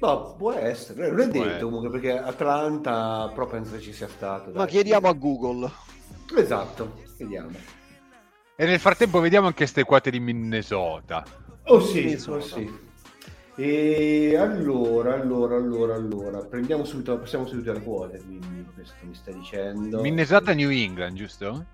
No, 0.00 0.34
può 0.36 0.52
essere, 0.52 1.10
non 1.10 1.20
è 1.20 1.28
Può 1.28 1.44
detto 1.44 1.64
comunque 1.64 1.90
perché 1.90 2.16
Atlanta 2.18 3.30
però 3.34 3.46
penso 3.46 3.80
ci 3.80 3.92
sia 3.92 4.08
stato. 4.08 4.50
Ma 4.52 4.66
chiediamo 4.66 5.08
a 5.08 5.12
Google. 5.12 5.70
Esatto, 6.36 7.02
vediamo. 7.18 7.50
E 8.54 8.66
nel 8.66 8.78
frattempo 8.78 9.20
vediamo 9.20 9.46
anche 9.46 9.66
ste 9.66 9.84
quote 9.84 10.10
di 10.10 10.20
Minnesota. 10.20 11.24
Oh 11.64 11.80
sì, 11.80 12.04
Minnesota. 12.04 12.36
oh 12.36 12.40
sì. 12.40 12.90
E 13.56 14.36
allora, 14.36 15.14
allora, 15.14 15.56
allora, 15.56 15.94
allora, 15.94 16.38
prendiamo 16.38 16.84
subito, 16.84 17.18
passiamo 17.18 17.46
subito 17.46 17.70
alle 17.70 17.82
quote, 17.82 18.18
quindi 18.24 18.66
questo 18.74 18.94
mi 19.02 19.14
stai 19.14 19.34
dicendo. 19.34 20.00
Minnesota 20.00 20.54
New 20.54 20.70
England, 20.70 21.16
giusto? 21.16 21.66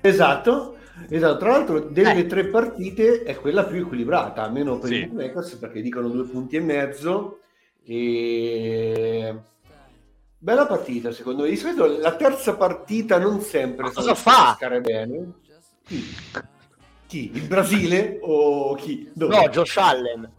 Esatto, 0.00 0.76
esatto. 1.08 1.36
Tra 1.38 1.50
l'altro 1.50 1.80
delle 1.80 2.18
Eh. 2.20 2.26
tre 2.26 2.46
partite 2.46 3.22
è 3.24 3.34
quella 3.36 3.64
più 3.64 3.78
equilibrata, 3.80 4.42
almeno 4.42 4.78
per 4.78 4.88
Sì. 4.90 4.94
i 4.96 5.06
bookmakers, 5.06 5.54
perché 5.56 5.80
dicono 5.82 6.08
due 6.08 6.24
punti 6.26 6.56
e 6.56 6.60
mezzo. 6.60 7.40
E... 7.84 9.34
Bella 10.38 10.66
partita, 10.66 11.10
secondo 11.12 11.42
me. 11.42 11.48
Di 11.48 11.56
solito 11.56 11.98
la 11.98 12.14
terza 12.14 12.54
partita 12.56 13.18
non 13.18 13.40
sempre 13.40 13.84
Ma 13.84 13.88
sa 13.90 13.94
cosa 14.00 14.14
fa? 14.14 14.46
pescare 14.58 14.80
bene. 14.80 15.32
Chi? 15.86 16.04
Chi? 17.06 17.30
Il 17.32 17.46
Brasile 17.46 18.18
o 18.22 18.74
chi? 18.74 19.08
Dove? 19.12 19.36
No, 19.36 19.48
Josh 19.48 19.76
Allen. 19.76 20.30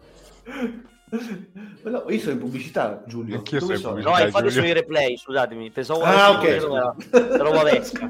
Ma 1.84 1.90
no, 1.90 2.04
io 2.10 2.20
sono 2.20 2.34
in 2.34 2.40
pubblicità, 2.40 3.02
Giulio. 3.08 3.38
Anch'io 3.38 3.60
Dove 3.60 3.78
sono 3.78 3.96
in 3.98 4.04
sono? 4.04 4.18
No, 4.18 4.22
infatti 4.24 4.52
sono 4.52 4.66
i 4.66 4.74
replay, 4.74 5.16
scusatemi, 5.16 5.72
pensavo 5.72 6.02
Ah, 6.02 6.32
ok. 6.32 6.98
roba 7.38 7.64
vecchia. 7.64 8.10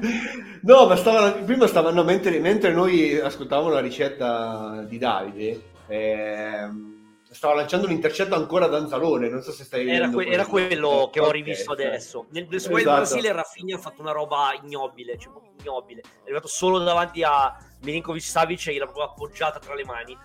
No, 0.62 0.86
ma 0.86 0.96
stavano, 0.96 1.44
prima 1.44 1.68
stavano, 1.68 2.02
mentre, 2.02 2.40
mentre 2.40 2.72
noi 2.72 3.16
ascoltavamo 3.20 3.68
la 3.68 3.78
ricetta 3.78 4.84
di 4.88 4.98
Davide, 4.98 5.62
ehm, 5.86 6.96
stava 7.30 7.54
lanciando 7.54 7.86
un 7.86 7.92
intercetto 7.92 8.34
ancora 8.34 8.64
ad 8.66 8.74
Anzalone, 8.74 9.28
non 9.28 9.42
so 9.42 9.52
se 9.52 9.64
stai 9.64 9.82
Era, 9.82 10.06
vedendo 10.06 10.16
que- 10.16 10.26
era 10.26 10.46
quello 10.46 11.08
che 11.12 11.20
ho 11.20 11.30
rivisto 11.30 11.72
ok. 11.72 11.78
adesso. 11.80 12.26
Nel, 12.30 12.46
nel 12.48 12.54
Esatto. 12.56 12.82
Brasile 12.82 13.32
Rafinha 13.32 13.76
ha 13.76 13.78
fatto 13.78 14.00
una 14.00 14.12
roba 14.12 14.58
ignobile, 14.62 15.18
cioè 15.18 15.32
ignobile. 15.60 16.00
È 16.00 16.22
arrivato 16.24 16.48
solo 16.48 16.78
davanti 16.78 17.22
a 17.22 17.54
Milinkovic 17.82 18.22
Savic 18.22 18.66
e 18.68 18.72
gliel'ha 18.72 18.84
proprio 18.86 19.04
appoggiata 19.06 19.58
tra 19.58 19.74
le 19.74 19.84
mani. 19.84 20.16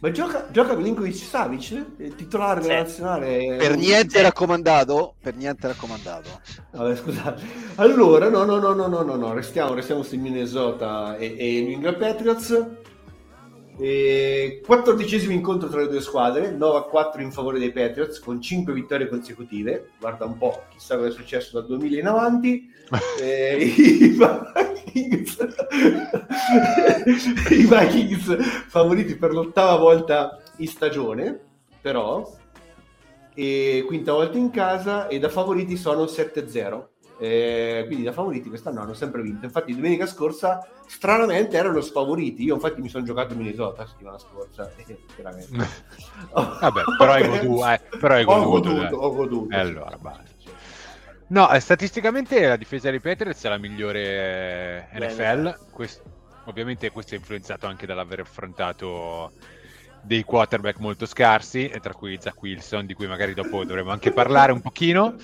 Ma 0.00 0.12
gioca, 0.12 0.46
gioca 0.52 0.74
Milinkovic 0.76 1.14
Savic, 1.16 1.70
il 1.98 2.14
titolare 2.14 2.60
della 2.60 2.74
Sì. 2.74 2.80
nazionale? 3.00 3.56
Per 3.56 3.76
niente 3.76 4.22
raccomandato, 4.22 5.14
per 5.20 5.34
niente 5.34 5.66
raccomandato. 5.66 6.40
Vabbè, 6.70 6.94
scusate. 6.96 7.42
Allora, 7.76 8.28
no, 8.28 8.44
no, 8.44 8.58
no, 8.58 8.74
no, 8.74 8.86
no, 8.86 9.02
no, 9.02 9.16
no, 9.16 9.32
restiamo, 9.34 9.74
restiamo 9.74 10.04
su 10.04 10.16
Minnesota 10.16 11.16
e, 11.16 11.34
e 11.36 11.62
New 11.62 11.72
England 11.72 11.96
Patriots. 11.96 12.66
E 13.80 14.60
quattordicesimo 14.64 15.32
incontro 15.32 15.68
tra 15.68 15.80
le 15.80 15.88
due 15.88 16.00
squadre, 16.00 16.50
9 16.50 16.78
a 16.78 16.82
4 16.82 17.22
in 17.22 17.30
favore 17.30 17.60
dei 17.60 17.70
Patriots 17.70 18.18
con 18.18 18.40
5 18.40 18.72
vittorie 18.72 19.08
consecutive. 19.08 19.90
Guarda 20.00 20.24
un 20.24 20.36
po', 20.36 20.64
chissà 20.70 20.96
cosa 20.96 21.08
è 21.08 21.12
successo 21.12 21.58
dal 21.58 21.66
2000 21.66 21.98
in 21.98 22.06
avanti. 22.06 22.76
Eh, 23.20 23.74
I 23.76 24.16
Vikings, 24.16 25.36
i 27.50 27.68
Vikings 27.68 28.36
favoriti 28.68 29.16
per 29.16 29.32
l'ottava 29.32 29.76
volta 29.76 30.40
in 30.56 30.68
stagione, 30.68 31.38
però, 31.82 32.26
e 33.34 33.84
quinta 33.86 34.14
volta 34.14 34.38
in 34.38 34.50
casa 34.50 35.08
e 35.08 35.18
da 35.18 35.28
favoriti 35.28 35.76
sono 35.76 36.04
7-0. 36.04 36.86
Eh, 37.18 37.84
quindi 37.86 38.04
da 38.04 38.12
favoriti 38.12 38.48
quest'anno 38.48 38.80
hanno 38.80 38.94
sempre 38.94 39.22
vinto. 39.22 39.44
Infatti, 39.44 39.74
domenica 39.74 40.06
scorsa, 40.06 40.66
stranamente, 40.86 41.56
erano 41.56 41.80
sfavoriti. 41.80 42.44
Io, 42.44 42.54
infatti, 42.54 42.80
mi 42.80 42.88
sono 42.88 43.04
giocato 43.04 43.32
in 43.32 43.40
Minnesota 43.40 43.82
la 43.82 43.88
settimana 43.88 44.18
scorsa. 44.18 44.70
Eh, 44.86 44.96
veramente. 45.16 45.56
Vabbè, 46.32 46.82
però 46.96 47.12
hai 47.12 47.26
goduto. 47.28 47.68
Eh, 47.68 47.80
però 47.98 48.14
hai 48.14 48.22
Ho 48.24 48.26
goduto, 48.26 48.50
goduto, 48.50 48.80
dai. 48.80 48.92
ho 48.92 49.12
goduto. 49.14 49.54
E 49.54 49.58
allora, 49.58 49.98
basta. 49.98 50.22
No, 51.28 51.50
eh, 51.50 51.60
statisticamente 51.60 52.46
la 52.46 52.56
difesa 52.56 52.88
dei 52.90 53.00
Patriots 53.00 53.44
è 53.44 53.48
la 53.48 53.58
migliore 53.58 54.88
eh, 54.90 54.98
Bene. 54.98 55.12
NFL. 55.12 55.58
Quest- 55.72 56.02
ovviamente 56.44 56.90
questo 56.90 57.14
è 57.14 57.18
influenzato 57.18 57.66
anche 57.66 57.84
dall'aver 57.84 58.20
affrontato 58.20 59.32
dei 60.00 60.22
quarterback 60.22 60.78
molto 60.78 61.04
scarsi, 61.04 61.68
e 61.68 61.80
tra 61.80 61.92
cui 61.92 62.16
Zach 62.18 62.40
Wilson, 62.40 62.86
di 62.86 62.94
cui 62.94 63.06
magari 63.06 63.34
dopo 63.34 63.64
dovremo 63.64 63.90
anche 63.90 64.12
parlare 64.12 64.52
un 64.52 64.60
pochino. 64.60 65.16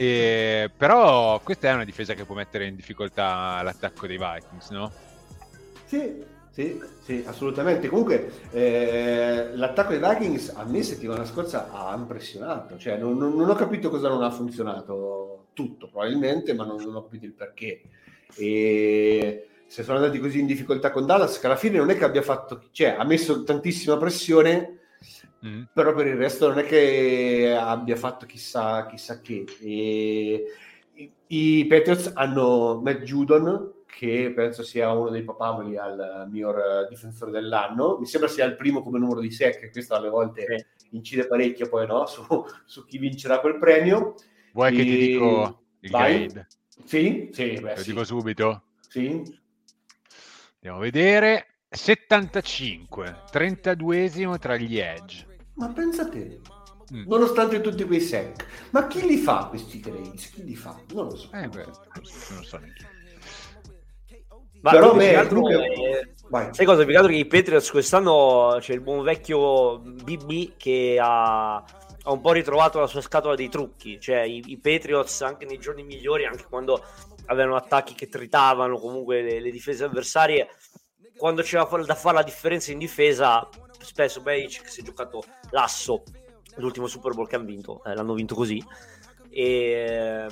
E- 0.00 0.70
però 0.76 1.40
questa 1.42 1.70
è 1.70 1.74
una 1.74 1.84
difesa 1.84 2.14
che 2.14 2.24
può 2.24 2.36
mettere 2.36 2.66
in 2.66 2.76
difficoltà 2.76 3.60
l'attacco 3.64 4.06
dei 4.06 4.16
Vikings, 4.16 4.70
no? 4.70 4.92
Sì, 5.86 6.24
sì, 6.50 6.80
sì, 7.02 7.24
assolutamente. 7.26 7.88
Comunque, 7.88 8.30
eh, 8.50 9.50
l'attacco 9.54 9.96
dei 9.96 9.98
Vikings 10.00 10.50
a 10.54 10.64
me 10.64 10.82
settimana 10.84 11.24
scorsa 11.24 11.70
ha 11.72 11.94
impressionato. 11.96 12.78
Cioè, 12.78 12.96
non, 12.96 13.16
non- 13.16 13.34
non 13.34 13.50
ho 13.50 13.54
capito 13.54 13.90
cosa 13.90 14.08
non 14.08 14.22
ha 14.22 14.30
funzionato. 14.30 15.46
Tutto, 15.52 15.88
probabilmente, 15.88 16.54
ma 16.54 16.64
non, 16.64 16.76
non 16.84 16.94
ho 16.94 17.02
capito 17.02 17.24
il 17.24 17.32
perché. 17.32 17.82
E 18.36 19.48
se 19.66 19.82
sono 19.82 19.98
andati 19.98 20.18
così 20.20 20.38
in 20.38 20.46
difficoltà 20.46 20.92
con 20.92 21.06
Dallas, 21.06 21.40
che 21.40 21.46
alla 21.46 21.56
fine 21.56 21.78
non 21.78 21.90
è 21.90 21.96
che 21.96 22.04
abbia 22.04 22.22
fatto... 22.22 22.68
Cioè, 22.70 22.94
ha 22.96 23.04
messo 23.04 23.42
tantissima 23.42 23.96
pressione, 23.96 24.77
Mm. 25.46 25.62
però 25.72 25.94
per 25.94 26.06
il 26.08 26.16
resto 26.16 26.48
non 26.48 26.58
è 26.58 26.64
che 26.64 27.56
abbia 27.56 27.94
fatto 27.96 28.26
chissà, 28.26 28.86
chissà 28.86 29.20
che. 29.20 29.44
E 29.60 30.44
i, 30.94 31.12
I 31.60 31.66
Patriots 31.66 32.10
hanno 32.14 32.80
Matt 32.82 33.02
Judon, 33.02 33.72
che 33.86 34.32
penso 34.34 34.62
sia 34.64 34.90
uno 34.92 35.10
dei 35.10 35.22
papamoli 35.22 35.76
al 35.76 36.26
miglior 36.30 36.86
difensore 36.88 37.30
dell'anno. 37.30 37.98
Mi 37.98 38.06
sembra 38.06 38.28
sia 38.28 38.44
il 38.46 38.56
primo 38.56 38.82
come 38.82 38.98
numero 38.98 39.20
di 39.20 39.30
sec, 39.30 39.62
e 39.62 39.70
questo 39.70 39.94
alle 39.94 40.08
volte 40.08 40.70
incide 40.90 41.26
parecchio 41.26 41.68
poi 41.68 41.86
no? 41.86 42.06
su, 42.06 42.24
su 42.64 42.84
chi 42.84 42.98
vincerà 42.98 43.38
quel 43.40 43.58
premio. 43.58 44.14
Vuoi 44.52 44.74
che 44.74 44.82
ti 44.82 44.94
E- 44.94 45.06
dico 45.06 45.62
il 45.80 45.90
Vai. 45.90 46.26
grade? 46.26 46.46
Sì, 46.84 47.28
sì, 47.32 47.58
beh, 47.60 47.74
Lo 47.76 47.82
sì. 47.82 47.90
dico 47.90 48.04
subito. 48.04 48.62
Sì. 48.88 49.22
Andiamo 50.54 50.78
a 50.78 50.80
vedere. 50.80 51.46
75, 51.70 53.24
32esimo 53.30 54.38
tra 54.38 54.56
gli 54.56 54.78
Edge. 54.78 55.26
Ma 55.58 55.68
pensa 55.68 56.02
a 56.02 56.08
te, 56.08 56.40
Mm. 56.90 57.04
nonostante 57.06 57.60
tutti 57.60 57.84
quei 57.84 58.00
sec, 58.00 58.46
ma 58.70 58.86
chi 58.86 59.06
li 59.06 59.18
fa 59.18 59.48
questi 59.50 59.78
grades? 59.78 60.30
Chi 60.30 60.42
li 60.42 60.56
fa? 60.56 60.74
Non 60.94 61.04
lo 61.08 61.16
so. 61.16 61.28
Eh, 61.34 61.46
beh, 61.46 61.64
non 61.66 62.38
lo 62.38 62.42
so 62.44 62.56
neanche. 62.56 62.88
Ma 64.62 64.70
Però, 64.70 64.94
beh, 64.94 65.14
altro, 65.14 65.46
eh, 65.50 66.14
Vai. 66.30 66.48
sai 66.54 66.64
cosa? 66.64 66.82
Più 66.84 66.92
che 66.92 66.96
altro 66.96 67.12
che 67.12 67.18
i 67.18 67.26
Patriots 67.26 67.70
quest'anno 67.70 68.56
c'è 68.60 68.72
il 68.72 68.80
buon 68.80 69.02
vecchio 69.04 69.78
BB 69.80 70.56
che 70.56 70.98
ha, 71.00 71.56
ha 71.56 72.10
un 72.10 72.20
po' 72.22 72.32
ritrovato 72.32 72.80
la 72.80 72.86
sua 72.86 73.02
scatola 73.02 73.34
dei 73.34 73.50
trucchi. 73.50 74.00
Cioè, 74.00 74.20
i, 74.22 74.42
i 74.46 74.58
Patriots 74.58 75.20
anche 75.20 75.44
nei 75.44 75.58
giorni 75.58 75.82
migliori, 75.84 76.24
anche 76.24 76.46
quando 76.48 76.82
avevano 77.26 77.56
attacchi 77.56 77.94
che 77.94 78.08
tritavano 78.08 78.78
comunque 78.78 79.20
le, 79.22 79.40
le 79.40 79.50
difese 79.50 79.84
avversarie, 79.84 80.48
quando 81.18 81.42
c'era 81.42 81.64
da 81.84 81.94
fare 81.94 82.16
la 82.16 82.22
differenza 82.22 82.72
in 82.72 82.78
difesa, 82.78 83.46
spesso 83.88 84.20
Belichick 84.20 84.68
si 84.68 84.80
è 84.80 84.84
giocato 84.84 85.22
l'asso 85.50 86.02
l'ultimo 86.56 86.86
Super 86.86 87.14
Bowl 87.14 87.26
che 87.26 87.36
hanno 87.36 87.46
vinto, 87.46 87.82
eh, 87.84 87.94
l'hanno 87.94 88.14
vinto 88.14 88.34
così. 88.34 88.62
E, 89.30 90.26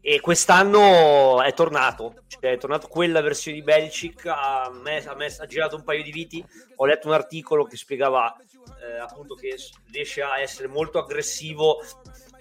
e 0.00 0.20
quest'anno 0.20 1.40
è 1.42 1.54
tornato, 1.54 2.14
cioè 2.26 2.52
è 2.52 2.58
tornato 2.58 2.88
quella 2.88 3.20
versione 3.20 3.58
di 3.58 3.62
Belichick. 3.62 4.26
Ha, 4.26 4.70
me- 4.82 5.04
ha 5.04 5.14
messo- 5.14 5.42
ha 5.42 5.46
girato 5.46 5.76
un 5.76 5.84
paio 5.84 6.02
di 6.02 6.10
viti. 6.10 6.44
Ho 6.76 6.86
letto 6.86 7.08
un 7.08 7.14
articolo 7.14 7.64
che 7.64 7.76
spiegava 7.76 8.34
eh, 8.82 8.98
appunto 8.98 9.34
che 9.34 9.56
riesce 9.90 10.22
a 10.22 10.40
essere 10.40 10.68
molto 10.68 10.98
aggressivo 10.98 11.80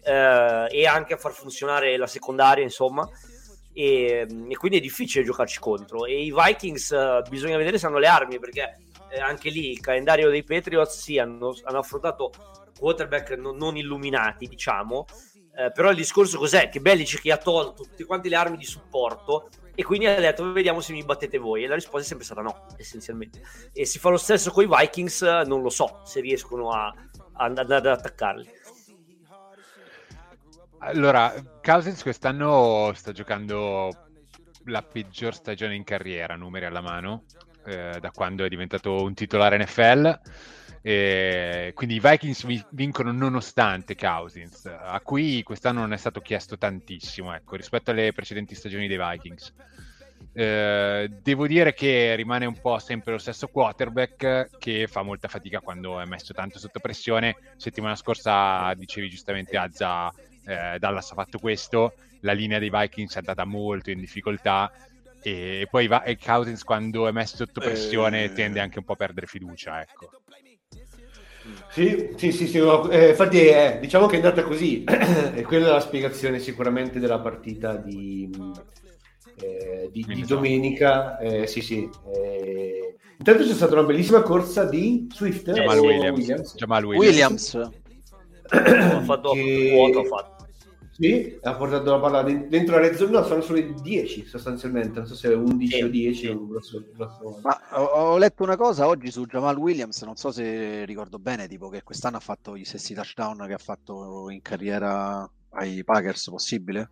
eh, 0.03 0.67
e 0.69 0.85
anche 0.85 1.13
a 1.13 1.17
far 1.17 1.31
funzionare 1.31 1.95
la 1.97 2.07
secondaria, 2.07 2.63
insomma. 2.63 3.07
E, 3.75 4.27
e 4.49 4.55
quindi 4.57 4.77
è 4.77 4.81
difficile 4.81 5.23
giocarci 5.23 5.59
contro. 5.59 6.05
E 6.05 6.23
i 6.23 6.33
Vikings 6.35 6.91
eh, 6.91 7.21
bisogna 7.29 7.57
vedere 7.57 7.77
se 7.77 7.85
hanno 7.85 7.99
le 7.99 8.07
armi 8.07 8.39
perché 8.39 8.77
anche 9.20 9.49
lì 9.49 9.72
il 9.72 9.80
calendario 9.80 10.30
dei 10.30 10.43
Patriots 10.43 10.99
sì, 10.99 11.18
hanno, 11.18 11.55
hanno 11.64 11.80
affrontato 11.80 12.32
quarterback 12.78 13.32
non, 13.32 13.55
non 13.57 13.78
illuminati, 13.78 14.47
diciamo. 14.47 15.05
Eh, 15.55 15.72
però 15.72 15.91
il 15.91 15.95
discorso 15.95 16.38
cos'è? 16.38 16.70
Che 16.70 16.80
Belichick 16.80 17.30
ha 17.30 17.38
tolto 17.38 17.84
tutte 17.84 18.05
quante 18.05 18.28
le 18.28 18.36
armi 18.36 18.57
di 18.57 18.66
supporto 18.66 19.49
e 19.76 19.84
quindi 19.84 20.05
ha 20.05 20.20
detto 20.20 20.51
vediamo 20.51 20.82
se 20.82 20.93
mi 20.93 21.03
battete 21.03 21.38
voi 21.38 21.64
e 21.64 21.68
la 21.68 21.76
risposta 21.76 21.99
è 21.99 22.03
sempre 22.03 22.26
stata 22.26 22.41
no 22.41 22.68
essenzialmente 22.78 23.41
e 23.72 23.86
si 23.86 23.97
fa 23.97 24.09
lo 24.09 24.18
stesso 24.18 24.51
con 24.51 24.64
i 24.64 24.68
Vikings 24.70 25.22
eh, 25.24 25.43
non 25.47 25.64
lo 25.64 25.70
so 25.70 26.01
se 26.05 26.22
riescono 26.22 26.70
a, 26.70 26.86
a 26.88 27.43
andare 27.43 27.76
ad 27.76 27.86
attaccarli 27.88 28.49
Allora, 30.80 31.34
Cousins 31.61 32.03
quest'anno 32.03 32.91
sta 32.93 33.11
giocando 33.11 33.89
la 34.66 34.82
peggior 34.82 35.34
stagione 35.34 35.76
in 35.76 35.84
carriera, 35.84 36.36
numeri 36.36 36.66
alla 36.66 36.82
mano, 36.82 37.24
eh, 37.66 37.97
da 37.99 38.11
quando 38.11 38.45
è 38.45 38.49
diventato 38.49 39.03
un 39.03 39.14
titolare 39.14 39.57
NFL. 39.57 40.20
E 40.86 41.72
quindi 41.74 41.95
i 41.95 42.01
Vikings 42.01 42.45
vi- 42.45 42.66
vincono 42.72 43.14
nonostante 43.14 43.95
Cousins, 43.95 44.66
a 44.66 44.99
cui 44.99 45.41
quest'anno 45.41 45.80
non 45.80 45.93
è 45.93 45.97
stato 45.97 46.20
chiesto 46.20 46.57
tantissimo, 46.57 47.34
ecco, 47.34 47.55
rispetto 47.55 47.91
alle 47.91 48.11
precedenti 48.11 48.53
stagioni 48.53 48.88
dei 48.88 48.97
Vikings. 48.97 49.53
Eh, 50.36 51.09
devo 51.22 51.47
dire 51.47 51.74
che 51.74 52.16
rimane 52.16 52.45
un 52.45 52.59
po' 52.59 52.80
sempre 52.80 53.11
lo 53.11 53.18
stesso 53.18 53.47
quarterback 53.47 54.57
che 54.57 54.88
fa 54.88 55.03
molta 55.03 55.28
fatica 55.28 55.59
quando 55.59 55.99
è 55.99 56.05
messo 56.05 56.34
tanto 56.34 56.59
sotto 56.59 56.80
pressione. 56.80 57.38
Settimana 57.55 57.95
scorsa 57.95 58.74
dicevi 58.74 59.09
giustamente 59.09 59.55
Azza, 59.55 60.11
eh, 60.45 60.78
Dallas 60.80 61.11
ha 61.11 61.16
fatto 61.16 61.39
questo, 61.39 61.93
la 62.22 62.34
linea 62.34 62.59
dei 62.59 62.70
Vikings 62.70 63.16
è 63.16 63.20
andata 63.20 63.45
molto 63.45 63.89
in 63.89 63.99
difficoltà 63.99 64.72
e 65.24 65.67
poi 65.69 65.88
va- 65.88 66.03
e 66.03 66.17
Cousins 66.17 66.63
quando 66.63 67.07
è 67.07 67.11
messo 67.11 67.36
sotto 67.38 67.59
pressione 67.61 68.26
Eh. 68.26 68.34
tende 68.34 68.59
anche 68.59 68.80
un 68.80 68.86
po' 68.86 68.93
a 68.93 68.97
perdere 68.97 69.26
fiducia, 69.28 69.82
ecco. 69.82 70.09
Sì, 71.69 72.11
sì, 72.15 72.32
sì, 72.32 72.47
sì, 72.47 72.57
no, 72.59 72.89
eh, 72.89 73.09
infatti 73.09 73.39
eh, 73.47 73.78
diciamo 73.82 74.05
che 74.05 74.13
è 74.13 74.17
andata 74.17 74.43
così 74.43 74.84
e 75.36 75.41
quella 75.41 75.67
è 75.67 75.71
la 75.71 75.80
spiegazione 75.82 76.39
sicuramente 76.39 76.99
della 76.99 77.19
partita 77.19 77.76
di, 77.76 78.30
eh, 79.41 79.89
di- 79.91 80.01
di 80.01 80.05
Minnesota. 80.07 80.36
domenica. 80.36 81.17
eh, 81.19 81.47
sì, 81.47 81.61
sì. 81.61 81.89
eh. 82.13 82.95
Intanto 83.17 83.43
c'è 83.43 83.53
stata 83.53 83.74
una 83.74 83.84
bellissima 83.84 84.21
corsa 84.21 84.63
di 84.65 85.07
Swift 85.13 85.51
Jamal 85.51 85.80
o 85.80 85.82
Williams. 85.84 86.55
Jamal 86.55 86.84
Williams. 86.86 87.53
Williams. 87.53 87.82
ha 88.93 89.01
fatto 89.01 89.32
Che- 89.32 89.69
vuoto 89.71 89.99
ha 89.99 90.03
fatto 90.05 90.42
Sì, 90.95 91.39
ha 91.41 91.55
portato 91.55 91.89
la 91.89 91.99
palla 91.99 92.21
de- 92.21 92.47
dentro 92.47 92.75
la 92.75 92.81
red 92.81 92.93
zone, 92.95 93.11
no, 93.11 93.23
sono 93.23 93.41
solo 93.41 93.57
i 93.57 93.73
10 93.81 94.25
sostanzialmente, 94.27 94.99
non 94.99 95.07
so 95.07 95.15
se 95.15 95.29
11 95.29 95.75
Sì, 95.77 95.81
o 95.81 95.89
10. 95.89 96.19
sì. 96.19 96.27
un 96.27 96.47
grosso- 96.47 96.85
grosso- 96.95 97.39
Ma 97.41 97.59
ho, 97.71 97.83
ho 97.83 98.17
letto 98.17 98.43
una 98.43 98.55
cosa 98.55 98.85
oggi 98.87 99.09
su 99.09 99.25
Jamal 99.25 99.57
Williams, 99.57 100.03
non 100.03 100.15
so 100.15 100.31
se 100.31 100.85
ricordo 100.85 101.17
bene, 101.17 101.47
tipo 101.47 101.69
che 101.69 101.81
quest'anno 101.83 102.17
ha 102.17 102.19
fatto 102.21 102.55
gli 102.55 102.63
stessi 102.63 102.93
touchdown 102.93 103.45
che 103.47 103.53
ha 103.53 103.57
fatto 103.57 104.29
in 104.29 104.41
carriera 104.43 105.27
ai 105.55 105.83
Packers, 105.83 106.29
possibile? 106.29 106.89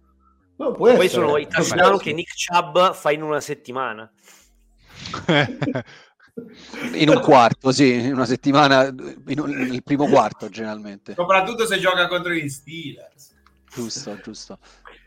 No, 0.58 0.72
può 0.72 0.88
poi 0.96 1.06
essere. 1.06 1.08
sono 1.24 1.38
i 1.38 1.48
touchdown 1.48 1.98
che 2.00 2.14
Nick 2.14 2.34
Chubb 2.48 2.94
fa 2.94 3.12
in 3.12 3.22
una 3.22 3.40
settimana 3.40 4.12
In 6.94 7.10
un 7.10 7.20
quarto, 7.22 7.72
sì, 7.72 7.94
in 8.06 8.14
una 8.14 8.26
settimana, 8.26 8.86
in 8.86 9.40
un- 9.40 9.50
nel 9.50 9.84
primo 9.84 10.08
quarto 10.08 10.50
generalmente. 10.50 11.14
Soprattutto 11.14 11.66
se 11.66 11.78
gioca 11.78 12.08
contro 12.08 12.32
gli 12.32 12.48
Steelers. 12.48 13.30
Giusto, 13.74 14.18
giusto. 14.22 14.58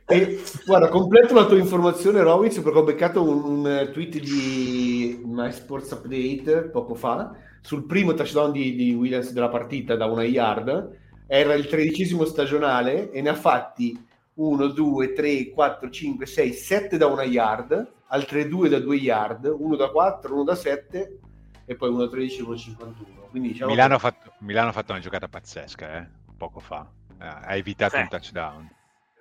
E, 0.06 0.42
guarda, 0.66 0.88
completo 0.88 1.34
la 1.34 1.46
tua 1.46 1.58
informazione, 1.58 2.22
Rovitz, 2.22 2.60
perché 2.60 2.78
ho 2.78 2.82
beccato 2.84 3.22
un, 3.22 3.44
un 3.44 3.90
tweet 3.92 4.18
di 4.18 5.20
My 5.24 5.50
Sports 5.52 5.90
Update 5.92 6.68
poco 6.70 6.94
fa 6.94 7.32
sul 7.60 7.84
primo 7.84 8.12
touchdown 8.12 8.52
di, 8.52 8.74
di 8.74 8.92
Williams 8.92 9.32
della 9.32 9.48
partita 9.48 9.96
da 9.96 10.06
una 10.06 10.24
yard. 10.24 10.98
Era 11.26 11.54
il 11.54 11.66
tredicesimo 11.66 12.24
stagionale 12.24 13.10
e 13.10 13.22
ne 13.22 13.30
ha 13.30 13.34
fatti 13.34 13.98
1, 14.34 14.66
2, 14.66 15.12
3, 15.12 15.50
4, 15.50 15.90
5, 15.90 16.26
6, 16.26 16.52
7 16.52 16.96
da 16.96 17.06
una 17.06 17.22
yard, 17.24 17.92
altre 18.08 18.46
2 18.46 18.68
da 18.68 18.78
2 18.78 18.96
yard, 18.96 19.54
uno 19.58 19.76
da 19.76 19.88
4, 19.90 20.34
uno 20.34 20.44
da 20.44 20.54
7 20.54 21.18
e 21.64 21.74
poi 21.76 21.88
uno 21.88 22.04
da 22.04 22.08
13 22.10 22.38
e 22.38 22.42
uno 22.42 22.52
da 22.54 22.58
51. 22.58 23.26
Quindi 23.30 23.48
diciamo 23.52 23.70
Milano, 23.70 23.94
ha 23.94 23.96
che- 23.96 24.02
fatto, 24.02 24.32
Milano 24.38 24.68
ha 24.68 24.72
fatto 24.72 24.92
una 24.92 25.00
giocata 25.00 25.28
pazzesca, 25.28 25.96
eh, 25.96 26.06
poco 26.36 26.60
fa. 26.60 26.86
Eh, 27.24 27.46
ha 27.46 27.54
evitato 27.56 27.96
Sì. 27.96 28.02
un 28.02 28.08
touchdown. 28.08 28.70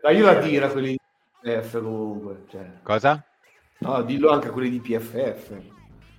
Dai, 0.01 0.17
io 0.17 0.25
la 0.25 0.35
dire 0.35 0.65
a 0.65 0.69
quelli 0.69 0.89
di 0.91 0.99
PFF 1.41 1.81
comunque. 1.81 2.43
Cioè. 2.49 2.65
Cosa? 2.83 3.23
No, 3.79 4.01
dillo 4.03 4.29
anche 4.31 4.47
a 4.47 4.51
quelli 4.51 4.69
di 4.69 4.79
PFF. 4.79 5.51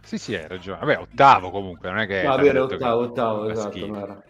Sì, 0.03 0.18
sì, 0.18 0.35
hai 0.35 0.47
ragione. 0.49 0.78
Vabbè, 0.80 0.99
ottavo 0.99 1.51
comunque, 1.51 1.89
non 1.89 1.99
è 2.01 2.07
che... 2.07 2.22
Va 2.22 2.37
bene, 2.37 2.59
ottavo, 2.59 3.01
ottavo, 3.03 3.49
esatto. 3.49 3.70
schifo. 3.70 3.87
non 3.87 3.97
era. 4.03 4.22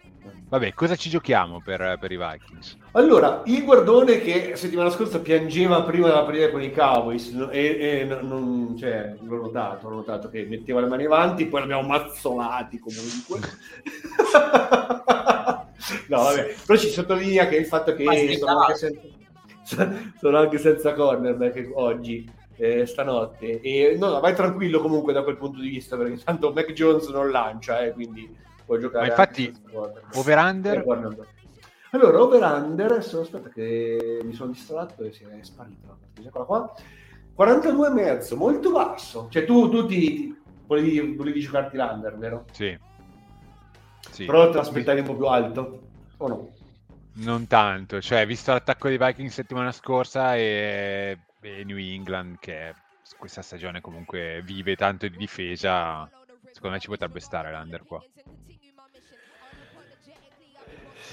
Vabbè, 0.47 0.73
cosa 0.73 0.95
ci 0.95 1.09
giochiamo 1.09 1.59
per, 1.61 1.97
per 1.99 2.11
i 2.11 2.17
Vikings? 2.17 2.77
Allora, 2.93 3.41
il 3.45 3.63
guardone 3.63 4.19
che 4.21 4.55
settimana 4.55 4.89
scorsa 4.89 5.19
piangeva 5.19 5.83
prima 5.83 6.07
della 6.07 6.23
partita 6.23 6.49
con 6.49 6.61
i 6.61 6.71
Cowboys 6.71 7.47
e, 7.51 7.77
e 7.79 8.05
non- 8.05 8.27
non, 8.27 8.77
cioè, 8.77 9.15
l'ho 9.21 9.35
notato, 9.35 9.89
l'ho 9.89 9.95
notato 9.97 10.29
che 10.29 10.45
metteva 10.49 10.79
le 10.81 10.87
mani 10.87 11.05
avanti, 11.05 11.45
poi 11.47 11.61
l'abbiamo 11.61 11.87
mazzolati 11.87 12.79
comunque. 12.79 13.39
no, 16.07 16.17
vabbè, 16.17 16.55
però 16.65 16.79
ci 16.79 16.89
sottolinea 16.89 17.47
che 17.47 17.57
il 17.57 17.65
fatto 17.65 17.93
che 17.93 18.37
sono 18.37 18.59
anche, 18.59 18.75
senza, 18.75 19.01
sono 20.19 20.37
anche 20.37 20.57
senza 20.57 20.93
cornerback 20.93 21.71
oggi, 21.73 22.29
eh, 22.57 22.85
stanotte. 22.85 23.61
E 23.61 23.95
no, 23.99 24.09
no, 24.09 24.19
vai 24.19 24.33
tranquillo 24.35 24.79
comunque 24.79 25.13
da 25.13 25.23
quel 25.23 25.37
punto 25.37 25.59
di 25.59 25.69
vista, 25.69 25.97
perché 25.97 26.23
tanto 26.23 26.51
Mac 26.51 26.71
Jones 26.71 27.07
non 27.07 27.31
lancia, 27.31 27.79
eh, 27.79 27.91
quindi 27.91 28.33
può 28.65 28.77
giocare 28.77 29.05
Ma 29.05 29.11
infatti, 29.11 29.53
over-under? 30.13 30.77
Eh. 30.77 31.33
Allora, 31.91 32.21
over-under, 32.21 32.91
aspetta 32.91 33.49
che 33.49 34.19
mi 34.23 34.33
sono 34.33 34.51
distratto 34.51 35.03
e 35.03 35.11
si 35.11 35.23
è 35.23 35.43
sparito. 35.43 35.97
Eccola 36.21 36.45
qua. 36.45 36.73
42 37.35 37.87
e 37.87 37.91
mezzo, 37.91 38.35
molto 38.37 38.71
basso. 38.71 39.27
Cioè 39.29 39.45
tu, 39.45 39.69
tu 39.69 39.85
ti 39.85 40.35
volevi, 40.65 41.15
volevi 41.15 41.39
giocarti 41.41 41.77
l'under, 41.77 42.17
vero? 42.17 42.45
Sì. 42.51 42.77
Sì. 44.11 44.25
Però 44.25 44.49
te 44.49 44.57
l'aspettavi 44.57 44.99
un 45.01 45.05
po' 45.05 45.15
più 45.15 45.25
alto, 45.25 45.81
o 46.17 46.27
no? 46.27 46.53
Non 47.17 47.47
tanto, 47.47 48.01
cioè, 48.01 48.25
visto 48.25 48.51
l'attacco 48.51 48.89
dei 48.89 48.97
Vikings 48.97 49.33
settimana 49.33 49.71
scorsa 49.71 50.35
e, 50.35 51.17
e 51.41 51.63
New 51.63 51.77
England 51.77 52.37
che 52.39 52.73
questa 53.17 53.41
stagione 53.41 53.81
comunque 53.81 54.41
vive 54.43 54.75
tanto 54.75 55.07
di 55.07 55.15
difesa, 55.15 56.09
secondo 56.51 56.75
me 56.75 56.81
ci 56.81 56.87
potrebbe 56.87 57.19
stare 57.19 57.51
l'under 57.51 57.83
qua. 57.85 58.03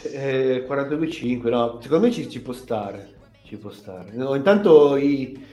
Eh, 0.04 0.66
42,5, 0.68 1.48
no, 1.48 1.78
secondo 1.80 2.06
me 2.06 2.12
ci, 2.12 2.28
ci 2.28 2.40
può 2.40 2.52
stare. 2.52 3.20
Ci 3.44 3.56
può 3.56 3.70
stare. 3.70 4.10
No, 4.12 4.34
intanto 4.34 4.96
i, 4.96 5.46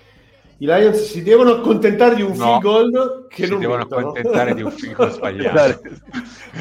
i 0.61 0.65
Lions 0.65 0.97
si 1.03 1.23
devono 1.23 1.51
accontentare 1.51 2.15
di 2.15 2.21
un 2.21 2.35
No, 2.35 2.59
field 2.59 2.61
goal 2.61 3.25
che 3.29 3.45
si 3.45 3.49
non 3.51 3.59
devono 3.59 3.77
mettono. 3.83 4.01
accontentare 4.09 4.53
di 4.53 4.61
un 4.61 4.71
field 4.71 4.93
goal 4.95 5.11
sbagliato. 5.11 5.81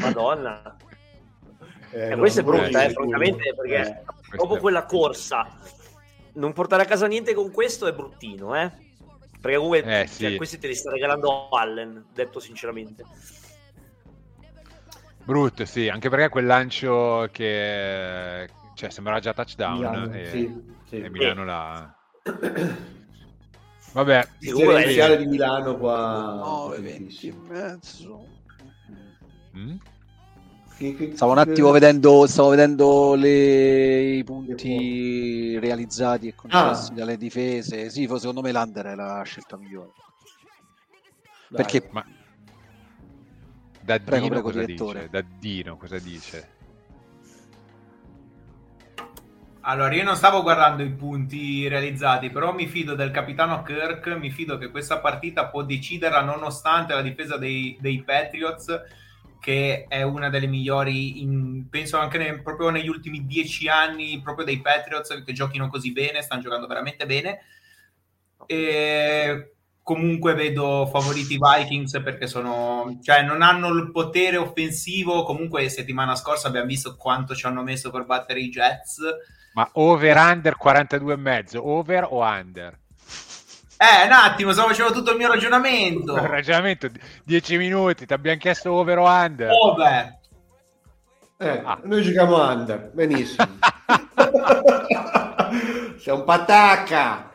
Madonna. 0.01 0.75
Eh, 1.91 2.01
Eh, 2.01 2.09
no, 2.09 2.17
questo 2.17 2.39
è 2.41 2.43
brutto, 2.43 2.61
brutto 2.63 2.77
eh, 2.79 2.89
francamente, 2.91 3.53
perché 3.55 3.75
Eh, 4.31 4.37
dopo 4.37 4.55
è- 4.57 4.59
quella 4.59 4.85
corsa, 4.85 5.47
non 6.33 6.53
portare 6.53 6.83
a 6.83 6.85
casa 6.85 7.07
niente 7.07 7.33
con 7.33 7.51
questo 7.51 7.87
è 7.87 7.93
bruttino, 7.93 8.55
eh? 8.55 8.71
Perché 9.41 9.57
comunque 9.57 9.79
Eh, 9.83 10.05
cioè, 10.07 10.29
sì. 10.31 10.35
questi 10.37 10.59
te 10.59 10.67
li 10.67 10.75
sta 10.75 10.91
regalando 10.91 11.49
Allen, 11.49 12.05
detto 12.13 12.39
sinceramente. 12.39 13.03
Brutto, 15.23 15.65
sì, 15.65 15.87
anche 15.89 16.09
perché 16.09 16.29
quel 16.29 16.45
lancio 16.45 17.27
che 17.31 18.49
cioè, 18.75 18.89
sembrava 18.89 19.19
già 19.19 19.33
touchdown 19.33 19.77
Milano, 19.77 20.13
e, 20.13 20.25
sì, 20.29 20.61
sì. 20.87 21.01
e 21.01 21.09
Milano 21.09 21.45
l'ha... 21.45 21.95
Vabbè, 24.03 24.27
Il 24.39 24.53
differenziale 24.55 25.17
di 25.17 25.25
Milano 25.25 25.77
qua 25.77 26.33
9, 26.35 26.79
20 26.79 27.27
e 27.27 27.33
mezzo. 27.49 28.25
mm? 29.57 29.75
Stavo 31.15 31.33
un 31.33 31.37
attimo 31.39 31.71
vedendo, 31.71 32.25
stavo 32.25 32.49
vedendo 32.49 33.13
le- 33.15 34.13
i 34.15 34.23
punti 34.23 35.59
realizzati 35.59 36.27
e 36.29 36.35
concessi 36.35 36.91
Ah. 36.91 36.95
dalle 36.95 37.17
difese. 37.17 37.89
Sì, 37.89 38.07
secondo 38.17 38.41
me 38.41 38.53
l'Under 38.53 38.85
è 38.85 38.95
la 38.95 39.21
scelta 39.23 39.57
migliore. 39.57 39.91
Dai. 41.49 41.61
Perché 41.63 41.89
Ma 41.91 42.05
da 43.81 43.99
Prego, 43.99 44.15
Dino 44.23 44.27
prego, 44.27 44.41
cosa 44.41 44.59
direttore. 44.63 44.99
dice? 44.99 45.09
Da 45.11 45.25
Dino 45.39 45.75
cosa 45.77 45.99
dice? 45.99 46.47
Allora, 49.61 49.93
io 49.93 50.03
non 50.03 50.15
stavo 50.15 50.41
guardando 50.41 50.83
i 50.83 50.91
punti 50.93 51.67
realizzati, 51.67 52.29
però 52.29 52.53
mi 52.53 52.65
fido 52.67 52.95
del 52.95 53.11
capitano 53.11 53.61
Kirk, 53.61 54.07
mi 54.17 54.29
fido 54.31 54.57
che 54.57 54.69
questa 54.71 54.99
partita 54.99 55.47
può 55.47 55.63
deciderla 55.63 56.21
nonostante 56.21 56.93
la 56.93 57.01
difesa 57.01 57.37
dei, 57.37 57.77
dei 57.81 58.01
Patriots, 58.03 58.81
che 59.37 59.85
è 59.89 60.01
una 60.03 60.29
delle 60.29 60.47
migliori, 60.47 61.21
in- 61.21 61.67
penso 61.69 61.97
anche 61.97 62.17
ne- 62.17 62.41
proprio 62.41 62.69
negli 62.69 62.87
ultimi 62.87 63.25
dieci 63.25 63.67
anni, 63.67 64.21
proprio 64.21 64.45
dei 64.45 64.61
Patriots 64.61 65.23
che 65.25 65.33
giochino 65.33 65.67
così 65.67 65.91
bene, 65.91 66.21
stanno 66.21 66.41
giocando 66.41 66.65
veramente 66.67 67.05
bene. 67.05 67.39
E 68.45 69.53
comunque 69.83 70.33
vedo 70.33 70.87
favoriti 70.91 71.33
i 71.33 71.39
Vikings 71.39 72.01
perché 72.03 72.27
sono, 72.27 72.99
cioè 73.01 73.23
non 73.23 73.41
hanno 73.41 73.69
il 73.69 73.91
potere 73.91 74.37
offensivo. 74.37 75.23
Comunque, 75.23 75.67
settimana 75.69 76.15
scorsa 76.15 76.47
abbiamo 76.47 76.67
visto 76.67 76.95
quanto 76.95 77.35
ci 77.35 77.45
hanno 77.45 77.63
messo 77.63 77.91
per 77.91 78.05
battere 78.05 78.39
i 78.41 78.49
Jets. 78.49 78.99
Ma 79.53 79.67
over 79.73 80.15
under 80.17 80.55
42 80.55 81.13
e 81.13 81.17
mezzo, 81.17 81.67
over 81.67 82.07
o 82.09 82.21
under? 82.21 82.77
Eh, 83.81 84.05
un 84.05 84.11
attimo, 84.11 84.51
stavo 84.51 84.67
facendo 84.69 84.91
tutto 84.91 85.11
il 85.11 85.17
mio 85.17 85.27
ragionamento. 85.29 86.13
Il 86.15 86.21
ragionamento 86.27 86.89
10 87.23 87.57
minuti, 87.57 88.05
ti 88.05 88.13
abbiamo 88.13 88.37
chiesto 88.37 88.73
over 88.73 88.97
o 88.97 89.05
under. 89.07 89.49
Over. 89.51 90.17
Eh, 91.37 91.61
Ah. 91.63 91.79
Noi 91.83 92.01
giochiamo 92.01 92.49
under, 92.51 92.91
benissimo. 92.93 93.47
Sei 95.97 96.13
un 96.13 96.23
patacca. 96.25 97.31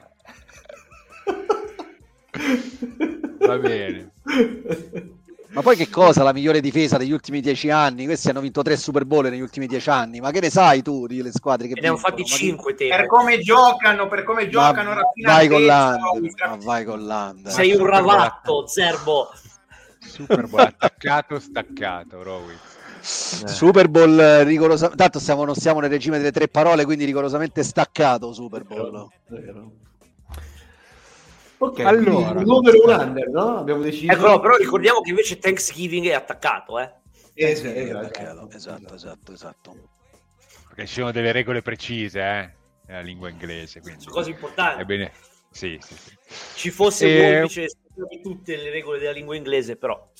Va 3.38 3.58
bene. 3.58 4.12
Ma 5.54 5.62
poi 5.62 5.76
che 5.76 5.88
cosa 5.88 6.24
la 6.24 6.32
migliore 6.32 6.60
difesa 6.60 6.96
degli 6.98 7.12
ultimi 7.12 7.40
dieci 7.40 7.70
anni? 7.70 8.06
Questi 8.06 8.28
hanno 8.28 8.40
vinto 8.40 8.62
tre 8.62 8.76
Super 8.76 9.04
Bowl 9.04 9.28
negli 9.28 9.40
ultimi 9.40 9.68
dieci 9.68 9.88
anni. 9.88 10.18
Ma 10.18 10.32
che 10.32 10.40
ne 10.40 10.50
sai 10.50 10.82
tu 10.82 11.06
delle 11.06 11.30
squadre 11.30 11.68
che 11.68 11.80
ne 11.80 11.86
hanno 11.86 11.96
fatti 11.96 12.24
che- 12.24 12.34
5 12.34 12.74
Per 12.74 13.00
te. 13.00 13.06
come 13.06 13.38
giocano, 13.38 14.08
per 14.08 14.24
come 14.24 14.48
giocano, 14.48 14.90
Ma 14.94 15.00
vai 15.22 15.48
con 15.48 15.62
fra- 15.62 16.48
Ma 16.48 16.56
vai 16.60 16.84
con 16.84 17.06
l'Under. 17.06 17.52
Sei 17.52 17.72
un 17.72 17.86
ravatto, 17.86 18.66
Zerbo. 18.66 19.28
Super 20.00 20.48
Bowl 20.48 20.60
attaccato, 20.60 21.38
staccato, 21.38 22.22
Rowitz. 22.22 22.72
Super 23.44 23.88
Bowl 23.88 24.18
eh, 24.18 24.42
rigorosamente. 24.42 24.96
Tanto 25.00 25.20
stiamo, 25.20 25.44
non 25.44 25.54
siamo 25.54 25.78
nel 25.78 25.90
regime 25.90 26.18
delle 26.18 26.32
tre 26.32 26.48
parole, 26.48 26.84
quindi 26.84 27.04
rigorosamente 27.04 27.62
staccato 27.62 28.32
Super 28.32 28.64
Bowl. 28.64 29.06
Vero. 29.28 29.70
Ok, 31.58 31.80
Allora. 31.80 32.40
un 32.40 32.50
over 32.50 32.74
e 32.74 32.80
un 32.82 32.90
under, 33.00 33.28
no? 33.28 33.58
Abbiamo 33.58 33.82
deciso. 33.82 34.12
Ecco, 34.12 34.40
però 34.40 34.56
ricordiamo 34.56 35.00
che 35.00 35.10
invece 35.10 35.38
Thanksgiving 35.38 36.06
è 36.08 36.12
attaccato, 36.12 36.78
eh. 36.78 36.92
Eh, 37.34 37.50
esatto, 37.50 37.76
esatto, 37.76 38.54
esatto, 38.54 38.94
esatto, 38.94 39.32
esatto. 39.32 39.76
Perché 40.68 40.86
ci 40.86 40.94
sono 40.94 41.12
delle 41.12 41.32
regole 41.32 41.62
precise, 41.62 42.20
eh? 42.20 42.50
Nella 42.86 43.00
lingua 43.00 43.28
inglese, 43.28 43.80
quindi. 43.80 44.02
Sono 44.02 44.14
cose 44.14 44.30
importanti. 44.30 44.82
Ebbene, 44.82 45.12
sì, 45.50 45.78
sì, 45.80 45.94
sì. 45.94 46.16
Ci 46.56 46.70
fosse 46.70 47.06
Eh, 47.06 47.40
un 47.42 48.06
di 48.08 48.20
tutte 48.20 48.56
le 48.56 48.70
regole 48.70 48.98
della 48.98 49.12
lingua 49.12 49.36
inglese, 49.36 49.76
però. 49.76 50.10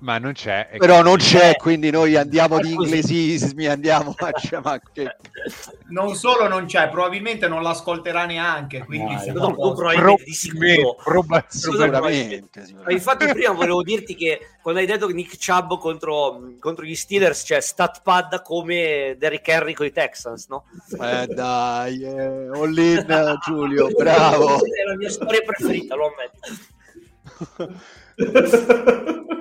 Ma 0.00 0.18
non 0.18 0.32
c'è. 0.32 0.70
Però 0.78 1.02
non 1.02 1.16
c'è, 1.16 1.56
quindi 1.56 1.90
noi 1.90 2.16
andiamo 2.16 2.58
di 2.58 2.72
inglesismi, 2.72 3.66
andiamo 3.66 4.14
a 4.16 4.32
cioè, 4.32 4.60
Non 5.88 6.14
solo 6.14 6.48
non 6.48 6.64
c'è, 6.66 6.88
probabilmente 6.88 7.48
non 7.48 7.62
l'ascolterà 7.62 8.24
neanche. 8.24 8.82
Quindi 8.84 9.18
siamo 9.18 9.40
No, 9.48 9.54
posto. 9.54 9.74
probabilmente, 9.74 10.24
di 10.24 10.96
Probabilmente, 11.02 11.46
sicuro. 11.50 11.76
sicuramente, 11.78 12.52
infatti 12.88 13.26
prima 13.26 13.52
volevo 13.52 13.82
dirti 13.82 14.14
che 14.14 14.40
quando 14.62 14.80
hai 14.80 14.86
detto 14.86 15.06
che 15.06 15.12
Nick 15.12 15.36
Chubb 15.38 15.78
contro, 15.78 16.40
contro 16.58 16.84
gli 16.84 16.94
Steelers 16.94 17.42
c'è 17.44 17.60
stat 17.60 18.00
pad 18.02 18.40
come 18.42 19.16
Derrick 19.18 19.46
Henry 19.48 19.74
con 19.74 19.84
i 19.86 19.92
Texans, 19.92 20.46
no? 20.48 20.64
Eh 20.98 21.26
dai, 21.26 22.02
eh, 22.02 22.48
all 22.54 22.76
in, 22.78 23.38
Giulio, 23.44 23.88
bravo. 23.96 24.56
È 24.64 24.84
la 24.86 24.96
mia 24.96 25.10
storia 25.10 25.40
preferita, 25.44 25.94
lo 25.94 26.10
ammetto. 26.10 26.38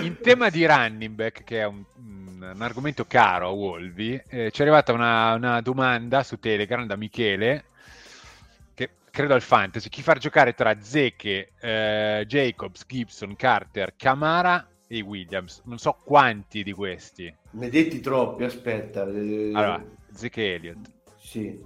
In 0.03 0.17
tema 0.21 0.49
di 0.49 0.65
running 0.65 1.15
back, 1.15 1.43
che 1.43 1.59
è 1.61 1.65
un, 1.65 1.84
un- 1.97 2.61
argomento 2.61 3.05
caro 3.05 3.47
a 3.47 3.51
Wolvi, 3.51 4.13
eh, 4.27 4.51
ci 4.51 4.59
è 4.59 4.63
arrivata 4.63 4.93
una, 4.93 5.34
una 5.34 5.61
domanda 5.61 6.21
su 6.23 6.38
Telegram 6.39 6.86
da 6.86 6.95
Michele, 6.95 7.65
che 8.75 8.89
credo 9.09 9.34
al 9.34 9.41
fantasy, 9.41 9.89
chi 9.89 10.01
far 10.03 10.19
giocare 10.19 10.53
tra 10.53 10.79
Zecche, 10.82 11.51
eh, 11.59 12.23
Jacobs, 12.27 12.86
Gibson, 12.88 13.36
Carter, 13.36 13.95
Camara 13.95 14.67
e 14.88 15.01
Williams. 15.01 15.61
Non 15.65 15.77
so 15.79 15.97
quanti 16.03 16.61
di 16.63 16.73
questi. 16.73 17.34
Ne 17.51 17.69
detti 17.69 17.99
troppi, 18.01 18.43
aspetta. 18.43 19.01
Allora, 19.01 19.84
Zecche 20.11 20.53
Elliott, 20.55 20.91
Sì. 21.17 21.59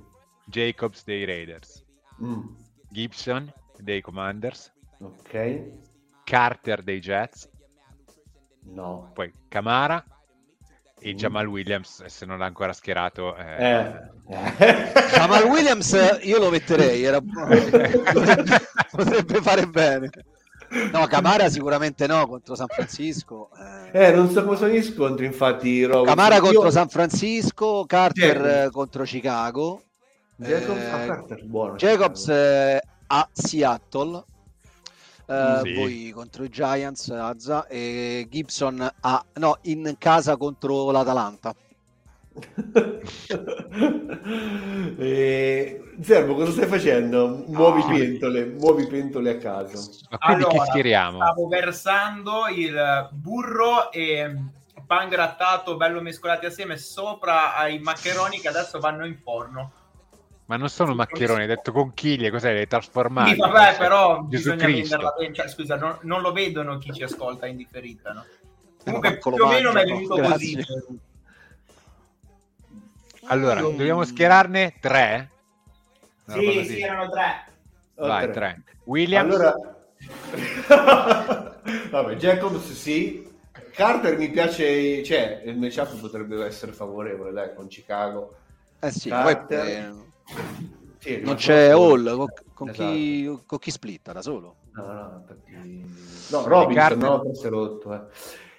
Jacobs 0.45 1.03
dei 1.03 1.26
Raiders, 1.26 1.84
Mm, 2.24 2.43
Gibson 2.89 3.51
dei 3.80 3.99
Commanders, 3.99 4.72
Ok. 4.99 5.63
Carter 6.24 6.82
dei 6.82 6.99
Jets, 6.99 7.49
No. 8.74 9.11
poi 9.13 9.32
Camara 9.47 10.03
e 10.99 11.13
Mm. 11.13 11.18
Jamal 11.18 11.47
Williams, 11.47 12.05
se 12.05 12.26
non 12.26 12.38
l'ha 12.39 12.45
ancora 12.45 12.74
schierato. 12.74 13.36
eh, 13.36 13.63
Eh. 13.63 14.11
Jamal 15.13 15.43
Williams 15.43 15.95
io 16.24 16.39
lo 16.39 16.49
metterei, 16.49 17.03
era... 17.03 17.22
potrebbe, 18.91 19.41
fare 19.41 19.68
bene. 19.68 20.09
No, 20.91 21.05
Camara 21.07 21.47
sicuramente 21.49 22.07
no 22.07 22.26
contro 22.28 22.55
San 22.55 22.68
Francisco. 22.68 23.49
Eh, 23.91 24.07
Eh, 24.07 24.11
non 24.11 24.30
so 24.30 24.43
come 24.43 24.57
sono 24.57 24.72
gli 24.74 24.82
scontri, 24.82 25.26
infatti, 25.26 25.84
Robinson. 25.84 26.16
Camara 26.16 26.36
Io- 26.36 26.41
contro 26.41 26.72
San 26.72 26.89
Francisco, 26.89 27.86
Carter 27.86 28.38
Jacobs. 28.41 28.66
eh, 28.66 28.70
contro 28.72 29.03
Chicago. 29.03 29.82
Jacobs, 30.38 30.80
Eh, 30.82 30.89
ah, 30.89 31.05
Carter, 31.05 31.45
buono. 31.45 31.76
Jacobs 31.76 32.28
eh, 32.30 32.82
a 33.07 33.30
Seattle. 33.32 34.24
Eh, 35.28 35.59
Sì. 35.63 35.73
Poi 35.73 36.11
contro 36.13 36.43
i 36.43 36.49
Giants 36.49 37.09
Azza, 37.09 37.67
e 37.67 38.28
Gibson 38.30 38.88
a, 39.01 39.26
no, 39.36 39.57
in 39.63 39.95
casa 39.97 40.38
contro 40.38 40.91
l'Atalanta. 40.91 41.53
Eh, 44.97 45.82
Zerbo, 46.01 46.36
cosa 46.36 46.51
stai 46.51 46.67
facendo? 46.67 47.43
Muovi 47.47 47.82
Ah. 47.82 47.88
pentole, 47.88 48.45
muovi 48.45 48.88
pentole 48.88 49.30
a 49.32 49.38
caso. 49.38 49.89
Ma 50.09 50.17
quindi 50.17 50.43
Allora, 50.43 50.63
chi 50.65 50.71
tiriamo? 50.71 51.17
Stavo 51.21 51.47
versando 51.47 52.47
il 52.53 53.09
burro 53.11 53.91
e 53.91 54.36
pan 54.86 55.09
grattato 55.09 55.78
bello 55.78 56.01
mescolati 56.01 56.45
assieme 56.45 56.78
sopra 56.78 57.55
ai 57.55 57.80
maccheroni 57.80 58.39
che 58.39 58.47
adesso 58.47 58.80
vanno 58.80 59.05
in 59.05 59.17
forno. 59.17 59.71
Ma 60.48 60.58
non 60.58 60.70
sono 60.70 60.93
maccheroni, 60.93 61.41
hai 61.41 61.48
detto 61.48 61.72
conchiglie, 61.72 62.30
cos'è? 62.30 62.54
Le 62.54 62.68
trasformate? 62.68 63.34
Sì, 63.34 63.39
vabbè, 63.39 63.78
però 63.78 64.26
Gesù 64.28 64.52
bisogna 64.52 64.66
Cristo. 64.66 64.98
venderla 64.98 65.16
bene. 65.18 65.34
Cioè, 65.34 65.48
scusa, 65.48 65.76
non, 65.76 65.98
non 66.02 66.22
lo 66.22 66.32
vedono 66.32 66.78
chi 66.78 66.93
ci 66.93 67.02
ascolta 67.02 67.48
in 67.48 67.58
differita, 67.58 68.14
no? 68.14 68.26
Comunque, 68.84 69.18
più 69.18 69.32
o 69.43 69.48
meno 69.48 69.72
mi 69.74 69.82
è 69.82 69.86
venuto 69.86 70.22
così. 70.22 70.64
Allora, 73.28 73.62
dobbiamo 73.62 74.04
schierarne 74.04 74.76
tre? 74.80 75.32
Una 76.28 76.38
Sì, 76.38 76.64
sì, 76.64 76.80
erano 76.82 77.10
tre. 77.10 77.46
Vai, 77.96 78.26
Ok. 78.26 78.32
tre. 78.32 78.64
Williams? 78.84 79.34
Allora, 79.34 79.56
vabbè, 81.89 82.16
Jacobs 82.16 82.72
sì. 82.72 83.28
Carter 83.72 84.18
mi 84.18 84.30
piace, 84.30 85.04
cioè 85.04 85.41
il 85.46 85.58
matchup 85.58 86.00
potrebbe 86.00 86.46
essere 86.46 86.72
favorevole, 86.72 87.32
dai, 87.32 87.56
con 87.56 87.68
Chicago. 87.68 88.36
Eh 88.80 88.91
sì, 88.91 89.10
poi, 89.10 89.34
Carter. 89.34 89.68
eh, 89.68 89.93
Sì, 90.99 91.19
non 91.21 91.36
c'è 91.36 91.69
Hall, 91.69 92.15
con, 92.15 92.28
con 92.53 92.69
Esatto. 92.69 92.89
chi, 92.89 93.39
con 93.45 93.57
chi 93.59 93.71
splitta 93.71 94.11
da 94.11 94.21
solo. 94.21 94.55
No, 94.71 94.84
no, 94.86 95.17
infatti... 95.19 95.53
No, 96.30 96.47
Robinson, 96.47 96.73
Carter. 96.73 96.97
no, 96.97 97.32
è 97.41 97.49
rotto. 97.49 97.93
Eh. 97.93 98.01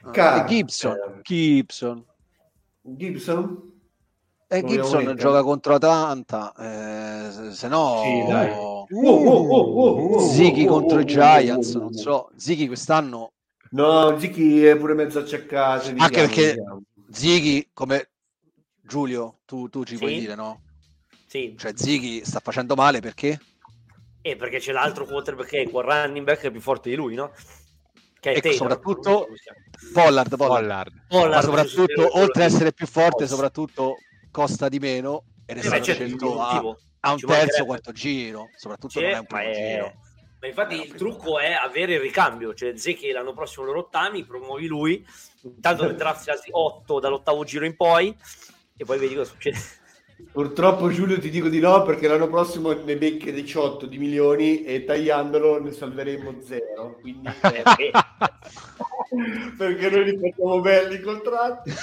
Ah, 0.02 0.44
Gibson, 0.44 1.20
Gibson. 1.22 2.04
Gibson? 2.82 3.72
E 4.48 4.58
Gibson 4.60 4.76
vogliamo 4.76 4.98
mettere? 4.98 5.16
gioca 5.16 5.42
contro 5.42 5.74
Atlanta, 5.74 6.54
eh, 6.56 7.52
se- 7.52 7.66
no 7.68 8.00
Sì, 8.04 8.24
dai. 8.30 8.48
Oh, 8.52 8.86
Oh, 8.88 10.14
oh, 10.14 10.18
Ziggy 10.20 10.64
contro 10.66 11.00
i 11.00 11.04
Giants, 11.04 11.74
non 11.74 11.92
so. 11.92 12.30
Ziggy 12.36 12.68
quest'anno, 12.68 13.32
No, 13.70 14.16
Zicchi 14.16 14.64
è 14.64 14.76
pure 14.76 14.94
mezzo 14.94 15.18
acciaccato. 15.18 15.88
anche 15.88 16.20
perché. 16.20 16.56
Ziggy, 17.10 17.70
come 17.72 18.10
Giulio, 18.80 19.40
tu, 19.44 19.68
tu 19.68 19.82
ci 19.82 19.96
puoi 19.98 20.12
Sì. 20.12 20.20
dire, 20.20 20.36
no? 20.36 20.60
Sì, 21.26 21.54
Cioè 21.58 21.72
Ziggy 21.74 22.24
sta 22.24 22.40
facendo 22.40 22.74
male 22.74 23.00
perché? 23.00 23.40
e 24.26 24.34
perché 24.34 24.58
c'è 24.58 24.72
l'altro 24.72 25.04
quarterback 25.04 25.48
che 25.48 25.62
è 25.62 25.70
quel 25.70 25.84
running 25.84 26.24
back 26.24 26.40
che 26.40 26.46
è 26.48 26.50
più 26.50 26.60
forte 26.60 26.90
di 26.90 26.96
lui, 26.96 27.14
no? 27.14 27.32
Che 28.18 28.32
è 28.32 28.36
E 28.36 28.40
Taylor. 28.40 28.58
soprattutto 28.58 29.28
Pollard, 29.92 30.36
Pollard. 30.36 30.36
Pollard. 30.36 30.92
Pollard, 31.06 31.32
Ma 31.34 31.40
soprattutto, 31.42 32.18
oltre 32.18 32.44
a 32.44 32.48
sì. 32.48 32.54
essere 32.54 32.72
più 32.72 32.86
forte, 32.88 33.28
soprattutto 33.28 33.98
costa 34.32 34.68
di 34.68 34.80
meno 34.80 35.22
ed 35.44 35.58
è 35.58 35.60
beh, 35.60 35.66
stato 35.66 35.84
certo, 35.84 36.04
scelto 36.04 36.40
a, 36.40 36.76
a 37.00 37.12
un 37.12 37.18
Ci 37.18 37.26
terzo 37.26 37.64
quarto 37.64 37.92
giro, 37.92 38.50
soprattutto 38.56 38.98
Sì, 38.98 39.04
non 39.04 39.10
è 39.10 39.18
un 39.18 39.26
ma, 39.28 39.38
primo 39.38 39.52
è- 39.52 39.54
giro. 39.70 39.94
ma 40.40 40.46
infatti 40.48 40.74
il 40.82 40.94
trucco 40.94 41.38
è 41.38 41.52
avere 41.52 41.94
il 41.94 42.00
ricambio, 42.00 42.52
cioè 42.52 42.76
Zecchi 42.76 43.12
l'anno 43.12 43.32
prossimo 43.32 43.64
lo 43.66 43.72
rottami, 43.72 44.24
promuovi 44.24 44.66
lui, 44.66 45.06
intanto 45.42 45.86
ne 45.86 45.94
drafti 45.94 46.30
altri 46.30 46.50
8 46.52 46.98
dall'ottavo 46.98 47.44
giro 47.44 47.64
in 47.64 47.76
poi 47.76 48.16
e 48.76 48.84
poi 48.84 48.98
vedi 48.98 49.14
cosa 49.14 49.30
succede. 49.30 49.58
Purtroppo 50.32 50.90
Giulio 50.90 51.18
ti 51.18 51.30
dico 51.30 51.48
di 51.48 51.60
no 51.60 51.82
perché 51.82 52.08
l'anno 52.08 52.28
prossimo 52.28 52.72
ne 52.72 52.96
becchi 52.96 53.32
18 53.32 53.86
di 53.86 53.98
milioni 53.98 54.64
e 54.64 54.84
tagliandolo 54.84 55.62
ne 55.62 55.72
salveremo 55.72 56.40
zero. 56.42 56.98
Quindi, 57.00 57.28
eh, 57.42 57.90
Eh, 59.08 59.52
perché 59.56 59.88
noi 59.88 60.04
li 60.04 60.18
facciamo 60.18 60.60
belli 60.60 60.94
i 60.96 61.00
contratti. 61.00 61.72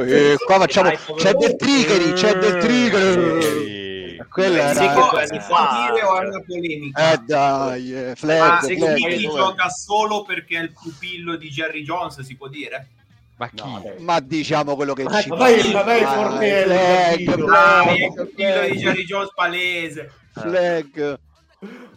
Eh, 0.00 0.34
qua 0.44 0.58
facciamo 0.58 0.90
c'è 0.90 1.34
del 1.34 1.54
triggeri, 1.54 2.12
c'è 2.14 2.36
del 2.36 2.58
triggeri. 2.58 3.42
Sì. 3.42 4.22
Quella 4.28 4.70
era 4.70 5.22
eh, 5.22 5.26
si 5.28 5.38
può 5.46 5.58
dire 5.86 6.02
o 6.02 6.20
è 6.20 6.26
una 6.26 6.42
polemica? 6.44 7.12
eh, 7.12 7.18
dai, 7.24 7.94
eh, 7.94 8.06
Ma 8.08 8.14
flag, 8.16 8.60
se 8.64 8.76
flag, 8.76 8.96
Kiki 8.96 9.26
dov'è? 9.26 9.36
gioca 9.36 9.68
solo 9.68 10.24
perché 10.24 10.58
è 10.58 10.62
il 10.62 10.72
pupillo 10.72 11.36
di 11.36 11.48
Jerry 11.48 11.82
Jones, 11.82 12.20
si 12.22 12.34
può 12.36 12.48
dire? 12.48 12.88
Ma 13.36 13.48
chi? 13.48 13.62
No, 13.64 13.82
ma 13.98 14.20
diciamo 14.20 14.76
quello 14.76 14.94
che 14.94 15.02
Ma 15.04 15.20
ci 15.20 15.28
vai- 15.28 15.56
pare. 15.60 15.72
ma 15.72 15.82
vai, 15.82 16.00
Dai, 16.02 16.14
Fornello, 16.14 16.74
flag? 16.74 17.40
Ah, 17.40 17.82
flag, 17.82 17.96
il 17.98 18.12
pupillo 18.14 18.60
di 18.60 18.68
flag, 18.68 18.72
Jerry 18.74 19.04
Jones 19.04 19.30
palese. 19.34 20.10
flag. 20.32 21.18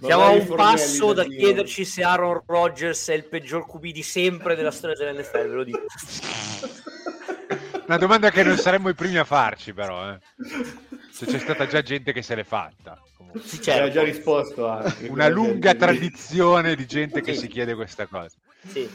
Siamo 0.02 0.24
a 0.24 0.30
un 0.30 0.48
passo 0.56 1.14
da 1.14 1.26
chiederci 1.26 1.84
se 1.86 2.02
Aaron 2.04 2.42
Rodgers 2.46 3.10
è 3.10 3.14
il 3.14 3.26
peggior 3.26 3.66
QB 3.68 3.86
di 3.88 4.04
sempre 4.04 4.56
della 4.56 4.72
storia 4.72 4.96
dell'NFL, 4.96 5.38
ve 5.50 5.56
lo 5.56 5.64
dico. 5.64 5.80
Una 7.88 7.98
domanda 7.98 8.30
che 8.32 8.44
non 8.44 8.58
saremmo 8.58 8.90
i 8.90 8.94
primi 8.96 9.18
a 9.18 9.24
farci, 9.24 9.74
però. 9.74 10.12
Eh. 10.12 10.20
Se 11.12 11.26
c'è 11.26 11.40
stata 11.40 11.68
già 11.68 11.82
gente 11.82 12.12
che 12.14 12.22
se 12.22 12.36
l'è 12.36 12.44
fatta. 12.44 13.02
Sì, 13.44 13.62
certo. 13.62 13.90
già 13.92 14.04
risposto 14.04 14.68
anche. 14.68 15.08
Una 15.08 15.28
lunga 15.28 15.74
tradizione 15.76 16.76
di 16.76 16.86
gente 16.86 17.22
che 17.22 17.34
Sì. 17.34 17.42
si 17.42 17.48
chiede 17.48 17.76
questa 17.76 18.06
cosa. 18.08 18.36
Sì. 18.68 18.90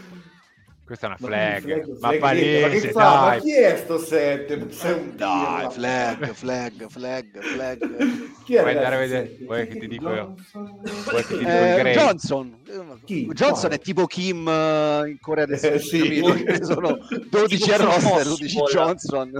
Questa 0.93 1.07
è 1.07 1.17
una 1.17 1.19
Ma 1.21 1.27
flag, 1.27 1.87
ma 1.89 1.97
flag 2.09 2.19
palese, 2.19 2.93
ma 2.93 3.01
fa? 3.01 3.21
Ma 3.21 3.29
dai. 3.31 3.41
chi 3.41 3.53
è 3.55 3.77
sto 3.79 3.97
7? 3.99 4.57
Ma 4.59 4.67
sei 4.71 4.93
un 4.93 5.17
Dai, 5.17 5.57
pirla. 5.57 5.71
flag, 5.71 6.33
flag, 6.35 6.87
flag, 6.91 7.41
flag. 7.41 7.79
Chi 8.45 8.55
è 8.57 8.61
Vuoi 8.61 8.75
andare 8.77 8.95
a 8.95 8.99
vedere? 8.99 9.37
Vuoi 9.41 9.69
che 9.69 9.79
ti 9.79 9.89
dico 9.89 10.09
io? 10.13 10.35
Johnson? 10.53 10.81
Vuoi 11.09 11.25
che 11.25 11.33
ti 11.33 11.39
dico 11.39 11.51
il 11.51 11.57
Eh, 11.57 11.75
grade? 11.77 11.93
Johnson 11.93 12.59
Chi? 13.07 13.27
Johnson 13.29 13.61
Quale? 13.61 13.75
è 13.77 13.79
tipo 13.79 14.07
Kim 14.07 14.47
eh, 14.47 15.09
in 15.09 15.17
Corea 15.19 15.47
del 15.47 15.59
Sud 15.59 15.73
Eh, 15.73 15.79
sì. 15.81 16.65
sono 16.65 16.99
12 17.31 17.57
Tipo 17.57 17.73
a 17.73 17.77
roster 17.79 18.03
Impossible. 18.11 18.25
12 18.29 18.59
Johnson 18.71 19.33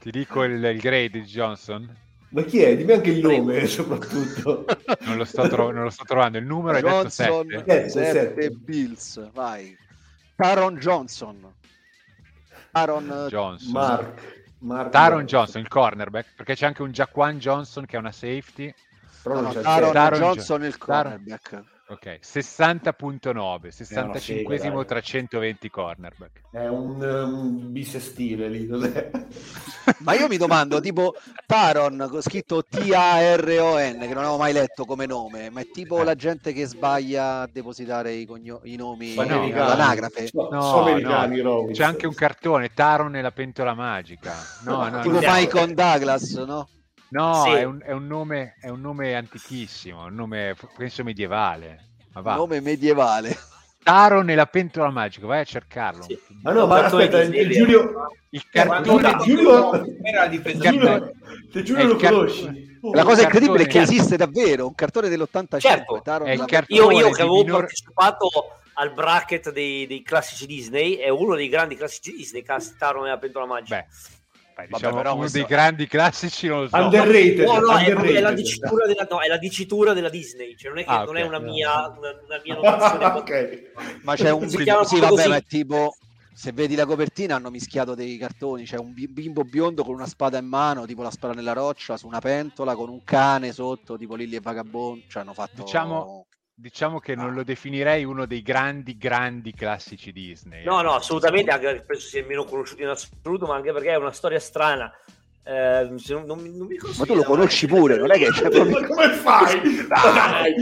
Ti 0.00 0.10
dico 0.10 0.42
il, 0.42 0.64
il 0.64 0.80
grade 0.80 1.10
di 1.10 1.20
Johnson? 1.22 1.96
Ma 2.30 2.42
chi 2.42 2.60
è? 2.60 2.76
Dimmi 2.76 2.90
anche 2.92 3.10
il 3.10 3.20
nome, 3.20 3.66
soprattutto. 3.68 4.64
Non 5.02 5.16
lo 5.16 5.24
sto, 5.24 5.46
tro- 5.48 5.70
non 5.70 5.84
lo 5.84 5.90
sto 5.90 6.02
trovando. 6.04 6.38
Il 6.38 6.44
numero 6.46 6.76
è 6.76 6.80
detto 6.80 6.92
Johnson 7.08 7.46
7. 7.48 7.58
Sette, 7.58 7.88
7 7.88 8.12
sette. 8.12 8.50
Bills 8.50 9.30
vai 9.32 9.76
Taron 10.40 10.78
Johnson 10.78 11.52
Taron 12.72 13.26
Johnson. 13.28 13.72
Mark. 13.72 14.38
Mark 14.60 14.90
Taron 14.90 15.24
Johnson, 15.24 15.60
il 15.60 15.68
cornerback, 15.68 16.34
perché 16.36 16.54
c'è 16.54 16.66
anche 16.66 16.82
un 16.82 16.92
Jaquan 16.92 17.38
Johnson 17.38 17.84
che 17.84 17.96
è 17.96 17.98
una 17.98 18.12
safety. 18.12 18.72
Però 19.22 19.34
no, 19.34 19.40
non 19.40 19.50
no, 19.50 19.56
c'è 19.56 19.62
Taron 19.62 19.92
Taron 19.92 20.20
Johnson 20.20 20.64
il 20.64 20.78
Taron- 20.78 21.10
cornerback 21.10 21.64
Ok, 21.90 22.20
60.9, 22.22 23.36
una 23.36 23.58
65 23.68 24.58
sega, 24.58 24.74
dai. 24.74 24.86
tra 24.86 25.00
120 25.00 25.70
cornerback. 25.70 26.40
È 26.52 26.68
un, 26.68 27.02
un 27.02 27.72
bisestile 27.72 28.48
lì, 28.48 28.68
cos'è? 28.68 29.10
ma 29.98 30.14
io 30.14 30.28
mi 30.28 30.36
domando 30.36 30.78
tipo 30.80 31.14
Taron 31.46 32.18
scritto 32.20 32.64
T-A-R-O-N 32.64 33.98
che 33.98 34.06
non 34.14 34.18
avevo 34.18 34.36
mai 34.36 34.52
letto 34.52 34.84
come 34.84 35.06
nome 35.06 35.50
ma 35.50 35.60
è 35.62 35.68
tipo 35.68 36.00
Eh. 36.00 36.04
la 36.04 36.14
gente 36.14 36.52
che 36.52 36.64
sbaglia 36.66 37.40
a 37.40 37.48
depositare 37.52 38.12
i, 38.12 38.24
cogno- 38.24 38.60
i 38.64 38.76
nomi 38.76 39.14
no, 39.14 39.22
all'anagrafe 39.22 40.30
No, 40.32 40.48
No, 40.50 41.26
no. 41.26 41.66
C'è 41.72 41.82
anche 41.84 42.06
un 42.06 42.14
cartone, 42.14 42.72
Taron 42.72 43.16
e 43.16 43.20
la 43.22 43.32
pentola 43.32 43.74
magica. 43.74 44.32
No, 44.62 44.86
no, 44.90 45.00
tipo 45.00 45.14
no. 45.14 45.20
no. 45.20 45.32
Mike 45.32 45.74
Douglas 45.74 46.30
no? 46.34 46.68
No, 47.10 47.42
Sì. 47.44 47.50
è, 47.50 47.62
un, 47.64 47.80
è 47.84 47.92
un 47.92 48.06
nome, 48.06 48.54
è 48.60 48.68
un 48.68 48.80
nome 48.80 49.14
antichissimo, 49.14 50.04
un 50.04 50.14
nome 50.14 50.54
penso 50.76 51.02
medievale. 51.04 51.86
Ma 52.12 52.20
va. 52.22 52.34
nome 52.34 52.60
medievale 52.60 53.38
Taron 53.84 54.28
e 54.30 54.34
la 54.34 54.46
pentola 54.46 54.90
magica, 54.90 55.26
vai 55.26 55.40
a 55.40 55.44
cercarlo. 55.44 56.02
Sì. 56.02 56.18
Ma 56.42 56.52
no, 56.52 56.66
ma 56.66 56.84
aspetta, 56.84 57.20
Disney, 57.20 57.40
il 57.42 57.50
Giulio... 57.52 57.92
Il 58.30 58.48
cartone 58.48 58.82
Giulio- 58.84 59.16
di... 59.16 59.24
Giulio- 59.24 59.86
era 60.02 60.28
Cartone- 60.28 60.78
Giulio, 60.78 61.12
te 61.52 61.62
Giulio 61.62 61.82
il 61.82 61.88
lo 61.88 61.96
car- 61.96 62.12
conosci? 62.12 62.78
Oh, 62.82 62.94
la 62.94 63.04
cosa 63.04 63.22
incredibile 63.22 63.64
è 63.64 63.66
che 63.66 63.80
esiste 63.80 64.16
davvero 64.16 64.66
un 64.66 64.74
cartone 64.74 65.08
dell'85 65.08 65.58
Certo, 65.58 66.00
Taron 66.02 66.28
è 66.28 66.32
il 66.32 66.38
la- 66.38 66.44
cartone 66.46 66.80
Io, 66.80 66.90
io 66.90 67.06
di 67.08 67.12
che 67.14 67.22
avevo 67.22 67.36
minor- 67.42 67.58
partecipato 67.60 68.28
al 68.74 68.92
bracket 68.92 69.52
dei, 69.52 69.86
dei 69.86 70.02
classici 70.02 70.46
Disney, 70.46 70.94
è 70.96 71.08
uno 71.08 71.34
dei 71.34 71.48
grandi 71.48 71.74
classici 71.76 72.12
Disney, 72.14 72.42
Taron 72.78 73.06
e 73.06 73.10
la 73.10 73.18
pentola 73.18 73.46
magica. 73.46 73.76
Beh, 73.76 73.86
beh, 74.68 74.74
diciamo 74.74 74.96
però 74.96 75.10
uno 75.12 75.18
questo- 75.20 75.38
dei 75.38 75.46
grandi 75.46 75.86
classici 75.86 76.46
non 76.48 76.62
lo 76.62 76.68
so. 76.68 76.76
Underrated. 76.76 77.38
No, 77.46 77.58
no, 77.58 77.76
è, 77.76 77.90
proprio- 77.90 78.16
è 78.16 78.20
la 78.20 78.28
underrated. 78.30 78.34
dicitura 78.36 78.86
della, 78.86 79.06
no, 79.10 79.20
è 79.20 79.28
la 79.28 79.36
dicitura 79.38 79.92
della 79.92 80.08
Disney, 80.08 80.56
cioè 80.56 80.70
non 80.70 80.78
è 80.80 80.84
che 80.84 80.90
Ah, 80.90 81.04
non 81.04 81.16
è 81.16 81.22
una 81.22 81.38
mia, 81.38 81.88
una, 81.88 82.10
una 82.26 82.40
mia 82.44 82.54
notazione. 82.60 83.04
ok. 83.04 83.62
ma 84.02 84.14
c'è 84.16 84.30
un 84.30 84.46
chiama 84.48 84.84
sì 84.84 84.98
vabbè 84.98 85.10
così. 85.14 85.28
ma 85.28 85.36
è 85.36 85.44
tipo 85.44 85.94
se 86.32 86.52
vedi 86.52 86.74
la 86.74 86.86
copertina 86.86 87.34
hanno 87.34 87.50
mischiato 87.50 87.94
dei 87.94 88.16
cartoni 88.16 88.64
c'è 88.64 88.78
un 88.78 88.94
bi- 88.94 89.08
bimbo 89.08 89.42
biondo 89.44 89.84
con 89.84 89.94
una 89.94 90.06
spada 90.06 90.38
in 90.38 90.46
mano 90.46 90.86
tipo 90.86 91.02
la 91.02 91.10
spada 91.10 91.34
nella 91.34 91.52
roccia 91.52 91.96
su 91.98 92.06
una 92.06 92.20
pentola 92.20 92.74
con 92.74 92.88
un 92.88 93.02
cane 93.04 93.52
sotto 93.52 93.98
tipo 93.98 94.14
Lilli 94.14 94.36
e 94.36 94.40
Vagabondo 94.40 95.04
cioè 95.08 95.20
hanno 95.22 95.34
fatto 95.34 95.64
Diciamo- 95.64 96.26
diciamo 96.60 97.00
che 97.00 97.14
non 97.14 97.32
lo 97.32 97.42
definirei 97.42 98.04
uno 98.04 98.26
dei 98.26 98.42
grandi, 98.42 98.96
grandi 98.98 99.54
classici 99.54 100.12
Disney. 100.12 100.62
No, 100.64 100.80
eh. 100.80 100.82
no, 100.82 100.94
assolutamente, 100.94 101.50
anche 101.50 101.66
perché 101.66 101.82
penso 101.84 102.06
sia 102.06 102.20
il 102.20 102.26
meno 102.26 102.44
conosciuto 102.44 102.82
in 102.82 102.88
assoluto, 102.88 103.46
ma 103.46 103.54
anche 103.56 103.72
perché 103.72 103.90
è 103.90 103.96
una 103.96 104.12
storia 104.12 104.38
strana. 104.38 104.92
Eh, 105.42 105.88
non, 105.88 106.24
non 106.26 106.38
mi- 106.38 106.54
non 106.56 106.66
mi 106.66 106.76
Ma 106.98 107.04
tu 107.06 107.14
lo 107.14 107.22
conosci 107.24 107.66
pure, 107.66 107.96
non 107.96 108.10
è 108.12 108.18
che 108.18 108.28
c'è 108.30 108.42
proprio... 108.50 108.78
Ma 108.78 108.86
come 108.86 109.08
fai? 109.14 109.86
Dai! 109.88 110.54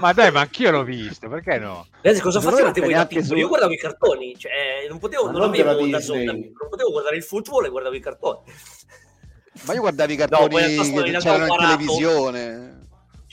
Ma 0.00 0.12
dai, 0.14 0.32
ma 0.32 0.40
anch'io 0.40 0.70
l'ho 0.70 0.82
visto, 0.82 1.28
perché 1.28 1.58
no? 1.58 1.86
Ragazzi, 2.00 2.22
cosa 2.22 2.40
facevate 2.40 2.80
voi 2.80 2.94
da 2.94 3.06
piccoli? 3.06 3.26
su- 3.26 3.34
Io 3.36 3.48
guardavo 3.48 3.72
i 3.72 3.76
cartoni, 3.76 4.34
cioè 4.38 4.86
non 4.88 4.98
potevo, 4.98 5.26
Ma 5.26 5.32
non 5.32 5.40
non 5.40 5.50
avevo 5.50 5.86
da 5.86 6.00
zona, 6.00 6.32
non 6.32 6.52
potevo 6.70 6.90
guardare 6.90 7.16
il 7.16 7.22
football 7.22 7.66
e 7.66 7.68
guardavo 7.68 7.94
i 7.94 8.00
cartoni. 8.00 8.38
Ma 9.66 9.74
io 9.74 9.80
guardavo 9.80 10.12
i 10.12 10.16
No, 10.16 10.26
cartoni 10.26 10.74
in 10.74 11.02
che 11.04 11.18
c'erano 11.18 11.46
in 11.46 11.56
televisione. 11.58 12.73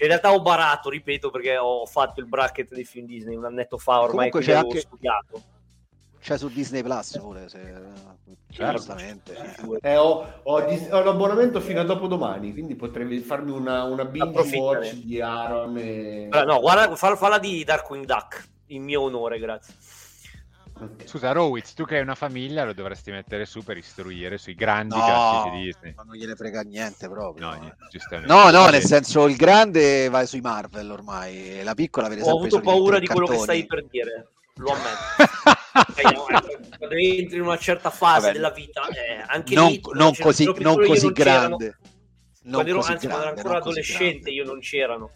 Cioè, 0.01 0.09
in 0.09 0.17
realtà 0.17 0.33
ho 0.33 0.41
barato, 0.41 0.89
ripeto, 0.89 1.29
perché 1.29 1.57
ho 1.57 1.85
fatto 1.85 2.21
il 2.21 2.25
bracket 2.25 2.73
dei 2.73 2.85
film 2.85 3.05
Disney 3.05 3.35
un 3.35 3.45
annetto 3.45 3.77
fa 3.77 3.99
ormai, 3.99 4.31
Comunque 4.31 4.41
c'è 4.41 4.53
anche- 4.53 4.79
studiato. 4.79 5.43
C'è 6.19 6.37
su 6.39 6.49
Disney 6.49 6.81
Plus 6.83 7.17
pure, 7.19 7.49
se... 7.49 7.59
giustamente. 8.47 9.35
eh. 9.81 9.91
Eh, 9.91 9.97
ho, 9.97 10.27
ho 10.43 10.61
dis- 10.61 10.87
ho 10.91 11.03
l'abbonamento 11.03 11.59
fino 11.59 11.79
a 11.79 11.83
dopodomani, 11.83 12.51
quindi 12.51 12.75
potrei 12.75 13.19
farmi 13.19 13.51
una, 13.51 13.83
una 13.83 14.05
binge 14.05 14.57
watch 14.57 14.93
di 14.93 15.21
Aaron. 15.21 15.77
E... 15.77 16.27
Allora, 16.31 16.53
no, 16.53 16.59
guarda, 16.59 16.95
fa- 16.95 17.15
falla 17.15 17.37
di 17.39 17.63
Darkwing 17.63 18.05
Duck, 18.05 18.47
in 18.67 18.83
mio 18.83 19.01
onore, 19.01 19.37
grazie. 19.39 19.73
Scusa, 21.05 21.31
Rowitz, 21.31 21.73
tu 21.73 21.85
che 21.85 21.95
hai 21.97 22.01
una 22.01 22.15
famiglia 22.15 22.63
lo 22.63 22.73
dovresti 22.73 23.11
mettere 23.11 23.45
su 23.45 23.63
per 23.63 23.77
istruire 23.77 24.37
sui 24.37 24.55
grandi 24.55 24.95
No, 24.95 25.05
classici 25.05 25.63
Disney. 25.63 25.93
ma 25.95 26.03
non 26.03 26.15
gliene 26.15 26.35
frega 26.35 26.61
niente 26.61 27.07
proprio. 27.09 27.45
No, 27.49 27.53
niente, 27.59 27.77
giustamente. 27.91 28.33
No, 28.33 28.49
no, 28.49 28.67
nel 28.69 28.81
senso 28.83 29.27
il 29.27 29.35
grande 29.35 30.09
va 30.09 30.25
sui 30.25 30.41
Marvel 30.41 30.89
ormai, 30.89 31.61
la 31.63 31.75
piccola 31.75 32.07
vede 32.07 32.21
Ho 32.21 32.25
sempre 32.25 32.39
avuto 32.47 32.55
sui 32.55 32.65
paura 32.65 32.99
di 32.99 33.05
quello 33.07 33.27
che 33.27 33.35
cartoni. 33.37 33.59
stai 33.59 33.65
per 33.67 33.85
dire, 33.89 34.27
lo 34.55 34.71
ammetto. 34.71 35.97
Eh, 35.97 36.01
eh, 36.09 36.77
Quando 36.77 36.95
entri 36.95 37.35
in 37.35 37.41
una 37.41 37.57
certa 37.57 37.89
fase 37.91 38.21
Vabbè. 38.21 38.33
della 38.33 38.49
vita, 38.51 38.87
eh, 38.87 39.23
anche 39.27 39.53
non, 39.53 39.67
lì, 39.69 39.81
non 39.93 40.13
così, 40.19 40.51
non 40.57 40.83
così 40.83 41.11
grande. 41.11 41.77
Non 42.43 42.53
Quando 42.53 42.69
ero, 42.71 42.79
così 42.79 42.91
anzi, 42.93 43.05
quando 43.05 43.23
ero 43.25 43.33
grande, 43.33 43.41
ancora 43.41 43.57
adolescente 43.59 44.11
grande. 44.13 44.31
io 44.31 44.43
non 44.45 44.59
c'erano. 44.61 45.11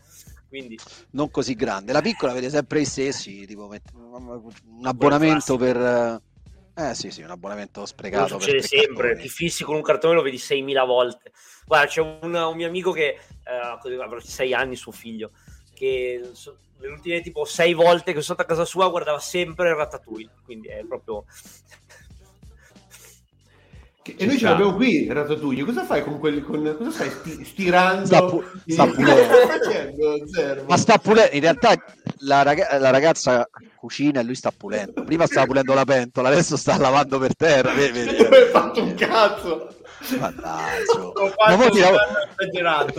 Quindi 0.48 0.78
non 1.12 1.32
così 1.32 1.56
grande. 1.56 1.92
La 1.92 2.02
piccola 2.02 2.34
vede 2.34 2.50
sempre 2.50 2.82
i 2.82 2.86
stessi, 2.86 3.46
tipo 3.46 3.70
un 3.70 4.86
abbonamento 4.86 5.58
per... 5.58 6.22
Eh 6.78 6.94
sì, 6.94 7.10
sì, 7.10 7.22
un 7.22 7.32
abbonamento 7.32 7.86
sprecato. 7.86 8.38
succede 8.38 8.60
per 8.60 8.68
tre 8.68 8.80
sempre, 8.80 9.18
ti 9.18 9.30
fissi 9.30 9.64
con 9.64 9.76
un 9.76 9.82
cartone 9.82 10.14
lo 10.14 10.22
vedi 10.22 10.36
6.000 10.36 10.86
volte. 10.86 11.32
Guarda, 11.66 11.88
c'è 11.88 12.02
un, 12.02 12.34
un 12.34 12.56
mio 12.56 12.68
amico 12.68 12.92
che 12.92 13.18
eh, 13.44 13.98
avrà 14.02 14.20
6 14.20 14.54
anni, 14.54 14.76
suo 14.76 14.92
figlio, 14.92 15.32
che 15.74 16.22
le 16.78 16.88
ultime 16.90 17.22
tipo 17.22 17.46
6 17.46 17.74
volte 17.74 18.12
che 18.12 18.22
sono 18.22 18.36
stato 18.36 18.42
a 18.42 18.46
casa 18.46 18.66
sua 18.66 18.90
guardava 18.90 19.20
sempre 19.20 19.74
Ratatouille, 19.74 20.32
quindi 20.44 20.68
è 20.68 20.84
proprio... 20.86 21.26
Che- 24.06 24.14
e 24.20 24.26
noi 24.28 24.34
ce 24.36 24.42
sta. 24.42 24.50
l'abbiamo 24.52 24.76
qui, 24.76 25.08
Ratatouille. 25.10 25.64
Cosa 25.64 25.84
fai 25.84 26.04
con 26.04 26.20
quelli? 26.20 26.42
Con, 26.42 26.76
cosa 26.78 26.92
stai 26.92 27.10
sti- 27.10 27.44
stirando? 27.44 28.06
Sta 28.06 28.24
pu- 28.24 28.44
sta 28.68 28.86
pulendo. 28.86 30.28
Zero. 30.32 30.66
Ma 30.68 30.78
sta 30.78 30.98
pulendo, 31.00 31.34
in 31.34 31.42
realtà 31.42 31.74
la, 32.20 32.44
raga- 32.44 32.78
la 32.78 32.92
ragazza 32.92 33.50
cucina 33.76 34.20
e 34.20 34.24
lui 34.24 34.36
sta 34.36 34.52
pulendo. 34.56 35.04
Prima 35.04 35.26
stava 35.26 35.48
pulendo 35.48 35.74
la 35.74 35.86
pentola, 35.86 36.30
adesso 36.30 36.56
sta 36.56 36.78
lavando 36.78 37.18
per 37.18 37.36
terra. 37.36 37.74
Vedi, 37.74 38.04
vedi. 38.04 38.22
Non 38.24 38.34
hai 38.34 38.46
fatto 38.52 38.84
un 38.84 38.94
cazzo. 38.94 39.70
Mannaggia. 40.20 41.12
Ma 41.48 41.56
mo 41.58 41.70
tira-. 41.70 42.94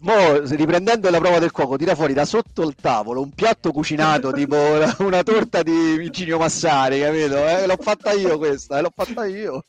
Mo, 0.00 0.38
riprendendo 0.44 1.10
la 1.10 1.18
prova 1.18 1.38
del 1.38 1.50
cuoco, 1.50 1.76
tira 1.76 1.94
fuori 1.94 2.12
da 2.12 2.24
sotto 2.24 2.62
il 2.62 2.74
tavolo 2.74 3.20
un 3.20 3.30
piatto 3.32 3.72
cucinato, 3.72 4.32
tipo 4.32 4.56
una, 4.98 5.22
torta 5.22 5.62
di 5.62 5.96
Virginio 5.96 6.38
Massari, 6.38 7.00
capito? 7.00 7.36
Eh, 7.36 7.66
l'ho 7.66 7.76
fatta 7.78 8.12
io 8.12 8.38
questa, 8.38 8.78
eh, 8.78 8.82
l'ho 8.82 8.92
fatta 8.94 9.26
io. 9.26 9.64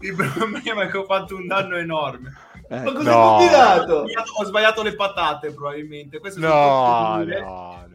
Il 0.00 0.14
problema 0.14 0.82
è 0.82 0.88
che 0.88 0.98
ho 0.98 1.04
fatto 1.04 1.34
un 1.36 1.46
danno 1.46 1.76
enorme. 1.76 2.46
Eh, 2.70 2.80
Ma 2.80 2.92
cosa 2.92 3.10
No. 3.10 3.36
Ho 3.36 3.40
sbagliato, 3.40 4.04
ho 4.38 4.44
sbagliato 4.44 4.82
le 4.82 4.94
patate, 4.94 5.52
probabilmente. 5.52 6.18
Dure. 6.18 6.46
no, 6.46 7.24
no. 7.24 7.87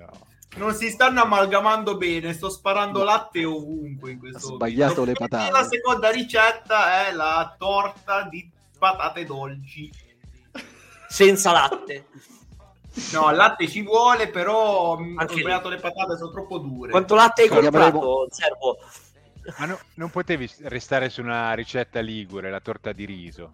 Non 0.56 0.74
si 0.74 0.90
stanno 0.90 1.22
amalgamando 1.22 1.98
bene. 1.98 2.34
Sto 2.34 2.50
sparando 2.50 3.04
latte 3.04 3.44
ovunque 3.44 4.12
in 4.12 4.20
questo 4.20 4.38
Ha 4.38 4.56
sbagliato 4.56 5.00
momento. 5.02 5.22
le 5.22 5.28
patate. 5.28 5.48
E 5.50 5.52
La 5.52 5.64
seconda 5.64 6.10
ricetta 6.12 7.08
è 7.08 7.12
la 7.14 7.56
torta 7.58 8.24
di 8.30 8.50
patate 8.78 9.26
dolci. 9.26 9.92
senza 11.08 11.52
latte. 11.52 12.06
No, 13.12 13.30
il 13.30 13.36
latte 13.36 13.68
ci 13.68 13.82
vuole, 13.82 14.30
però 14.30 14.56
ho 14.58 14.96
Anche 14.98 15.34
lì. 15.36 15.40
sbagliato 15.42 15.70
le 15.70 15.78
patate, 15.78 16.18
sono 16.18 16.32
troppo 16.32 16.58
dure. 16.60 16.92
Quanto 16.92 17.16
latte 17.16 17.44
hai 17.44 17.48
comprato, 17.50 18.28
Servo? 18.30 18.78
Ma 19.60 19.66
no- 19.66 19.80
non 19.96 20.10
potevi 20.10 20.50
restare 20.64 21.10
su 21.10 21.22
una 21.22 21.54
ricetta 21.54 22.00
ligure, 22.00 22.50
la 22.50 22.60
torta 22.62 22.92
di 22.94 23.06
riso. 23.06 23.52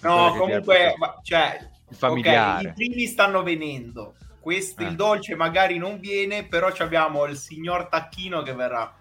No, 0.00 0.34
comunque, 0.36 0.94
ma- 0.98 1.18
cioè, 1.22 1.70
familiare. 1.92 2.68
ok, 2.68 2.70
i 2.70 2.72
primi 2.74 3.06
stanno 3.06 3.42
venendo. 3.42 4.14
Questo, 4.46 4.82
Eh. 4.84 4.86
il 4.86 4.94
dolce 4.94 5.34
magari 5.34 5.76
non 5.76 5.98
viene, 5.98 6.46
però 6.46 6.70
ci 6.70 6.80
abbiamo 6.80 7.24
il 7.24 7.36
signor 7.36 7.88
Tacchino 7.88 8.42
che 8.42 8.54
verrà. 8.54 8.94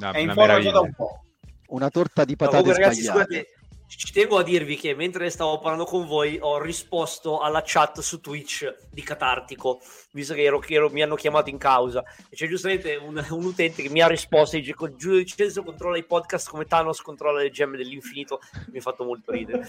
Una, 0.00 0.10
È 0.10 0.18
in 0.18 0.32
forma 0.32 0.58
da 0.58 0.80
un 0.80 0.92
po'. 0.92 1.24
Una 1.68 1.88
torta 1.88 2.24
di 2.24 2.32
No, 2.32 2.36
patate 2.36 2.56
comunque, 2.62 2.82
ragazzi, 2.82 3.02
sbagliate. 3.02 3.24
scusate, 3.36 3.55
ci 3.88 4.12
tengo 4.12 4.38
a 4.38 4.42
dirvi 4.42 4.76
che 4.76 4.94
mentre 4.94 5.30
stavo 5.30 5.58
parlando 5.58 5.84
con 5.84 6.06
voi 6.06 6.38
ho 6.40 6.58
risposto 6.60 7.38
alla 7.38 7.62
chat 7.64 8.00
su 8.00 8.20
Twitch 8.20 8.88
di 8.90 9.02
Catartico, 9.02 9.80
visto 10.12 10.34
che, 10.34 10.42
ero, 10.42 10.58
che 10.58 10.74
ero- 10.74 10.90
mi 10.90 11.02
hanno 11.02 11.14
chiamato 11.14 11.50
in 11.50 11.58
causa. 11.58 12.02
E 12.28 12.34
c'è 12.36 12.48
giustamente 12.48 12.96
un, 12.96 13.24
un 13.30 13.44
utente 13.44 13.82
che 13.82 13.88
mi 13.88 14.00
ha 14.00 14.08
risposto 14.08 14.56
e 14.56 14.60
dice 14.60 14.74
"Con- 14.74 14.94
Giulio 14.96 15.18
Vincenzo 15.18 15.62
controlla 15.62 15.96
i 15.98 16.04
podcast 16.04 16.48
come 16.50 16.64
Thanos 16.64 17.00
controlla 17.00 17.40
le 17.40 17.50
gemme 17.50 17.76
dell'infinito. 17.76 18.40
Mi 18.72 18.78
ha 18.78 18.82
fatto 18.82 19.04
molto 19.04 19.30
ridere. 19.32 19.64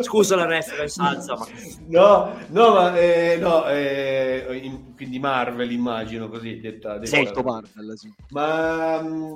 Scusa 0.00 0.34
la 0.36 0.46
reference, 0.46 1.00
alza, 1.00 1.36
ma... 1.36 1.46
No, 1.88 2.38
no, 2.48 2.72
ma 2.72 2.98
eh, 2.98 3.36
no, 3.38 3.68
eh, 3.68 4.60
in- 4.62 4.94
quindi 4.96 5.18
Marvel 5.18 5.70
immagino 5.70 6.28
così 6.28 6.58
detta. 6.60 6.98
detta- 6.98 7.16
Molto 7.16 7.42
Marvel, 7.42 7.98
sì. 7.98 8.12
Ma 8.30 9.00
mm, 9.02 9.32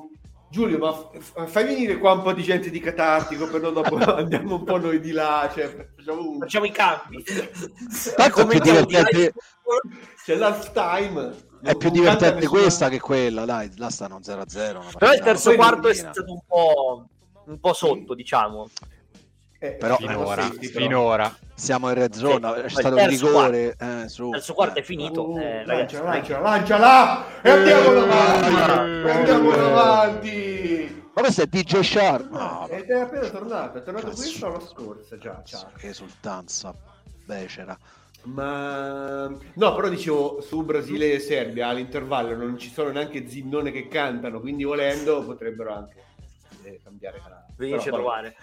Giulio, 0.52 0.76
ma 0.76 0.92
f- 0.92 1.46
fai 1.46 1.64
venire 1.64 1.96
qua 1.96 2.12
un 2.12 2.20
po' 2.20 2.34
di 2.34 2.42
gente 2.42 2.68
di 2.68 2.78
catartico, 2.78 3.48
però 3.48 3.70
dopo 3.70 3.96
andiamo 4.12 4.56
un 4.56 4.64
po' 4.64 4.76
noi 4.76 5.00
di 5.00 5.10
là, 5.10 5.50
cioè 5.50 5.88
facciamo 5.96 6.28
un... 6.28 6.38
Facciamo 6.40 6.66
i. 6.66 6.74
Tanto 8.14 8.40
è 8.40 8.46
di 8.46 8.60
divertente, 8.60 9.32
C'è 10.22 10.34
l'halftime. 10.34 11.34
è 11.62 11.74
più 11.74 11.88
divertente 11.88 12.46
questa 12.46 12.90
che 12.90 13.00
quella, 13.00 13.46
dai, 13.46 13.70
là 13.78 13.88
stanno 13.88 14.18
0-0. 14.18 14.76
una 14.76 14.90
Però 14.98 15.12
il 15.14 15.20
terzo 15.20 15.54
quarto 15.54 15.88
è 15.88 15.94
stato 15.94 16.30
un 16.30 16.40
po', 16.46 17.06
un 17.46 17.58
po' 17.58 17.72
sotto, 17.72 18.12
diciamo. 18.12 18.68
Eh, 19.64 19.70
Però- 19.74 19.96
Finora, 19.96 20.48
però. 20.48 20.70
finora. 20.72 21.36
Siamo 21.54 21.88
in 21.88 21.94
red 21.94 22.14
zone, 22.14 22.48
Sì, 22.48 22.52
c'è 22.54 22.64
il 22.64 22.70
stato 22.72 22.96
un 22.96 23.06
rigore. 23.08 23.76
Eh, 23.78 24.08
su. 24.08 24.24
Il 24.24 24.30
terzo 24.32 24.54
quarto 24.54 24.78
è 24.78 24.80
Eh. 24.80 24.84
finito. 24.84 25.30
Uh, 25.30 25.38
eh, 25.38 25.64
ragazzi, 25.64 25.94
lanciala, 26.02 26.10
lanciala, 26.10 26.50
lanciala! 26.50 27.42
E 27.42 27.50
andiamo 27.50 27.92
davanti! 27.92 29.06
E 29.06 29.10
andiamo 29.12 29.50
davanti! 29.52 31.02
Ma 31.14 31.20
questo 31.22 31.42
è 31.42 31.46
DJ 31.46 31.80
Sharp. 31.80 32.30
No, 32.30 32.66
Ed 32.68 32.90
è 32.90 32.98
appena 32.98 33.28
tornato, 33.28 33.78
è 33.78 33.82
tornato 33.84 34.06
Cazzo. 34.08 34.16
questa 34.20 34.46
o 34.48 34.52
la 34.52 34.60
scorsa 34.60 35.18
già, 35.18 35.42
che 35.76 35.86
esultanza 35.88 36.74
becera. 37.24 37.78
Ma 38.24 39.28
no, 39.28 39.74
però 39.74 39.88
dicevo 39.88 40.40
su 40.40 40.62
Brasile 40.64 41.12
e 41.12 41.18
Serbia 41.20 41.68
all'intervallo 41.68 42.34
non 42.34 42.58
ci 42.58 42.70
sono 42.70 42.90
neanche 42.90 43.28
zinnone 43.28 43.70
che 43.70 43.86
cantano, 43.88 44.40
quindi 44.40 44.64
volendo 44.64 45.22
potrebbero 45.24 45.72
anche 45.74 46.02
eh, 46.64 46.80
cambiare 46.82 47.20
canale. 47.22 47.46
Venirci 47.56 47.88
a 47.88 47.92
Però, 47.92 48.02
vabbè. 48.04 48.34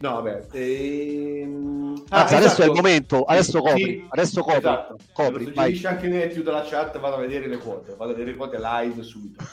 No, 0.00 0.14
vabbè. 0.22 0.46
ehm, 0.52 2.04
ah, 2.10 2.20
Anzi, 2.20 2.34
adesso 2.36 2.62
è 2.62 2.64
il 2.66 2.70
esatto. 2.70 2.72
momento, 2.74 3.24
adesso 3.24 3.60
copri, 3.60 3.82
Sì, 3.82 4.06
adesso 4.08 4.42
copri, 4.42 4.58
esatto. 4.58 4.96
copri, 5.12 5.44
Lo 5.46 5.52
vai. 5.54 5.84
anche 5.84 6.08
Matthew 6.08 6.42
dalla 6.42 6.64
chat, 6.64 6.98
vado 7.00 7.16
a 7.16 7.18
vedere 7.18 7.48
le 7.48 7.58
quote, 7.58 7.94
vado 7.96 8.12
a 8.12 8.14
vedere 8.14 8.30
le 8.30 8.36
quote 8.36 8.58
live 8.60 9.02
subito. 9.02 9.44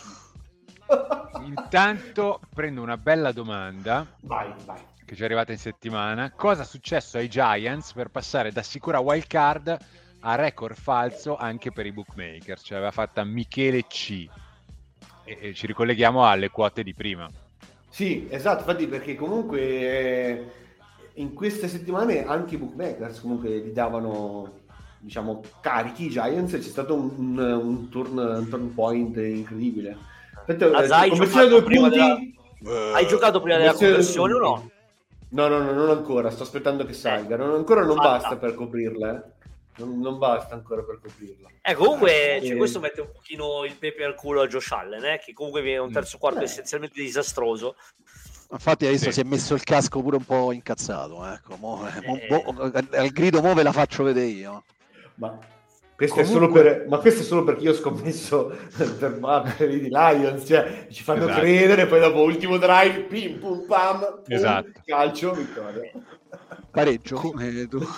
Intanto 1.46 2.40
prendo 2.54 2.82
una 2.82 2.98
bella 2.98 3.32
domanda 3.32 4.06
vai, 4.22 4.54
vai. 4.66 4.80
che 5.04 5.16
ci 5.16 5.22
è 5.22 5.26
arrivata 5.26 5.52
in 5.52 5.58
settimana. 5.58 6.32
Cosa 6.32 6.62
è 6.62 6.66
successo 6.66 7.18
ai 7.18 7.28
Giants 7.28 7.94
per 7.94 8.10
passare 8.10 8.52
da 8.52 8.62
sicura 8.62 9.00
wild 9.00 9.26
card 9.28 9.78
a 10.20 10.36
record 10.36 10.76
falso 10.76 11.36
anche 11.38 11.72
per 11.72 11.88
i 11.88 11.92
bookmaker? 11.92 12.60
Ce 12.60 12.74
l'aveva 12.76 12.92
fatta 12.92 13.24
Michele 13.24 13.86
C. 13.88 14.28
E, 15.24 15.38
e 15.42 15.54
ci 15.56 15.66
ricolleghiamo 15.66 16.24
alle 16.24 16.50
quote 16.50 16.84
di 16.84 16.94
prima. 16.94 17.28
Sì, 17.96 18.28
esatto, 18.30 18.60
infatti 18.60 18.88
perché 18.88 19.16
comunque 19.16 19.62
eh, 19.62 20.46
in 21.14 21.34
queste 21.34 21.70
settimane 21.70 22.26
anche 22.26 22.56
i 22.56 22.58
bookmakers 22.58 23.22
comunque 23.22 23.60
li 23.60 23.72
davano 23.72 24.64
diciamo 25.00 25.42
carichi 25.62 26.08
i 26.08 26.10
Giants 26.10 26.52
c'è 26.52 26.60
stato 26.60 26.94
un, 26.94 27.10
un, 27.16 27.40
un 27.40 27.88
turn, 27.88 28.18
un 28.18 28.50
turn 28.50 28.74
point 28.74 29.16
incredibile. 29.16 29.96
Aspetta, 30.36 30.72
Ma 30.72 30.84
eh, 30.84 30.88
Zai 30.88 31.10
conversione 31.10 31.48
giocato 31.48 31.70
punti. 31.70 32.38
Hai 32.94 33.08
giocato 33.08 33.40
prima 33.40 33.58
della 33.60 33.74
Conversione 33.74 34.34
o 34.34 34.40
no? 34.40 34.70
No, 35.30 35.48
no, 35.48 35.60
no, 35.60 35.72
non 35.72 35.90
ancora, 35.90 36.30
sto 36.32 36.44
aspettando 36.44 36.84
che 36.84 36.92
salga. 36.92 37.38
Non, 37.38 37.52
ancora 37.56 37.86
non 37.86 37.96
Fatta. 37.96 38.10
basta 38.10 38.36
per 38.36 38.56
coprirla. 38.56 39.16
eh. 39.16 39.34
Non, 39.78 40.00
non 40.00 40.18
basta 40.18 40.54
ancora 40.56 40.84
per 40.84 41.00
coprirla. 41.02 41.50
Eh, 41.62 41.74
comunque, 41.74 42.40
cioè, 42.42 42.52
Eh, 42.54 42.56
questo 42.56 42.80
mette 42.80 43.02
un 43.02 43.12
pochino 43.12 43.64
il 43.66 43.76
pepe 43.76 44.04
al 44.04 44.16
culo 44.16 44.42
a 44.42 44.48
Josh 44.48 44.72
Allen, 44.72 45.04
eh, 45.06 45.20
che 45.24 45.34
comunque 45.34 45.62
viene 45.62 45.80
un 45.80 45.92
terzo 45.92 46.18
quarto 46.18 46.40
Eh. 46.40 46.44
essenzialmente 46.44 47.02
disastroso. 47.02 47.76
Infatti 48.52 48.86
adesso 48.86 49.06
Sì. 49.06 49.12
si 49.14 49.20
è 49.22 49.24
messo 49.24 49.54
il 49.56 49.64
casco 49.64 50.02
pure 50.02 50.18
un 50.18 50.24
po' 50.26 50.52
incazzato. 50.52 51.26
Ecco, 51.26 51.56
mo- 51.58 51.78
mo- 52.06 52.18
Eh. 52.18 52.30
mo- 52.30 52.72
al 52.92 53.10
grido 53.10 53.42
mo 53.42 53.54
ve 53.54 53.64
la 53.64 53.72
faccio 53.72 54.04
vedere 54.04 54.28
io. 54.28 54.64
Ma 55.16 55.38
questo, 55.96 56.20
è 56.20 56.24
solo 56.26 56.48
Comunque- 56.48 56.62
per, 56.64 56.88
ma 56.88 56.98
questo 57.00 57.22
è 57.22 57.24
solo 57.24 57.44
perché 57.44 57.64
io 57.64 57.72
ho 57.72 57.76
scommesso 57.76 58.56
per, 58.78 59.54
per 59.58 59.70
i 59.72 59.88
Lions, 59.90 60.46
cioè 60.46 60.88
ci 60.92 61.04
fanno 61.04 61.24
Esatto. 61.24 61.40
credere, 61.40 61.88
poi 61.88 62.00
dopo 62.00 62.22
ultimo 62.22 62.58
drive, 62.58 63.00
pim 63.02 63.40
pum 63.40 63.66
pam, 63.66 64.00
pum, 64.00 64.22
Esatto. 64.28 64.72
calcio, 64.86 65.34
vittoria. 65.34 65.92
Pareggio. 66.72 67.16
come 67.16 67.68
tu. 67.68 67.80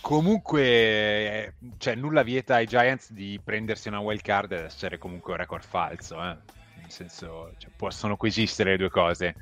Comunque, 0.00 0.62
eh, 0.62 1.52
cioè, 1.78 1.94
nulla 1.94 2.22
vieta 2.22 2.56
ai 2.56 2.66
Giants 2.66 3.12
di 3.12 3.40
prendersi 3.42 3.88
una 3.88 4.00
wild 4.00 4.20
card 4.22 4.50
ed 4.52 4.64
essere 4.64 4.98
comunque 4.98 5.32
un 5.32 5.38
record 5.38 5.62
falso. 5.62 6.16
eh. 6.16 6.36
Nel 6.80 6.90
senso, 6.90 7.52
cioè, 7.58 7.70
possono 7.76 8.16
coesistere 8.16 8.72
le 8.72 8.76
due 8.76 8.90
cose. 8.90 9.36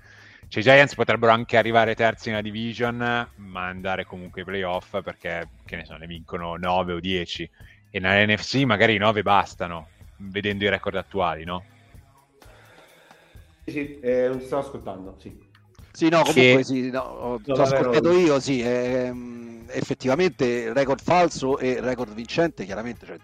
Cioè, 0.48 0.60
i 0.60 0.64
Giants 0.64 0.94
potrebbero 0.94 1.32
anche 1.32 1.56
arrivare 1.56 1.94
terzi 1.94 2.28
nella 2.28 2.42
division, 2.42 2.96
ma 3.36 3.66
andare 3.66 4.04
comunque 4.04 4.42
ai 4.42 4.46
playoff 4.46 5.00
perché, 5.02 5.48
che 5.64 5.76
ne 5.76 5.84
so, 5.86 5.96
ne 5.96 6.06
vincono 6.06 6.56
9 6.56 6.92
o 6.94 7.00
10. 7.00 7.50
E 7.90 7.98
nella 7.98 8.30
NFC 8.30 8.56
magari 8.64 8.94
i 8.94 8.98
9 8.98 9.22
bastano, 9.22 9.88
vedendo 10.16 10.64
i 10.64 10.68
record 10.68 10.96
attuali, 10.96 11.44
no? 11.44 11.64
Sì, 13.64 13.72
sì, 13.72 14.00
eh, 14.00 14.28
non 14.28 14.38
ti 14.38 14.44
stavo 14.44 14.62
ascoltando, 14.62 15.16
sì. 15.18 15.47
Sì, 15.98 16.08
no, 16.10 16.18
comunque 16.18 16.58
Che- 16.58 16.64
sì, 16.64 16.90
no, 16.90 17.00
ho, 17.00 17.40
No, 17.44 17.62
ascoltato 17.62 18.12
io, 18.12 18.38
sì, 18.38 18.60
ehm, 18.62 19.66
effettivamente 19.70 20.72
record 20.72 21.02
falso 21.02 21.58
e 21.58 21.80
record 21.80 22.14
vincente, 22.14 22.64
chiaramente, 22.64 23.04
cioè, 23.04 23.16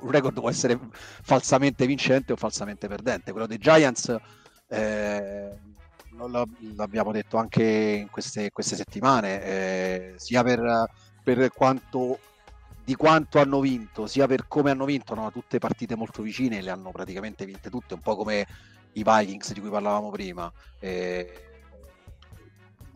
un 0.00 0.10
record 0.10 0.40
può 0.40 0.48
essere 0.48 0.78
falsamente 1.22 1.84
vincente 1.84 2.32
o 2.32 2.36
falsamente 2.36 2.88
perdente. 2.88 3.32
Quello 3.32 3.46
dei 3.46 3.58
Giants, 3.58 4.16
eh, 4.68 5.58
l'abbiamo 6.74 7.12
detto 7.12 7.36
anche 7.36 7.62
in 7.62 8.08
queste, 8.08 8.48
queste 8.50 8.76
settimane, 8.76 9.42
eh, 9.44 10.14
sia 10.16 10.42
per, 10.42 10.86
per 11.22 11.50
quanto 11.52 12.16
di 12.82 12.94
quanto 12.94 13.40
hanno 13.40 13.60
vinto, 13.60 14.06
sia 14.06 14.26
per 14.26 14.46
come 14.48 14.70
hanno 14.70 14.86
vinto, 14.86 15.14
no? 15.14 15.30
tutte 15.30 15.58
partite 15.58 15.96
molto 15.96 16.22
vicine, 16.22 16.62
le 16.62 16.70
hanno 16.70 16.92
praticamente 16.92 17.44
vinte 17.44 17.68
tutte, 17.68 17.92
un 17.92 18.00
po' 18.00 18.16
come 18.16 18.46
i 18.94 19.02
Vikings 19.04 19.52
di 19.52 19.60
cui 19.60 19.68
parlavamo 19.68 20.08
prima. 20.08 20.50
Eh, 20.80 21.51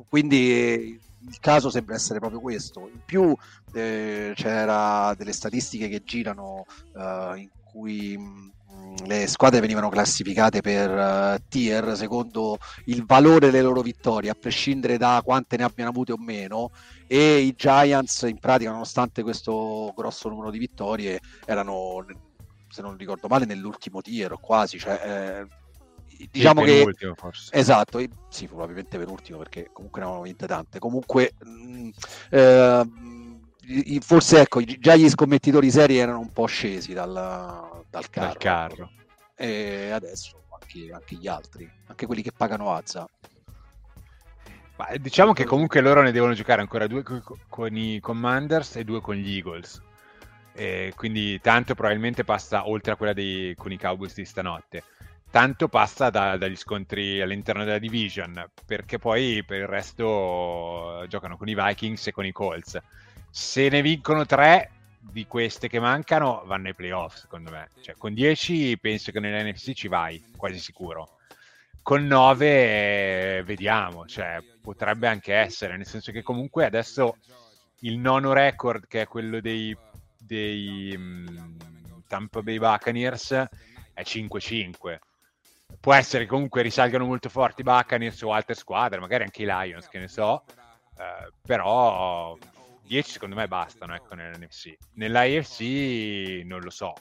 quindi 0.08 1.00
il 1.28 1.38
caso 1.40 1.70
sembra 1.70 1.94
essere 1.94 2.18
proprio 2.18 2.40
questo. 2.40 2.88
In 2.92 3.00
più 3.04 3.34
eh, 3.72 4.32
c'era 4.34 5.14
delle 5.16 5.32
statistiche 5.32 5.88
che 5.88 6.02
girano 6.04 6.64
eh, 6.96 7.32
in 7.36 7.48
cui 7.64 8.16
mh, 8.16 9.06
le 9.06 9.26
squadre 9.26 9.60
venivano 9.60 9.88
classificate 9.88 10.60
per 10.60 10.90
eh, 10.90 11.42
tier 11.48 11.96
secondo 11.96 12.58
il 12.86 13.04
valore 13.04 13.50
delle 13.50 13.62
loro 13.62 13.82
vittorie, 13.82 14.30
a 14.30 14.36
prescindere 14.38 14.98
da 14.98 15.20
quante 15.24 15.56
ne 15.56 15.64
abbiano 15.64 15.90
avute 15.90 16.12
o 16.12 16.16
meno. 16.18 16.70
E 17.06 17.38
i 17.38 17.54
Giants, 17.56 18.22
in 18.22 18.38
pratica, 18.38 18.70
nonostante 18.70 19.22
questo 19.22 19.92
grosso 19.96 20.28
numero 20.28 20.50
di 20.50 20.58
vittorie, 20.58 21.20
erano, 21.44 22.04
se 22.68 22.82
non 22.82 22.96
ricordo 22.96 23.28
male, 23.28 23.44
nell'ultimo 23.44 24.00
tier 24.00 24.36
quasi. 24.40 24.78
Cioè, 24.78 25.00
eh, 25.04 25.46
diciamo 26.30 26.60
Sì, 26.60 26.66
che 26.66 26.72
penultimo, 26.76 27.14
forse. 27.14 27.58
Esatto, 27.58 28.00
sì, 28.28 28.46
probabilmente 28.46 28.98
penultimo 28.98 29.38
perché 29.38 29.68
comunque 29.72 30.00
ne 30.00 30.06
avevano 30.06 30.26
vinte 30.26 30.46
tante. 30.46 30.78
Comunque, 30.78 31.34
mh, 31.38 31.88
i- 33.68 33.94
i- 33.94 34.00
forse 34.00 34.40
ecco, 34.40 34.62
già 34.62 34.94
gli 34.94 35.08
scommettitori 35.08 35.70
seri 35.70 35.98
erano 35.98 36.20
un 36.20 36.30
po' 36.32 36.46
scesi 36.46 36.92
dal, 36.92 37.12
dal 37.90 38.10
carro. 38.10 38.26
Dal 38.26 38.36
carro. 38.38 38.90
E 39.36 39.90
adesso 39.90 40.44
anche, 40.58 40.92
anche 40.92 41.14
gli 41.16 41.28
altri, 41.28 41.70
anche 41.88 42.06
quelli 42.06 42.22
che 42.22 42.32
pagano 42.34 42.72
Azza. 42.72 43.06
Ma 44.76 44.88
eh, 44.88 44.98
diciamo 44.98 45.32
che 45.32 45.44
comunque 45.44 45.80
loro 45.80 46.02
ne 46.02 46.12
devono 46.12 46.34
giocare 46.34 46.60
ancora 46.60 46.86
due 46.86 47.02
co- 47.02 47.20
co- 47.22 47.38
con 47.48 47.74
i 47.76 47.98
Commanders 48.00 48.76
e 48.76 48.84
due 48.84 49.00
con 49.00 49.14
gli 49.14 49.36
Eagles. 49.36 49.80
E 50.54 50.92
quindi 50.94 51.38
tanto 51.40 51.74
probabilmente 51.74 52.24
passa 52.24 52.66
oltre 52.68 52.92
a 52.92 52.96
quella 52.96 53.12
dei, 53.12 53.54
con 53.56 53.72
i 53.72 53.78
Cowboys 53.78 54.14
di 54.14 54.24
stanotte. 54.24 54.84
Tanto 55.36 55.68
passa 55.68 56.08
da- 56.08 56.38
dagli 56.38 56.56
scontri 56.56 57.20
all'interno 57.20 57.62
della 57.62 57.78
division, 57.78 58.42
perché 58.64 58.98
poi 58.98 59.44
per 59.44 59.58
il 59.58 59.66
resto 59.66 61.04
giocano 61.08 61.36
con 61.36 61.46
i 61.46 61.54
Vikings 61.54 62.06
e 62.06 62.12
con 62.12 62.24
i 62.24 62.32
Colts. 62.32 62.80
Se 63.28 63.68
ne 63.68 63.82
vincono 63.82 64.24
tre 64.24 64.70
di 64.98 65.26
queste 65.26 65.68
che 65.68 65.78
mancano, 65.78 66.42
vanno 66.46 66.68
ai 66.68 66.74
playoff, 66.74 67.16
secondo 67.16 67.50
me. 67.50 67.68
Cioè, 67.82 67.96
con 67.98 68.14
10 68.14 68.78
penso 68.78 69.12
che 69.12 69.20
nell'NFC 69.20 69.74
ci 69.74 69.88
vai, 69.88 70.24
quasi 70.38 70.58
sicuro 70.58 71.18
con 71.82 72.06
9 72.06 73.42
vediamo, 73.44 74.06
cioè 74.06 74.42
potrebbe 74.62 75.06
anche 75.06 75.34
essere, 75.34 75.76
nel 75.76 75.84
senso 75.86 76.12
che 76.12 76.22
comunque 76.22 76.64
adesso 76.64 77.18
il 77.80 77.98
nono 77.98 78.32
record 78.32 78.86
che 78.86 79.02
è 79.02 79.06
quello 79.06 79.42
dei, 79.42 79.76
dei 80.16 80.94
mm, 80.96 81.56
Tampa 82.08 82.40
Bay 82.40 82.58
Buccaneers 82.58 83.32
è 83.92 84.02
5-5. 84.02 84.98
Può 85.86 85.94
essere 85.94 86.24
che 86.24 86.30
comunque 86.30 86.62
risalgano 86.62 87.04
molto 87.04 87.28
forti 87.28 87.60
i 87.60 87.62
Buccaneers 87.62 88.20
o 88.22 88.32
altre 88.32 88.56
squadre, 88.56 88.98
magari 88.98 89.22
anche 89.22 89.42
i 89.42 89.46
Lions, 89.46 89.86
che 89.86 90.00
ne 90.00 90.08
so, 90.08 90.42
eh, 90.98 91.32
però 91.46 92.36
10 92.82 93.08
secondo 93.08 93.36
me 93.36 93.46
bastano 93.46 93.94
ecco, 93.94 94.16
nell'NFC. 94.16 94.76
Nell'AFC 94.94 96.44
non 96.44 96.60
lo 96.60 96.70
so, 96.70 96.92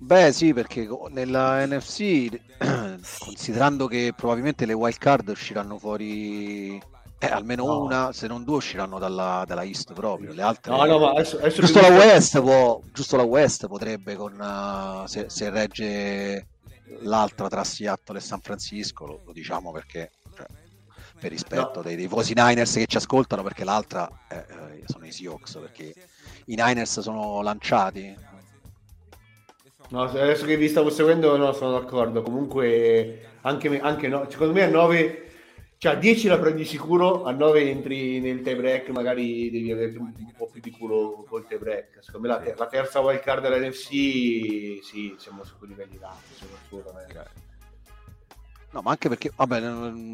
Beh, 0.00 0.32
sì, 0.32 0.52
perché 0.52 0.86
nella 1.12 1.64
NFC, 1.64 2.28
considerando 3.24 3.86
che 3.86 4.12
probabilmente 4.14 4.66
le 4.66 4.74
wild 4.74 4.98
card 4.98 5.28
usciranno 5.28 5.78
fuori, 5.78 6.76
eh, 7.18 7.26
almeno 7.26 7.64
No. 7.64 7.84
una, 7.84 8.12
se 8.12 8.26
non 8.26 8.44
due, 8.44 8.56
usciranno 8.56 8.98
dalla, 8.98 9.44
dalla 9.46 9.64
East 9.64 9.94
proprio. 9.94 10.34
Le 10.34 10.42
altre, 10.42 10.76
No, 10.76 10.84
no, 10.84 10.98
ma 10.98 11.12
adesso, 11.12 11.38
adesso 11.38 11.62
giusto 11.62 11.80
la 11.80 11.88
West, 11.88 12.38
può, 12.42 12.82
giusto 12.92 13.16
la 13.16 13.22
West 13.22 13.66
potrebbe, 13.66 14.14
con, 14.14 14.38
eh, 14.38 15.08
se, 15.08 15.30
se 15.30 15.48
regge 15.48 16.48
l'altra 17.00 17.48
tra 17.48 17.64
Seattle 17.64 18.18
e 18.18 18.20
San 18.20 18.40
Francisco, 18.40 19.06
lo, 19.06 19.22
lo 19.24 19.32
diciamo 19.32 19.72
perché 19.72 20.10
cioè, 20.34 20.46
per 21.18 21.30
rispetto 21.30 21.76
No. 21.76 21.82
dei, 21.82 21.96
dei 21.96 22.06
tifosi 22.06 22.32
Niners 22.34 22.74
che 22.74 22.86
ci 22.86 22.96
ascoltano, 22.96 23.42
perché 23.42 23.64
l'altra 23.64 24.08
eh, 24.28 24.36
eh, 24.36 24.82
sono 24.86 25.06
i 25.06 25.12
Seahawks, 25.12 25.58
perché 25.58 25.94
i 26.46 26.54
Niners 26.56 27.00
sono 27.00 27.40
lanciati. 27.42 28.32
No, 29.90 30.02
adesso 30.02 30.44
che 30.46 30.56
vi 30.56 30.68
stavo 30.68 30.90
seguendo, 30.90 31.36
no, 31.36 31.52
sono 31.52 31.78
d'accordo. 31.78 32.22
Comunque, 32.22 33.36
anche, 33.42 33.68
me- 33.68 33.80
anche 33.80 34.08
no, 34.08 34.26
secondo 34.30 34.52
me 34.54 34.62
a 34.62 34.68
9, 34.68 35.23
cioè 35.84 35.92
a 35.92 35.96
10 35.96 36.28
la 36.28 36.38
prendi 36.38 36.64
sicuro, 36.64 37.24
a 37.24 37.30
9 37.32 37.68
entri 37.68 38.18
nel 38.18 38.40
tie 38.40 38.56
break, 38.56 38.88
magari 38.88 39.50
devi 39.50 39.70
avere 39.70 39.98
un, 39.98 40.14
un 40.16 40.32
po' 40.34 40.48
più 40.50 40.62
di 40.62 40.70
culo 40.70 41.26
col 41.28 41.46
tie 41.46 41.58
break. 41.58 41.98
Secondo 42.00 42.26
me 42.26 42.34
la, 42.34 42.40
te- 42.40 42.54
la 42.56 42.66
terza 42.68 43.00
wild 43.00 43.20
card 43.20 43.42
dell'NFC, 43.46 43.88
sì, 44.82 45.14
siamo 45.18 45.44
su 45.44 45.58
quei 45.58 45.68
livelli 45.68 45.98
là, 45.98 46.10
sono 46.32 46.52
assolutamente. 46.64 47.26
No, 48.70 48.80
ma 48.80 48.92
anche 48.92 49.10
perché, 49.10 49.30
vabbè, 49.36 49.60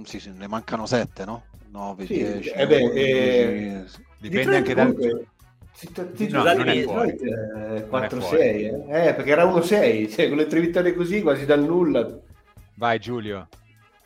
sì, 0.07 0.18
sì, 0.18 0.33
ne 0.33 0.49
mancano 0.49 0.87
7, 0.87 1.25
no? 1.25 1.45
9, 1.71 2.07
Sì, 2.07 2.14
10. 2.14 2.49
eh 2.49 2.66
beh, 2.66 2.83
11, 2.83 2.99
eh, 2.99 3.85
dipende 4.18 4.57
anche 4.57 4.75
dal... 4.75 4.93
Ti, 4.93 5.93
ti, 6.16 6.29
No, 6.31 6.43
non 6.43 6.68
è 6.68 6.83
fuori. 6.83 7.11
eh, 7.11 7.77
è 7.77 7.87
4-6, 7.89 8.18
fuori. 8.18 8.41
eh. 8.41 9.07
Eh, 9.07 9.14
perché 9.14 9.31
era 9.31 9.45
1-6, 9.45 10.11
cioè 10.11 10.27
con 10.29 10.37
le 10.39 10.47
tre 10.49 10.59
vittorie 10.59 10.95
così, 10.95 11.23
quasi 11.23 11.47
dal 11.47 11.62
nulla. 11.62 12.18
Vai 12.75 12.99
Giulio. 12.99 13.47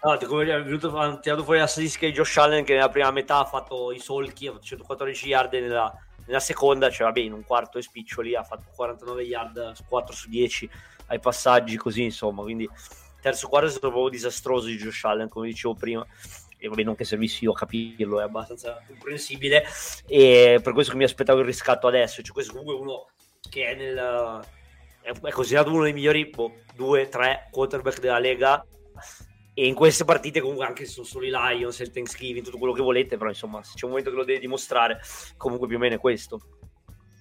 No, 0.04 0.12
è 0.12 0.62
venuto 0.62 0.96
ha 0.98 1.18
tirato 1.18 1.44
fuori 1.44 1.60
la 1.60 1.66
statistica 1.66 2.06
di 2.06 2.12
Josh 2.12 2.36
Allen 2.36 2.62
che 2.62 2.74
nella 2.74 2.90
prima 2.90 3.10
metà 3.10 3.38
ha 3.38 3.44
fatto 3.46 3.90
i 3.90 3.98
solchi, 3.98 4.46
ha 4.46 4.52
fatto 4.52 4.64
114 4.64 5.26
yard 5.26 5.52
nella, 5.54 5.90
nella 6.26 6.40
seconda, 6.40 6.90
cioè 6.90 7.06
vabbè, 7.06 7.20
in 7.20 7.32
un 7.32 7.42
quarto 7.42 7.78
e 7.78 7.82
spiccioli 7.82 8.34
ha 8.34 8.42
fatto 8.42 8.64
49 8.74 9.22
yard 9.22 9.72
su 9.72 9.84
4 9.88 10.14
su 10.14 10.28
10 10.28 10.70
ai 11.06 11.20
passaggi 11.20 11.76
così, 11.76 12.02
insomma, 12.02 12.42
quindi 12.42 12.68
terzo 13.24 13.48
quarto 13.48 13.68
è 13.68 13.70
stato 13.70 13.88
proprio 13.88 14.10
disastroso 14.10 14.66
di 14.66 14.76
Josh 14.76 15.04
Allen, 15.04 15.30
come 15.30 15.46
dicevo 15.46 15.74
prima. 15.74 16.06
E 16.58 16.68
vabbè, 16.68 16.82
non 16.82 16.94
che 16.94 17.04
servissi 17.04 17.44
io 17.44 17.52
a 17.52 17.56
capirlo, 17.56 18.20
è 18.20 18.24
abbastanza 18.24 18.82
comprensibile. 18.86 19.64
E 20.06 20.60
per 20.62 20.74
questo 20.74 20.92
che 20.92 20.98
mi 20.98 21.04
aspettavo 21.04 21.40
il 21.40 21.46
riscatto 21.46 21.86
adesso. 21.86 22.22
Cioè, 22.22 22.34
questo 22.34 22.52
comunque 22.52 22.76
è 22.76 22.78
uno 22.78 23.08
che 23.48 23.66
è 23.66 23.74
nel. 23.74 24.44
È 25.00 25.30
considerato 25.30 25.70
uno 25.70 25.82
dei 25.84 25.92
migliori 25.92 26.26
boh, 26.26 26.52
due, 26.74 27.08
tre 27.08 27.48
quarterback 27.50 28.00
della 28.00 28.18
Lega. 28.18 28.64
E 29.56 29.66
in 29.66 29.74
queste 29.74 30.04
partite, 30.04 30.40
comunque, 30.40 30.66
anche 30.66 30.84
se 30.84 30.90
sono 30.92 31.06
solo 31.06 31.26
i 31.26 31.30
Lions, 31.30 31.78
il 31.78 31.90
Thanksgiving, 31.92 32.44
tutto 32.44 32.58
quello 32.58 32.72
che 32.72 32.82
volete, 32.82 33.16
però 33.16 33.30
insomma, 33.30 33.62
se 33.62 33.72
c'è 33.76 33.84
un 33.84 33.90
momento 33.90 34.10
che 34.10 34.16
lo 34.16 34.24
deve 34.24 34.40
dimostrare, 34.40 34.98
comunque 35.36 35.68
più 35.68 35.76
o 35.76 35.78
meno 35.78 35.94
è 35.94 35.98
questo. 35.98 36.40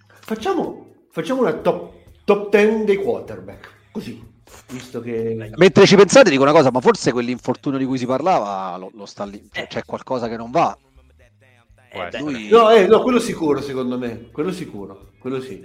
Facciamo, 0.08 0.96
facciamo 1.12 1.42
una 1.42 1.54
top, 1.54 1.94
top 2.24 2.50
10 2.50 2.86
dei 2.86 2.96
quarterback, 2.98 3.90
così, 3.92 4.24
visto 4.70 5.00
che... 5.02 5.52
Mentre 5.56 5.86
ci 5.86 5.96
pensate, 5.96 6.30
dico 6.32 6.42
una 6.42 6.52
cosa, 6.52 6.72
ma 6.72 6.82
forse 6.82 7.12
quell'infortunio 7.12 7.78
di 7.78 7.86
cui 7.86 7.98
si 7.98 8.06
parlava 8.06 8.78
lo, 8.78 8.90
lo 8.96 9.06
sta 9.06 9.26
lì, 9.26 9.48
cioè, 9.52 9.64
Eh. 9.64 9.68
c'è 9.68 9.84
qualcosa 9.86 10.28
che 10.28 10.38
non 10.38 10.50
va. 10.50 10.76
Eh, 11.92 12.20
lui- 12.20 12.50
No, 12.50 12.72
eh, 12.72 12.88
no, 12.88 13.02
quello 13.04 13.20
sicuro, 13.20 13.62
secondo 13.62 14.00
me. 14.00 14.30
Quello 14.32 14.52
sicuro. 14.52 15.12
Quello 15.20 15.40
sì. 15.40 15.60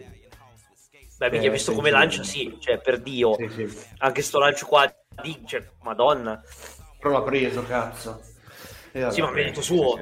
Beh, 1.16 1.31
mica 1.31 1.45
Eh, 1.45 1.51
visto 1.51 1.73
come 1.73 1.89
sì. 1.89 1.95
lancia, 1.95 2.23
sì, 2.23 2.57
cioè, 2.61 2.79
per 2.79 3.01
Dio. 3.01 3.35
Sì, 3.37 3.49
sì. 3.69 3.79
Anche 3.99 4.21
sto 4.21 4.39
lancio 4.39 4.66
qua, 4.66 4.93
cioè, 5.47 5.69
madonna. 5.83 6.41
Però 6.99 7.12
l'ha 7.19 7.23
preso, 7.23 7.62
cazzo. 7.64 8.21
E 8.93 9.01
vabbè. 9.01 9.12
Sì, 9.12 9.21
ma 9.21 9.31
merito 9.31 9.61
suo. 9.62 9.99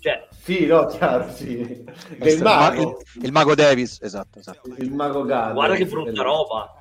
Cioè, 0.00 0.26
Sì, 0.42 0.66
no, 0.66 0.86
chiaro, 0.86 1.30
sì. 1.30 1.84
Del 2.18 2.36
il, 2.36 2.42
mago. 2.42 3.00
il- 3.14 3.24
il 3.26 3.32
mago 3.32 3.54
Davis, 3.54 3.98
esatto, 4.02 4.40
esatto. 4.40 4.68
Il 4.78 4.92
mago 4.92 5.22
Gandalf. 5.24 5.52
guarda 5.54 5.74
che 5.76 5.86
brutta 5.86 6.22
roba. 6.22 6.74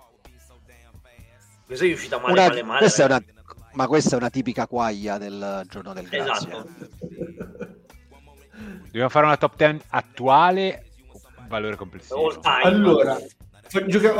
Questa 1.66 1.86
è 1.86 1.92
uscita 1.94 2.18
male, 2.20 2.32
Una- 2.34 2.48
male, 2.48 2.64
male. 2.64 2.80
questa 2.80 3.04
è 3.04 3.06
una, 3.06 3.24
ma 3.74 3.88
questa 3.88 4.16
è 4.16 4.18
una 4.18 4.30
tipica 4.32 4.66
quaglia 4.68 5.18
del 5.20 5.64
giorno 5.70 5.94
del 5.94 6.08
grazie. 6.08 6.50
Esatto. 6.50 6.68
Dobbiamo 8.86 9.10
fare 9.10 9.26
una 9.26 9.38
top 9.38 9.56
10 9.56 9.82
attuale 9.90 10.86
valore 11.48 11.76
complessivo? 11.76 12.40
Time. 12.40 12.62
Allora, 12.64 13.18
gioca- 13.88 14.14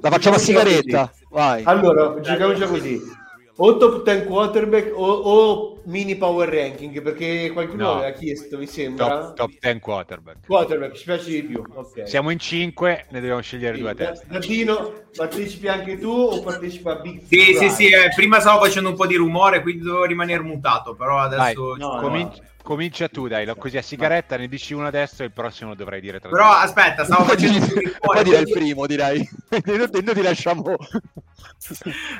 La 0.00 0.10
facciamo 0.10 0.36
a 0.36 0.38
sigaretta, 0.38 1.12
vai. 1.30 1.62
Allora, 1.64 2.18
giochiamo 2.20 2.54
già 2.54 2.66
così. 2.66 3.18
O 3.62 3.76
top 3.76 4.04
10 4.04 4.24
quarterback 4.24 4.90
o, 4.96 5.04
o 5.04 5.80
mini 5.84 6.16
power 6.16 6.48
ranking, 6.48 7.02
perché 7.02 7.50
qualcuno 7.52 7.82
No. 7.82 7.92
aveva 7.98 8.10
chiesto, 8.12 8.56
mi 8.56 8.66
sembra. 8.66 9.06
Top, 9.06 9.34
top 9.36 9.50
10 9.60 9.80
quarterback. 9.80 10.46
Quarterback, 10.46 10.94
ci 10.96 11.04
piace 11.04 11.30
di 11.30 11.42
più. 11.42 11.62
Ok. 11.74 12.08
Siamo 12.08 12.30
in 12.30 12.38
5, 12.38 13.06
ne 13.10 13.20
dobbiamo 13.20 13.42
scegliere 13.42 13.76
due 13.76 13.90
a 13.90 13.94
testa. 13.94 14.24
Dadino, 14.30 14.92
partecipi 15.14 15.68
anche 15.68 15.98
tu 15.98 16.08
o 16.10 16.40
partecipa 16.42 16.92
a 16.92 17.00
Big 17.00 17.18
Sì, 17.28 17.36
sì, 17.38 17.52
Drive? 17.58 17.68
sì, 17.70 17.86
eh, 17.88 18.08
prima 18.16 18.40
stavo 18.40 18.60
facendo 18.64 18.88
un 18.88 18.94
po' 18.96 19.06
di 19.06 19.16
rumore, 19.16 19.60
quindi 19.60 19.82
dovevo 19.82 20.04
rimanere 20.06 20.40
mutato, 20.42 20.94
però 20.94 21.18
adesso... 21.18 21.74
no, 21.76 21.94
no. 21.96 22.00
cominci- 22.00 22.40
comincia 22.62 23.08
tu, 23.08 23.26
dai, 23.28 23.44
lo- 23.46 23.56
così 23.56 23.76
a 23.76 23.82
sigaretta 23.82 24.36
ne 24.36 24.48
dici 24.48 24.74
uno 24.74 24.86
adesso 24.86 25.22
e 25.22 25.26
il 25.26 25.32
prossimo 25.32 25.70
lo 25.70 25.76
dovrai 25.76 26.00
dire 26.00 26.20
tra 26.20 26.28
Però 26.30 26.46
due. 26.46 26.56
aspetta, 26.62 27.04
stavo 27.04 27.24
Poi 27.30 27.36
facendo 27.38 27.66
poi 28.00 28.24
direi 28.24 28.42
il 28.42 28.50
primo, 28.50 28.86
direi. 28.86 29.28
noi, 29.64 29.88
noi 30.02 30.14
ti 30.14 30.22
lasciamo 30.22 30.74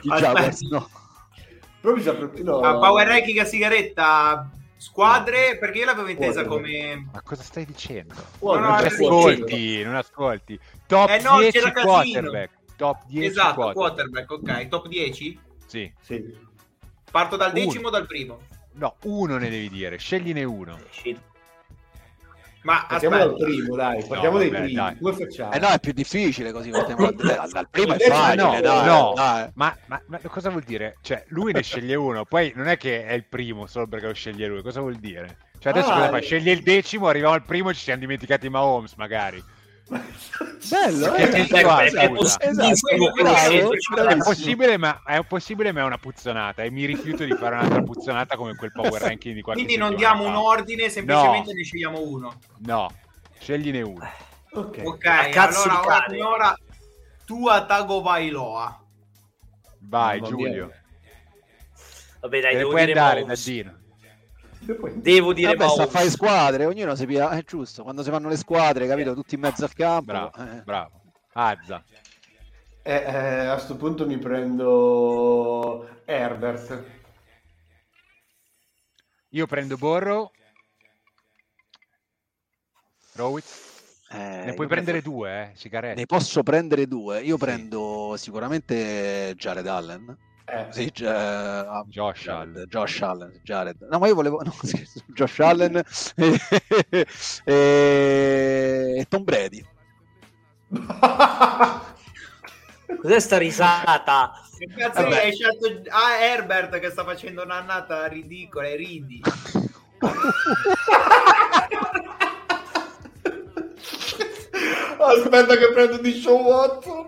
i. 0.02 0.08
Jaguars, 0.18 0.60
no. 0.62 0.88
Però 1.80 1.94
mi 1.94 2.02
sa 2.02 2.14
proprio- 2.14 2.44
no. 2.44 2.60
Ah, 2.60 2.78
power 2.78 3.06
ranking 3.06 3.38
a 3.38 3.44
sigaretta, 3.44 4.50
squadre, 4.76 5.56
perché 5.58 5.78
io 5.78 5.84
l'avevo 5.86 6.08
intesa 6.08 6.44
come... 6.44 7.08
Ma 7.12 7.22
cosa 7.22 7.42
stai 7.42 7.64
dicendo? 7.64 8.14
Oh, 8.40 8.54
No, 8.54 8.60
no, 8.60 8.66
non 8.68 8.76
no, 8.76 8.82
ci 8.88 8.94
sì, 8.94 9.02
ascolti, 9.04 9.82
non 9.84 9.94
ascolti. 9.96 10.60
Top 10.86 11.08
Eh 11.08 11.20
no, 11.22 11.38
10 11.38 11.50
c'era 11.58 11.72
casino. 11.72 11.92
quarterback. 11.92 12.50
Top 12.76 13.04
10 13.06 13.26
Esatto, 13.26 13.54
quarterback. 13.72 14.26
quarterback, 14.26 14.30
ok. 14.62 14.68
Top 14.68 14.88
10? 14.88 15.40
Sì. 15.66 15.92
Sì. 16.00 16.48
Parto 17.10 17.36
dal 17.36 17.52
decimo 17.52 17.88
o 17.88 17.90
dal 17.90 18.06
primo? 18.06 18.40
No, 18.80 18.96
uno 19.02 19.36
ne 19.36 19.50
devi 19.50 19.68
dire, 19.68 19.98
scegliene 19.98 20.42
uno. 20.42 20.78
Ma 22.62 22.86
Partiamo 22.88 23.16
aspetta, 23.16 23.36
dal 23.36 23.36
primo, 23.36 23.76
dai. 23.76 24.00
Partiamo 24.06 24.32
No, 24.32 24.38
dai 24.38 24.48
vabbè, 24.48 24.60
primi. 24.62 24.72
dai. 24.74 24.96
Come 24.98 25.12
facciamo? 25.14 25.52
Eh 25.52 25.58
no, 25.58 25.68
è 25.68 25.80
più 25.80 25.92
difficile 25.92 26.52
così. 26.52 26.70
partiamo 26.70 27.10
dal, 27.12 27.50
dal 27.50 27.68
primo 27.70 27.92
è 27.92 27.98
facile, 27.98 28.36
no, 28.36 28.60
dai, 28.60 28.86
no, 28.86 29.12
dai. 29.14 29.50
Ma, 29.54 29.76
ma- 29.86 30.02
ma 30.06 30.18
cosa 30.28 30.48
vuol 30.48 30.62
dire? 30.62 30.96
Cioè, 31.02 31.24
lui 31.28 31.52
ne 31.52 31.62
sceglie 31.62 31.94
uno, 31.94 32.24
poi 32.24 32.52
non 32.56 32.68
è 32.68 32.78
che 32.78 33.04
è 33.04 33.12
il 33.12 33.26
primo 33.26 33.66
solo 33.66 33.86
perché 33.86 34.06
lo 34.06 34.14
sceglie 34.14 34.46
lui. 34.46 34.62
Cosa 34.62 34.80
vuol 34.80 34.96
dire? 34.96 35.36
Cioè, 35.58 35.72
adesso 35.72 35.90
Ah, 35.90 35.94
cosa 35.96 36.08
fa? 36.08 36.16
eh. 36.16 36.22
Sceglie 36.22 36.52
il 36.52 36.62
decimo, 36.62 37.06
arriviamo 37.08 37.34
al 37.34 37.44
primo 37.44 37.68
e 37.68 37.74
ci 37.74 37.80
siamo 37.82 38.00
dimenticati 38.00 38.48
Mahomes, 38.48 38.94
magari. 38.96 39.42
Bello, 39.90 41.12
Che 41.12 41.22
eh? 41.22 41.46
è 41.46 42.10
È 44.06 44.16
possibile, 44.18 44.76
ma 44.76 45.02
è 45.04 45.24
possibile, 45.24 45.72
ma 45.72 45.80
è 45.80 45.84
una 45.84 45.98
puzzonata. 45.98 46.62
E 46.62 46.70
mi 46.70 46.84
rifiuto 46.84 47.24
di 47.24 47.34
fare 47.34 47.56
un'altra 47.56 47.82
puzzonata 47.82 48.36
come 48.36 48.54
quel 48.54 48.70
power 48.70 49.00
ranking 49.02 49.34
di 49.34 49.42
qualche 49.42 49.64
quindi 49.64 49.80
non 49.80 49.96
diamo 49.96 50.24
un 50.24 50.34
ordine, 50.34 50.88
semplicemente 50.88 51.52
ne 51.52 51.64
scegliamo 51.64 52.00
uno. 52.00 52.38
No, 52.58 52.88
scegliene 53.40 53.82
uno. 53.82 54.08
Ok. 54.52 54.80
Ok, 54.84 55.06
A 55.06 55.28
cazzo 55.28 55.62
allora 55.62 55.80
ora, 55.80 55.98
cane. 56.04 56.22
ora 56.22 56.56
tu 57.24 57.48
a 57.48 57.64
Tago 57.64 58.00
Vailoa. 58.00 58.84
Vai, 59.80 60.20
Giulio. 60.22 60.72
Vabbè, 62.20 62.40
dai, 62.40 62.52
Te 62.52 62.58
devo 62.58 62.70
puoi 62.70 62.84
dire 62.86 62.98
andare, 62.98 63.20
Mahomes. 63.22 63.46
Daddino. 63.46 63.78
Devo 64.62 65.32
dire 65.32 65.54
Vabbè, 65.54 65.70
sta 65.70 65.82
a 65.82 65.86
Mahomes. 65.86 65.90
fare 65.90 66.10
squadre, 66.10 66.64
ognuno 66.66 66.94
si 66.94 67.06
pia... 67.06 67.30
è 67.30 67.42
giusto, 67.44 67.82
quando 67.82 68.02
si 68.02 68.10
fanno 68.10 68.28
le 68.28 68.36
squadre, 68.36 68.86
capito, 68.86 69.14
tutti 69.14 69.34
in 69.34 69.40
mezzo 69.40 69.64
al 69.64 69.72
campo. 69.72 70.04
Bravo, 70.04 70.32
eh. 70.36 70.62
bravo. 70.62 71.00
Azza. 71.32 71.82
Eh, 72.82 72.94
eh, 72.94 73.46
a 73.46 73.58
sto 73.58 73.76
punto 73.76 74.06
mi 74.06 74.18
prendo 74.18 75.88
Herbert. 76.04 76.84
Io 79.30 79.46
prendo 79.46 79.76
Borrow. 79.76 80.30
Rowitz. 83.14 83.68
Eh, 84.12 84.42
Ne 84.46 84.54
puoi 84.54 84.66
prendere 84.66 85.02
due, 85.02 85.50
eh, 85.52 85.56
sigarette. 85.56 85.98
Ne 86.00 86.06
posso 86.06 86.42
prendere 86.42 86.86
due. 86.86 87.20
Io 87.22 87.36
Sì. 87.36 87.44
prendo 87.44 88.14
sicuramente 88.16 89.34
Jared 89.36 89.66
Allen. 89.66 90.16
Eh, 90.52 90.66
Sì, 90.70 90.92
ah, 91.04 91.84
Josh 91.86 92.26
Allen. 92.26 92.64
Josh 92.68 93.00
Allen, 93.02 93.40
Jared. 93.44 93.76
No, 93.88 93.98
ma 93.98 94.08
io 94.08 94.14
volevo 94.14 94.40
no, 94.42 94.52
scherzo, 94.62 95.00
Josh 95.06 95.38
Allen 95.40 95.82
e, 96.16 96.40
e- 96.90 97.06
e 98.98 99.06
Tom 99.08 99.22
Brady. 99.24 99.64
Cos'è 103.00 103.20
sta 103.20 103.38
risata? 103.38 104.32
Che 104.58 104.66
cazzo 104.76 105.02
Vabbè. 105.02 105.16
hai 105.22 105.32
scelto 105.32 105.66
ah, 105.90 106.18
Herbert 106.20 106.78
che 106.80 106.90
sta 106.90 107.04
facendo 107.04 107.42
un'annata 107.42 108.06
ridicola 108.06 108.66
e 108.66 108.76
ridi. 108.76 109.22
Aspetta 114.98 115.56
che 115.56 115.72
prendo 115.72 115.98
di 115.98 116.12
show 116.12 116.38
Watson. 116.42 117.06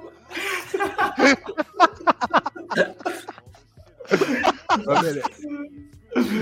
Va 4.84 5.00
bene. 5.00 5.20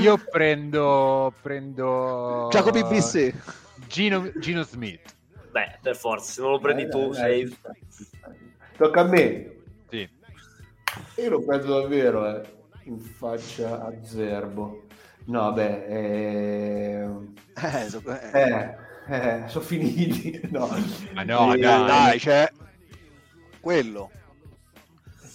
Io 0.01 0.19
prendo 0.31 1.33
prendo 1.43 2.49
Jacoby 2.51 2.83
BC. 2.85 3.35
Gino, 3.89 4.31
Gino 4.39 4.63
Smith. 4.63 5.15
Beh, 5.51 5.79
per 5.83 5.97
forza, 5.97 6.31
se 6.33 6.41
non 6.43 6.51
lo 6.53 6.59
prendi 6.61 6.89
tu, 6.89 7.11
Eh, 7.11 7.15
sei... 7.15 7.43
eh, 7.43 7.57
Tocca 8.77 9.01
a 9.01 9.05
me. 9.05 9.51
Sì. 9.89 10.09
Io 11.17 11.29
lo 11.31 11.43
prendo 11.43 11.81
davvero, 11.81 12.27
eh. 12.37 12.43
In 12.85 12.99
faccia 13.01 13.85
a 13.87 13.93
Zerbo. 14.03 14.85
No, 15.27 15.53
beh, 15.53 15.87
eh... 15.87 17.09
Eh, 17.55 17.89
so- 17.89 18.03
eh. 18.07 18.31
Eh, 18.33 18.77
eh, 19.09 19.45
sono 19.49 19.65
finiti. 19.65 20.41
No. 20.51 20.69
Ma 21.15 21.23
no, 21.25 21.53
Eh, 21.55 21.59
dai. 21.59 21.87
Dai, 21.87 22.19
c'è 22.19 22.51
quello. 23.61 24.11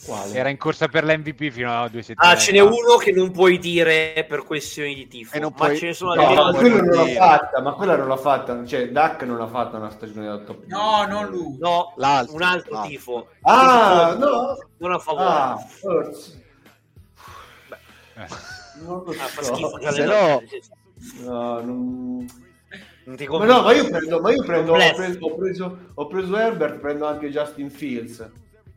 Quale? 0.06 0.34
Era 0.34 0.49
in 0.49 0.58
corsa 0.58 0.88
per 0.88 1.03
l'MVP 1.03 1.49
fino 1.49 1.72
a 1.82 1.88
due 1.88 2.01
settimane. 2.03 2.34
Ah, 2.34 2.38
ce 2.38 2.51
n'è 2.51 2.60
uno 2.60 2.97
che 2.99 3.12
non 3.12 3.32
puoi 3.32 3.58
dire 3.58 4.26
per 4.30 4.43
questioni 4.43 4.93
di 4.93 5.08
tifo, 5.08 5.36
E 5.36 5.39
non 5.39 5.51
ma 5.58 5.66
puoi- 5.66 5.78
ce 5.78 5.88
ne 5.88 5.93
sono 5.93 6.14
No, 6.14 6.34
ma 6.34 6.51
quello 6.53 6.82
non 6.82 6.93
l'ha 6.95 7.08
fatta, 7.14 7.62
ma 7.62 7.72
quella 7.74 7.95
non 7.95 8.08
l'ha 8.08 8.18
fatta, 8.18 8.66
cioè 8.66 8.89
Duck 8.89 9.24
non 9.24 9.38
l'ha 9.38 9.47
fatta 9.47 9.78
una 9.78 9.89
stagione 9.89 10.28
da 10.28 10.38
top. 10.39 10.66
No, 10.68 11.06
non 11.08 11.26
lui. 11.30 11.58
No, 11.60 11.93
L'altro, 11.97 12.36
un 12.36 12.41
altro 12.43 12.72
l'altro. 12.74 12.89
tifo. 12.89 13.28
Ah, 13.41 14.12
Tifo 14.14 14.26
no. 14.30 14.58
Non 14.78 14.91
a 14.91 14.99
favore. 14.99 15.24
Ah, 15.26 15.58
forse. 15.58 16.43
Eh. 18.18 18.26
Non 18.86 19.03
lo 19.06 19.12
Ah, 19.12 19.14
fa 19.26 19.41
so. 19.41 19.53
schifo. 19.56 19.91
Se 19.91 20.03
no- 20.06 20.41
No, 21.24 21.60
non... 21.62 22.26
Ma 23.06 23.45
no, 23.45 23.62
ma 23.62 23.74
io 23.74 23.88
prendo, 23.88 24.20
ma 24.20 24.32
io 24.32 24.41
prendo, 24.43 24.72
ho 24.74 24.93
preso, 24.95 25.18
ho 25.26 25.36
preso, 25.36 25.78
ho 25.93 26.08
preso 26.08 26.38
Herbert, 26.38 26.80
prendo 26.80 27.06
anche 27.06 27.30
Justin 27.30 27.70
Fields. 27.70 28.28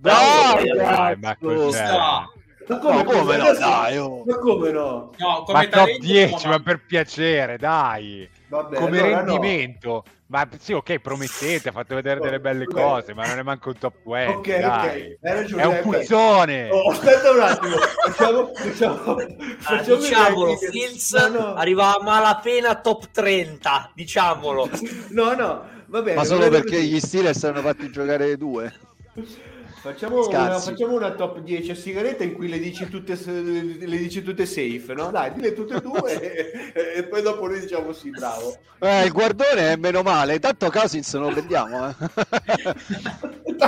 Dai, 0.00 0.68
Dai, 0.76 1.16
ma 1.18 1.36
cos'è? 1.36 1.86
No, 1.90 1.96
Ma 1.96 2.32
No, 2.68 3.04
come 3.04 3.36
no, 3.38 3.44
adesso- 3.44 3.60
dai, 3.60 3.96
oh. 3.96 4.22
Ma 4.26 4.36
come 4.36 4.70
no? 4.70 5.10
no, 5.16 5.26
Ma 5.38 5.42
come 5.44 5.68
top 5.68 5.70
talento 5.70 6.04
10, 6.06 6.44
no, 6.44 6.50
ma 6.50 6.58
per 6.60 6.84
piacere, 6.86 7.56
dai. 7.56 8.28
Vabbè, 8.48 8.76
Come 8.76 8.98
allora 9.00 9.22
no. 9.22 9.32
rendimento. 9.32 10.04
Ma 10.26 10.46
sì, 10.58 10.74
ok, 10.74 10.98
promettete, 10.98 11.70
ha 11.70 11.72
fatto 11.72 11.94
vedere 11.94 12.20
delle 12.20 12.38
belle 12.40 12.66
Vabbè. 12.66 12.82
cose, 12.82 13.14
ma 13.14 13.26
non 13.26 13.38
è 13.38 13.42
manco 13.42 13.70
un 13.70 13.78
top 13.78 13.94
20, 14.04 14.32
Ok, 14.34 14.58
dai. 14.60 14.60
ok, 14.60 15.18
hai 15.22 15.34
ragione. 15.34 15.62
È 15.62 15.66
un 15.66 15.80
puzzone. 15.82 16.68
Oh, 16.70 16.90
aspetta 16.90 17.30
un 17.30 17.40
attimo, 17.40 17.76
facciamo, 18.04 18.50
facciamo, 18.54 18.94
Ah, 19.16 19.24
facciamo 19.58 19.96
diciamolo, 19.96 20.50
vedere 20.52 20.70
che- 20.70 20.78
Fields 20.78 21.12
No, 21.14 21.28
no. 21.40 21.54
arriva 21.54 21.96
a 21.98 22.02
malapena 22.02 22.74
top 22.74 23.10
30, 23.10 23.90
diciamolo. 23.94 24.68
No, 25.08 25.32
no, 25.34 25.64
va 25.86 26.02
bene. 26.02 26.16
Ma 26.16 26.24
solo 26.24 26.50
perché 26.50 26.82
gli 26.82 27.00
Steelers 27.00 27.42
hanno 27.44 27.62
fatti 27.62 27.90
giocare 27.90 28.36
due. 28.36 28.70
Facciamo 29.80 30.26
una, 30.26 30.58
facciamo 30.58 30.94
una 30.94 31.12
top 31.12 31.38
10 31.40 31.70
a 31.70 31.74
sigaretta 31.74 32.24
in 32.24 32.34
cui 32.34 32.48
le 32.48 32.58
dici 32.58 32.88
tutte, 32.88 33.16
le 33.24 33.96
dici 33.96 34.22
tutte 34.22 34.44
safe, 34.44 34.92
no? 34.94 35.10
Dai, 35.10 35.32
dille 35.32 35.52
tutte 35.52 35.76
e 35.76 35.80
due 35.80 36.20
e, 36.74 36.92
e 36.96 37.04
poi 37.04 37.22
dopo 37.22 37.46
noi 37.46 37.60
diciamo 37.60 37.92
sì, 37.92 38.10
bravo. 38.10 38.56
Eh, 38.80 39.04
il 39.04 39.12
guardone 39.12 39.72
è 39.72 39.76
meno 39.76 40.02
male, 40.02 40.38
tanto 40.40 40.68
Cousins 40.70 41.12
non 41.14 41.28
lo 41.28 41.32
prendiamo. 41.32 41.88
Eh. 41.88 41.94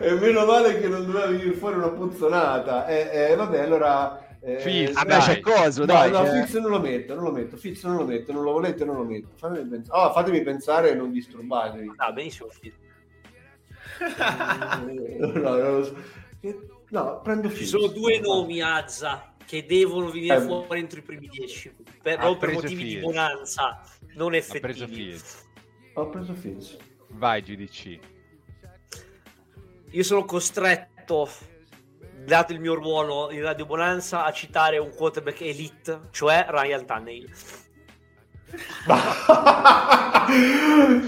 e 0.00 0.12
meno 0.14 0.44
male 0.44 0.80
che 0.80 0.88
non 0.88 1.06
doveva 1.06 1.26
venire 1.26 1.52
fuori 1.52 1.76
una 1.76 1.88
puzzonata. 1.90 2.86
E, 2.86 3.30
e 3.32 3.36
vabbè, 3.36 3.60
allora 3.60 4.26
Eh, 4.44 4.58
Fizz, 4.58 4.92
Vabbè, 4.94 5.08
dai. 5.08 5.20
c'è 5.20 5.40
coso, 5.40 5.80
No, 5.80 5.86
dai. 5.86 6.10
no, 6.10 6.22
c'è- 6.24 6.42
Fizz 6.44 6.54
non 6.56 6.70
lo 6.70 6.80
metto, 6.80 7.14
non 7.14 7.22
lo 7.24 7.30
metto, 7.30 7.56
Fizz 7.56 7.84
non 7.84 7.96
lo 7.96 8.04
metto, 8.04 8.32
non 8.32 8.42
lo 8.42 8.52
volete, 8.52 8.84
non 8.84 8.96
lo 8.96 9.04
metto. 9.04 9.28
Fatemi 9.36 9.68
pensare, 9.68 10.00
Ah, 10.02 10.12
fatemi 10.12 10.42
pensare 10.42 10.90
e 10.90 10.94
non 10.94 11.12
disturbatevi. 11.12 11.92
Ah, 11.96 12.12
benissimo. 12.12 12.48
Fizz. 12.50 12.72
Eh, 14.00 15.16
no, 15.18 15.56
non 15.56 15.78
lo 15.78 15.84
so. 15.84 15.96
No, 16.90 17.20
prendo 17.22 17.50
Ci 17.50 17.64
sono 17.66 17.86
due 17.86 18.18
nomi, 18.20 18.60
Azza, 18.60 19.34
che 19.46 19.64
devono 19.64 20.10
venire 20.10 20.36
Eh. 20.36 20.40
fuori 20.40 20.80
entro 20.80 20.98
i 20.98 21.02
primi 21.02 21.28
dieci. 21.28 21.72
Per, 22.02 22.16
proprio 22.18 22.36
per 22.36 22.52
motivi 22.52 22.82
di 22.84 22.90
Fizz. 22.94 23.02
bonanza 23.02 23.80
non 24.14 24.34
Ha 24.34 24.40
preso 24.40 24.84
effettivi. 24.84 25.20
Ho 25.94 26.08
preso 26.08 26.34
Fizz. 26.34 26.76
Vai 27.10 27.42
GDC. 27.42 27.98
Io 29.90 30.02
sono 30.02 30.24
costretto, 30.24 31.28
dato 32.24 32.52
il 32.52 32.60
mio 32.60 32.74
ruolo 32.74 33.30
in 33.30 33.42
Radio 33.42 33.66
Bonanza, 33.66 34.24
a 34.24 34.32
citare 34.32 34.78
un 34.78 34.90
quarterback 34.94 35.40
elite, 35.42 36.00
cioè 36.10 36.46
Ryan 36.48 36.86
Tannehill. 36.86 37.30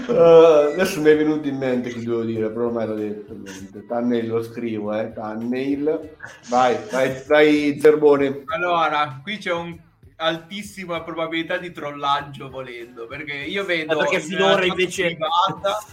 Eh, 0.07 0.71
adesso 0.73 1.01
mi 1.01 1.09
è 1.09 1.17
venuto 1.17 1.47
in 1.47 1.57
mente 1.57 1.89
chi 1.89 2.03
devo 2.03 2.21
dire, 2.23 2.49
però 2.49 2.65
ormai 2.65 2.87
l'ho 2.87 2.95
detto. 2.95 3.33
niente. 3.33 3.85
Tannehill 3.87 4.27
lo 4.29 4.43
scrivo, 4.43 4.93
eh. 4.93 5.11
Tannehill. 5.13 6.15
Vai, 6.49 6.77
vai, 6.91 7.23
vai 7.27 7.79
Zerbone. 7.79 8.43
Allora, 8.47 9.19
qui 9.23 9.37
c'è 9.37 9.51
un 9.51 9.77
altissima 10.17 11.01
probabilità 11.01 11.57
di 11.57 11.71
trollaggio 11.71 12.49
volendo, 12.49 13.05
perché 13.07 13.33
io 13.33 13.65
vedo 13.65 13.93
Eh, 13.93 13.97
perché 13.97 14.15
in 14.15 14.21
finora 14.21 14.55
chat 14.55 14.65
invece- 14.67 15.03
privata 15.15 15.83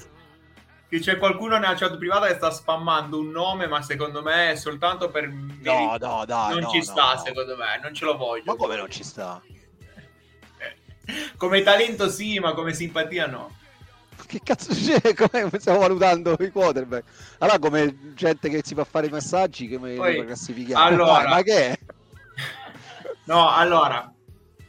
che 0.88 0.98
c'è 1.00 1.16
qualcuno 1.16 1.56
nella 1.58 1.74
chat 1.74 1.96
privata 1.96 2.26
che 2.26 2.34
sta 2.34 2.50
spammando 2.50 3.18
un 3.18 3.30
nome, 3.30 3.66
ma 3.66 3.80
secondo 3.80 4.22
me 4.22 4.50
è 4.50 4.56
soltanto 4.56 5.08
per 5.10 5.26
No, 5.28 5.96
no, 5.98 6.24
dai. 6.26 6.50
non 6.52 6.60
no, 6.64 6.68
ci 6.68 6.78
no, 6.78 6.82
sta, 6.84 7.12
no. 7.14 7.20
secondo 7.24 7.56
me, 7.56 7.80
non 7.82 7.94
ce 7.94 8.04
lo 8.04 8.16
voglio. 8.16 8.42
Ma 8.44 8.54
come 8.56 8.76
non 8.76 8.90
ci 8.90 9.02
sta? 9.02 9.40
Come 11.36 11.62
talento 11.62 12.08
sì, 12.08 12.38
ma 12.38 12.52
come 12.54 12.72
simpatia 12.72 13.26
no. 13.26 13.50
Che 14.26 14.40
cazzo 14.42 14.72
c'è? 14.74 15.14
Come 15.14 15.58
stiamo 15.58 15.80
valutando 15.80 16.36
i 16.40 16.50
quarterback? 16.50 17.04
Allora, 17.38 17.58
come 17.58 18.14
gente 18.14 18.48
che 18.48 18.60
si 18.64 18.74
fa 18.74 18.84
fare 18.84 19.06
i 19.08 19.10
massaggi, 19.10 19.68
come 19.68 19.94
Poi, 19.94 20.24
classifichiamo? 20.24 20.82
allora- 20.84 21.28
ma 21.28 21.42
che 21.42 21.56
è? 21.70 21.78
No, 23.24 23.48
allora, 23.50 24.12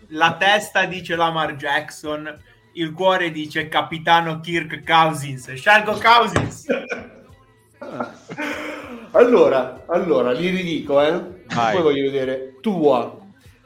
la 0.10 0.36
testa 0.38 0.86
dice 0.86 1.16
Lamar 1.16 1.56
Jackson, 1.56 2.32
il 2.74 2.92
cuore 2.94 3.32
dice 3.32 3.68
capitano 3.68 4.40
Kirk 4.42 4.84
Cousins. 4.86 5.52
Scelgo 5.54 5.98
Cousins. 6.00 6.66
Allora, 9.12 9.84
allora, 9.88 10.32
li 10.32 10.50
ridico, 10.50 11.00
eh. 11.02 11.44
Vai. 11.48 11.74
Poi 11.74 11.82
voglio 11.84 12.04
vedere. 12.10 12.58
Tua. 12.62 13.18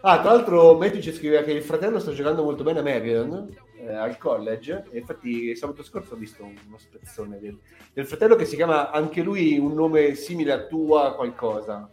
Ah, 0.09 0.21
tra 0.21 0.31
l'altro 0.31 0.77
Matthew 0.77 1.01
ci 1.01 1.11
scriveva 1.11 1.41
che 1.43 1.51
il 1.51 1.61
fratello 1.61 1.99
sta 1.99 2.13
giocando 2.13 2.41
molto 2.41 2.63
bene 2.63 2.79
a 2.79 2.81
Maryland, 2.81 3.53
eh, 3.77 3.93
al 3.93 4.17
college, 4.17 4.85
e 4.89 4.99
infatti 4.99 5.53
sabato 5.53 5.83
scorso 5.83 6.13
ho 6.13 6.17
visto 6.17 6.45
uno 6.45 6.77
spezzone 6.77 7.37
del, 7.39 7.59
del 7.91 8.05
fratello 8.05 8.35
che 8.35 8.45
si 8.45 8.55
chiama 8.55 8.89
anche 8.91 9.21
lui 9.21 9.57
un 9.57 9.73
nome 9.73 10.15
simile 10.15 10.53
a 10.53 10.59
Tua 10.63 11.13
qualcosa. 11.13 11.89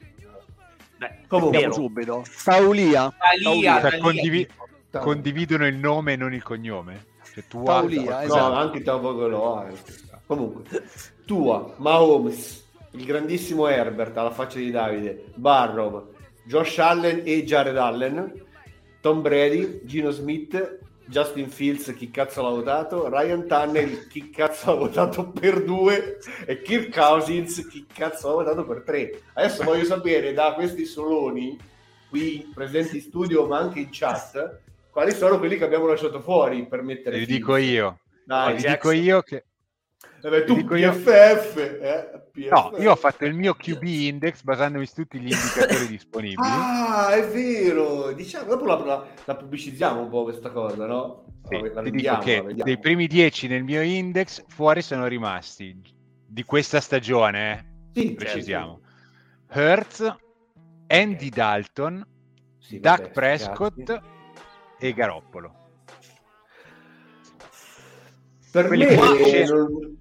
Beh, 0.96 1.10
Comunque, 1.26 1.72
subito. 1.72 2.22
Paulia. 2.44 3.12
Talia, 3.18 3.80
Cioè, 3.80 3.98
condivi- 3.98 4.48
condividono 4.92 5.66
il 5.66 5.74
nome 5.74 6.12
e 6.12 6.16
non 6.16 6.32
il 6.32 6.42
cognome. 6.44 7.06
Cioè, 7.32 7.42
tua... 7.48 7.64
Paulia, 7.64 8.18
No, 8.18 8.20
esatto. 8.20 8.52
anche 8.52 8.82
Tavo 8.84 9.26
lo 9.26 9.56
ha. 9.56 9.66
Comunque, 10.24 10.84
Tua, 11.26 11.74
Mahomes, 11.78 12.64
il 12.92 13.04
grandissimo 13.06 13.66
Herbert 13.66 14.16
alla 14.16 14.30
faccia 14.30 14.58
di 14.58 14.70
Davide, 14.70 15.32
Barrow, 15.34 16.12
Josh 16.44 16.78
Allen 16.78 17.22
e 17.24 17.44
Jared 17.44 17.76
Allen, 17.76 18.42
Tom 19.00 19.22
Brady, 19.22 19.80
Gino 19.84 20.10
Smith, 20.10 20.78
Justin 21.06 21.48
Fields, 21.50 21.92
chi 21.94 22.10
cazzo 22.10 22.42
l'ha 22.42 22.48
votato, 22.48 23.08
Ryan 23.08 23.46
Tunnell, 23.46 24.06
chi 24.08 24.30
cazzo 24.30 24.72
l'ha 24.72 24.78
votato 24.78 25.28
per 25.30 25.62
due, 25.62 26.18
e 26.46 26.62
Kirk 26.62 26.94
Cousins, 26.94 27.66
chi 27.68 27.86
cazzo 27.92 28.28
l'ha 28.28 28.34
votato 28.44 28.64
per 28.64 28.82
tre. 28.82 29.20
Adesso 29.34 29.64
voglio 29.64 29.84
sapere 29.84 30.32
da 30.32 30.54
questi 30.54 30.86
soloni, 30.86 31.58
qui 32.08 32.50
presenti 32.54 32.96
in 32.96 33.02
studio 33.02 33.46
ma 33.46 33.58
anche 33.58 33.80
in 33.80 33.88
chat, 33.90 34.60
quali 34.90 35.12
sono 35.12 35.38
quelli 35.38 35.58
che 35.58 35.64
abbiamo 35.64 35.86
lasciato 35.86 36.20
fuori 36.20 36.66
per 36.66 36.82
mettere 36.82 37.18
Li 37.18 37.26
dico 37.26 37.56
io. 37.56 38.00
Dai, 38.24 38.56
Vi 38.56 38.66
dico 38.66 38.90
io 38.90 39.20
che... 39.22 39.44
beh, 40.22 40.44
tu 40.44 40.54
dico 40.54 40.76
io- 40.76 40.92
PFF, 40.92 41.56
eh? 41.80 42.23
PFF. 42.34 42.50
No, 42.50 42.72
io 42.78 42.90
ho 42.90 42.96
fatto 42.96 43.24
il 43.24 43.32
mio 43.34 43.54
QB 43.54 43.82
index 43.84 44.42
basandomi 44.42 44.84
su 44.86 44.94
tutti 44.94 45.20
gli 45.20 45.30
indicatori 45.30 45.86
disponibili. 45.86 46.36
Ah, 46.40 47.14
è 47.14 47.28
vero. 47.28 48.10
Diciamo, 48.12 48.48
dopo 48.48 48.66
la, 48.66 48.76
la- 48.84 49.06
la 49.24 49.36
pubblicizziamo 49.36 50.00
un 50.00 50.08
po' 50.08 50.24
questa 50.24 50.50
cosa, 50.50 50.84
no? 50.86 51.24
Sì, 51.48 51.60
La 51.72 51.82
ti 51.82 51.90
dico 51.92 52.18
che 52.18 52.44
dei 52.64 52.78
primi 52.78 53.06
10 53.06 53.46
nel 53.46 53.62
mio 53.62 53.82
index 53.82 54.42
fuori 54.48 54.82
sono 54.82 55.06
rimasti 55.06 55.80
di 56.26 56.42
questa 56.42 56.80
stagione, 56.80 57.90
eh, 57.92 58.00
Sì, 58.00 58.12
precisiamo. 58.14 58.80
Hertz, 59.50 60.16
Andy 60.88 61.28
Dalton, 61.28 62.04
Sì, 62.58 62.78
vabbè, 62.80 63.10
Prescott 63.10 63.78
ragazzi. 63.88 64.06
e 64.80 64.92
Garoppolo. 64.92 65.54
Per 68.50 68.66
quelli 68.66 68.86
me 68.86 69.44
non- 69.46 69.93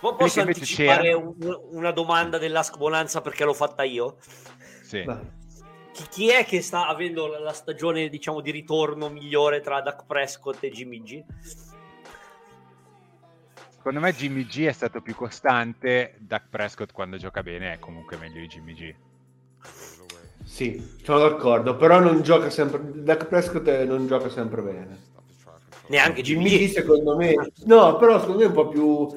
Quelli 0.00 0.16
Posso 0.16 0.40
anticipare 0.40 1.12
un- 1.12 1.34
una 1.72 1.90
domanda 1.90 2.38
dell'Ask 2.38 2.76
Bonanza 2.78 3.20
perché 3.20 3.44
l'ho 3.44 3.52
fatta 3.52 3.82
io? 3.82 4.16
Sì. 4.82 5.04
Chi, 5.92 6.04
chi 6.08 6.28
è 6.30 6.44
che 6.44 6.62
sta 6.62 6.86
avendo 6.86 7.26
la, 7.26 7.38
la 7.38 7.52
stagione, 7.52 8.08
diciamo, 8.08 8.40
di 8.40 8.50
ritorno 8.50 9.10
migliore 9.10 9.60
tra 9.60 9.82
Dak 9.82 10.06
Prescott 10.06 10.62
e 10.64 10.70
Jimmy 10.70 11.02
G? 11.02 11.22
Secondo 13.68 14.00
me 14.00 14.12
Jimmy 14.12 14.44
G 14.44 14.64
è 14.64 14.72
stato 14.72 15.00
più 15.00 15.14
costante, 15.14 16.14
Dak 16.18 16.48
Prescott 16.50 16.92
quando 16.92 17.16
gioca 17.16 17.42
bene 17.42 17.74
è 17.74 17.78
comunque 17.78 18.16
meglio 18.16 18.40
di 18.40 18.46
Jimmy 18.46 18.74
G. 18.74 18.94
Sì, 20.44 20.98
sono 21.02 21.18
d'accordo, 21.18 21.76
però 21.76 21.98
non 21.98 22.22
gioca 22.22 22.50
sempre 22.50 22.80
Dak 23.02 23.26
Prescott 23.26 23.66
non 23.84 24.06
gioca 24.06 24.28
sempre 24.28 24.62
bene. 24.62 25.08
Neanche 25.88 26.22
Jimmy, 26.22 26.66
G. 26.66 26.70
secondo 26.72 27.16
me 27.16 27.34
No, 27.64 27.96
però 27.96 28.20
secondo 28.20 28.38
me 28.38 28.44
è 28.44 28.48
un 28.48 28.54
po' 28.54 28.68
più 28.68 29.08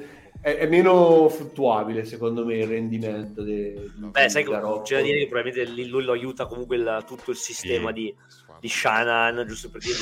è, 0.44 0.58
è 0.58 0.68
meno 0.68 1.30
fluttuabile 1.30 2.04
secondo 2.04 2.46
me 2.46 2.58
il 2.58 2.68
rendimento 2.68 3.41
de, 3.44 3.89
Beh, 3.96 4.30
sai 4.30 4.44
che 4.44 4.52
c'è 4.84 4.96
da 4.98 5.02
dire 5.02 5.20
che 5.20 5.28
probabilmente 5.28 5.72
lì 5.72 5.88
lui 5.88 6.04
lo 6.04 6.12
aiuta 6.12 6.46
comunque 6.46 6.76
il- 6.76 7.04
tutto 7.08 7.32
il 7.32 7.38
sistema 7.38 7.88
Sì. 7.88 7.94
di, 7.94 8.16
di 8.60 8.68
Shanahan, 8.70 9.46
giusto 9.48 9.70
per 9.70 9.82
dire. 9.82 9.96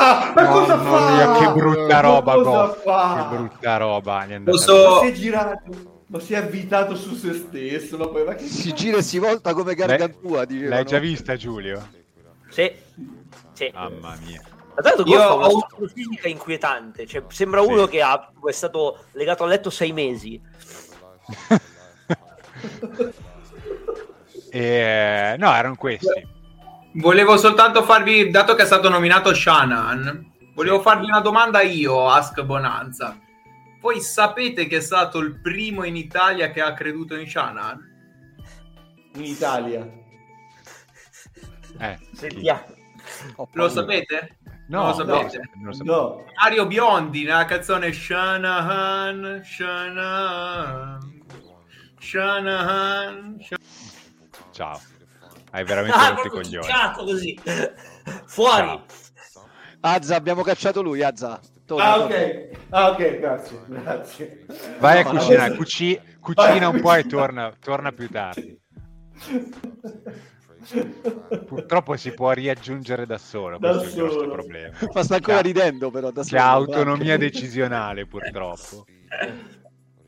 Ah, 0.00 0.32
ma 0.34 0.46
cosa 0.46 0.76
Mamma 0.76 0.98
fa? 0.98 1.14
mia, 1.14 1.32
che 1.38 1.52
brutta 1.60 2.00
roba, 2.00 2.34
cosa 2.34 2.50
Goff. 2.50 2.82
fa? 2.82 3.28
Che 3.30 3.36
brutta 3.36 3.76
roba. 3.78 4.26
Posso- 4.44 4.90
Ma 4.90 4.98
si 5.00 5.06
è 5.06 5.12
girato, 5.12 5.60
ma 6.08 6.20
si 6.20 6.32
è 6.34 6.36
avvitato 6.36 6.94
su 6.96 7.14
se 7.14 7.32
stesso. 7.32 7.96
Ma 7.96 8.08
poi, 8.08 8.24
ma 8.24 8.34
che 8.34 8.44
Si 8.44 8.72
gira 8.74 8.98
e 8.98 9.02
si 9.02 9.18
volta 9.18 9.54
come 9.54 9.74
Gargantua, 9.74 10.44
L'hai-. 10.44 10.68
L'hai 10.68 10.84
già 10.84 10.98
vista 10.98 11.36
Giulio? 11.36 11.88
Sì. 12.48 12.70
sì. 13.52 13.70
Mamma 13.72 14.16
mia. 14.24 14.40
Tanto 14.82 15.02
Io 15.06 15.20
ha 15.22 15.34
una 15.34 15.46
ho- 15.46 15.58
struttura 15.60 15.90
fisica 15.92 16.28
inquietante, 16.28 17.06
cioè, 17.06 17.22
sembra 17.28 17.62
Sì. 17.62 17.68
uno 17.70 17.86
che 17.86 18.02
ha, 18.02 18.30
è 18.46 18.52
stato 18.52 19.04
legato 19.12 19.44
a 19.44 19.46
letto 19.46 19.70
sei 19.70 19.92
mesi. 19.92 20.40
E, 24.50 25.34
no, 25.38 25.52
erano 25.54 25.76
questi. 25.76 26.26
Volevo 26.94 27.36
soltanto 27.36 27.82
farvi, 27.82 28.30
dato 28.30 28.54
che 28.54 28.62
è 28.62 28.66
stato 28.66 28.88
nominato 28.88 29.34
Shanahan, 29.34 30.32
volevo 30.54 30.80
farvi 30.80 31.04
una 31.04 31.20
domanda 31.20 31.60
io, 31.60 32.08
Ask 32.08 32.40
Bonanza. 32.42 33.18
Voi 33.80 34.00
sapete 34.00 34.66
che 34.66 34.78
è 34.78 34.80
stato 34.80 35.18
il 35.18 35.38
primo 35.40 35.84
in 35.84 35.94
Italia 35.96 36.50
che 36.50 36.60
ha 36.62 36.72
creduto 36.72 37.14
in 37.16 37.28
Shanahan? 37.28 37.94
in 39.16 39.24
Italia. 39.24 39.86
Eh, 41.78 41.98
Sentiamo. 42.14 42.64
Ho 43.36 43.48
Lo 43.52 43.68
sapete? 43.68 44.38
No, 44.68 44.78
Non 44.80 44.88
lo 44.88 44.94
sapete? 44.94 45.50
non 45.54 45.64
lo 45.66 45.72
sapevo. 45.72 45.94
No, 45.96 46.24
Mario 46.42 46.66
Biondi 46.66 47.22
nella 47.24 47.44
canzone 47.44 47.92
Shanahan, 47.92 49.40
Shanahan, 49.44 50.98
Shanahan, 51.98 53.36
Shanahan. 53.40 53.60
Ciao. 54.50 54.80
Hai 55.52 55.64
veramente 55.64 55.96
Ah, 55.96 56.08
rotto 56.10 56.26
i 56.26 56.30
coglioni. 56.30 56.66
così. 56.94 57.40
Fuori. 58.26 58.56
Ciao. 58.66 58.84
Azza, 59.80 60.16
abbiamo 60.16 60.42
cacciato 60.42 60.82
lui, 60.82 61.02
Azza. 61.02 61.38
Torna, 61.64 61.84
Ah, 61.92 61.98
torna. 61.98 62.14
ok. 62.16 62.48
Ah, 62.70 62.90
ok, 62.90 63.18
grazie. 63.18 63.60
Grazie. 63.66 64.46
Vai 64.78 64.98
a 65.00 65.02
No, 65.02 65.10
cucinare, 65.10 65.54
cuci- 65.56 66.00
cucina 66.20 66.68
un 66.68 66.80
po' 66.80 66.94
e 66.94 67.06
torna, 67.06 67.52
torna 67.60 67.92
più 67.92 68.08
tardi. 68.08 68.58
Purtroppo 71.46 71.96
si 71.96 72.12
può 72.12 72.32
riaggiungere 72.32 73.06
da 73.06 73.18
solo, 73.18 73.58
Da 73.58 73.76
questo 73.78 74.00
è 74.00 74.04
il 74.06 74.10
solo. 74.12 74.32
problema. 74.32 74.76
Ma 74.92 75.02
sta 75.02 75.14
ancora 75.16 75.36
C'ha- 75.36 75.42
ridendo, 75.42 75.90
però. 75.90 76.10
Da 76.10 76.22
C'è 76.22 76.28
solo. 76.38 76.42
autonomia 76.42 77.16
decisionale, 77.16 78.06
purtroppo. 78.06 78.84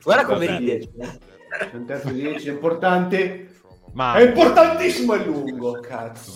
Guarda 0.03 0.25
come 0.25 0.47
ride. 0.59 0.91
C'è 0.91 1.71
un 1.75 1.87
terzo 1.87 2.09
di 2.11 2.21
10, 2.21 2.49
è 2.49 2.53
importante. 2.53 3.53
Ma 3.93 4.15
È 4.17 4.23
importantissimo 4.27 5.15
e 5.15 5.25
lungo, 5.25 5.81
cazzo. 5.81 6.33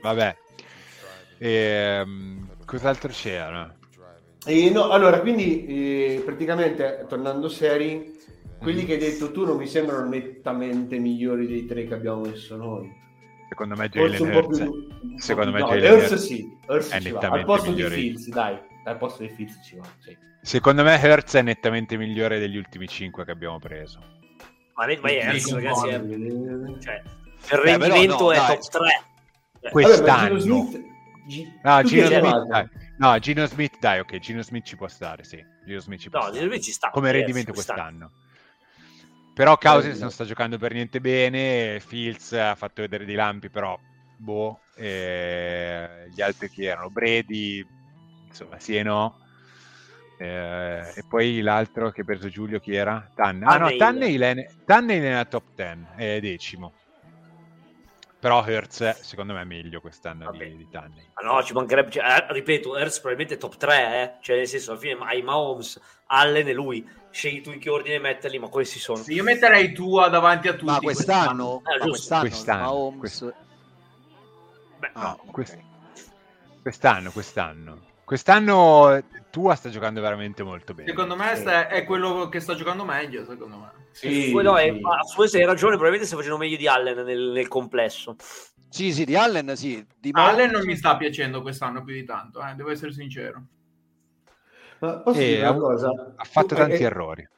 Vabbè. 0.00 0.36
Ehm, 1.38 2.48
cos'altro 2.64 3.10
c'era? 3.10 3.74
E 4.46 4.70
no, 4.70 4.88
allora, 4.90 5.20
quindi 5.20 5.66
eh, 5.66 6.22
praticamente 6.24 7.04
tornando 7.08 7.48
seri, 7.48 8.18
quelli 8.60 8.84
che 8.84 8.92
hai 8.94 8.98
detto 8.98 9.30
tu 9.32 9.44
non 9.44 9.56
mi 9.56 9.66
sembrano 9.66 10.08
nettamente 10.08 10.98
migliori 10.98 11.46
dei 11.46 11.66
tre 11.66 11.86
che 11.86 11.94
abbiamo 11.94 12.20
messo 12.20 12.56
noi. 12.56 12.98
Secondo 13.48 13.74
me 13.74 13.88
Jalen 13.88 14.20
Hurts. 14.34 14.58
più. 14.58 14.86
Secondo 15.16 15.50
me 15.50 15.60
no, 15.60 15.66
Jalen 15.74 15.92
Hurts 15.92 16.10
Hurts 16.10 16.22
sì, 16.24 16.56
Hurts 16.68 16.90
è 16.90 17.00
ci 17.00 17.10
va. 17.10 17.18
Al 17.18 17.22
nettamente 17.24 17.44
posto 17.46 17.66
di 17.70 17.74
migliore. 17.74 17.94
Fields, 17.96 18.28
dai, 18.28 18.58
al 18.84 18.96
posto 18.96 19.22
di 19.22 19.28
Fields 19.30 19.60
ci 19.64 19.76
va. 19.76 19.84
Sì. 19.98 20.16
Secondo 20.42 20.82
me 20.82 20.98
Hertz 21.00 21.34
è 21.34 21.42
nettamente 21.42 21.96
migliore 21.98 22.38
degli 22.38 22.56
ultimi 22.56 22.86
5 22.88 23.24
che 23.24 23.30
abbiamo 23.30 23.58
preso. 23.58 23.98
Ma, 24.74 24.86
ne- 24.86 24.98
ma 25.02 25.08
Sì, 25.08 25.16
ragazzi, 25.18 25.50
è, 25.88 26.00
concordo. 26.00 26.78
cioè, 26.80 27.02
il 27.52 27.58
rendimento 27.58 28.22
no, 28.24 28.32
è 28.32 28.36
top 28.36 28.68
3. 28.70 28.80
Vabbè, 28.80 29.64
ma 29.64 29.70
Quest'anno. 29.70 30.38
Gino 30.38 30.62
Smith- 30.70 30.88
Gi- 31.26 31.52
No, 31.62 31.82
Gino 31.82 32.06
Smith, 32.06 32.46
dai. 32.46 32.68
no, 32.98 33.18
Gino 33.18 33.46
Smith, 33.46 33.78
dai, 33.78 33.98
ok, 34.00 34.18
Gino 34.18 34.42
Smith 34.42 34.64
ci 34.64 34.76
può 34.76 34.88
stare, 34.88 35.24
sì. 35.24 35.44
Gino 35.66 35.80
Smith 35.80 36.00
ci 36.00 36.08
può 36.08 36.18
No, 36.20 36.24
stare. 36.26 36.38
Gino 36.40 36.50
Smith 36.52 36.64
ci 36.64 36.72
sta. 36.72 36.90
Come 36.90 37.08
Yes, 37.08 37.16
rendimento 37.16 37.52
quest'anno. 37.52 37.82
quest'anno. 38.08 38.28
Però 39.34 39.56
Cousins 39.56 40.00
non 40.00 40.10
sta 40.10 40.24
giocando 40.24 40.58
per 40.58 40.72
niente 40.72 41.00
bene, 41.00 41.80
Fields 41.80 42.32
ha 42.32 42.54
fatto 42.54 42.82
vedere 42.82 43.04
dei 43.04 43.14
lampi, 43.14 43.48
però 43.48 43.78
boh, 44.18 44.60
eh, 44.74 46.08
gli 46.10 46.20
altri 46.20 46.48
chi 46.50 46.64
erano? 46.64 46.90
Brady, 46.90 47.64
insomma, 48.26 48.58
sì 48.58 48.76
e 48.76 48.82
no. 48.82 49.18
Eh, 50.18 50.92
e 50.94 51.04
poi 51.08 51.40
l'altro 51.40 51.90
che 51.90 52.02
ha 52.02 52.04
preso 52.04 52.28
Giulio 52.28 52.60
chi 52.60 52.74
era? 52.74 53.10
Tanne. 53.14 53.46
Ah 53.46 53.56
no, 53.56 53.74
Tannehill. 53.76 54.20
È, 54.20 54.34
è 54.66 54.80
nella 54.80 55.24
top 55.24 55.54
10, 55.54 55.86
è 55.96 56.20
decimo. 56.20 56.74
Però 58.20 58.44
Hertz 58.44 59.00
secondo 59.00 59.32
me 59.32 59.40
è 59.40 59.44
meglio 59.44 59.80
quest'anno 59.80 60.30
di, 60.30 60.56
di 60.56 60.68
Tannehill. 60.68 61.12
Ma 61.22 61.32
no, 61.32 61.42
ci 61.42 61.54
mancherebbe. 61.54 61.90
cioè, 61.90 62.04
eh, 62.04 62.32
ripeto, 62.32 62.76
Hertz 62.76 63.00
probabilmente 63.00 63.38
top 63.38 63.56
3, 63.56 64.02
eh? 64.02 64.22
cioè 64.22 64.36
nel 64.36 64.46
senso, 64.46 64.72
alla 64.72 64.80
fine 64.80 64.98
hai 65.00 65.22
Mahomes, 65.22 65.80
Allen 66.06 66.46
e 66.48 66.52
lui. 66.52 66.86
Scegli 67.10 67.40
tu 67.40 67.50
in 67.50 67.58
che 67.58 67.70
ordine 67.70 67.98
metterli, 67.98 68.38
ma 68.38 68.48
questi 68.48 68.78
sono. 68.78 68.98
Sì, 69.02 69.14
io 69.14 69.22
metterei 69.22 69.72
Tua 69.72 70.08
davanti 70.08 70.48
a 70.48 70.52
tutti. 70.52 70.64
Ma 70.66 70.78
quest'anno, 70.80 71.62
Eh, 71.64 71.78
ma 71.78 71.84
giusto. 71.84 71.88
quest'anno, 71.88 72.20
Quest'anno, 72.28 72.60
Mahomes- 72.62 72.98
quest- 72.98 73.34
Beh, 74.78 74.90
Ah, 74.94 75.02
No, 75.02 75.20
ok. 75.24 75.30
quest- 75.32 75.58
quest'anno, 76.62 77.10
quest'anno. 77.10 77.80
Quest'anno 78.04 79.02
Tua 79.30 79.54
sta 79.54 79.68
giocando 79.70 80.00
veramente 80.00 80.42
molto 80.42 80.74
bene. 80.74 80.88
Secondo 80.90 81.16
me 81.16 81.36
sta- 81.36 81.68
è 81.68 81.84
quello 81.84 82.28
che 82.28 82.40
sta 82.40 82.54
giocando 82.54 82.84
meglio, 82.84 83.24
secondo 83.24 83.56
me. 83.58 83.72
Sì, 83.92 84.32
no, 84.34 84.56
eh, 84.58 84.72
sì. 84.72 85.14
questo 85.14 85.36
hai 85.36 85.44
ragione, 85.44 85.72
probabilmente 85.72 86.06
stai 86.06 86.18
facendo 86.18 86.38
meglio 86.38 86.56
di 86.56 86.66
Allen 86.66 87.04
nel, 87.04 87.30
nel 87.32 87.48
complesso. 87.48 88.16
Sì, 88.68 88.92
sì, 88.92 89.04
di 89.04 89.16
Allen 89.16 89.56
sì. 89.56 89.84
Di 89.98 90.10
Allen 90.12 90.50
non 90.50 90.64
mi 90.64 90.76
sta 90.76 90.96
piacendo 90.96 91.42
quest'anno 91.42 91.82
più 91.82 91.94
di 91.94 92.04
tanto, 92.04 92.44
eh, 92.44 92.54
devo 92.54 92.70
essere 92.70 92.92
sincero. 92.92 93.42
Ma 94.80 94.98
posso 95.00 95.20
E 95.20 95.26
dire 95.26 95.46
ha, 95.46 95.50
una 95.50 95.60
cosa? 95.60 95.88
ha 96.16 96.24
fatto 96.24 96.48
Tu- 96.48 96.54
tanti 96.54 96.82
eh, 96.82 96.86
errori. 96.86 97.28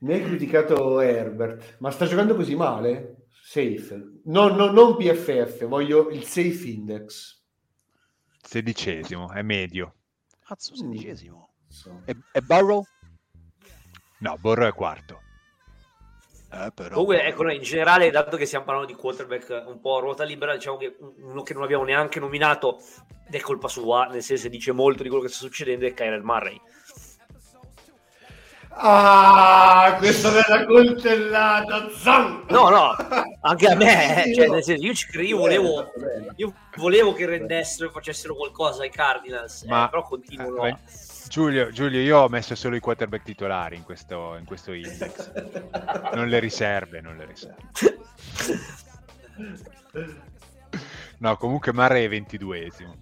Mi 0.00 0.12
hai 0.14 0.22
criticato 0.22 1.00
Herbert, 1.00 1.76
ma 1.78 1.90
sta 1.90 2.06
giocando 2.06 2.34
così 2.34 2.54
male? 2.54 3.26
Safe. 3.42 4.20
No, 4.24 4.48
no, 4.48 4.70
non 4.70 4.96
PFF, 4.96 5.66
voglio 5.66 6.08
il 6.10 6.24
safe 6.24 6.68
index. 6.68 7.36
Sedicesimo, 8.42 9.30
è 9.32 9.42
medio. 9.42 9.94
Cazzo, 10.48 10.74
sedicesimo. 10.74 11.50
So. 11.68 12.00
E, 12.06 12.16
e 12.32 12.40
Barrow? 12.40 12.82
No, 14.20 14.38
Borro 14.40 14.66
è 14.66 14.72
quarto. 14.72 15.20
Eh, 16.50 16.72
però... 16.74 16.94
Comunque, 16.94 17.22
ecco, 17.22 17.42
noi 17.42 17.56
in 17.56 17.62
generale, 17.62 18.10
dato 18.10 18.38
che 18.38 18.46
stiamo 18.46 18.64
parlando 18.64 18.90
di 18.90 18.98
quarterback 18.98 19.64
un 19.66 19.78
po' 19.78 19.98
a 19.98 20.00
ruota 20.00 20.24
libera, 20.24 20.54
diciamo 20.54 20.78
che 20.78 20.96
uno 21.18 21.42
che 21.42 21.52
non 21.52 21.64
abbiamo 21.64 21.84
neanche 21.84 22.18
nominato, 22.18 22.78
ed 23.26 23.34
è 23.34 23.40
colpa 23.40 23.68
sua, 23.68 24.06
nel 24.06 24.22
senso 24.22 24.44
che 24.44 24.48
dice 24.48 24.72
molto 24.72 25.02
di 25.02 25.10
quello 25.10 25.24
che 25.24 25.28
sta 25.28 25.44
succedendo, 25.44 25.84
è 25.84 25.92
Kyler 25.92 26.22
Murray. 26.22 26.58
Ah, 28.80 29.96
questa 29.98 30.30
bella 30.30 30.64
coltellata! 30.64 31.88
Zan! 31.90 32.44
No, 32.48 32.68
no, 32.68 32.94
anche 33.40 33.66
a 33.66 33.74
me, 33.74 34.30
cioè, 34.36 34.46
nel 34.48 34.62
senso, 34.62 34.84
io 34.84 34.94
ci 34.94 35.06
credo, 35.08 35.28
io 35.28 35.34
Eh, 35.36 35.38
volevo, 35.40 35.92
bene. 35.96 36.32
io 36.36 36.54
volevo 36.76 37.12
che 37.12 37.26
rendessero 37.26 37.88
e 37.88 37.92
facessero 37.92 38.36
qualcosa 38.36 38.82
ai 38.82 38.90
Cardinals, 38.90 39.64
eh, 39.64 39.66
Ma- 39.68 39.88
però 39.88 40.02
continuano 40.04 40.64
eh, 40.64 40.70
a... 40.70 40.78
Giulio, 41.28 41.70
Giulio, 41.72 42.00
io 42.00 42.18
ho 42.18 42.28
messo 42.28 42.54
solo 42.54 42.76
i 42.76 42.80
quarterback 42.80 43.24
titolari 43.24 43.74
in 43.76 43.82
questo, 43.82 44.36
in 44.38 44.44
questo 44.46 44.72
index. 44.72 45.30
Non 46.14 46.28
le 46.28 46.38
riserve, 46.38 47.00
non 47.00 47.16
le 47.16 47.26
riserve. 47.26 47.56
No, 51.18 51.36
comunque 51.36 51.72
Murray 51.72 52.04
è 52.04 52.08
ventiduesimo. 52.08 52.94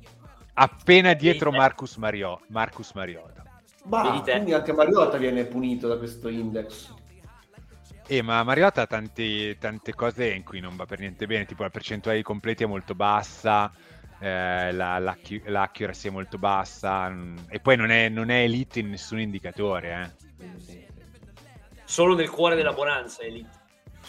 Appena 0.55 1.13
dietro 1.13 1.53
eh. 1.53 1.57
Marcus, 1.57 1.97
Mario- 1.97 2.41
Marcus 2.49 2.93
Mariota. 2.95 3.36
Te. 3.89 4.31
quindi 4.31 4.53
anche 4.53 4.73
Mariota 4.73 5.17
viene 5.17 5.45
punito 5.45 5.89
da 5.89 5.97
questo 5.99 6.29
index. 6.29 6.95
Eh, 8.09 8.23
ma 8.23 8.43
Mariota 8.45 8.83
ha 8.83 8.87
tanti- 8.87 9.57
tante 9.59 9.93
cose 9.95 10.33
in 10.33 10.45
cui 10.45 10.61
non 10.61 10.77
va 10.77 10.87
per 10.87 11.01
niente 11.01 11.27
bene, 11.27 11.45
tipo 11.45 11.63
la 11.63 11.71
percentuale 11.71 12.19
di 12.19 12.23
completi 12.23 12.63
è 12.63 12.67
molto 12.67 12.95
bassa, 12.95 13.73
eh, 14.21 14.71
la, 14.73 14.99
l'accu- 14.99 15.45
l'accuracy 15.47 16.09
è 16.09 16.13
molto 16.13 16.39
bassa, 16.39 17.09
mm, 17.11 17.37
e 17.49 17.59
poi 17.59 17.77
non 17.77 17.91
è, 17.91 18.09
non 18.09 18.31
è 18.31 18.43
elite 18.43 18.79
in 18.79 18.91
nessun 18.91 19.19
indicatore. 19.19 20.15
eh. 20.39 20.75
Solo 21.85 22.15
nel 22.15 22.31
cuore 22.31 22.55
della 22.57 22.73
bonanza, 22.73 23.23
Elite. 23.23 23.65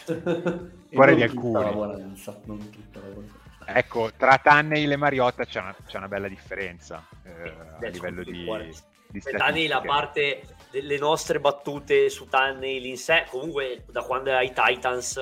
E 0.89 0.95
Cuore 0.95 1.15
di 1.15 1.23
alcuni. 1.23 1.63
la 1.63 1.71
buonanza, 1.71 2.39
non 2.45 2.69
tutta 2.69 3.01
la 3.01 3.07
buonanza. 3.07 3.35
Ecco, 3.65 4.11
tra 4.15 4.37
Tannehill 4.37 4.91
e 4.91 4.95
Mariota 4.95 5.43
c'è 5.43 5.59
una, 5.59 5.75
c'è 5.85 5.97
una 5.97 6.07
bella 6.07 6.29
differenza 6.29 7.05
eh, 7.23 7.53
a 7.85 7.89
livello 7.89 8.23
di, 8.23 8.45
cuore. 8.45 8.71
Di 9.09 9.19
Beh, 9.23 9.31
Tannehill, 9.38 9.71
a 9.71 9.77
statistiche. 9.79 9.88
parte 9.88 10.55
delle 10.71 10.97
nostre 10.97 11.39
battute 11.39 12.09
su 12.09 12.27
Tannehill 12.27 12.85
in 12.85 12.97
sé, 12.97 13.25
comunque 13.29 13.84
da 13.89 14.01
quando 14.03 14.29
è 14.31 14.34
ai 14.34 14.51
Titans 14.53 15.17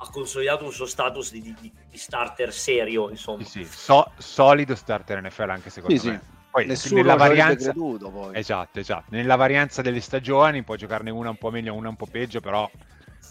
ha 0.00 0.10
consolidato 0.10 0.64
un 0.64 0.72
suo 0.72 0.86
status 0.86 1.32
di, 1.32 1.40
di- 1.42 1.54
di 1.90 1.96
starter 1.98 2.52
serio, 2.52 3.10
insomma. 3.10 3.42
Sì, 3.44 3.64
sì, 3.64 3.64
so- 3.64 4.10
solido 4.16 4.74
starter 4.74 5.20
NFL 5.22 5.50
anche 5.50 5.70
secondo 5.70 5.98
Sì, 5.98 6.08
me. 6.10 6.20
sì. 6.22 6.36
Poi 6.50 6.66
Nessuno 6.66 7.02
nella 7.02 7.14
varianza... 7.16 7.70
creduto 7.70 8.10
poi. 8.10 8.36
Esatto, 8.36 8.78
esatto. 8.80 9.04
Nella 9.10 9.36
varianza 9.36 9.82
delle 9.82 10.00
stagioni 10.00 10.62
può 10.62 10.76
giocarne 10.76 11.10
una 11.10 11.28
un 11.30 11.36
po' 11.36 11.50
meglio, 11.50 11.74
una 11.74 11.88
un 11.90 11.96
po' 11.96 12.06
peggio, 12.06 12.40
però 12.40 12.68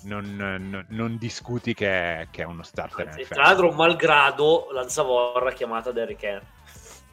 non, 0.03 0.35
non- 0.35 0.85
non 0.89 1.17
discuti 1.17 1.73
che 1.73 1.87
è, 1.89 2.27
che 2.31 2.43
è 2.43 2.45
uno 2.45 2.63
starter 2.63 3.07
Anzi, 3.07 3.21
NFL. 3.21 3.33
tra 3.33 3.43
l'altro, 3.43 3.71
malgrado 3.71 4.67
la 4.71 4.87
Zavorra 4.87 5.51
chiamata 5.51 5.91
Derrick 5.91 6.23
Henry. 6.23 6.45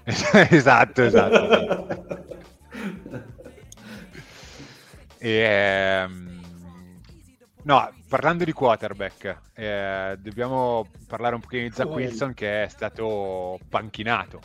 esatto, 0.50 1.02
esatto. 1.02 1.86
E, 5.18 5.30
ehm, 5.30 6.40
no, 7.62 7.92
parlando 8.08 8.44
di 8.44 8.52
quarterback, 8.52 9.38
eh, 9.54 10.16
dobbiamo 10.18 10.86
parlare 11.06 11.34
un 11.34 11.40
pochino 11.40 11.62
di 11.62 11.72
Zach. 11.72 11.88
Wilson 11.88 12.34
che 12.34 12.64
è 12.64 12.68
stato 12.68 13.58
panchinato 13.68 14.40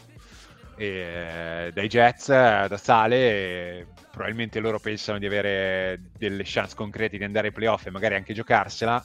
eh, 0.79 1.71
dai 1.73 1.87
Jets 1.89 2.29
eh, 2.29 2.65
da 2.69 2.77
Sale. 2.77 3.15
e 3.17 3.87
probabilmente 4.09 4.59
loro 4.59 4.79
pensano 4.79 5.19
di 5.19 5.25
avere 5.25 6.01
delle 6.17 6.43
chance 6.45 6.73
concrete 6.75 7.17
di 7.17 7.23
andare 7.23 7.47
ai 7.47 7.53
playoff 7.53 7.85
e 7.85 7.91
magari 7.91 8.15
anche 8.15 8.33
giocarsela. 8.33 9.03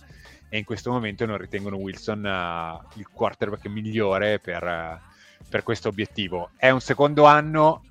E 0.49 0.59
in 0.59 0.65
questo 0.65 0.93
momento 0.93 1.27
non 1.27 1.37
ritengono 1.37 1.77
Wilson 1.77 2.25
eh, 2.25 2.99
il 2.99 3.09
quarterback 3.09 3.67
migliore 3.67 4.39
per, 4.39 4.63
eh, 4.63 5.01
per 5.49 5.65
questo 5.65 5.89
obiettivo. 5.89 6.51
È 6.57 6.71
un 6.71 6.81
secondo 6.81 7.25
anno, 7.25 7.83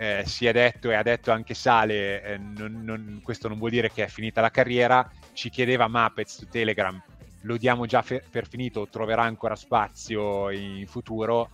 eh, 0.00 0.22
si 0.24 0.46
è 0.46 0.52
detto 0.52 0.90
e 0.90 0.94
ha 0.94 1.02
detto 1.02 1.30
anche 1.30 1.52
Sale, 1.52 2.22
eh, 2.22 2.38
non- 2.38 2.80
non- 2.82 3.20
questo 3.22 3.48
non 3.48 3.58
vuol 3.58 3.68
dire 3.70 3.90
che 3.92 4.04
è 4.04 4.06
finita 4.08 4.40
la 4.40 4.50
carriera, 4.50 5.06
ci 5.34 5.50
chiedeva 5.50 5.88
Muppets 5.88 6.38
su 6.38 6.48
Telegram, 6.48 6.98
lo 7.42 7.56
diamo 7.58 7.84
già 7.84 8.00
fe- 8.00 8.22
per 8.30 8.48
finito, 8.48 8.88
troverà 8.88 9.24
ancora 9.24 9.54
spazio 9.54 10.48
in 10.48 10.86
futuro. 10.86 11.50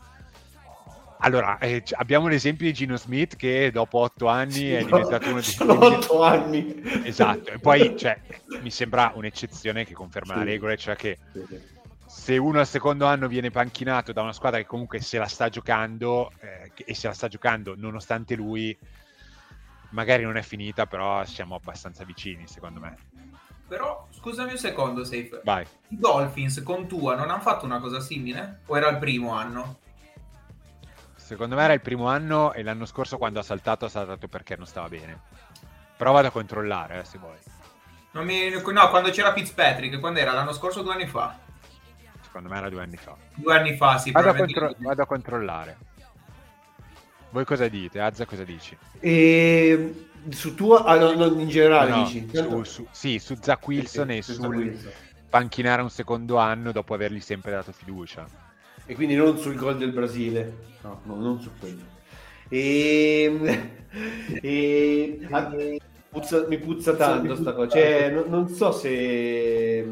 Allora, 1.21 1.59
eh, 1.59 1.83
abbiamo 1.93 2.29
l'esempio 2.29 2.67
di 2.67 2.73
Gino 2.73 2.97
Smith 2.97 3.35
che 3.35 3.73
dopo 3.73 3.99
otto 3.99 4.29
anni 4.29 4.69
è 4.71 4.85
diventato 4.85 5.29
uno 5.29 5.41
dei 5.41 5.53
Sono 5.53 5.85
otto 5.85 6.23
anni. 6.23 6.83
Esatto, 7.03 7.51
e 7.51 7.59
poi 7.59 7.97
cioè, 7.97 8.17
mi 8.61 8.71
sembra 8.71 9.11
un'eccezione 9.13 9.85
che 9.85 9.93
conferma 9.93 10.35
la 10.35 10.41
Sì. 10.43 10.47
regola, 10.47 10.77
cioè 10.77 10.95
che 10.95 11.19
se 12.17 12.39
uno 12.39 12.61
al 12.61 12.67
secondo 12.67 13.05
anno 13.05 13.29
viene 13.29 13.51
panchinato 13.51 14.11
da 14.13 14.23
una 14.23 14.33
squadra 14.33 14.59
che 14.59 14.65
comunque 14.65 15.01
se 15.01 15.19
la 15.19 15.27
sta 15.27 15.51
giocando 15.51 16.33
eh, 16.41 16.73
e 16.75 16.95
se 16.95 17.09
la 17.09 17.13
sta 17.13 17.29
giocando 17.29 17.75
nonostante 17.77 18.35
lui, 18.35 18.77
magari 19.91 20.23
non 20.23 20.39
è 20.39 20.43
finita, 20.43 20.87
però 20.87 21.23
siamo 21.27 21.55
abbastanza 21.55 22.05
vicini 22.05 22.47
secondo 22.49 22.81
me. 22.81 22.97
Però, 23.69 24.09
scusami 24.11 24.53
un 24.53 24.57
secondo, 24.57 25.05
Safe. 25.05 25.43
Vai. 25.45 25.67
I 25.89 25.99
Dolphins 25.99 26.63
con 26.65 26.89
Tua 26.89 27.15
non 27.17 27.29
hanno 27.31 27.43
fatto 27.43 27.67
una 27.67 27.81
cosa 27.81 28.01
simile? 28.01 28.61
O 28.67 28.77
era 28.79 28.89
il 28.89 28.97
primo 28.97 29.35
anno? 29.35 29.79
Secondo 31.17 31.55
me 31.55 31.65
era 31.65 31.75
il 31.75 31.83
primo 31.83 32.09
anno 32.09 32.55
e 32.55 32.63
l'anno 32.63 32.87
scorso 32.87 33.19
quando 33.19 33.41
ha 33.41 33.43
saltato 33.43 33.85
ha 33.85 33.89
saltato 33.91 34.27
perché 34.27 34.57
non 34.57 34.67
stava 34.67 34.89
bene. 34.89 35.21
Però 35.97 36.13
vado 36.13 36.29
a 36.29 36.31
controllare 36.31 37.01
eh, 37.01 37.05
se 37.05 37.19
vuoi. 37.19 37.37
Non 38.13 38.25
mi- 38.25 38.49
No, 38.51 38.89
quando 38.89 39.11
c'era 39.11 39.35
Fitzpatrick, 39.35 40.01
quando 40.01 40.19
era? 40.19 40.33
L'anno 40.33 40.55
scorso 40.55 40.81
o 40.81 40.83
due 40.83 40.95
anni 40.95 41.07
fa? 41.07 41.45
Secondo 42.37 42.53
me 42.53 42.59
era 42.61 42.69
due 42.69 42.83
anni 42.83 42.97
fa. 42.99 43.17
Due 43.35 43.57
anni 43.57 43.77
fa, 43.77 43.97
sì. 43.97 44.11
Vado 44.11 44.29
a, 44.29 44.35
contro- 44.35 44.75
vado 44.77 45.03
a 45.03 45.07
controllare. 45.07 45.77
Voi 47.31 47.45
cosa 47.47 47.67
dite? 47.69 47.99
Azza 47.99 48.27
cosa 48.27 48.45
dici? 48.45 48.77
E 49.01 49.95
su 50.29 50.55
tua, 50.55 50.85
ah, 50.85 50.99
no, 50.99 51.13
no, 51.15 51.41
in 51.41 51.49
generale 51.49 51.91
No, 51.91 52.05
dici? 52.05 52.29
su, 52.31 52.63
su- 52.65 52.87
sì, 52.91 53.19
su 53.19 53.39
Zach 53.41 53.67
Wilson 53.67 54.11
e 54.11 54.21
Su 54.21 54.35
sul 54.35 54.55
Wilson. 54.55 54.91
panchinare 55.31 55.81
un 55.81 55.89
secondo 55.89 56.37
anno 56.37 56.73
dopo 56.73 56.93
avergli 56.93 57.21
sempre 57.21 57.53
dato 57.53 57.73
fiducia. 57.73 58.27
E 58.85 58.95
quindi 58.95 59.15
non 59.15 59.39
sul 59.39 59.57
gol 59.57 59.79
del 59.79 59.93
Brasile, 59.93 60.57
no, 60.83 61.01
no, 61.05 61.15
non 61.17 61.41
su 61.41 61.51
quello. 61.59 61.83
E, 62.51 63.61
e- 64.43 65.81
puzza- 66.11 66.47
mi 66.49 66.59
puzza 66.59 66.95
tanto 66.97 67.35
sta 67.35 67.55
cosa. 67.55 67.71
Cioè, 67.71 68.11
non, 68.11 68.25
non 68.29 68.49
so 68.49 68.73
se 68.73 69.87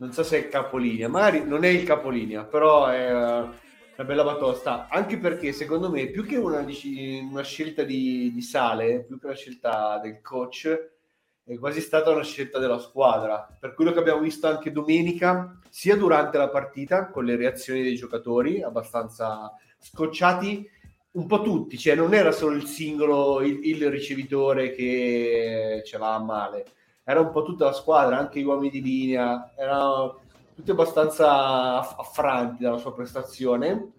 non 0.00 0.12
so 0.12 0.22
se 0.22 0.36
è 0.36 0.44
il 0.44 0.48
capolinea, 0.48 1.08
magari 1.08 1.44
non 1.44 1.62
è 1.62 1.68
il 1.68 1.84
capolinea, 1.84 2.44
però 2.44 2.86
è 2.86 3.12
uh, 3.12 3.16
una 3.96 4.06
bella 4.06 4.24
batosta. 4.24 4.88
Anche 4.88 5.18
perché 5.18 5.52
secondo 5.52 5.90
me, 5.90 6.06
più 6.06 6.24
che 6.24 6.36
una, 6.36 6.64
una 7.30 7.42
scelta 7.42 7.82
di, 7.82 8.32
di 8.32 8.40
sale, 8.40 9.04
più 9.04 9.18
che 9.18 9.26
una 9.26 9.34
scelta 9.34 10.00
del 10.02 10.22
coach, 10.22 10.90
è 11.44 11.58
quasi 11.58 11.82
stata 11.82 12.10
una 12.10 12.24
scelta 12.24 12.58
della 12.58 12.78
squadra. 12.78 13.46
Per 13.58 13.74
quello 13.74 13.92
che 13.92 13.98
abbiamo 13.98 14.20
visto 14.20 14.48
anche 14.48 14.72
domenica, 14.72 15.58
sia 15.68 15.96
durante 15.96 16.38
la 16.38 16.48
partita, 16.48 17.10
con 17.10 17.26
le 17.26 17.36
reazioni 17.36 17.82
dei 17.82 17.94
giocatori 17.94 18.62
abbastanza 18.62 19.52
scocciati, 19.78 20.66
un 21.12 21.26
po' 21.26 21.42
tutti, 21.42 21.76
cioè 21.76 21.94
non 21.94 22.14
era 22.14 22.32
solo 22.32 22.54
il 22.54 22.64
singolo, 22.64 23.42
il, 23.42 23.60
il 23.64 23.90
ricevitore 23.90 24.70
che 24.70 25.82
ce 25.84 25.98
l'ha 25.98 26.18
male, 26.20 26.64
era 27.10 27.20
un 27.20 27.30
po' 27.30 27.42
tutta 27.42 27.66
la 27.66 27.72
squadra, 27.72 28.18
anche 28.18 28.40
gli 28.40 28.44
uomini 28.44 28.70
di 28.70 28.82
linea, 28.82 29.52
erano 29.56 30.20
tutti 30.54 30.70
abbastanza 30.70 31.78
aff- 31.78 31.98
affranti 31.98 32.62
dalla 32.62 32.78
sua 32.78 32.94
prestazione. 32.94 33.92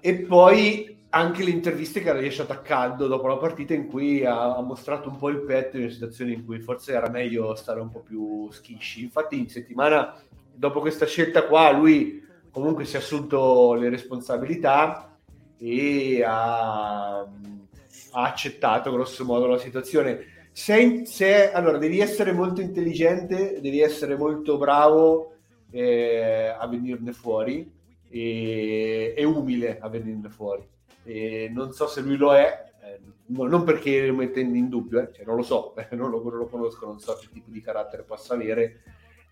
E 0.00 0.14
poi 0.20 0.98
anche 1.10 1.42
le 1.42 1.50
interviste 1.50 2.00
che 2.00 2.10
ha 2.10 2.14
rilasciato 2.14 2.52
a 2.52 2.58
caldo 2.58 3.06
dopo 3.06 3.26
la 3.26 3.36
partita 3.36 3.74
in 3.74 3.88
cui 3.88 4.24
ha, 4.24 4.56
ha 4.56 4.62
mostrato 4.62 5.08
un 5.08 5.16
po' 5.16 5.28
il 5.28 5.40
petto 5.40 5.76
in 5.76 5.84
una 5.84 5.92
situazione 5.92 6.32
in 6.32 6.44
cui 6.44 6.60
forse 6.60 6.92
era 6.92 7.08
meglio 7.08 7.54
stare 7.54 7.80
un 7.80 7.90
po' 7.90 8.00
più 8.00 8.48
schisci. 8.50 9.02
Infatti 9.02 9.38
in 9.38 9.48
settimana, 9.48 10.14
dopo 10.54 10.80
questa 10.80 11.06
scelta 11.06 11.46
qua, 11.46 11.70
lui 11.70 12.26
comunque 12.50 12.84
si 12.84 12.96
è 12.96 12.98
assunto 12.98 13.74
le 13.74 13.88
responsabilità 13.88 15.16
e 15.58 16.22
ha, 16.24 17.18
ha 17.20 18.22
accettato 18.22 18.92
grosso 18.92 19.24
modo 19.24 19.46
la 19.46 19.58
situazione. 19.58 20.29
Se, 20.52 21.02
se- 21.06 21.52
allora, 21.52 21.78
devi 21.78 22.00
essere 22.00 22.32
molto 22.32 22.60
intelligente, 22.60 23.60
devi 23.60 23.80
essere 23.80 24.16
molto 24.16 24.58
bravo 24.58 25.34
eh, 25.70 26.54
a 26.58 26.66
venirne 26.66 27.12
fuori 27.12 27.70
e, 28.08 29.14
e 29.16 29.24
umile 29.24 29.78
a 29.80 29.88
venirne 29.88 30.28
fuori. 30.28 30.66
E 31.04 31.50
non 31.52 31.72
so 31.72 31.86
se 31.86 32.00
lui 32.00 32.16
lo 32.16 32.34
è, 32.34 32.72
eh, 32.82 33.00
no- 33.26 33.46
non 33.46 33.64
perché 33.64 34.06
lo 34.06 34.14
mettendo 34.14 34.56
in 34.56 34.68
dubbio, 34.68 35.00
eh, 35.00 35.10
cioè, 35.14 35.24
non 35.24 35.36
lo 35.36 35.42
so, 35.42 35.74
non 35.92 36.10
lo, 36.10 36.22
non 36.22 36.38
lo 36.38 36.46
conosco, 36.46 36.86
non 36.86 36.98
so 36.98 37.16
che 37.20 37.28
tipo 37.32 37.50
di 37.50 37.60
carattere 37.60 38.02
possa 38.02 38.34
avere, 38.34 38.82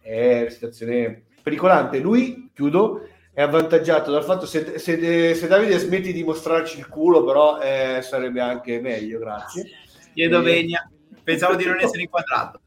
è 0.01 0.41
una 0.43 0.51
situazione 0.51 1.25
pericolante. 1.43 1.99
Lui, 1.99 2.51
chiudo, 2.55 3.07
è 3.33 3.43
avvantaggiato 3.43 4.11
dal 4.11 4.25
fatto 4.25 4.47
se, 4.47 4.79
se, 4.79 5.35
se 5.35 5.47
Davide 5.47 5.79
smetti 5.79 6.13
di 6.13 6.25
mostrarci 6.25 6.79
il 6.79 6.89
culo, 6.89 7.25
però 7.25 7.61
eh, 7.61 8.01
sarebbe 8.03 8.41
anche 8.41 8.81
meglio, 8.81 9.19
grazie. 9.19 9.65
Chiedo 10.13 10.43
vegna. 10.43 10.91
Pensavo 11.29 11.57
di 11.57 11.67
non 11.67 11.79
essere 11.79 12.01
inquadrato. 12.01 12.61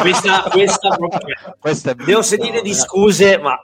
questa, 0.00 0.44
questa 0.48 0.96
proprio... 0.96 1.34
Questa 1.58 1.90
è 1.90 1.94
Devo 1.96 2.22
sentire 2.22 2.62
di 2.62 2.72
scuse, 2.72 3.36
ma 3.36 3.58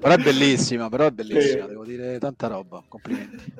Però 0.00 0.14
è 0.14 0.16
bellissima, 0.16 0.88
però 0.88 1.04
è 1.04 1.10
bellissima, 1.10 1.64
Sì. 1.64 1.68
devo 1.68 1.84
dire 1.84 2.18
tanta 2.18 2.46
roba, 2.46 2.82
complimenti. 2.88 3.52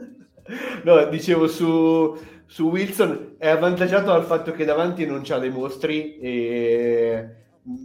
No, 0.84 1.04
dicevo 1.04 1.48
su, 1.48 2.18
su 2.46 2.70
Wilson 2.70 3.34
è 3.36 3.48
avvantaggiato 3.48 4.06
dal 4.06 4.24
fatto 4.24 4.52
che 4.52 4.64
davanti 4.64 5.04
non 5.04 5.20
c'ha 5.22 5.38
dei 5.38 5.50
mostri 5.50 6.16
e 6.16 7.28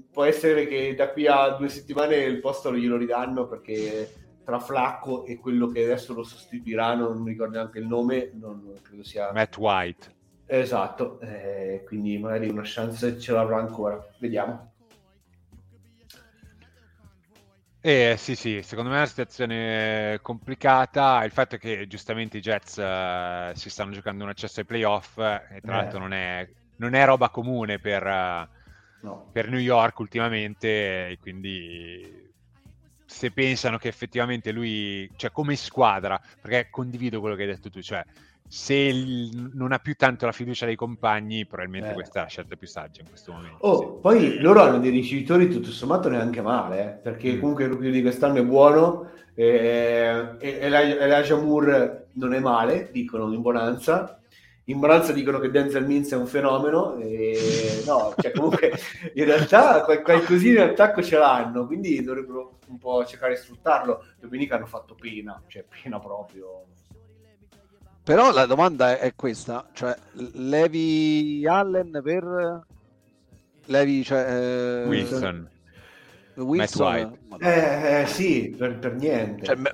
può 0.09 0.23
essere 0.23 0.67
che 0.67 0.95
da 0.95 1.09
qui 1.09 1.27
a 1.27 1.49
due 1.49 1.67
settimane 1.67 2.15
il 2.15 2.39
posto 2.39 2.73
glielo 2.73 2.95
ridanno 2.95 3.45
perché 3.45 4.09
tra 4.45 4.59
Flacco 4.59 5.25
e 5.25 5.37
quello 5.37 5.67
che 5.67 5.83
adesso 5.83 6.13
lo 6.13 6.23
sostituirà, 6.23 6.95
non 6.95 7.21
mi 7.21 7.31
ricordo 7.31 7.57
neanche 7.57 7.79
il 7.79 7.87
nome, 7.87 8.31
non, 8.39 8.61
non 8.63 8.75
credo 8.81 9.03
sia... 9.03 9.33
Matt 9.33 9.57
White. 9.57 10.19
Esatto, 10.53 11.17
eh, 11.21 11.81
quindi 11.85 12.17
magari 12.17 12.49
una 12.49 12.63
chance 12.65 13.17
ce 13.17 13.31
l'avrà 13.31 13.55
ancora, 13.59 13.97
vediamo. 14.17 14.73
Eh 17.79 18.15
sì, 18.17 18.35
sì, 18.35 18.61
secondo 18.61 18.89
me 18.89 18.97
è 18.97 18.99
una 18.99 19.07
situazione 19.07 20.19
complicata. 20.21 21.23
Il 21.23 21.31
fatto 21.31 21.55
è 21.55 21.57
che 21.57 21.87
giustamente 21.87 22.37
i 22.37 22.41
Jets 22.41 22.77
eh, 22.79 23.53
si 23.55 23.69
stanno 23.69 23.91
giocando 23.93 24.25
un 24.25 24.29
accesso 24.31 24.59
ai 24.59 24.65
playoff 24.65 25.17
eh, 25.19 25.41
e 25.51 25.61
tra 25.61 25.71
Eh. 25.71 25.77
l'altro 25.77 25.99
non 25.99 26.11
è, 26.11 26.45
non 26.75 26.95
è 26.95 27.05
roba 27.05 27.29
comune 27.29 27.79
per, 27.79 28.05
eh, 28.05 28.49
No. 29.03 29.29
per 29.31 29.47
New 29.49 29.57
York 29.59 29.99
ultimamente 29.99 31.07
e 31.07 31.17
quindi 31.17 32.29
se 33.05 33.31
pensano 33.31 33.77
che 33.77 33.87
effettivamente 33.87 34.51
lui, 34.51 35.09
cioè 35.15 35.31
come 35.31 35.55
squadra, 35.55 36.19
perché 36.41 36.67
condivido 36.69 37.19
quello 37.21 37.35
che 37.35 37.43
hai 37.43 37.47
detto 37.47 37.69
tu, 37.69 37.81
cioè 37.81 38.03
se 38.51 38.91
non 39.53 39.71
ha 39.71 39.79
più 39.79 39.95
tanto 39.95 40.25
la 40.25 40.33
fiducia 40.33 40.65
dei 40.65 40.75
compagni, 40.75 41.45
probabilmente 41.45 41.91
Eh. 41.91 41.93
questa 41.93 42.19
è 42.19 42.23
la 42.23 42.27
scelta 42.27 42.57
più 42.57 42.67
saggia 42.67 42.99
in 42.99 43.07
questo 43.07 43.31
momento. 43.31 43.57
Oh, 43.61 43.79
sì. 43.79 44.01
poi 44.01 44.39
loro 44.39 44.61
hanno 44.61 44.77
dei 44.79 44.91
ricevitori 44.91 45.47
tutto 45.49 45.69
sommato 45.71 46.09
neanche 46.09 46.41
male, 46.41 46.81
eh, 46.83 46.87
perché 46.97 47.31
Mm. 47.31 47.39
comunque 47.39 47.63
il 47.63 47.69
rookie 47.69 47.91
di 47.91 48.01
quest'anno 48.01 48.39
è 48.39 48.43
buono, 48.43 49.09
eh, 49.35 50.35
e 50.37 50.57
Eli- 50.59 50.97
Elijah 50.97 51.37
Moore 51.37 52.07
non 52.15 52.33
è 52.33 52.39
male, 52.41 52.89
dicono 52.91 53.31
in 53.31 53.41
bonanza. 53.41 54.19
In 54.65 54.79
bonanza 54.79 55.13
dicono 55.13 55.39
che 55.39 55.49
Denzel 55.49 55.85
Mims 55.85 56.11
è 56.11 56.17
un 56.17 56.27
fenomeno, 56.27 56.97
e 56.97 57.37
no, 57.87 58.13
cioè 58.17 58.31
comunque 58.31 58.73
in 59.13 59.23
realtà 59.25 59.81
qual- 59.85 60.01
qualcosina 60.01 60.63
in 60.63 60.69
attacco 60.71 61.01
ce 61.01 61.17
l'hanno, 61.17 61.65
quindi 61.65 62.03
dovrebbero 62.03 62.59
un 62.67 62.77
po' 62.77 63.05
cercare 63.05 63.33
di 63.35 63.39
sfruttarlo. 63.39 64.03
Domenica 64.19 64.57
hanno 64.57 64.65
fatto 64.65 64.93
pena, 64.93 65.41
cioè 65.47 65.63
pena 65.63 65.99
proprio. 66.01 66.65
Però 68.03 68.31
la 68.31 68.45
domanda 68.45 68.97
è, 68.97 69.13
questa, 69.15 69.67
cioè 69.73 69.95
Levi 70.33 71.45
Allen 71.47 71.99
per 72.03 72.63
Levi, 73.65 74.03
cioè, 74.03 74.83
eh, 74.83 74.87
Wilson. 74.87 75.49
Wilson. 76.35 77.17
Eh, 77.39 78.01
eh, 78.01 78.05
sì, 78.07 78.55
per, 78.57 78.79
per 78.79 78.95
niente. 78.95 79.45
Cioè, 79.45 79.55
me- 79.55 79.73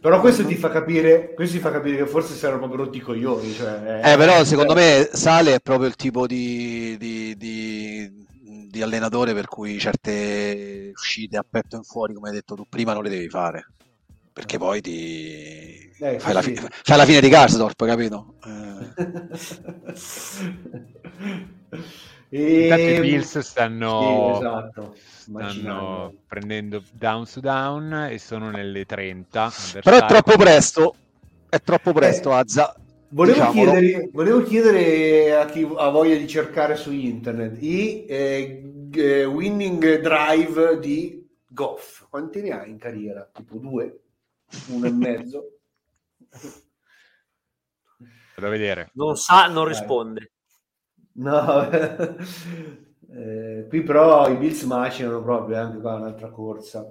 Però 0.00 0.20
questo 0.20 0.44
ti 0.46 0.54
fa 0.54 0.70
capire, 0.70 1.34
questo 1.34 1.56
ti 1.56 1.62
fa 1.62 1.70
capire 1.70 1.96
che 1.96 2.06
forse 2.06 2.34
si 2.34 2.44
erano 2.44 2.60
proprio 2.60 2.84
rotti 2.84 2.98
i 2.98 3.00
coglioni. 3.00 3.52
Cioè, 3.52 4.00
Eh, 4.04 4.16
però 4.16 4.42
secondo 4.44 4.74
me 4.74 5.08
Sale 5.12 5.54
è 5.54 5.60
proprio 5.60 5.88
il 5.88 5.96
tipo 5.96 6.26
di, 6.26 6.96
di- 6.98 7.36
di- 7.36 8.24
di 8.70 8.82
allenatore 8.82 9.34
per 9.34 9.46
cui 9.46 9.78
certe 9.78 10.90
uscite 10.94 11.36
a 11.36 11.44
petto 11.48 11.76
in 11.76 11.82
fuori, 11.82 12.14
come 12.14 12.28
hai 12.28 12.34
detto 12.34 12.54
tu 12.54 12.66
prima, 12.68 12.92
non 12.92 13.02
le 13.02 13.10
devi 13.10 13.28
fare. 13.28 13.66
Perché 14.36 14.58
poi 14.58 14.82
ti... 14.82 15.90
Eh, 15.98 16.18
fai, 16.20 16.34
la 16.34 16.42
fi- 16.42 16.54
fai 16.54 16.96
la 16.98 17.06
fine 17.06 17.20
di 17.20 17.30
Karsdorp, 17.30 17.86
capito? 17.86 18.34
Eh, 18.44 18.92
e... 22.28 22.60
Intanto 22.68 22.90
i 22.90 23.00
Bills 23.00 23.38
stanno, 23.38 24.34
Sì, 24.34 24.36
esatto. 24.36 24.94
stanno 24.94 26.12
prendendo 26.28 26.82
down 26.92 27.24
su 27.24 27.40
down 27.40 28.08
e 28.10 28.18
sono 28.18 28.50
nelle 28.50 28.84
30. 28.84 29.50
Però 29.82 29.96
è 29.96 30.04
troppo 30.04 30.36
presto, 30.36 30.94
è 31.48 31.58
troppo 31.62 31.94
presto, 31.94 32.30
Eh, 32.32 32.34
Azza. 32.34 32.74
Volevo, 33.08 33.50
chiedere, 33.52 34.10
volevo 34.12 34.42
chiedere 34.42 35.34
a 35.34 35.46
chi 35.46 35.66
ha 35.76 35.88
voglia 35.88 36.16
di 36.16 36.28
cercare 36.28 36.76
su 36.76 36.92
internet 36.92 37.56
i 37.62 38.04
eh, 38.04 38.62
eh, 38.92 39.24
winning 39.24 39.98
drive 40.00 40.78
di 40.78 41.26
Goff. 41.48 42.06
Quanti 42.10 42.42
ne 42.42 42.50
ha 42.50 42.66
in 42.66 42.76
carriera? 42.76 43.26
Tipo 43.32 43.56
due? 43.56 44.00
Uno 44.68 44.86
e 44.86 44.90
mezzo? 44.92 45.44
Vado 48.34 48.46
a 48.46 48.50
vedere. 48.50 48.90
non 48.94 49.16
sa, 49.16 49.46
non 49.48 49.64
Dai. 49.64 49.72
risponde. 49.72 50.32
No, 51.12 51.68
Eh, 53.08 53.66
qui 53.68 53.82
però 53.82 54.28
i 54.28 54.36
Bills 54.36 54.62
macinano 54.64 55.22
proprio, 55.22 55.56
eh, 55.56 55.60
anche 55.60 55.78
qua 55.78 55.94
un'altra 55.94 56.28
corsa. 56.28 56.84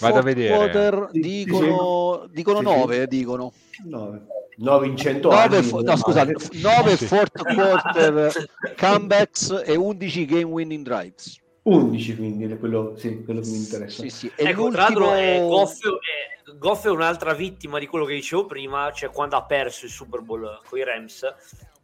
Vado 0.00 0.18
a 0.18 0.22
vedere. 0.22 0.54
quarter 0.54 1.08
Sì, 1.12 1.20
dicono, 1.20 2.26
dicono 2.30 2.58
Sì, 2.58 2.64
9, 2.64 3.00
sì. 3.00 3.06
dicono. 3.06 3.52
9, 3.84 4.26
9 4.56 4.86
in 4.88 4.96
100 4.96 5.28
9, 5.30 5.56
anni. 5.56 5.70
no, 5.84 5.96
scusate, 5.96 6.34
9 6.60 6.96
Sì. 6.96 7.06
fourth 7.06 7.54
quarter 7.54 8.32
comebacks 8.76 9.62
e 9.64 9.74
11 9.76 10.24
game 10.26 10.44
winning 10.44 10.84
drives. 10.84 11.40
11 11.66 12.16
quindi, 12.16 12.44
è 12.44 12.58
quello, 12.58 12.94
sì, 12.96 13.24
quello 13.24 13.40
che 13.40 13.48
mi 13.48 13.56
interessa. 13.56 14.02
Sì, 14.02 14.08
sì. 14.08 14.32
E 14.36 14.48
Ecco, 14.48 14.70
tra 14.70 14.82
l'altro 14.82 15.14
eh, 15.14 15.40
Goff, 15.40 15.80
eh, 15.84 16.56
Goff 16.58 16.86
è 16.86 16.90
un'altra 16.90 17.34
vittima 17.34 17.80
di 17.80 17.86
quello 17.86 18.04
che 18.04 18.14
dicevo 18.14 18.46
prima, 18.46 18.92
cioè 18.92 19.10
quando 19.10 19.36
ha 19.36 19.44
perso 19.44 19.84
il 19.84 19.90
Super 19.90 20.20
Bowl 20.20 20.60
con 20.64 20.78
i 20.78 20.84
Rams, 20.84 21.22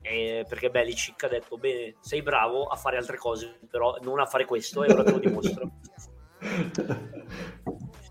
eh, 0.01 0.47
perché 0.49 0.71
Belichick 0.71 1.25
ha 1.25 1.29
detto, 1.29 1.59
bene, 1.59 1.97
sei 2.01 2.23
bravo 2.23 2.67
a 2.67 2.77
fare 2.77 2.97
altre 2.97 3.17
cose, 3.17 3.59
però 3.69 3.97
non 4.03 4.21
a 4.21 4.27
fare 4.27 4.45
questo, 4.45 4.85
e 4.85 4.93
ora 4.93 5.03
te 5.03 5.11
lo 5.11 5.19
dimostro. 5.19 5.71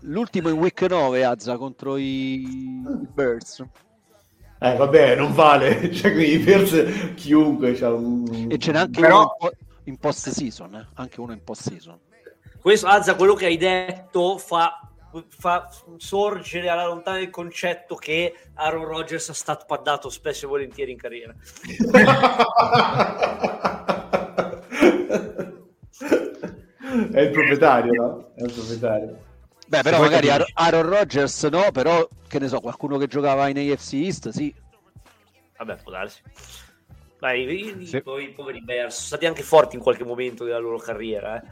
L'ultimo 0.02 0.50
in 0.50 0.58
week 0.58 0.82
9 0.82 1.24
Azza 1.24 1.56
contro 1.56 1.96
i 1.96 2.44
Birds. 3.14 3.64
Eh, 4.60 4.76
vabbè, 4.76 5.16
non 5.16 5.32
vale. 5.32 5.90
Cioè, 5.92 6.12
quindi 6.12 6.38
Bears 6.38 7.14
chiunque 7.14 7.72
c'ha 7.72 7.92
un... 7.92 8.46
E 8.50 8.58
ce 8.58 8.72
n'è 8.72 8.78
anche 8.78 9.00
Però- 9.00 9.36
uno 9.40 9.50
in, 9.84 9.98
po- 9.98 10.08
in 10.08 10.14
post 10.14 10.28
season, 10.30 10.74
eh? 10.74 10.86
anche 10.94 11.20
uno 11.20 11.32
in 11.32 11.42
post 11.42 11.68
season. 11.68 11.98
Questo, 12.60 12.86
Azza, 12.86 13.16
quello 13.16 13.34
che 13.34 13.46
hai 13.46 13.56
detto 13.56 14.38
fa, 14.38 14.88
fa 15.28 15.68
sorgere 15.96 16.68
alla 16.68 16.86
lontana 16.86 17.18
il 17.18 17.30
concetto 17.30 17.96
che 17.96 18.34
Aaron 18.54 18.84
Rodgers 18.84 19.30
è 19.30 19.34
stato 19.34 19.64
paddato 19.66 20.08
spesso 20.10 20.46
e 20.46 20.48
volentieri 20.48 20.92
in 20.92 20.98
carriera. 20.98 21.34
È 27.10 27.20
il 27.20 27.30
proprietario, 27.30 27.92
no? 28.02 28.32
È 28.34 28.42
il 28.42 28.52
proprietario. 28.52 29.18
Beh, 29.66 29.82
però 29.82 30.00
magari 30.00 30.28
dici. 30.30 30.52
Aaron 30.54 30.82
Rodgers 30.82 31.42
no, 31.44 31.70
però 31.72 32.06
che 32.28 32.38
ne 32.38 32.48
so, 32.48 32.60
qualcuno 32.60 32.98
che 32.98 33.06
giocava 33.06 33.48
in 33.48 33.56
AFC 33.56 33.94
East, 33.94 34.28
sì. 34.28 34.54
Vabbè, 35.56 35.76
può 35.82 35.92
darsi. 35.92 36.20
Dai, 37.22 37.44
i, 37.48 37.82
i- 37.82 37.86
Sì. 37.86 37.98
i 37.98 38.32
poveri 38.34 38.62
Bears 38.64 38.94
sono 38.96 39.06
stati 39.06 39.26
anche 39.26 39.44
forti 39.44 39.76
in 39.76 39.82
qualche 39.82 40.02
momento 40.04 40.42
della 40.42 40.58
loro 40.58 40.78
carriera. 40.78 41.40
eh. 41.40 41.46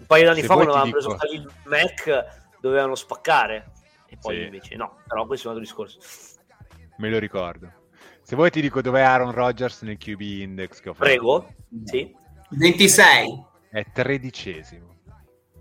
Un 0.00 0.06
paio 0.06 0.24
d'anni 0.26 0.40
Se 0.42 0.46
fa, 0.46 0.52
quando 0.54 0.72
avevano 0.74 0.90
preso 0.90 1.08
dico- 1.08 1.18
Khalil 1.20 1.50
Mac, 1.64 2.58
dovevano 2.60 2.94
spaccare. 2.94 3.72
E 4.08 4.18
poi 4.20 4.36
Sì. 4.36 4.42
invece 4.42 4.76
no, 4.76 4.98
però 5.08 5.24
questo 5.24 5.48
è 5.48 5.52
un 5.52 5.56
altro 5.56 5.72
discorso. 5.74 5.98
Me 6.98 7.08
lo 7.08 7.18
ricordo. 7.18 7.72
Se 8.20 8.36
vuoi 8.36 8.50
ti 8.50 8.60
dico 8.60 8.82
dov'è 8.82 9.00
Aaron 9.00 9.32
Rodgers 9.32 9.80
nel 9.82 9.96
QB 9.96 10.20
Index 10.20 10.80
che 10.80 10.90
ho 10.90 10.92
fatto. 10.92 11.04
Prego. 11.06 11.46
Sì. 11.84 12.14
26. 12.50 13.44
È 13.70 13.86
tredicesimo. 13.90 14.96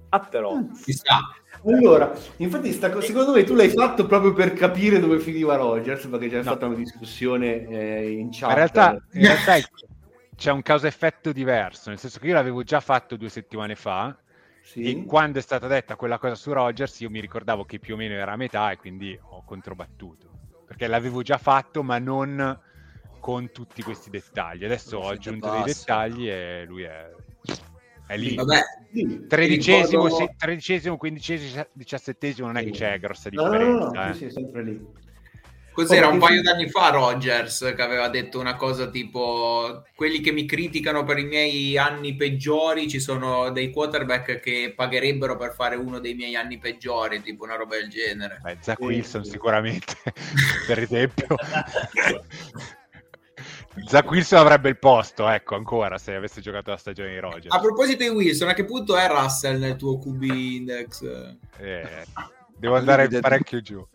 Ah, 0.10 0.20
però. 0.20 0.60
Ci 0.84 0.92
sta. 0.92 1.20
Allora, 1.66 2.12
infatti, 2.38 2.72
sta 2.72 2.90
co- 2.90 3.02
secondo 3.02 3.34
me 3.34 3.44
tu 3.44 3.54
l'hai 3.54 3.70
fatto 3.70 4.06
proprio 4.06 4.34
per 4.34 4.54
capire 4.54 5.00
dove 5.00 5.20
finiva 5.20 5.56
Rogers, 5.56 6.08
perché 6.08 6.28
c'è 6.28 6.38
No. 6.38 6.42
stata 6.44 6.66
una 6.66 6.76
discussione 6.76 7.68
eh, 7.68 8.12
in 8.12 8.30
chat. 8.32 8.50
In 8.50 8.56
realtà, 8.56 8.92
in 9.14 9.22
realtà 9.22 9.58
c'è 10.36 10.52
un 10.52 10.62
causa-effetto 10.62 11.32
diverso, 11.32 11.90
nel 11.90 12.00
senso 12.00 12.20
che 12.20 12.28
io 12.28 12.34
l'avevo 12.34 12.64
già 12.64 12.80
fatto 12.80 13.16
due 13.16 13.30
settimane 13.30 13.76
fa 13.76 14.18
Sì. 14.64 14.84
e 14.84 15.06
quando 15.06 15.38
è 15.38 15.42
stata 15.42 15.68
detta 15.68 15.96
quella 15.96 16.18
cosa 16.18 16.36
su 16.36 16.52
Rogers 16.52 17.00
io 17.02 17.10
mi 17.10 17.20
ricordavo 17.20 17.64
che 17.64 17.78
più 17.80 17.94
o 17.94 17.98
meno 17.98 18.16
era 18.16 18.32
a 18.32 18.38
metà 18.38 18.72
e 18.72 18.78
quindi 18.78 19.18
ho 19.22 19.44
controbattuto. 19.46 20.30
Perché 20.66 20.88
l'avevo 20.88 21.22
già 21.22 21.38
fatto 21.38 21.84
ma 21.84 22.00
non 22.00 22.60
con 23.20 23.52
tutti 23.52 23.84
questi 23.84 24.10
dettagli. 24.10 24.66
Adesso 24.66 24.98
ho 24.98 25.10
aggiunto 25.10 25.52
dei 25.52 25.64
dettagli 25.64 26.28
e 26.28 26.66
lui 26.66 26.84
è, 26.84 27.12
è 28.12 28.18
lì. 28.18 28.36
Vabbè, 28.36 28.62
Tredicesimo, 29.28 30.04
ricordo- 30.06 30.16
se- 30.26 30.36
tredicesimo, 30.38 30.98
quindicesimo, 30.98 31.66
diciassettesimo 31.72 32.48
non 32.48 32.58
è 32.58 32.64
che 32.64 32.72
c'è 32.72 33.00
grossa 33.00 33.30
No, 33.32 33.44
no, 33.44 33.50
no, 33.50 33.58
differenza. 33.58 33.90
no, 34.04 34.10
eh. 34.10 34.14
sì, 34.16 34.30
sempre 34.30 34.64
lì. 34.64 34.86
cos'era 35.72 36.08
un 36.08 36.20
paio 36.20 36.42
d'anni 36.42 36.70
fa 36.70 36.90
Rogers 36.90 37.72
che 37.74 37.82
aveva 37.82 38.10
detto 38.10 38.38
una 38.42 38.58
cosa 38.58 38.90
tipo 38.90 39.84
quelli 39.96 40.20
che 40.20 40.34
mi 40.34 40.46
criticano 40.46 41.06
per 41.06 41.20
i 41.20 41.24
miei 41.24 41.78
anni 41.78 42.16
peggiori 42.18 42.90
ci 42.90 43.00
sono 43.00 43.50
dei 43.52 43.72
quarterback 43.72 44.42
che 44.42 44.74
pagherebbero 44.76 45.38
per 45.38 45.54
fare 45.54 45.78
uno 45.78 46.00
dei 46.00 46.14
miei 46.14 46.36
anni 46.36 46.58
peggiori, 46.58 47.22
tipo 47.22 47.46
una 47.46 47.56
roba 47.56 47.78
del 47.78 47.88
genere. 47.90 48.40
Beh, 48.44 48.58
Zach 48.60 48.78
Sì, 48.80 48.86
Wilson 48.86 49.24
sì. 49.24 49.32
sicuramente, 49.32 49.94
per 50.68 50.80
esempio. 50.80 51.28
Zach 53.88 54.10
Wilson 54.10 54.40
avrebbe 54.40 54.70
il 54.70 54.78
posto, 54.78 55.28
ecco, 55.30 55.56
ancora, 55.56 55.98
se 55.98 56.14
avesse 56.14 56.42
giocato 56.42 56.72
la 56.72 56.78
stagione 56.78 57.12
di 57.12 57.20
Rogers. 57.20 57.56
A 57.56 57.60
proposito 57.60 58.04
di 58.04 58.10
Wilson, 58.10 58.50
a 58.50 58.54
che 58.54 58.66
punto 58.66 58.98
è 58.98 59.08
Russell 59.08 59.60
nel 59.60 59.76
tuo 59.78 59.98
QB 59.98 60.24
index? 60.24 61.04
Eh, 61.58 62.06
devo 62.58 62.76
andare 62.76 63.08
parecchio 63.20 63.62
giù. 63.62 63.86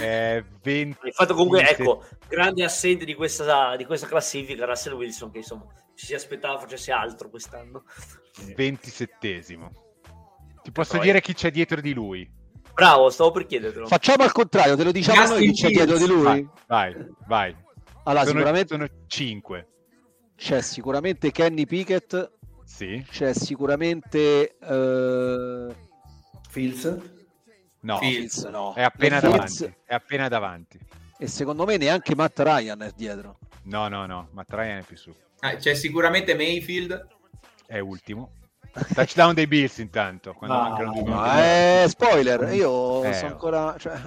Eh, 0.00 0.44
20... 0.62 0.98
Il 1.06 1.12
fatto 1.12 1.34
comunque, 1.34 1.68
ecco, 1.68 2.04
grande 2.28 2.64
assente 2.64 3.04
di 3.04 3.14
questa, 3.14 3.76
di 3.76 3.84
questa 3.84 4.06
classifica, 4.06 4.64
Russell 4.64 4.94
Wilson, 4.94 5.30
che 5.30 5.38
insomma 5.38 5.66
ci 5.94 6.06
si 6.06 6.14
aspettava 6.14 6.58
facesse 6.58 6.92
altro 6.92 7.28
quest'anno. 7.28 7.84
27esimo. 8.56 9.68
Ti 10.62 10.70
posso 10.72 10.96
Poi- 10.96 11.06
dire 11.06 11.20
chi 11.20 11.34
c'è 11.34 11.50
dietro 11.50 11.80
di 11.80 11.92
lui? 11.92 12.28
Bravo, 12.72 13.10
stavo 13.10 13.32
per 13.32 13.46
chiedertelo. 13.46 13.88
Facciamo 13.88 14.22
al 14.22 14.30
contrario, 14.30 14.76
te 14.76 14.84
lo 14.84 14.92
diciamo 14.92 15.18
Justin 15.18 15.36
noi 15.36 15.50
chi 15.50 15.62
c'è 15.62 15.68
dietro 15.70 15.98
di 15.98 16.06
lui. 16.06 16.22
Vai, 16.22 16.48
vai, 16.66 16.96
vai. 17.26 17.56
Allora, 18.08 18.24
sono, 18.24 18.38
sicuramente 18.38 18.68
sono 18.74 18.88
5. 19.06 19.68
c'è 20.34 20.60
sicuramente 20.62 21.30
Kenny 21.30 21.66
Pickett, 21.66 22.32
Sì? 22.64 23.04
c'è 23.10 23.34
sicuramente 23.34 24.56
eh, 24.58 25.74
Fields? 26.48 26.98
No, 27.80 27.98
Fields. 27.98 28.44
no. 28.44 28.72
è 28.74 28.82
appena 28.82 29.20
Fields, 29.20 29.58
davanti. 29.60 29.78
È 29.84 29.94
appena 29.94 30.28
davanti. 30.28 30.78
E 31.18 31.26
secondo 31.26 31.66
me 31.66 31.76
neanche 31.76 32.14
Matt 32.14 32.38
Ryan 32.40 32.80
è 32.80 32.92
dietro. 32.96 33.38
No, 33.64 33.88
no, 33.88 34.06
no, 34.06 34.28
ma 34.32 34.44
Ryan 34.48 34.78
è 34.78 34.82
più 34.82 34.96
su. 34.96 35.14
Ah, 35.40 35.56
c'è 35.56 35.74
sicuramente 35.74 36.34
Mayfield. 36.34 37.06
È 37.66 37.78
ultimo. 37.78 38.32
Touchdown 38.94 39.34
dei 39.34 39.46
Bills 39.46 39.78
intanto, 39.78 40.32
quando 40.32 40.56
Ah, 40.56 40.68
mancano 40.68 40.92
due 40.92 41.02
minuti. 41.02 41.18
Ma 41.20 41.38
è 41.42 41.84
spoiler, 41.88 42.52
io 42.54 43.04
Eh, 43.04 43.12
sono 43.12 43.28
oh. 43.28 43.32
ancora... 43.32 43.76
Cioè... 43.78 44.00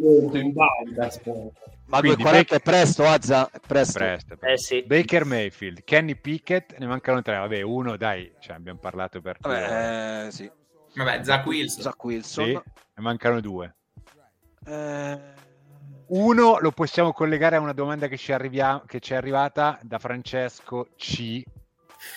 Molto 0.00 0.36
in 0.36 0.52
banda, 0.52 1.06
aspetta. 1.06 1.72
Ma 1.86 1.98
Quindi 2.00 2.22
240 2.22 2.54
è 2.56 2.60
presto, 2.60 3.04
Azza, 3.04 3.50
è 3.50 3.60
presto. 3.66 3.98
Presto, 3.98 4.32
Eh 4.34 4.36
presto. 4.38 4.74
sì. 4.74 4.82
Baker 4.84 5.24
Mayfield, 5.24 5.84
Kenny 5.84 6.16
Pickett, 6.16 6.76
ne 6.78 6.86
mancano 6.86 7.20
tre. 7.22 7.36
Vabbè, 7.36 7.60
uno, 7.60 7.96
dai, 7.96 8.32
cioè, 8.40 8.56
abbiamo 8.56 8.78
parlato 8.78 9.20
per. 9.20 9.36
Vabbè, 9.40 10.26
eh, 10.26 10.30
sì. 10.30 10.50
Vabbè, 10.94 11.22
Zach 11.24 11.44
Wilson. 11.46 11.82
Zach 11.82 12.02
Wilson. 12.04 12.44
Sì, 12.46 12.52
ne 12.52 13.02
mancano 13.02 13.40
due. 13.40 13.74
Eh, 14.66 15.32
Uno 16.06 16.58
lo 16.60 16.70
possiamo 16.70 17.12
collegare 17.12 17.56
a 17.56 17.60
una 17.60 17.72
domanda 17.72 18.08
che 18.08 18.16
ci, 18.18 18.32
arrivia- 18.32 18.82
che 18.86 19.00
ci 19.00 19.12
è 19.12 19.16
arrivata 19.16 19.78
da 19.82 19.98
Francesco 19.98 20.88
C. 20.96 21.42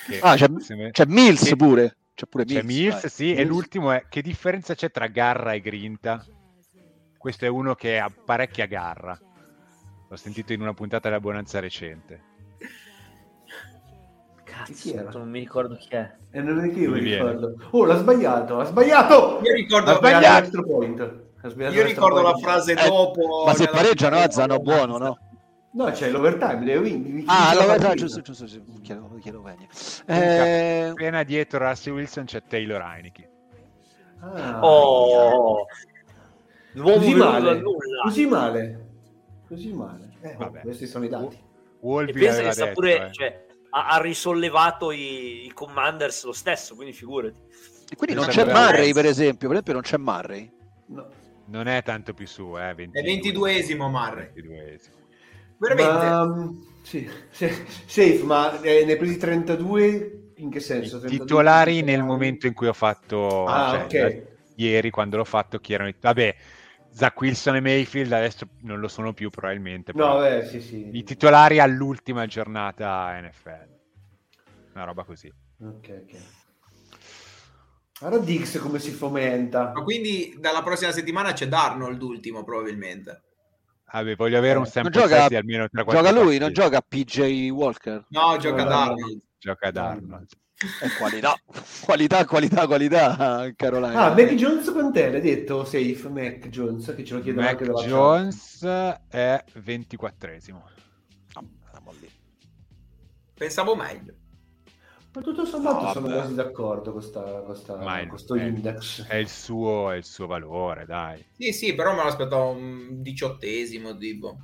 che 0.05 0.19
Ah, 0.21 0.35
c'è, 0.35 0.47
sembra- 0.59 0.91
c'è 0.91 1.05
Mills 1.07 1.43
Sì. 1.45 1.55
pure. 1.55 1.95
C'è 2.13 2.25
pure 2.25 2.43
C'è 2.45 2.61
Mills. 2.63 2.65
Mills, 2.77 3.01
dai. 3.01 3.09
sì, 3.09 3.31
e 3.31 3.35
Mills. 3.35 3.49
l'ultimo 3.49 3.91
è 3.91 4.05
che 4.09 4.21
differenza 4.21 4.75
c'è 4.75 4.91
tra 4.91 5.07
garra 5.07 5.53
e 5.53 5.61
grinta? 5.61 6.23
Questo 7.17 7.45
è 7.45 7.47
uno 7.47 7.75
che 7.75 7.97
ha 7.99 8.09
parecchia 8.09 8.65
garra. 8.65 9.17
L'ho 10.09 10.15
sentito 10.15 10.53
in 10.53 10.61
una 10.61 10.73
puntata 10.73 11.09
della 11.09 11.19
Bonanza 11.19 11.59
recente. 11.59 12.35
Chi 14.43 14.53
Cazzo, 14.53 14.93
era? 14.93 15.09
non 15.11 15.29
mi 15.29 15.39
ricordo 15.39 15.75
chi 15.75 15.89
è. 15.89 16.15
E 16.31 16.41
non 16.41 16.63
è 16.63 16.69
che 16.71 16.79
io 16.79 16.91
mi 16.91 16.99
viene. 17.01 17.31
ricordo. 17.31 17.67
Oh, 17.71 17.85
l'ha 17.85 17.97
sbagliato, 17.97 18.59
ha 18.59 18.63
sbagliato! 18.65 19.39
Io 19.43 19.53
ricordo, 19.53 19.91
Ha 19.91 19.95
sbagliato. 19.95 20.61
Point. 20.63 20.99
Ha 21.41 21.49
sbagliato 21.49 21.75
io 21.75 21.83
ricordo 21.83 22.21
la 22.21 22.31
point. 22.31 22.43
frase 22.45 22.71
Eh, 22.73 22.87
dopo. 22.87 23.43
Ma 23.45 23.53
se 23.53 23.65
Azza, 23.65 24.45
no, 24.45 24.59
buono, 24.59 24.97
no? 24.97 25.17
No, 25.73 25.91
c'è 25.91 26.09
l'overtime, 26.09 26.63
deve 26.65 26.77
win. 26.77 27.23
Ah, 27.27 27.53
la 27.53 27.65
partita. 27.65 27.93
giusto, 27.93 28.21
giusto, 28.21 28.45
giusto. 28.45 28.79
Chiedo, 28.81 29.15
chiedo 29.21 29.41
bene. 29.41 29.67
Eh, 30.07 30.87
Appena 30.89 31.21
dietro 31.23 31.59
Russell 31.67 31.93
Wilson 31.93 32.25
c'è 32.25 32.41
Taylor 32.47 32.81
Heineke. 32.81 33.29
Ah, 34.21 34.65
Oh, 34.65 35.65
l'uomo 36.71 36.95
così 36.97 37.13
male. 37.15 37.59
nulla. 37.59 38.01
Così 38.03 38.25
male. 38.25 38.86
Così 39.47 39.71
male. 39.73 40.09
Eh, 40.21 40.35
Vabbè. 40.37 40.61
Questi 40.61 40.87
sono 40.87 41.05
i 41.05 41.09
dati. 41.09 41.35
E 41.35 41.39
Wolby 41.79 42.11
pensa 42.13 42.41
che 42.41 42.51
sta 42.51 42.63
detto, 42.65 42.73
pure, 42.75 43.07
eh. 43.07 43.11
cioè, 43.13 43.45
ha, 43.69 43.87
ha 43.89 44.01
risollevato 44.01 44.91
i, 44.91 45.45
i 45.45 45.51
Commanders 45.53 46.23
lo 46.25 46.33
stesso, 46.33 46.75
quindi 46.75 46.93
figurati. 46.93 47.35
e 47.89 47.95
quindi 47.95 48.15
non 48.15 48.25
Pensa 48.25 48.43
c'è 48.43 48.51
Murray, 48.51 48.93
per 48.93 49.05
esempio. 49.05 49.47
Per 49.47 49.57
esempio, 49.57 49.73
non 49.73 49.81
c'è 49.81 49.97
Murray. 49.97 50.51
No. 50.87 51.09
Non 51.45 51.67
è 51.67 51.81
tanto 51.83 52.13
più 52.13 52.27
su, 52.27 52.57
eh, 52.57 52.73
22, 52.73 52.91
È 53.01 53.03
22esimo 53.05 53.89
Murray. 53.89 54.31
22esimo. 54.35 54.95
Veramente. 55.59 55.91
Ma, 56.05 56.21
um, 56.23 56.65
sì, 56.83 57.09
safe, 57.31 58.21
ma 58.23 58.59
eh, 58.61 58.83
ne 58.85 58.91
hai 58.91 58.97
presi 58.97 59.17
32 59.17 60.31
in 60.35 60.49
che 60.49 60.59
senso? 60.59 60.97
I 60.97 60.99
32? 60.99 61.25
titolari 61.25 61.81
nel 61.81 62.03
momento 62.03 62.47
in 62.47 62.53
cui 62.53 62.67
ho 62.67 62.73
fatto 62.73 63.45
Ah, 63.45 63.85
cioè, 63.89 64.05
ok. 64.05 64.21
ieri 64.55 64.89
quando 64.91 65.17
l'ho 65.17 65.23
fatto 65.25 65.57
chi 65.59 65.73
erano 65.73 65.89
i- 65.89 65.95
vabbè 65.99 66.35
Zach 66.97 67.21
Wilson 67.21 67.55
e 67.57 67.61
Mayfield 67.61 68.11
adesso 68.11 68.47
non 68.61 68.79
lo 68.79 68.87
sono 68.87 69.13
più 69.13 69.29
probabilmente 69.29 69.91
No, 69.93 70.17
beh, 70.17 70.45
sì, 70.45 70.59
sì. 70.61 70.89
i 70.91 71.03
titolari 71.03 71.59
all'ultima 71.59 72.25
giornata 72.25 73.17
NFL 73.21 73.67
una 74.73 74.83
roba 74.85 75.03
così 75.03 75.31
Ok, 75.59 76.03
ok. 76.05 76.17
Guarda 77.99 78.17
Dix 78.19 78.59
come 78.59 78.77
si 78.79 78.91
fomenta. 78.91 79.71
Ma 79.73 79.81
quindi 79.83 80.35
dalla 80.39 80.61
prossima 80.61 80.91
settimana 80.91 81.33
c'è 81.33 81.47
Darnold 81.47 81.99
ultimo 82.01 82.43
probabilmente. 82.43 83.23
vabbè 83.91 84.15
voglio 84.15 84.37
avere 84.37 84.59
un 84.59 84.65
Eh, 84.65 84.69
sample 84.69 84.99
non 84.99 85.09
gioca- 85.09 85.35
almeno 85.37 85.67
3 85.67 85.83
Gioca 85.83 86.11
lui, 86.11 86.37
non 86.37 86.53
gioca 86.53 86.81
PJ 86.81 87.49
Walker. 87.49 88.05
No, 88.09 88.37
gioca 88.37 88.63
No, 88.63 88.69
no, 88.69 88.69
Darnold. 88.69 89.21
gioca 89.39 89.71
Darnold 89.71 90.27
qualità, 90.97 91.35
qualità, 91.85 92.25
qualità, 92.25 92.65
qualità, 92.65 93.51
Carolina. 93.55 94.05
Ah, 94.05 94.15
Mac 94.15 94.33
Jones 94.33 94.71
quant'è? 94.71 95.11
L'hai 95.11 95.21
detto 95.21 95.63
safe, 95.63 96.09
Mac 96.09 96.49
Jones, 96.49 96.93
che 96.95 97.03
ce 97.03 97.13
lo 97.13 97.21
chiedono 97.21 97.45
Mac 97.45 97.53
anche 97.53 97.65
dalla 97.65 97.79
chat. 97.79 97.87
Jones 97.89 98.63
è 99.09 99.43
24esimo. 99.53 100.61
Pensavo 103.35 103.75
meglio. 103.75 104.15
Ma 105.13 105.21
tutto 105.21 105.45
sommato 105.45 105.85
No, 105.85 105.91
sono 105.93 106.07
quasi 106.07 106.33
d'accordo 106.33 106.91
con 106.91 107.01
sta- 107.03 107.41
con 107.41 107.55
sta- 107.55 108.01
il- 108.01 108.07
questo 108.07 108.35
è- 108.35 108.43
index. 108.43 109.05
È 109.05 109.15
il, 109.15 109.29
suo, 109.29 109.91
è 109.91 109.95
il 109.97 110.03
suo 110.03 110.25
valore, 110.25 110.85
dai. 110.85 111.23
Sì, 111.37 111.51
sì, 111.53 111.75
però 111.75 111.91
me 111.95 112.01
lo 112.01 112.09
aspettavo 112.09 112.49
un 112.49 113.01
diciottesimo, 113.03 113.95
tipo. 113.95 114.37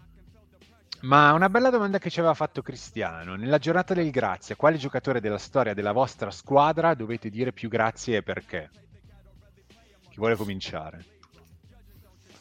Ma 1.04 1.34
una 1.34 1.50
bella 1.50 1.70
domanda 1.70 2.00
che 2.00 2.10
ci 2.10 2.20
aveva 2.20 2.34
fatto 2.34 2.62
Cristiano. 2.62 3.36
Nella 3.36 3.58
giornata 3.58 3.94
del 3.94 4.10
grazie, 4.10 4.56
quale 4.56 4.78
giocatore 4.78 5.20
della 5.20 5.38
storia 5.38 5.74
della 5.74 5.92
vostra 5.92 6.32
squadra 6.32 6.94
dovete 6.94 7.30
dire 7.30 7.52
più 7.52 7.68
grazie 7.68 8.18
e 8.18 8.24
perché? 8.24 8.70
Chi 10.10 10.16
vuole 10.16 10.36
cominciare? 10.36 11.04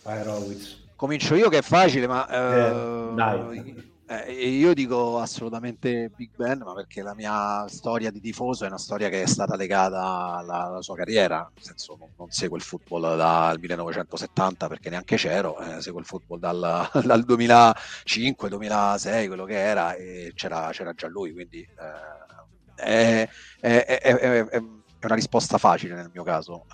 Vai, 0.04 0.20
Horowitz. 0.20 0.80
Comincio 0.94 1.34
io 1.34 1.48
che 1.48 1.58
è 1.58 1.62
facile, 1.62 2.06
ma 2.06 2.28
Eh, 2.28 2.68
eh, 2.68 3.14
dai. 3.14 3.91
Eh, 4.26 4.48
io 4.48 4.74
dico 4.74 5.18
assolutamente 5.20 6.10
Big 6.14 6.30
Ben, 6.34 6.58
ma 6.64 6.74
perché 6.74 7.02
la 7.02 7.14
mia 7.14 7.66
storia 7.68 8.10
di 8.10 8.20
tifoso 8.20 8.64
è 8.64 8.68
una 8.68 8.78
storia 8.78 9.08
che 9.08 9.22
è 9.22 9.26
stata 9.26 9.56
legata 9.56 10.36
alla, 10.38 10.64
alla 10.66 10.82
sua 10.82 10.96
carriera, 10.96 11.38
nel 11.54 11.64
senso 11.64 11.96
non, 11.98 12.10
non 12.16 12.30
seguo 12.30 12.56
il 12.56 12.62
football 12.62 13.16
dal 13.16 13.58
1970 13.58 14.68
perché 14.68 14.90
neanche 14.90 15.16
c'ero, 15.16 15.58
eh, 15.60 15.80
seguo 15.80 16.00
il 16.00 16.06
football 16.06 16.38
dal, 16.38 16.88
dal 17.04 17.24
2005-2006, 17.24 19.26
quello 19.26 19.44
che 19.44 19.58
era, 19.60 19.94
e 19.94 20.32
c'era, 20.34 20.70
c'era 20.72 20.92
già 20.94 21.08
lui, 21.08 21.32
quindi 21.32 21.60
eh, 21.60 22.74
è, 22.74 23.28
è- 23.60 23.84
è- 23.84 23.98
è- 24.00 24.44
è 24.46 24.58
una 25.06 25.14
risposta 25.14 25.58
facile 25.58 25.94
nel 25.94 26.10
mio 26.12 26.22
caso. 26.22 26.66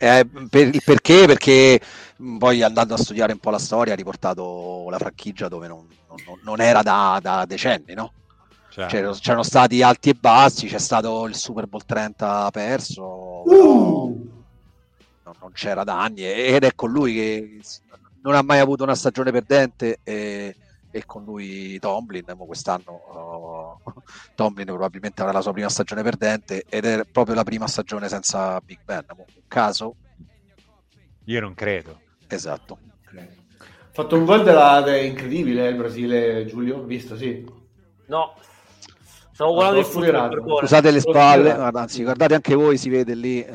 Eh. 0.00 0.26
Per- 0.48 0.74
il 0.74 0.82
perché? 0.84 1.26
Perché 1.26 1.80
poi 2.38 2.62
andando 2.62 2.94
a 2.94 2.98
studiare 2.98 3.32
un 3.32 3.38
po' 3.38 3.50
la 3.50 3.58
storia 3.58 3.92
ha 3.92 3.96
riportato 3.96 4.88
la 4.90 4.98
franchigia 4.98 5.48
dove 5.48 5.68
non, 5.68 5.86
non- 6.08 6.40
non 6.42 6.60
era 6.60 6.82
da, 6.82 7.18
da 7.22 7.44
decenni, 7.46 7.94
no? 7.94 8.12
Cioè, 8.70 8.86
C'erano, 8.86 9.14
c'erano 9.14 9.42
stati 9.42 9.82
alti 9.82 10.10
e 10.10 10.14
bassi, 10.14 10.66
c'è 10.68 10.78
stato 10.78 11.26
il 11.26 11.34
Super 11.34 11.66
Bowl 11.66 11.84
30 11.84 12.50
perso, 12.52 13.42
Uh! 13.44 14.28
non, 15.24 15.34
non 15.40 15.52
c'era 15.52 15.84
da 15.84 16.00
anni 16.00 16.22
ed 16.24 16.62
è 16.64 16.74
con 16.74 16.90
lui 16.90 17.14
che 17.14 17.60
non 18.22 18.34
ha 18.34 18.42
mai 18.42 18.60
avuto 18.60 18.84
una 18.84 18.94
stagione 18.94 19.32
perdente 19.32 19.98
e, 20.04 20.54
e 20.90 21.04
con 21.06 21.24
lui 21.24 21.78
Tomlin, 21.78 22.24
quest'anno 22.36 22.92
oh, 22.92 23.80
Tomlin 24.34 24.66
probabilmente 24.66 25.20
avrà 25.22 25.34
la 25.34 25.40
sua 25.40 25.52
prima 25.52 25.68
stagione 25.68 26.02
perdente 26.02 26.64
ed 26.68 26.84
è 26.84 27.02
proprio 27.10 27.34
la 27.34 27.44
prima 27.44 27.66
stagione 27.66 28.08
senza 28.08 28.60
Big 28.60 28.80
Ben, 28.84 29.04
un 29.16 29.24
caso 29.46 29.96
io 31.24 31.40
non 31.40 31.54
credo. 31.54 32.00
esatto. 32.26 32.78
Ha 33.12 33.92
fatto 33.92 34.16
un 34.16 34.24
gol 34.24 34.42
della, 34.42 34.80
de- 34.82 35.04
incredibile 35.04 35.66
eh, 35.66 35.70
il 35.70 35.76
Brasile, 35.76 36.46
Giulio, 36.46 36.82
visto, 36.82 37.16
sì. 37.16 37.44
No, 38.06 38.34
stavo 39.32 39.52
guardando 39.52 39.80
il 39.80 39.86
sfiorato. 39.86 40.28
per 40.28 40.42
ora. 40.44 40.60
Scusate 40.60 40.90
le 40.90 41.00
spalle, 41.00 41.52
anzi 41.52 42.02
guardate 42.02 42.34
anche 42.34 42.54
voi, 42.54 42.76
si 42.78 42.88
vede 42.88 43.14
lì, 43.14 43.44
eh, 43.44 43.52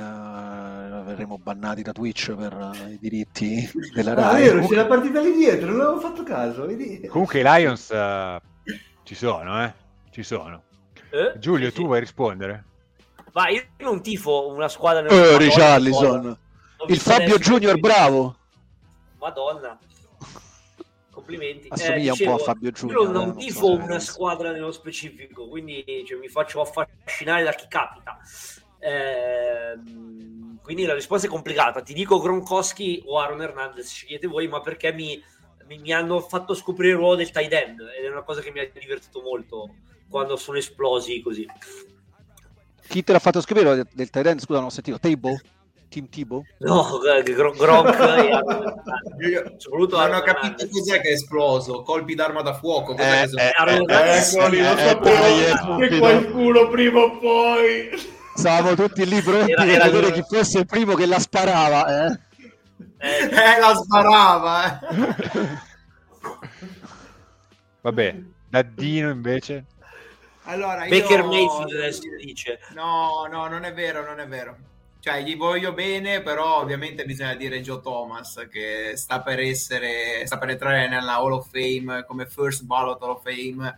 verremo 1.16 1.38
bannati 1.38 1.82
da 1.82 1.94
Twitch 1.94 2.34
per 2.36 2.54
eh, 2.86 2.92
i 2.92 2.98
diritti 3.00 3.70
della 3.96 4.12
Ah, 4.12 4.32
Rai. 4.32 4.44
vero, 4.44 4.68
c'è 4.68 4.76
la 4.76 4.86
partita 4.86 5.22
lì 5.22 5.34
dietro, 5.34 5.72
non 5.72 5.82
avevo 5.82 6.00
fatto 6.00 6.24
caso, 6.24 6.66
vedi? 6.66 7.08
Comunque 7.08 7.40
i 7.40 7.44
Lions 7.44 7.90
eh, 7.92 8.42
ci 9.04 9.16
sono, 9.16 9.64
eh? 9.64 9.74
Ci 10.12 10.24
sono. 10.24 10.64
Eh? 11.10 11.40
Giulio, 11.40 11.70
Sì, 11.70 11.76
tu 11.76 11.82
sì. 11.82 11.88
vuoi 11.88 12.00
rispondere? 12.02 12.64
Ma 13.32 13.50
io 13.50 13.64
non 13.80 14.02
tifo 14.02 14.48
una 14.50 14.68
squadra 14.68 15.02
nel 15.02 15.12
Eh, 15.12 15.38
Richarlison, 15.38 16.38
il 16.88 17.00
Fabio 17.00 17.38
Junior 17.38 17.80
bravo. 17.80 18.36
Madonna. 19.20 19.78
Complimenti. 21.10 21.68
Assomiglia 21.70 22.12
un 22.12 22.20
po' 22.24 22.34
a 22.36 22.38
Fabio 22.40 22.72
Junior, 22.72 23.02
Io 23.02 23.10
eh, 23.10 23.12
non 23.12 23.28
non 23.28 23.38
tifo 23.38 23.60
so 23.66 23.72
una 23.74 24.00
squadra 24.00 24.52
nello 24.52 24.72
specifico, 24.72 25.48
quindi 25.48 25.84
cioè, 26.06 26.20
mi 26.20 26.28
faccio 26.28 26.62
affascinare 26.62 27.44
da 27.44 27.52
chi 27.54 27.66
capita. 27.70 28.18
Ehm, 28.80 30.60
quindi 30.62 30.86
la 30.86 30.94
risposta 30.94 31.28
è 31.28 31.30
complicata. 31.30 31.82
Ti 31.82 31.94
dico 31.94 32.20
Gronkowski 32.20 33.04
o 33.06 33.20
Aaron 33.20 33.42
Hernandez, 33.42 33.88
scegliete 33.88 34.28
voi, 34.28 34.48
ma 34.48 34.62
perché 34.62 34.92
mi, 34.94 35.22
mi- 35.68 35.78
mi 35.80 35.92
hanno 35.94 36.20
fatto 36.22 36.54
scoprire 36.54 36.94
il 36.94 36.98
ruolo 37.00 37.16
del 37.16 37.32
tight 37.32 37.52
end 37.54 37.80
ed 37.98 38.06
è 38.06 38.10
una 38.10 38.24
cosa 38.24 38.42
che 38.42 38.52
mi 38.52 38.60
ha 38.60 38.70
divertito 38.74 39.22
molto 39.22 39.76
quando 40.10 40.36
sono 40.38 40.58
esplosi 40.58 41.22
così. 41.22 41.46
Chi 42.88 43.04
te 43.04 43.12
l'ha 43.12 43.20
fatto 43.20 43.42
scoprire 43.42 43.76
del, 43.76 43.88
del 43.92 44.10
tight 44.10 44.26
end? 44.28 44.40
Scusa, 44.40 44.60
non 44.60 44.68
ho 44.68 44.72
sentito. 44.72 45.00
Table? 45.00 45.42
Team 45.88 46.10
Tibo? 46.10 46.44
No, 46.60 47.02
eh, 47.04 47.22
Gro- 47.24 47.52
Gronk 47.52 47.88
e 47.88 48.30
Hernandez. 48.30 49.56
Soprattutto 49.58 49.98
Non 49.98 50.14
ho 50.16 50.22
capito 50.22 50.46
Hernandez. 50.64 50.70
cos'è 50.72 51.00
che 51.02 51.10
è 51.10 51.14
esploso. 51.14 51.84
Colpi 51.84 52.16
d'arma 52.16 52.42
da 52.42 52.54
fuoco. 52.54 52.96
Cos'è 52.96 53.20
Eh, 53.20 53.22
che 53.24 53.28
sono- 53.30 53.42
eh, 53.42 53.52
Aaron 53.56 53.74
eh, 53.74 53.94
Hernandez. 53.94 54.34
Eccoli, 54.34 54.62
lo 54.62 54.72
eh, 54.74 54.78
sapevo 54.78 55.16
dai, 55.16 55.44
eh, 55.44 55.52
che 55.52 55.58
subito. 55.58 55.98
qualcuno 56.00 56.68
prima 56.70 57.00
o 57.02 57.18
poi... 57.18 57.90
Stavamo 58.36 58.76
tutti 58.76 59.06
lì 59.06 59.22
pronti 59.22 59.52
Era- 59.52 59.64
per 59.64 59.72
era 59.74 59.86
vedere 59.86 60.10
lui. 60.10 60.22
chi 60.22 60.36
fosse 60.36 60.60
il 60.60 60.66
primo 60.66 60.94
che 60.96 61.06
la 61.06 61.20
sparava. 61.20 62.06
Eh? 62.08 62.20
Eh, 62.98 63.24
Eh, 63.24 63.60
la 63.60 63.74
sparava. 63.76 64.80
eh. 64.80 65.74
Vabbè, 67.82 68.16
Daddino 68.50 69.10
invece. 69.10 69.66
Allora, 70.44 70.86
io... 70.86 70.90
Baker 71.00 71.24
Mayfield 71.24 71.72
adesso 71.72 72.02
dice. 72.22 72.60
No, 72.74 73.28
no, 73.32 73.48
non 73.48 73.64
è 73.64 73.74
vero, 73.74 74.06
non 74.06 74.20
è 74.20 74.28
vero. 74.28 74.58
Cioè, 75.00 75.22
gli 75.22 75.38
voglio 75.38 75.72
bene, 75.74 76.22
però 76.22 76.62
ovviamente 76.62 77.06
bisogna 77.06 77.36
dire 77.36 77.62
Joe 77.62 77.80
Thomas 77.82 78.48
che 78.52 78.94
sta 78.96 79.22
per 79.22 79.40
essere, 79.40 80.26
sta 80.26 80.38
per 80.40 80.50
entrare 80.50 80.88
nella 80.88 81.18
Hall 81.18 81.34
of 81.34 81.48
Fame 81.52 82.04
come 82.08 82.26
first 82.26 82.64
ballot 82.64 83.00
Hall 83.04 83.12
of 83.12 83.22
Fame, 83.24 83.78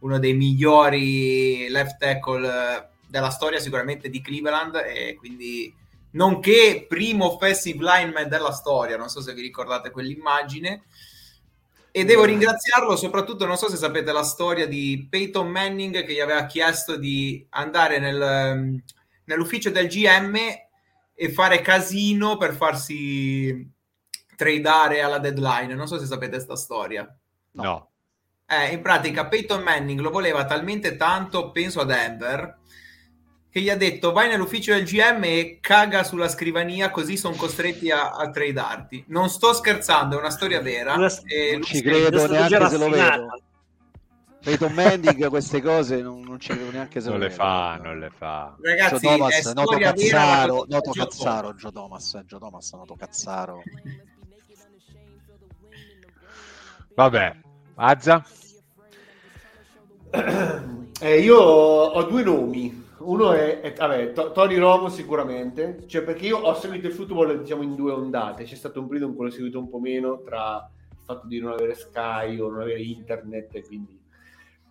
uno 0.00 0.18
dei 0.18 0.34
migliori 0.34 1.68
left 1.70 1.96
tackle 1.98 2.46
eh, 2.46 2.86
della 3.06 3.30
storia 3.30 3.60
sicuramente 3.60 4.08
di 4.08 4.20
Cleveland 4.20 4.74
e 4.76 5.14
quindi 5.16 5.74
nonché 6.12 6.86
primo 6.88 7.32
offensive 7.32 7.78
lineman 7.80 8.28
della 8.28 8.52
storia, 8.52 8.96
non 8.96 9.08
so 9.08 9.20
se 9.20 9.34
vi 9.34 9.42
ricordate 9.42 9.90
quell'immagine. 9.90 10.84
E 11.90 12.04
devo 12.04 12.24
ringraziarlo 12.24 12.94
soprattutto, 12.94 13.46
non 13.46 13.56
so 13.56 13.70
se 13.70 13.76
sapete 13.76 14.12
la 14.12 14.22
storia 14.22 14.66
di 14.66 15.06
Peyton 15.08 15.48
Manning 15.48 16.04
che 16.04 16.12
gli 16.12 16.20
aveva 16.20 16.44
chiesto 16.44 16.96
di 16.96 17.46
andare 17.50 17.98
nel, 17.98 18.20
ehm, 18.20 18.82
nell'ufficio 19.24 19.70
del 19.70 19.86
GM 19.88 20.36
e 21.14 21.32
fare 21.32 21.62
casino 21.62 22.36
per 22.36 22.54
farsi 22.54 23.72
tradare 24.36 25.00
alla 25.00 25.18
deadline. 25.18 25.74
Non 25.74 25.86
so 25.86 25.98
se 25.98 26.04
sapete 26.04 26.38
sta 26.38 26.54
storia. 26.54 27.10
No. 27.52 27.90
Eh, 28.46 28.74
in 28.74 28.82
pratica 28.82 29.26
Peyton 29.26 29.62
Manning 29.62 29.98
lo 30.00 30.10
voleva 30.10 30.44
talmente 30.44 30.96
tanto, 30.96 31.50
penso 31.50 31.80
a 31.80 31.84
Denver, 31.84 32.58
che 33.56 33.62
gli 33.62 33.70
ha 33.70 33.76
detto 33.76 34.12
vai 34.12 34.28
nell'ufficio 34.28 34.74
del 34.74 34.84
GM 34.84 35.24
e 35.24 35.58
caga 35.62 36.04
sulla 36.04 36.28
scrivania 36.28 36.90
così 36.90 37.16
sono 37.16 37.36
costretti 37.36 37.90
a, 37.90 38.10
a 38.10 38.28
tradarti. 38.28 39.04
Non 39.08 39.30
sto 39.30 39.54
scherzando, 39.54 40.16
è 40.16 40.18
una 40.18 40.28
storia 40.28 40.60
vera. 40.60 40.92
Una- 40.92 41.10
E 41.24 41.52
Non 41.52 41.62
ci 41.62 41.80
credo 41.80 42.26
neanche 42.26 42.68
se 42.68 42.76
lo 42.76 42.90
vedo. 42.90 43.40
Peyton 44.42 44.72
Manning 44.74 45.28
queste 45.28 45.62
cose 45.62 46.02
non, 46.02 46.20
non 46.20 46.38
ci 46.38 46.48
credo 46.52 46.70
neanche 46.70 47.00
se 47.00 47.08
Non 47.08 47.18
lo 47.18 47.24
le 47.24 47.30
fa, 47.30 47.80
non 47.82 47.98
le 47.98 48.10
fa. 48.14 48.54
Joe 48.60 48.70
Ragazzi, 48.76 48.94
è 49.06 49.16
Thomas, 49.16 49.52
noto 49.54 49.76
vera. 49.78 49.86
la 49.86 49.92
cazzaro, 49.94 50.66
noto 50.68 50.90
Joe 50.90 51.04
cazzaro, 51.06 51.54
Joe 51.54 51.72
Thomas, 51.72 52.22
Joe 52.26 52.38
Thomas, 52.38 52.72
noto 52.74 52.94
cazzaro. 52.94 53.62
Vabbè, 56.94 57.36
Azza? 57.76 58.22
Eh, 61.00 61.20
io 61.20 61.38
ho 61.38 62.02
due 62.02 62.22
nomi. 62.22 62.84
Uno 63.06 63.32
è, 63.32 63.60
è- 63.60 63.72
vabbè, 63.72 64.12
To- 64.12 64.32
Tony 64.32 64.56
Romo 64.56 64.88
sicuramente, 64.88 65.84
cioè 65.86 66.02
perché 66.02 66.26
io 66.26 66.38
ho 66.38 66.54
seguito 66.54 66.88
il 66.88 66.92
football 66.92 67.40
diciamo 67.40 67.62
in 67.62 67.74
due 67.76 67.92
ondate. 67.92 68.44
C'è 68.44 68.56
stato 68.56 68.80
un 68.80 68.88
periodo 68.88 69.10
in 69.10 69.16
cui 69.16 69.24
l'ho 69.26 69.30
seguito 69.30 69.58
un 69.60 69.68
po' 69.68 69.78
meno 69.78 70.20
tra 70.22 70.68
il 70.90 70.98
fatto 71.04 71.26
di 71.28 71.38
non 71.38 71.52
avere 71.52 71.74
Sky 71.74 72.38
o 72.40 72.50
non 72.50 72.62
avere 72.62 72.82
internet 72.82 73.54
e 73.54 73.64
quindi 73.64 73.96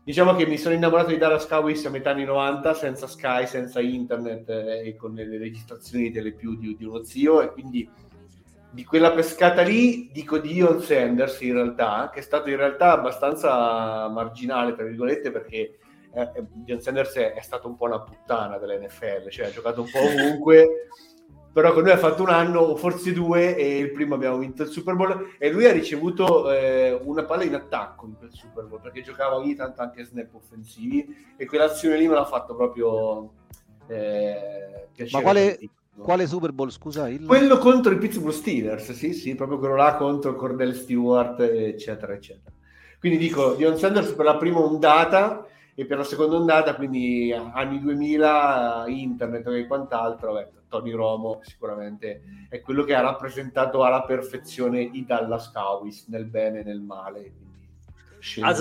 diciamo 0.03 0.36
che 0.36 0.45
mi 0.45 0.57
sono 0.57 0.76
innamorato 0.76 1.10
di 1.10 1.18
Dallas 1.18 1.48
Cowboys 1.48 1.86
a 1.86 1.90
metà 1.90 2.12
anni 2.12 2.26
90 2.26 2.74
senza 2.74 3.07
Sky, 3.07 3.48
senza 3.48 3.80
internet 3.80 4.49
eh, 4.49 4.88
e 4.88 4.95
con 4.98 5.14
le 5.14 5.38
registrazioni 5.38 6.12
delle 6.12 6.34
più 6.34 6.57
di, 6.57 6.76
di 6.78 6.84
uno 6.84 7.03
zio 7.03 7.41
e 7.41 7.52
quindi 7.52 7.90
di 8.70 8.84
quella 8.84 9.12
pescata 9.12 9.62
lì 9.62 10.10
dico 10.12 10.38
di 10.38 10.53
Ion 10.56 10.82
Sanders 10.82 11.40
in 11.40 11.53
realtà, 11.53 12.10
che 12.14 12.20
è 12.20 12.22
stato 12.22 12.49
in 12.49 12.57
realtà 12.57 12.91
abbastanza 12.91 14.10
marginale, 14.10 14.76
tra 14.76 14.84
virgolette, 14.84 15.32
perché 15.32 15.78
eh, 16.16 16.46
Dion 16.52 16.82
Sanders 16.82 17.14
è, 17.16 17.34
è 17.34 17.42
stato 17.42 17.68
un 17.68 17.76
po' 17.76 17.86
una 17.86 18.02
puttana 18.02 18.58
dell'NFL, 18.58 19.30
cioè 19.30 19.48
ha 19.48 19.52
giocato 19.52 19.82
un 19.82 19.90
po' 19.92 20.00
ovunque 20.00 20.88
però 21.56 21.72
con 21.72 21.84
noi 21.84 21.94
ha 21.94 21.98
fatto 21.98 22.22
un 22.22 22.28
anno 22.28 22.60
o 22.60 22.76
forse 22.76 23.14
due 23.14 23.56
e 23.56 23.78
il 23.78 23.92
primo 23.92 24.16
abbiamo 24.16 24.38
vinto 24.40 24.64
il 24.64 24.68
Super 24.68 24.94
Bowl 24.94 25.36
e 25.40 25.50
lui 25.50 25.66
ha 25.66 25.72
ricevuto 25.72 26.52
eh, 26.52 27.00
una 27.02 27.24
palla 27.24 27.46
in 27.46 27.54
attacco 27.54 28.08
in 28.08 28.18
quel 28.18 28.34
Super 28.34 28.66
Bowl 28.66 28.82
perché 28.82 29.02
giocava 29.02 29.38
ogni 29.38 29.56
tanto 29.56 29.82
anche 29.82 30.04
snap 30.04 30.34
offensivi 30.34 31.34
e 31.38 31.46
quell'azione 31.46 31.98
lì 31.98 32.10
me 32.10 32.16
l'ha 32.16 32.26
fatto 32.26 32.58
proprio 32.58 33.32
eh, 33.88 34.88
piacere. 34.94 35.18
Ma 35.18 35.22
quale, 35.22 35.60
quale 35.98 36.28
Super 36.28 36.52
Bowl, 36.52 36.72
scusa? 36.72 37.08
Il... 37.08 37.26
Quello 37.26 37.58
contro 37.58 37.94
i 37.94 37.98
Pittsburgh 38.00 38.34
Steelers, 38.34 38.92
sì, 38.92 39.14
sì, 39.14 39.34
proprio 39.36 39.58
quello 39.58 39.76
là 39.76 39.96
contro 39.96 40.36
Cordell 40.36 40.74
Stewart, 40.74 41.40
eccetera, 41.40 42.12
eccetera. 42.12 42.54
Quindi 43.00 43.18
dico, 43.18 43.54
Dion 43.54 43.78
Sanders 43.78 44.12
per 44.12 44.26
la 44.26 44.36
prima 44.36 44.60
ondata 44.60 45.48
e 45.76 45.86
per 45.86 45.98
la 45.98 46.04
seconda 46.06 46.38
ondata, 46.38 46.74
quindi 46.76 47.34
anni 47.34 47.82
2000, 47.82 48.86
internet 48.88 49.46
e 49.48 49.68
quant'altro, 49.68 50.34
beh, 50.34 50.48
Tony 50.70 50.92
Romo 50.92 51.42
sicuramente 51.44 52.22
è 52.50 52.62
quello 52.62 52.84
che 52.84 52.96
ha 52.96 53.02
rappresentato 53.02 53.84
alla 53.84 54.04
perfezione 54.04 54.82
i 54.82 55.06
Dallas 55.06 55.52
Cowboys, 55.52 56.08
nel 56.08 56.26
bene 56.26 56.62
e 56.62 56.64
nel 56.64 56.80
male. 56.80 57.20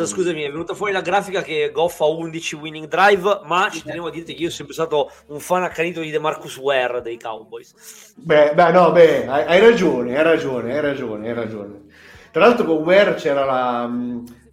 lì. 0.03 0.09
scusami, 0.09 0.43
è 0.43 0.51
venuta 0.51 0.75
fuori 0.75 0.93
la 0.93 1.01
grafica 1.01 1.41
che 1.41 1.71
Goff 1.73 2.01
ha 2.01 2.07
11 2.07 2.57
winning 2.57 2.89
drive, 2.89 3.41
ma 3.45 3.69
ci 3.71 3.83
tenevo 3.83 4.09
a 4.09 4.11
dirti 4.11 4.35
che 4.35 4.43
io 4.43 4.51
sono 4.51 4.69
sempre 4.69 4.75
stato 4.75 5.11
un 5.29 5.41
fan 5.41 5.63
accanito 5.63 6.01
di 6.01 6.11
DeMarcus 6.11 6.59
Ware 6.59 7.01
dei 7.01 7.19
Cowboys. 7.19 8.13
Beh, 8.17 8.53
beh, 8.55 8.73
no, 8.73 8.93
beh, 8.93 9.27
hai, 9.27 9.45
hai 9.45 9.61
ragione, 9.61 10.19
hai 10.19 10.25
ragione, 10.25 10.75
hai 10.75 10.81
ragione, 10.81 11.29
hai 11.29 11.35
ragione. 11.35 11.83
Tra 12.31 12.45
l'altro 12.45 12.67
con 12.67 12.83
Ware 12.83 13.15
c'era 13.15 13.45
la, 13.45 13.89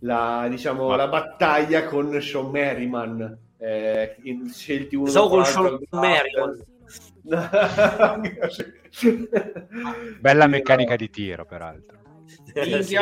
la, 0.04 0.48
diciamo, 0.50 0.88
Ma- 0.88 0.96
la 0.96 1.08
battaglia 1.08 1.86
con 1.86 2.20
Sean 2.22 2.50
Merriman, 2.52 3.38
eh, 3.58 4.16
in- 4.24 4.50
scelti 4.50 4.96
uno 4.96 5.06
Pensavo 5.06 5.30
con 5.30 5.46
Sean 5.46 5.80
draft. 5.90 6.66
Bella 10.20 10.48
meccanica 10.48 10.96
di 10.96 11.10
tiro, 11.10 11.46
peraltro. 11.46 11.98
Sì. 12.54 12.82
Sì, 12.82 12.96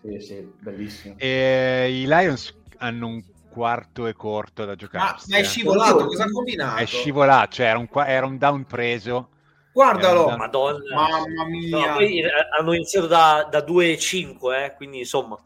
Merriman. 0.00 0.52
Bellissimo. 0.60 1.14
E 1.18 2.00
I 2.02 2.06
Lions 2.06 2.56
hanno 2.78 3.06
un 3.06 3.22
quarto 3.50 4.06
e 4.06 4.14
corto 4.14 4.62
da 4.64 4.70
Ma, 4.70 4.76
giocare. 4.76 5.16
ma 5.28 5.36
è 5.36 5.44
scivolato, 5.44 6.06
cosa 6.06 6.24
ha 6.24 6.30
combinato? 6.30 6.80
È 6.80 6.86
scivolato, 6.86 7.52
cioè 7.54 7.66
era 7.66 7.78
un, 7.78 7.88
era 8.06 8.26
un 8.26 8.38
down 8.38 8.64
preso. 8.64 9.28
Guardalo, 9.72 10.36
Madonna. 10.36 10.94
mamma 10.94 11.44
mia. 11.46 11.86
No, 11.88 11.94
poi 11.94 12.20
eh, 12.20 12.28
hanno 12.58 12.72
iniziato 12.72 13.06
da, 13.06 13.46
da 13.50 13.60
2-5, 13.60 14.52
eh, 14.52 14.74
quindi 14.76 14.98
insomma. 14.98 15.38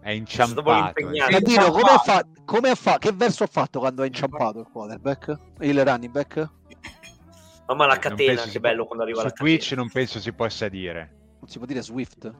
È 0.00 0.10
inciampato. 0.10 0.70
l'impegnato. 0.70 1.30
Candino, 1.30 1.70
come 1.70 1.90
ha, 1.90 1.98
fa- 1.98 2.26
come 2.44 2.70
ha 2.70 2.74
fa- 2.74 2.98
che 2.98 3.12
verso 3.12 3.42
ha 3.44 3.46
fatto 3.46 3.78
quando 3.78 4.02
ha 4.02 4.06
inciampato 4.06 4.60
il 4.60 4.66
quarterback? 4.70 5.36
Il 5.60 5.82
running 5.82 6.12
back? 6.12 6.48
Mamma 7.66 7.86
la 7.86 7.98
catena, 7.98 8.42
che 8.42 8.60
bello 8.60 8.84
quando 8.84 9.04
arriva 9.04 9.20
Su 9.20 9.26
la 9.28 9.32
Twitch 9.32 9.72
non 9.72 9.90
penso 9.90 10.20
si 10.20 10.32
possa 10.32 10.68
dire. 10.68 11.22
Non 11.40 11.48
si 11.48 11.56
può 11.58 11.66
dire 11.66 11.82
Swift? 11.82 12.30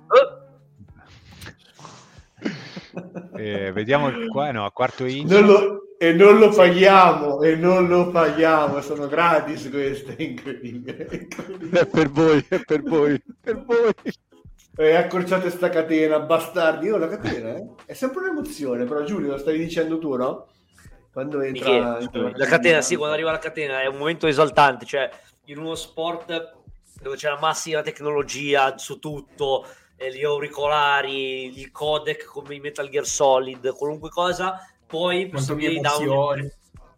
Catena. 2.94 3.38
Eh, 3.38 3.72
vediamo 3.72 4.10
qua, 4.30 4.50
no, 4.52 4.64
a 4.64 4.70
quarto 4.72 5.04
inch. 5.04 5.30
Non 5.30 5.46
lo- 5.46 5.78
e 5.98 6.12
non 6.12 6.38
lo 6.38 6.50
paghiamo, 6.50 7.40
e 7.42 7.54
non 7.56 7.86
lo 7.88 8.10
paghiamo, 8.10 8.80
sono 8.80 9.06
gratis 9.06 9.68
queste, 9.70 10.16
è 10.16 10.22
incredibile. 10.24 11.06
è 11.06 11.14
incredibile. 11.14 11.80
È 11.80 11.86
per 11.86 12.10
voi, 12.10 12.44
è 12.48 12.60
per 12.64 12.82
voi, 12.82 13.22
per 13.40 13.62
voi. 13.64 13.92
Eh, 14.76 14.94
accorciate 14.96 15.50
sta 15.50 15.68
catena, 15.68 16.18
bastardi. 16.20 16.86
Io 16.86 16.96
la 16.96 17.06
catena, 17.08 17.54
eh? 17.54 17.64
È 17.86 17.92
sempre 17.92 18.22
un'emozione, 18.22 18.84
però 18.84 19.04
Giulio, 19.04 19.30
lo 19.30 19.38
stavi 19.38 19.58
dicendo 19.58 19.98
tu, 19.98 20.16
no? 20.16 20.48
Quando 21.12 21.40
entra, 21.42 21.70
Michele, 21.70 22.00
entra 22.00 22.30
la 22.34 22.46
catena, 22.46 22.80
sì, 22.82 22.96
quando 22.96 23.14
arriva 23.14 23.30
la 23.30 23.38
catena 23.38 23.80
è 23.80 23.86
un 23.86 23.96
momento 23.96 24.26
esaltante, 24.26 24.84
cioè 24.84 25.08
in 25.44 25.58
uno 25.58 25.76
sport 25.76 26.56
dove 27.00 27.14
c'è 27.16 27.28
la 27.28 27.38
massima 27.38 27.82
tecnologia 27.82 28.76
su 28.78 28.98
tutto, 28.98 29.64
gli 29.96 30.24
auricolari, 30.24 31.58
il 31.58 31.70
codec 31.70 32.24
come 32.24 32.54
i 32.56 32.60
Metal 32.60 32.88
Gear 32.88 33.06
Solid, 33.06 33.74
qualunque 33.74 34.10
cosa, 34.10 34.58
poi 34.86 35.28
possibili 35.28 35.80
down- 35.80 36.50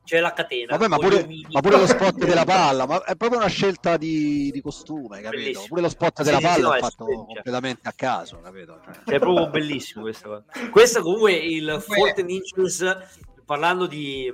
c'è 0.06 0.20
la 0.20 0.32
catena. 0.32 0.77
Vabbè, 0.77 0.86
ma 0.89 0.98
pure, 0.98 1.27
ma 1.51 1.60
pure 1.60 1.78
lo 1.78 1.86
spot 1.86 2.14
della 2.24 2.44
palla, 2.44 2.86
ma 2.86 3.02
è 3.02 3.16
proprio 3.16 3.40
una 3.40 3.48
scelta 3.48 3.97
di, 3.97 4.51
di 4.52 4.60
costume, 4.60 5.20
capito? 5.20 5.43
Bellissimo. 5.43 5.66
Pure 5.66 5.81
lo 5.81 5.89
spot 5.89 6.18
Sì, 6.18 6.23
della 6.23 6.36
sì, 6.39 6.43
sì, 6.44 6.48
palla 6.52 6.68
no, 6.68 6.74
è 6.74 6.78
fatto 6.78 6.93
stupendo. 6.93 7.24
completamente 7.24 7.89
a 7.89 7.93
caso, 7.93 8.40
capito? 8.40 8.81
Cioè, 8.85 8.94
Cioè, 9.05 9.14
è 9.16 9.18
proprio 9.18 9.48
bellissimo 9.51 10.02
questa 10.05 10.28
cosa. 10.28 10.44
Questo 10.70 11.02
comunque 11.02 11.32
il 11.32 11.82
Forten 11.85 12.31
Inches, 12.31 12.97
parlando 13.44 13.86
di, 13.86 14.32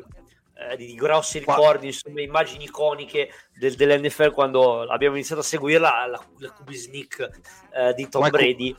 eh, 0.70 0.76
di 0.76 0.94
grossi 0.94 1.42
Qua- 1.42 1.54
ricordi, 1.56 1.86
insomma, 1.86 2.20
immagini 2.20 2.64
iconiche 2.64 3.30
del- 3.58 3.74
dell'NFL 3.74 4.30
quando 4.32 4.82
abbiamo 4.82 5.14
iniziato 5.16 5.40
a 5.40 5.44
seguirla, 5.44 6.06
la, 6.06 6.20
la 6.38 6.52
QB 6.52 6.70
sneak 6.70 7.30
eh, 7.74 7.94
di 7.94 8.08
Tom 8.08 8.22
Ma 8.22 8.30
Brady, 8.30 8.74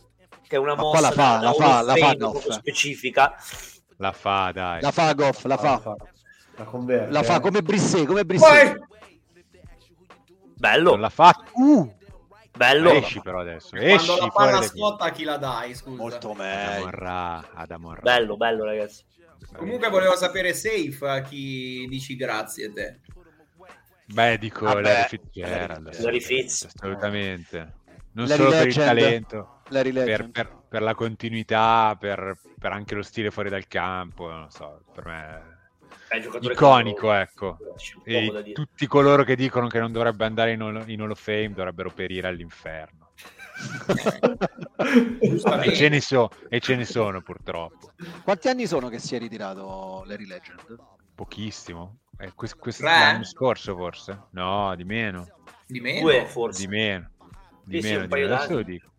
che 0.48 0.56
è 0.56 0.60
una 0.60 0.76
mossa 0.76 1.00
la 1.02 1.12
fa, 1.12 1.38
da- 1.38 1.42
la 1.42 1.54
fa, 1.54 1.82
la 1.82 1.96
fa 1.96 2.14
Goff. 2.16 2.50
specifica. 2.50 3.36
La 3.98 4.12
fa, 4.12 4.52
dai. 4.52 4.82
La 4.82 4.92
fa 4.92 5.14
Goff, 5.14 5.46
la 5.46 5.58
fa, 5.58 5.96
La 6.56 6.64
converte. 6.66 7.12
la 7.12 7.24
fa 7.24 7.36
eh. 7.38 7.40
come 7.40 7.62
Brissé, 7.62 8.06
come 8.06 8.26
Brissé. 8.26 8.80
Bello, 10.56 10.92
Non 10.92 11.02
l'ha 11.02 11.10
fatto. 11.10 11.52
Uh, 11.56 11.94
bello. 12.56 12.92
Esci 12.92 13.20
però 13.22 13.42
adesso. 13.42 13.76
Esci 13.76 14.06
Quando 14.06 14.26
la 14.26 14.32
palla 14.32 14.62
scotta, 14.62 15.10
chi 15.12 15.24
la 15.24 15.38
dai? 15.38 15.74
Scusa. 15.76 15.96
molto 16.02 16.34
meglio. 16.34 16.70
Adamorra, 16.88 17.50
Adamorra. 17.54 18.02
Bello, 18.02 18.38
bello, 18.38 18.64
ragazzi. 18.64 19.04
Comunque 19.56 19.90
volevo 19.90 20.16
sapere 20.16 20.54
safe 20.54 21.08
a 21.08 21.22
chi 21.22 21.86
dici 21.90 22.16
grazie 22.16 22.72
te. 22.72 23.00
Beh, 24.06 24.38
dico 24.38 24.66
Vabbè, 24.66 24.82
Larry 24.82 25.08
Fitzgerald. 25.08 26.00
Larry 26.02 26.20
Fitz. 26.22 26.66
Assolutamente. 26.74 27.74
Non 28.14 28.28
Larry 28.28 28.44
solo 28.44 28.50
per 28.52 28.60
il 28.60 28.66
Legend. 28.68 28.86
talento, 28.86 29.62
Larry 29.70 29.92
per, 29.92 30.04
Legend. 30.06 30.32
per- 30.32 30.62
per 30.70 30.82
la 30.82 30.94
continuità, 30.96 31.96
per, 32.00 32.36
per 32.60 32.72
anche 32.72 32.96
lo 32.96 33.02
stile 33.02 33.32
fuori 33.32 33.50
dal 33.50 33.68
campo. 33.68 34.30
Non 34.30 34.50
so, 34.52 34.84
per 34.94 35.06
me 35.06 35.42
È 36.10 36.18
iconico, 36.42 37.10
che- 37.10 37.20
ecco. 37.22 37.58
E 38.04 38.52
tutti 38.54 38.86
coloro 38.88 39.24
che 39.24 39.36
dicono 39.36 39.68
che 39.68 39.80
non 39.80 39.92
dovrebbe 39.92 40.26
andare 40.26 40.52
in 40.52 40.62
Hall, 40.62 40.84
in 40.88 41.02
Hall 41.02 41.12
of 41.12 41.20
Fame 41.22 41.54
dovrebbero 41.54 41.90
perire 41.92 42.28
all'inferno. 42.28 43.03
E 45.20 45.74
ce, 45.76 45.90
ne 45.90 46.02
so- 46.02 46.30
e 46.50 46.60
ce 46.60 46.76
ne 46.76 46.86
sono 46.86 47.22
purtroppo. 47.22 47.92
Quanti 48.24 48.48
anni 48.48 48.66
sono 48.68 48.90
che 48.90 49.00
si 49.00 49.16
è 49.16 49.20
ritirato 49.20 50.04
Larry 50.06 50.26
Legend? 50.26 50.62
Pochissimo. 51.16 52.00
Eh, 52.18 52.32
quest- 52.34 52.58
quest- 52.58 52.82
l'anno 52.82 53.24
scorso 53.24 53.76
forse? 53.76 54.28
No, 54.32 54.76
di 54.76 54.84
meno. 54.84 55.28
Di 55.66 55.80
meno? 55.80 56.02
Due, 56.02 56.26
forse. 56.26 56.62
Di 56.62 56.68
meno. 56.68 57.10
Di 57.64 57.76
Sì, 57.82 57.82
sì, 57.82 57.88
meno, 57.88 57.98
un 58.00 58.04
di 58.06 58.10
paio 58.10 58.24
meno. 58.24 58.36
Adesso 58.36 58.50
d'anni. 58.54 58.64
lo 58.64 58.68
dico. 58.72 58.92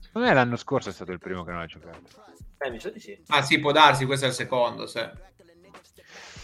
Secondo 0.00 0.28
me 0.28 0.34
l'anno 0.34 0.56
scorso 0.56 0.88
è 0.88 0.92
stato 0.92 1.12
il 1.12 1.18
primo 1.18 1.44
che 1.44 1.50
non 1.52 1.60
ha 1.60 1.66
giocato. 1.66 2.00
Eh, 2.58 2.70
mi 2.70 2.78
sa 2.78 2.90
di 2.90 3.00
sì. 3.00 3.20
Ah 3.28 3.42
sì, 3.42 3.58
può 3.58 3.72
darsi, 3.72 4.04
questo 4.06 4.26
è 4.26 4.28
il 4.28 4.34
secondo. 4.34 4.86
Se. 4.86 5.10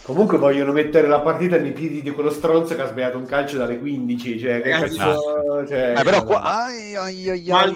Comunque 0.09 0.39
vogliono 0.39 0.71
mettere 0.71 1.07
la 1.07 1.19
partita 1.19 1.59
nei 1.59 1.71
piedi 1.71 2.01
di 2.01 2.09
quello 2.09 2.31
stronzo 2.31 2.73
che 2.73 2.81
ha 2.81 2.87
sbagliato 2.87 3.19
un 3.19 3.27
calcio 3.27 3.57
dalle 3.57 3.77
15. 3.77 4.39
Cioè, 4.39 4.59
che 4.59 4.71
Ragazzi, 4.71 4.97
cazzo, 4.97 5.67
cioè, 5.67 5.93
Eh, 5.99 6.03
però 6.03 6.23
qua, 6.23 6.41
ai, 6.41 6.95
ai, 6.95 7.29
ai, 7.29 7.51
ai, 7.51 7.73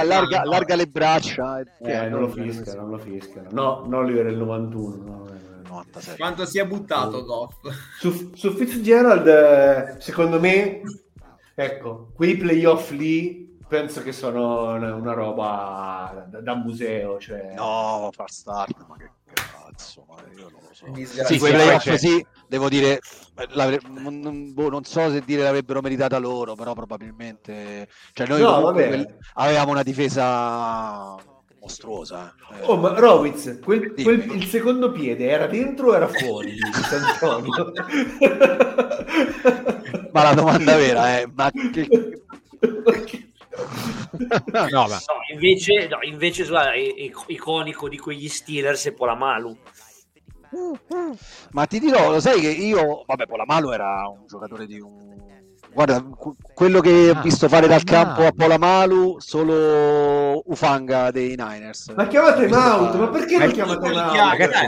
eh, 0.00 0.04
larga, 0.06 0.40
no. 0.40 0.50
larga 0.50 0.74
le 0.74 0.86
braccia. 0.86 1.62
eh, 1.82 2.08
non 2.08 2.20
lo 2.20 2.28
fischiano, 2.30 2.80
non 2.80 2.90
lo 2.92 2.98
fischiano. 2.98 3.48
No, 3.50 3.84
non 3.88 4.04
Oliver 4.04 4.24
il 4.24 4.38
91. 4.38 5.04
no, 5.04 5.26
eh, 5.28 5.68
no. 5.68 5.68
96. 5.68 6.16
Quanto 6.16 6.46
si 6.46 6.58
è 6.58 6.66
buttato 6.66 7.22
Goff? 7.26 7.56
Su, 8.00 8.30
su 8.34 8.52
Fitzgerald, 8.52 9.26
eh, 9.26 9.96
secondo 9.98 10.40
me, 10.40 10.80
ecco, 11.54 12.08
quei 12.14 12.38
playoff 12.38 12.90
lì 12.92 13.58
penso 13.68 14.02
che 14.02 14.12
sono 14.12 14.72
una, 14.72 14.94
una 14.94 15.12
roba 15.12 16.26
da, 16.26 16.40
da 16.40 16.54
museo. 16.54 17.18
Cioè... 17.18 17.52
No, 17.54 18.08
far 18.14 18.30
start, 18.30 18.82
ma 18.88 18.96
che 18.96 19.10
cazzo, 19.66 20.06
ma 20.08 20.16
io 20.36 20.48
non 20.50 20.60
lo 20.62 20.70
so. 20.72 20.86
Sì, 21.24 21.38
quei 21.38 21.52
playoff 21.52 21.92
sì, 21.94 22.24
devo 22.48 22.68
dire, 22.68 23.00
non, 23.88 24.52
boh, 24.52 24.68
non 24.68 24.84
so 24.84 25.10
se 25.10 25.22
dire 25.24 25.42
l'avrebbero 25.42 25.80
meritata 25.80 26.18
loro, 26.18 26.54
però 26.54 26.72
probabilmente... 26.74 27.88
Cioè 28.12 28.26
noi 28.28 28.40
No, 28.42 28.72
quel- 28.72 29.18
avevamo 29.34 29.72
una 29.72 29.82
difesa 29.82 31.16
mostruosa. 31.60 32.32
eh. 32.52 32.60
Oh, 32.62 32.76
ma 32.76 32.98
Rowiz, 32.98 33.58
quel- 33.62 33.92
quel- 33.94 34.30
il 34.32 34.44
secondo 34.46 34.92
piede 34.92 35.26
era 35.28 35.46
dentro 35.46 35.88
o 35.90 35.94
era 35.94 36.06
fuori? 36.08 36.54
Ma 40.12 40.22
la 40.22 40.34
domanda 40.34 40.76
vera 40.76 41.18
è, 41.18 41.26
ma 41.34 41.50
che... 41.50 41.88
No, 44.70 44.86
ma 44.86 44.86
No, 44.86 44.98
invece, 45.32 45.88
no, 45.88 45.98
invece 46.02 46.46
guarda, 46.46 46.72
è- 46.72 46.94
è 46.94 47.10
iconico 47.28 47.88
di 47.88 47.98
quegli 47.98 48.28
Steelers 48.28 48.86
è 48.86 48.92
Polamalu. 48.92 49.56
Ma 51.50 51.66
ti 51.66 51.78
dirò, 51.80 52.10
lo 52.10 52.20
sai 52.20 52.40
che 52.40 52.48
io, 52.48 53.02
vabbè, 53.06 53.26
Polamalu 53.26 53.70
era 53.72 54.08
un 54.08 54.26
giocatore 54.26 54.66
di 54.66 54.80
un... 54.80 55.14
Guarda, 55.72 56.02
que- 56.02 56.32
quello 56.54 56.80
che 56.80 57.10
ho 57.10 57.18
Ah, 57.18 57.20
visto 57.20 57.48
fare 57.48 57.66
dal 57.66 57.82
campo 57.84 58.24
a 58.24 58.32
Polamalu, 58.32 59.16
solo 59.20 60.40
Ufanga 60.46 61.10
dei 61.10 61.34
Niners. 61.36 61.88
ma 61.94 62.06
chiama 62.06 62.32
time 62.32 62.46
Questo 62.48 62.68
out, 62.68 62.90
fa- 62.92 62.98
ma 62.98 63.08
perché 63.08 63.36
Ma 63.36 63.42
lo 63.44 63.48
il- 63.48 63.52
chiama 63.54 63.76
time 63.76 63.90
il- 63.92 63.98
out? 63.98 64.12
chiama- 64.12 64.30
ragazzi, 64.30 64.64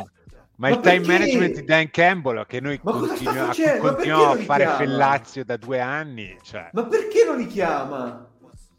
Ma, 0.61 0.69
Ma 0.71 0.75
il 0.75 0.81
time 0.81 0.97
perché? 0.97 1.13
management 1.13 1.55
di 1.55 1.65
Dan 1.65 1.91
Campbell 1.91 2.45
che 2.47 2.61
noi 2.61 2.79
continua- 2.81 3.49
a 3.51 3.79
continuiamo 3.79 4.31
a 4.33 4.37
fare 4.39 4.67
fellazio 4.77 5.45
da 5.45 5.57
due 5.57 5.79
anni, 5.81 6.37
cioè, 6.43 6.69
Ma 6.73 6.85
perché 6.85 7.25
non 7.25 7.37
li 7.37 7.47
chiama? 7.47 8.28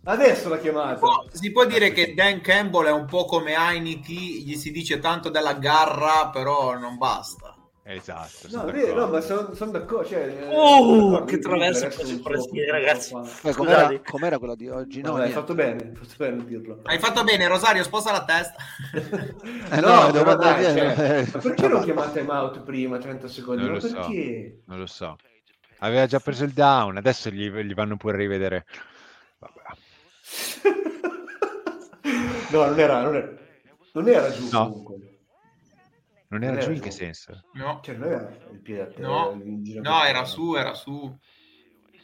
Adesso 0.10 0.50
l'ha 0.50 0.58
chiamata. 0.58 1.06
Oh, 1.06 1.28
si 1.32 1.52
può 1.52 1.66
dire 1.66 1.92
che 1.92 2.16
Dan 2.16 2.42
Campbell 2.42 2.88
è 2.88 2.92
un 2.92 3.06
po' 3.06 3.26
come 3.26 3.54
Heineken, 3.54 4.16
gli 4.16 4.56
si 4.56 4.72
dice 4.72 4.98
tanto 4.98 5.30
della 5.30 5.54
garra, 5.54 6.30
però 6.30 6.76
non 6.80 6.98
basta. 6.98 7.54
esatto. 7.84 8.48
No, 8.50 8.66
vero, 8.66 8.96
no, 8.96 9.08
d'accordo. 9.08 9.50
ma 9.50 9.56
sono 9.56 9.72
d'accordo. 9.72 10.08
Cioè, 10.08 10.48
Oh, 10.52 11.12
d'accordo, 11.12 11.26
che 11.26 11.38
traverso 11.38 11.88
Brasile, 12.24 12.66
so- 12.66 12.72
ragazzi. 12.72 13.14
Poi 13.42 13.54
com'era, 13.54 14.00
com'era 14.04 14.40
quello 14.40 14.56
di 14.56 14.68
oggi? 14.68 15.02
No, 15.02 15.12
Vabbè, 15.12 15.26
hai 15.26 15.32
fatto 15.32 15.54
bene, 15.54 15.84
hai 15.90 15.96
fatto 15.96 16.14
bene 16.18 16.42
a 16.42 16.46
dirlo. 16.46 16.80
Hai 16.86 16.98
fatto 16.98 17.24
bene, 17.24 17.48
Rosario, 17.48 17.84
sposta 17.84 18.12
la 18.12 18.26
testa. 18.26 18.56
Eh, 19.72 19.82
no, 19.82 20.06
no, 20.06 20.12
devo 20.12 20.34
dai, 20.34 20.66
andare- 20.66 20.96
cioè, 20.96 21.20
eh, 21.20 21.30
ma 21.32 21.40
perché 21.40 21.68
non 21.68 21.84
chiamate 21.84 22.22
out 22.28 22.62
prima 22.62 22.98
30 22.98 23.28
secondi? 23.28 23.62
Non 23.62 23.74
lo 23.74 23.80
so. 23.80 24.08
Non 24.66 24.80
lo 24.80 24.88
so. 24.88 25.18
Aveva 25.82 26.08
già 26.08 26.20
preso 26.20 26.44
il 26.44 26.52
down, 26.52 26.98
adesso 26.98 27.30
gli, 27.30 27.48
gli 27.48 27.74
vanno 27.76 27.96
pure 27.96 28.16
a 28.16 28.18
rivedere. 28.18 28.66
No, 32.52 32.66
non 32.66 32.80
era, 32.80 33.02
non 33.04 33.16
era, 33.16 33.30
non 33.94 34.08
era 34.08 34.32
giù 34.32 34.48
No. 34.52 34.68
comunque. 34.70 34.96
Non 36.30 36.44
era 36.44 36.52
Non 36.54 36.60
giù 36.62 36.66
era 36.70 36.76
in 36.76 36.82
che 36.82 36.92
senso? 36.92 37.44
No, 37.54 37.80
Cioè, 37.84 37.96
non 37.96 38.08
era 38.12 38.38
il 38.52 38.60
piede 38.60 38.82
a 38.82 38.86
terra, 38.88 39.08
no, 39.08 39.32
no, 39.34 40.00
per 40.00 40.10
era 40.10 40.26
su, 40.26 40.56
era 40.56 40.74
su. 40.74 41.18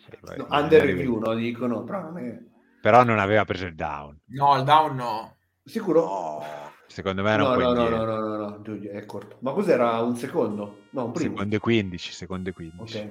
Eh, 0.10 0.18
vai, 0.22 0.38
No, 0.38 0.48
under 0.50 0.82
arrivi. 0.82 0.98
review, 1.00 1.20
no, 1.20 1.34
dicono, 1.36 1.84
però 1.84 2.02
non 2.02 2.18
è... 2.20 2.40
Però 2.82 3.04
non 3.04 3.18
aveva 3.20 3.46
preso 3.46 3.66
il 3.66 3.76
down. 3.76 4.20
No, 4.26 4.56
il 4.58 4.64
down 4.64 4.96
no. 4.96 5.38
Sicuro? 5.64 6.44
Secondo 6.88 7.24
me 7.24 7.32
era 7.32 7.42
No, 7.44 7.50
un 7.50 7.56
po' 7.56 7.62
no, 7.62 7.74
no, 7.74 7.90
no, 7.90 8.04
no, 8.06 8.20
no, 8.20 8.38
no, 8.38 8.62
Giulio, 8.62 8.92
è 8.92 9.06
corto. 9.06 9.38
Ma 9.42 9.52
cos'era 9.52 10.00
un 10.02 10.16
secondo? 10.16 10.84
No, 10.92 11.06
un 11.06 11.12
primo. 11.12 11.32
Secondo 11.32 11.56
e 11.56 11.60
15, 11.60 12.12
secondo 12.14 12.50
e 12.50 12.54
15. 12.54 12.98
Ok. 12.98 13.10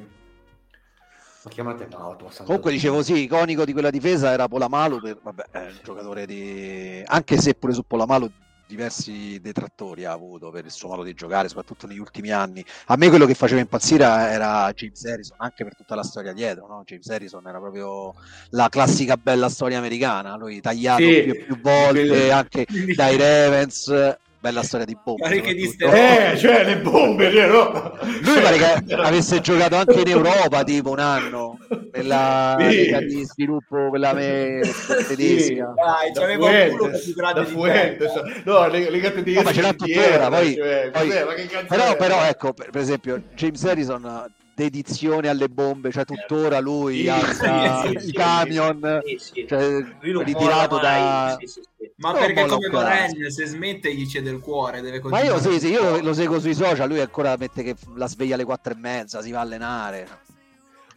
Ma 1.44 1.50
chiamate 1.50 1.86
no, 1.90 2.16
tu 2.16 2.26
Comunque 2.44 2.72
dicevo 2.72 3.02
sì, 3.02 3.22
iconico 3.24 3.66
di 3.66 3.72
quella 3.72 3.90
difesa 3.90 4.30
era 4.32 4.48
Polamalu, 4.48 5.00
per, 5.00 5.18
vabbè, 5.22 5.44
è 5.50 5.58
un 5.58 5.78
giocatore 5.82 6.24
di... 6.26 7.02
anche 7.04 7.38
se 7.38 7.54
pure 7.54 7.74
su 7.74 7.82
Polamalu 7.86 8.30
diversi 8.66 9.38
detrattori 9.40 10.06
ha 10.06 10.12
avuto 10.12 10.50
per 10.50 10.64
il 10.64 10.70
suo 10.70 10.88
modo 10.88 11.02
di 11.02 11.12
giocare, 11.12 11.48
soprattutto 11.48 11.86
negli 11.86 11.98
ultimi 11.98 12.30
anni. 12.30 12.64
A 12.86 12.96
me 12.96 13.10
quello 13.10 13.26
che 13.26 13.34
faceva 13.34 13.60
impazzire 13.60 14.04
era 14.04 14.72
James 14.72 15.04
Harrison, 15.04 15.36
anche 15.38 15.64
per 15.64 15.76
tutta 15.76 15.94
la 15.94 16.02
storia 16.02 16.32
dietro, 16.32 16.66
no? 16.66 16.82
James 16.84 17.06
Harrison 17.10 17.46
era 17.46 17.58
proprio 17.58 18.14
la 18.50 18.70
classica 18.70 19.18
bella 19.18 19.50
storia 19.50 19.76
americana, 19.76 20.36
lui 20.36 20.62
tagliato 20.62 21.02
Sì. 21.02 21.22
più 21.24 21.32
e 21.32 21.44
più 21.44 21.60
volte, 21.60 22.06
Quindi- 22.06 22.30
anche 22.30 22.66
dai 22.96 23.16
Ravens, 23.18 24.16
bella 24.44 24.62
storia 24.62 24.84
di 24.84 24.94
che 25.40 25.54
soprattutto. 25.54 26.32
Eh, 26.32 26.36
cioè 26.36 26.64
le 26.64 26.76
bombe, 26.78 27.30
vero? 27.30 27.96
Lui 28.22 28.40
pare 28.42 28.58
che 28.58 28.94
avesse 28.94 29.40
giocato 29.40 29.76
anche 29.76 30.00
in 30.00 30.08
Europa 30.08 30.62
tipo 30.64 30.90
un 30.90 30.98
anno 30.98 31.56
nella 31.92 32.54
Sì. 32.60 32.66
lega 32.66 33.00
di 33.00 33.24
sviluppo 33.24 33.88
quella 33.88 34.12
me- 34.12 34.60
tedesca. 35.08 35.72
Dai, 35.74 36.12
da 36.12 36.20
c'aveva 36.20 36.46
un 36.46 36.76
culo 36.76 36.90
più 36.90 37.14
grande 37.14 37.40
da 37.40 37.46
di 37.46 37.52
Fuentes. 37.52 38.12
te. 38.12 38.42
No, 38.44 38.66
le, 38.68 38.90
legate 38.90 39.22
di 39.22 39.32
No, 39.32 39.42
ma 39.42 39.52
ce 39.52 39.62
l'ha 39.62 39.72
tuttora, 39.72 40.28
poi- 40.28 40.54
cioè, 40.54 40.90
poi- 40.92 41.06
cos'è? 41.08 41.24
Ma 41.24 41.32
che 41.34 41.46
cazzo 41.46 41.66
Però, 41.66 41.96
però 41.96 42.22
ecco, 42.24 42.52
per, 42.52 42.68
per 42.70 42.80
esempio, 42.82 43.22
James 43.34 43.64
Harrison 43.64 44.30
dedizione 44.55 45.28
alle 45.28 45.48
bombe, 45.48 45.90
cioè 45.90 46.05
tuttora 46.05 46.60
lui 46.60 47.02
Sì, 47.02 47.09
alza 47.09 47.82
sì, 47.82 47.97
i 47.97 48.01
sì, 48.01 48.12
camion, 48.12 49.02
Sì, 49.05 49.18
sì. 49.18 49.47
cioè, 49.48 49.85
ritirato 50.01 50.78
da... 50.78 51.36
sì, 51.40 51.47
sì, 51.47 51.60
sì. 51.76 51.90
Ma 51.97 52.12
No, 52.12 52.18
perché 52.18 52.47
come. 52.47 52.68
Varenne, 52.70 53.31
se 53.31 53.47
smette 53.47 53.94
gli 53.94 54.06
cede 54.06 54.31
il 54.31 54.40
cuore, 54.40 54.81
deve 54.81 55.01
Ma 55.05 55.22
io 55.22 55.39
sì, 55.39 55.59
sì, 55.60 55.68
io 55.68 56.01
lo 56.01 56.12
seguo 56.12 56.40
sui 56.40 56.55
social, 56.55 56.89
lui 56.89 57.01
ancora 57.01 57.36
mette 57.36 57.62
che 57.62 57.76
la 57.94 58.09
sveglia 58.09 58.35
alle 58.35 58.44
quattro 58.44 58.72
e 58.72 58.76
mezza, 58.76 59.22
si 59.22 59.31
va 59.31 59.39
a 59.39 59.43
allenare. 59.43 60.09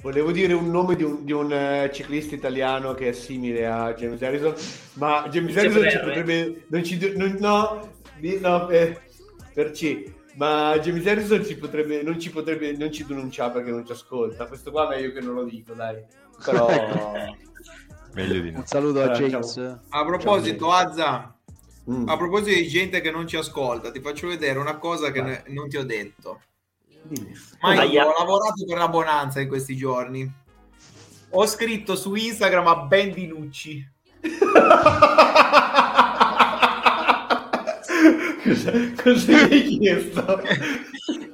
Volevo 0.01 0.31
dire 0.31 0.53
un 0.53 0.69
nome 0.69 0.95
di 0.95 1.03
un, 1.03 1.25
di 1.25 1.31
un, 1.31 1.51
eh, 1.51 1.89
ciclista 1.91 2.35
italiano 2.35 2.93
che 2.93 3.09
è 3.09 3.11
simile 3.13 3.65
a 3.65 3.93
James 3.93 4.21
Harrison, 4.21 4.53
ma 4.93 5.27
James 5.29 5.57
Harrison 5.57 5.89
ci 5.89 5.99
potrebbe... 5.99 6.65
Non 6.67 6.83
ci, 6.83 7.13
non- 7.15 7.37
no, 7.39 7.89
no 8.39 8.69
eh, 8.69 8.99
per 9.53 9.71
C. 9.71 10.15
Ma 10.37 10.77
James 10.79 11.05
Harrison 11.05 11.43
ci 11.43 11.57
potrebbe, 11.57 12.01
non 12.03 12.19
ci 12.19 12.29
potrebbe, 12.29 12.71
non 12.77 12.91
ci 12.91 13.03
denunciare 13.05 13.53
perché 13.53 13.71
non 13.71 13.85
ci 13.85 13.91
ascolta. 13.91 14.45
Questo 14.45 14.69
qua 14.71 14.87
meglio 14.87 15.11
che 15.11 15.19
non 15.21 15.33
lo 15.33 15.43
dico, 15.43 15.73
dai. 15.73 16.03
Però... 16.43 16.67
Meglio 18.13 18.41
di 18.41 18.51
no. 18.51 18.59
Un 18.59 18.65
saluto 18.65 19.01
a 19.01 19.11
Eh, 19.15 19.27
James. 19.27 19.57
A 19.89 20.05
proposito, 20.05 20.71
Azza, 20.71 21.31
Mm. 21.89 22.07
a 22.09 22.17
proposito 22.17 22.49
di 22.59 22.67
gente 22.67 22.99
che 22.99 23.11
non 23.11 23.25
ci 23.27 23.37
ascolta, 23.37 23.91
ti 23.91 24.01
faccio 24.01 24.27
vedere 24.27 24.59
una 24.59 24.77
cosa 24.77 25.09
che 25.09 25.21
ne- 25.21 25.43
non 25.47 25.69
ti 25.69 25.77
ho 25.77 25.85
detto. 25.85 26.41
Ma 27.61 27.75
io 27.75 27.79
Aia. 27.81 28.05
ho 28.07 28.13
lavorato 28.17 28.65
per 28.67 28.77
la 28.77 28.89
Bonanza 28.89 29.39
in 29.39 29.47
questi 29.47 29.73
giorni. 29.77 30.29
Ho 31.29 31.45
scritto 31.47 31.95
su 31.95 32.13
Instagram 32.13 32.67
a 32.67 32.75
Ben 32.87 33.13
Dinucci. 33.13 33.89
cosa, 38.47 38.71
cosa 39.01 39.31
gli 39.31 39.53
hai 39.53 39.77
chiesto? 39.77 40.41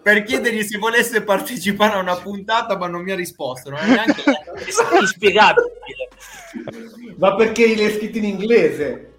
per 0.03 0.23
chiedergli 0.23 0.64
se 0.64 0.77
volesse 0.77 1.23
partecipare 1.23 1.94
a 1.94 1.99
una 1.99 2.18
puntata, 2.18 2.77
ma 2.77 2.88
non 2.88 3.02
mi 3.02 3.11
ha 3.11 3.15
risposto. 3.15 3.69
Non 3.69 3.80
è 3.81 3.88
neanche 3.88 4.22
È 4.23 4.99
inspiegabile. 4.99 5.72
Ma 7.15 7.35
perché 7.35 7.76
l'hai 7.76 7.94
scritto 7.94 8.18
in 8.18 8.26
inglese? 8.26 9.11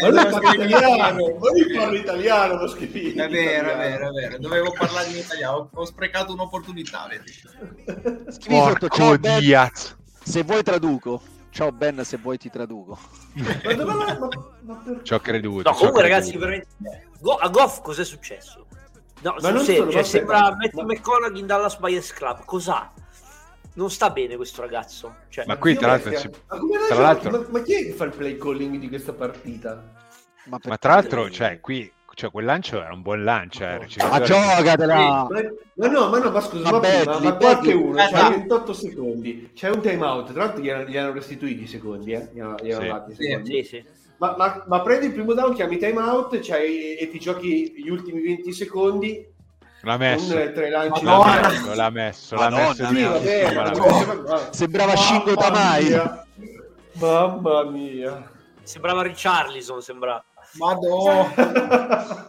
Ma 0.00 0.08
lui 0.08 0.30
parla 0.30 0.64
italiano, 0.64 1.38
ma 1.38 1.50
lui 1.50 1.74
parla 1.74 1.98
italiano, 1.98 2.54
lo 2.60 2.74
È 2.74 3.28
vero, 3.28 3.70
è 3.70 3.76
vero, 3.76 4.08
è 4.08 4.12
vero. 4.12 4.38
Dovevo 4.38 4.72
parlare 4.72 5.08
in 5.08 5.16
italiano. 5.16 5.70
Ho, 5.72 5.84
sprecato 5.86 6.32
un'opportunità. 6.32 7.08
Porco 8.46 9.16
Diaz. 9.16 9.96
se 10.22 10.42
vuoi 10.42 10.62
traduco. 10.62 11.22
Ciao 11.50 11.72
Ben, 11.72 12.02
se 12.04 12.16
vuoi 12.16 12.38
ti 12.38 12.48
traduco. 12.50 12.98
Ma 13.34 13.74
dove 13.74 13.84
ma, 13.94 14.18
ma, 14.18 14.28
ma 14.60 14.74
per- 14.84 15.00
Ci 15.02 15.14
ho 15.14 15.20
creduto. 15.20 15.68
No, 15.68 15.76
comunque, 15.76 16.02
ragazzi, 16.02 16.36
veramente. 16.36 16.66
Go- 17.20 17.34
a 17.36 17.48
Goff 17.48 17.80
cos'è 17.82 18.04
successo? 18.04 18.66
No, 19.22 19.34
Ma 19.40 19.50
non 19.50 19.64
serio, 19.64 19.80
solo, 19.80 19.92
cioè, 19.92 20.02
sembra 20.04 20.54
Matthew 20.56 20.80
ma- 20.80 20.92
McConaughey 20.94 21.40
in 21.40 21.46
Dallas 21.46 21.76
Buyers 21.78 22.12
Club. 22.12 22.44
Cos'ha? 22.44 22.92
Non 23.74 23.90
sta 23.90 24.10
bene 24.10 24.36
questo 24.36 24.62
ragazzo. 24.62 25.16
Cioè, 25.28 25.44
Ma 25.46 25.56
qui, 25.56 25.74
tra 25.76 25.88
l'altro, 25.88 26.16
ci- 26.16 26.30
ma, 26.48 26.58
come 26.58 26.78
tra 26.88 26.98
l'altro- 27.00 27.30
ma, 27.30 27.46
ma 27.50 27.62
chi 27.62 27.74
è 27.74 27.84
che 27.84 27.92
fa 27.92 28.04
il 28.04 28.14
play 28.16 28.38
calling 28.38 28.76
di 28.78 28.88
questa 28.88 29.12
partita? 29.12 29.92
Ma, 30.44 30.58
Ma 30.64 30.78
tra 30.78 30.94
l'altro, 30.94 31.28
cioè, 31.30 31.60
qui, 31.60 31.90
cioè, 32.20 32.30
quel 32.30 32.44
lancio 32.44 32.82
era 32.82 32.92
un 32.92 33.00
buon 33.00 33.24
lancio. 33.24 33.64
eh, 33.64 33.78
Ma 34.10 34.20
giocatela! 34.20 34.94
Ma, 34.94 35.28
ma 35.76 35.88
no, 35.88 36.08
ma 36.10 36.18
no, 36.18 36.30
ma 36.30 36.40
scusa, 36.42 36.70
Ma 36.70 36.78
prima, 36.80 37.18
ma 37.18 37.34
qualche 37.34 37.72
uno, 37.72 37.98
Eh, 37.98 38.10
no. 38.12 38.28
28 38.28 38.72
secondi, 38.74 39.50
c'è 39.54 39.70
un 39.70 39.80
time 39.80 40.04
out, 40.04 40.30
tra 40.32 40.44
l'altro 40.44 40.62
gli 40.62 40.68
hanno, 40.68 40.84
gli 40.84 40.96
hanno 40.98 41.12
restituiti 41.14 41.62
i 41.62 41.66
secondi, 41.66 42.12
eh? 42.12 42.28
gli 42.34 42.40
hanno, 42.40 42.56
gli 42.62 42.70
hanno 42.72 42.82
Sì. 42.82 42.88
dati 42.88 43.10
i 43.10 43.14
Sì, 43.14 43.24
secondi. 43.24 43.50
sì, 43.50 43.62
sì. 43.64 43.84
Ma, 44.18 44.34
ma- 44.36 44.64
ma 44.66 44.82
prendi 44.82 45.06
il 45.06 45.12
primo 45.14 45.32
down, 45.32 45.54
chiami 45.54 45.78
time 45.78 45.98
out 45.98 46.38
c'hai- 46.40 46.96
e 46.96 47.08
ti 47.08 47.18
giochi 47.18 47.72
gli 47.82 47.88
ultimi 47.88 48.20
20 48.20 48.52
secondi 48.52 49.26
L'ha 49.80 49.96
messo. 49.96 50.34
tre 50.52 50.68
lanci. 50.68 51.02
L'ha 51.02 51.16
Madonna. 51.16 51.48
messo, 51.48 51.74
l'ha 51.74 51.90
messo, 51.90 52.34
l'ha 52.34 52.40
Madonna 52.50 52.90
messo 52.90 53.18
Sì, 53.26 53.54
vabbè, 53.54 54.24
ma- 54.26 54.48
Sembrava 54.52 54.94
Shingo 54.96 55.34
Tamai. 55.36 56.00
Mamma 57.00 57.64
mia. 57.64 58.30
Sembrava 58.62 59.00
Richarlison, 59.02 59.80
sembrava. 59.80 60.22
Madonna. 60.58 62.28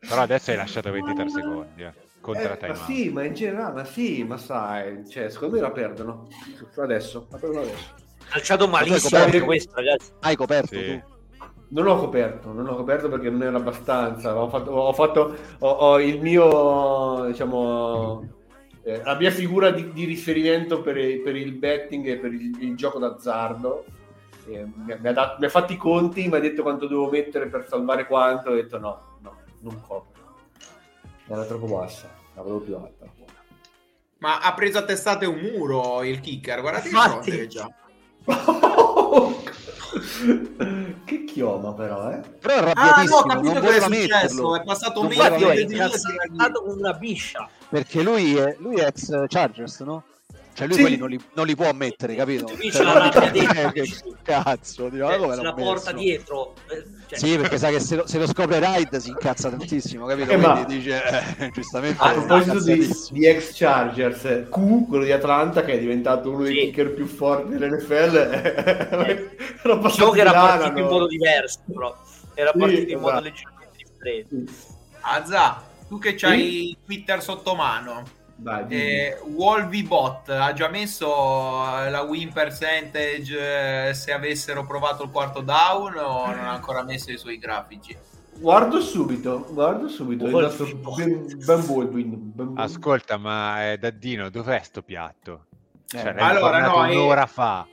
Però 0.00 0.20
adesso 0.22 0.50
hai 0.50 0.56
lasciato 0.56 0.90
23 0.90 1.28
secondi. 1.28 1.82
Eh. 1.82 1.92
Contra 2.20 2.52
Eh, 2.54 2.56
time 2.58 2.72
ma 2.72 2.78
out. 2.78 2.86
sì, 2.86 3.08
ma 3.10 3.24
in 3.24 3.34
generale, 3.34 3.72
ma 3.74 3.84
sì, 3.84 4.24
ma 4.24 4.36
sai, 4.36 5.08
cioè, 5.08 5.30
secondo 5.30 5.54
me 5.56 5.62
la 5.62 5.70
perdono. 5.70 6.28
Adesso, 6.76 7.26
la 7.30 7.38
perdono 7.38 7.60
adesso. 7.62 7.94
Calciato 8.28 8.68
malissimo 8.68 8.98
coperto. 9.00 9.24
anche 9.24 9.40
questo, 9.40 9.72
ragazzi. 9.74 10.10
Hai 10.20 10.36
coperto 10.36 10.76
Sì. 10.76 10.86
tu. 10.86 11.18
Non 11.68 11.86
ho 11.86 11.96
coperto, 11.96 12.52
non 12.52 12.66
ho 12.68 12.74
coperto 12.76 13.08
perché 13.08 13.30
non 13.30 13.42
era 13.42 13.56
abbastanza. 13.56 14.36
Ho 14.40 14.48
fatto, 14.48 14.70
ho 14.72 14.92
fatto 14.92 15.34
ho, 15.60 15.68
ho 15.68 16.00
il 16.00 16.20
mio, 16.20 17.24
diciamo, 17.26 18.28
eh, 18.82 19.02
la 19.04 19.16
mia 19.16 19.30
figura 19.30 19.70
di, 19.70 19.92
di 19.92 20.04
riferimento 20.04 20.80
per, 20.82 20.96
il- 20.98 21.20
per 21.22 21.36
il 21.36 21.52
betting 21.52 22.06
e 22.06 22.16
per 22.18 22.32
il, 22.32 22.56
il 22.60 22.76
gioco 22.76 22.98
d'azzardo. 22.98 23.84
Eh, 24.52 24.66
mi, 24.74 24.92
ha- 24.92 24.98
mi 25.00 25.08
ha 25.08 25.12
dat- 25.12 25.38
mi 25.38 25.46
ha 25.46 25.48
fatto 25.48 25.72
i 25.72 25.76
conti, 25.76 26.28
mi 26.28 26.36
ha 26.36 26.40
detto 26.40 26.62
quanto 26.62 26.86
devo 26.86 27.08
mettere 27.08 27.46
per 27.48 27.66
salvare 27.68 28.06
quanto. 28.06 28.50
Ho 28.50 28.54
detto 28.54 28.78
no, 28.78 29.16
no, 29.20 29.36
non 29.60 29.80
copro. 29.80 30.18
Era 31.28 31.44
troppo 31.44 31.66
bassa, 31.66 32.08
la 32.34 32.42
volevo 32.42 32.60
più 32.60 32.76
alta. 32.76 33.06
Ma 34.18 34.40
ha 34.40 34.52
preso 34.52 34.78
a 34.78 34.82
testate 34.84 35.24
un 35.26 35.38
muro 35.38 36.02
il 36.02 36.20
kicker. 36.20 36.60
Guardate 36.60 36.88
che 36.90 36.94
Infatti. 36.94 37.30
che 37.30 37.46
già. 37.46 37.66
che 41.04 41.24
chioma 41.24 41.72
però, 41.72 42.10
eh? 42.10 42.20
Però 42.40 42.54
è 42.54 42.58
Ah, 42.58 42.62
no, 42.62 42.70
arrabbiatissimo, 42.80 43.16
ho 43.16 43.22
capito 43.22 43.52
non 43.52 43.62
cosa 43.62 43.76
è 43.76 43.80
voleva 43.80 43.84
successo. 43.86 44.18
metterlo. 44.18 44.56
È 44.56 44.62
passato 44.62 45.00
di 45.00 45.06
metterlo. 45.08 45.36
dire- 45.50 45.60
incazzato 45.62 46.62
con 46.62 46.78
una 46.78 46.92
biscia. 46.92 47.48
Perché 47.68 48.02
lui 48.02 48.36
è, 48.36 48.56
lui 48.58 48.76
è 48.76 48.86
ex 48.86 49.24
Chargers, 49.28 49.80
no? 49.80 50.04
Cioè 50.52 50.66
lui 50.66 50.76
Sì. 50.76 50.80
quelli 50.82 50.96
non 50.96 51.08
li, 51.08 51.20
non 51.34 51.46
li 51.46 51.54
può 51.54 51.72
mettere, 51.72 52.14
capito? 52.14 52.44
Dici 52.54 52.72
Cioè, 52.72 52.82
la 52.84 52.92
rabbia 52.98 53.30
dentro. 53.30 53.60
eh, 53.60 53.72
che 53.72 53.88
cazzo, 54.22 54.88
dico, 54.88 55.10
Eh, 55.10 55.16
come 55.18 55.34
se 55.36 55.42
la 55.42 55.52
porta 55.54 55.92
messo? 55.92 56.04
dietro. 56.04 56.54
eh, 56.68 56.84
cioè- 57.08 57.18
Sì, 57.18 57.36
perché 57.38 57.56
sa 57.58 57.68
che 57.70 57.80
se 57.80 57.96
lo, 57.96 58.06
se 58.06 58.18
lo 58.18 58.26
scopre 58.26 58.58
Raid 58.58 58.96
si 58.96 59.10
incazza 59.10 59.48
tantissimo, 59.48 60.06
capito? 60.06 60.30
Eh, 60.32 60.38
Quindi 60.38 60.60
ma- 60.60 60.64
dice, 60.64 61.02
eh, 61.38 61.50
giustamente, 61.50 62.02
A 62.02 62.10
proposito 62.12 62.62
di, 62.62 62.88
di 63.10 63.26
ex 63.26 63.56
Chargers, 63.56 64.22
Q, 64.50 64.86
quello 64.88 65.04
di 65.04 65.12
Atlanta, 65.12 65.62
che 65.64 65.72
è 65.74 65.78
diventato 65.78 66.30
uno 66.30 66.42
dei 66.42 66.52
Sì. 66.54 66.60
kicker 66.66 66.92
più 66.92 67.06
forti 67.06 67.56
dell'NFL, 67.56 68.14
era 69.62 69.76
Diciamo 69.76 70.10
che 70.10 70.12
di 70.12 70.20
era 70.20 70.32
partito 70.32 70.78
in 70.78 70.84
no? 70.84 70.90
modo 70.90 71.06
diverso, 71.06 71.60
però. 71.72 71.96
Era 72.34 72.50
Sì, 72.52 72.58
partito 72.58 72.92
in 72.92 72.98
modo 73.00 73.08
esatto. 73.10 73.24
leggermente 73.24 73.76
differente. 73.76 74.52
Azza, 75.00 75.62
tu 75.88 75.98
che 75.98 76.14
c'hai 76.14 76.76
Twitter 76.84 77.22
sotto 77.22 77.54
mano, 77.54 78.02
Vai, 78.42 78.66
dimmi. 78.66 78.80
eh, 78.82 79.18
Wolvibot 79.34 80.28
ha 80.30 80.52
già 80.54 80.68
messo 80.68 81.06
eh, 81.06 81.90
la 81.90 82.00
win 82.02 82.32
percentage 82.32 83.88
eh, 83.88 83.94
se 83.94 84.12
avessero 84.12 84.64
provato 84.64 85.02
il 85.04 85.10
quarto 85.10 85.40
down 85.40 85.94
o 85.96 86.26
non 86.26 86.38
ha 86.38 86.52
ancora 86.52 86.82
messo 86.82 87.10
i 87.10 87.18
suoi 87.18 87.38
grafici? 87.38 87.96
Guardo 88.38 88.80
subito, 88.80 89.46
guardo 89.50 89.88
subito. 89.88 90.24
Ben, 90.24 91.26
ben 91.44 91.66
Baldwin. 91.66 92.10
Ben 92.10 92.32
Baldwin. 92.34 92.58
Ascolta, 92.58 93.18
ma 93.18 93.70
eh, 93.72 93.76
Daddino, 93.78 94.30
dov'è 94.30 94.60
sto 94.62 94.80
piatto? 94.82 95.44
Cioè, 95.84 96.00
Eh, 96.06 96.12
l'hai 96.14 96.36
allora, 96.36 96.60
no, 96.66 96.80
un'ora 96.88 97.26
fa. 97.26 97.66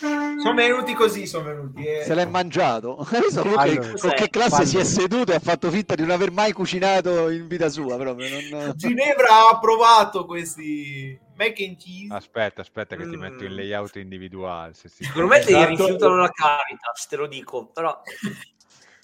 Sono 0.00 0.54
venuti 0.54 0.94
così, 0.94 1.26
sono 1.26 1.44
venuti. 1.44 1.84
eh. 1.84 2.02
Se 2.04 2.14
l'è 2.14 2.24
mangiato. 2.24 2.96
Luca 3.44 3.60
Allora, 3.60 3.80
con 3.80 3.90
cos'è? 3.92 4.14
che 4.14 4.30
classe 4.30 4.48
Quando- 4.48 4.68
si 4.68 4.76
è 4.78 4.84
seduto 4.84 5.32
e 5.32 5.34
ha 5.34 5.40
fatto 5.40 5.70
finta 5.70 5.94
di 5.94 6.02
non 6.02 6.10
aver 6.12 6.30
mai 6.32 6.52
cucinato 6.52 7.28
in 7.28 7.46
vita 7.46 7.68
sua, 7.68 7.96
proprio. 7.98 8.28
Non... 8.50 8.72
Ginevra 8.76 9.48
ha 9.50 9.58
provato 9.58 10.24
questi 10.24 11.18
mac 11.36 11.58
and 11.60 11.76
cheese. 11.76 12.12
Aspetta, 12.14 12.62
aspetta 12.62 12.96
che 12.96 13.08
ti 13.08 13.16
Mm. 13.16 13.20
metto 13.20 13.44
in 13.44 13.54
layout 13.54 13.96
individuale. 13.96 14.72
se 14.74 14.88
si- 14.88 15.04
Secondo 15.04 15.28
me 15.28 15.40
ti 15.40 15.52
Esatto. 15.52 15.68
rifiutano 15.68 16.16
la 16.16 16.30
Caritas, 16.30 17.06
te 17.06 17.16
lo 17.16 17.26
dico. 17.26 17.66
Però 17.66 18.00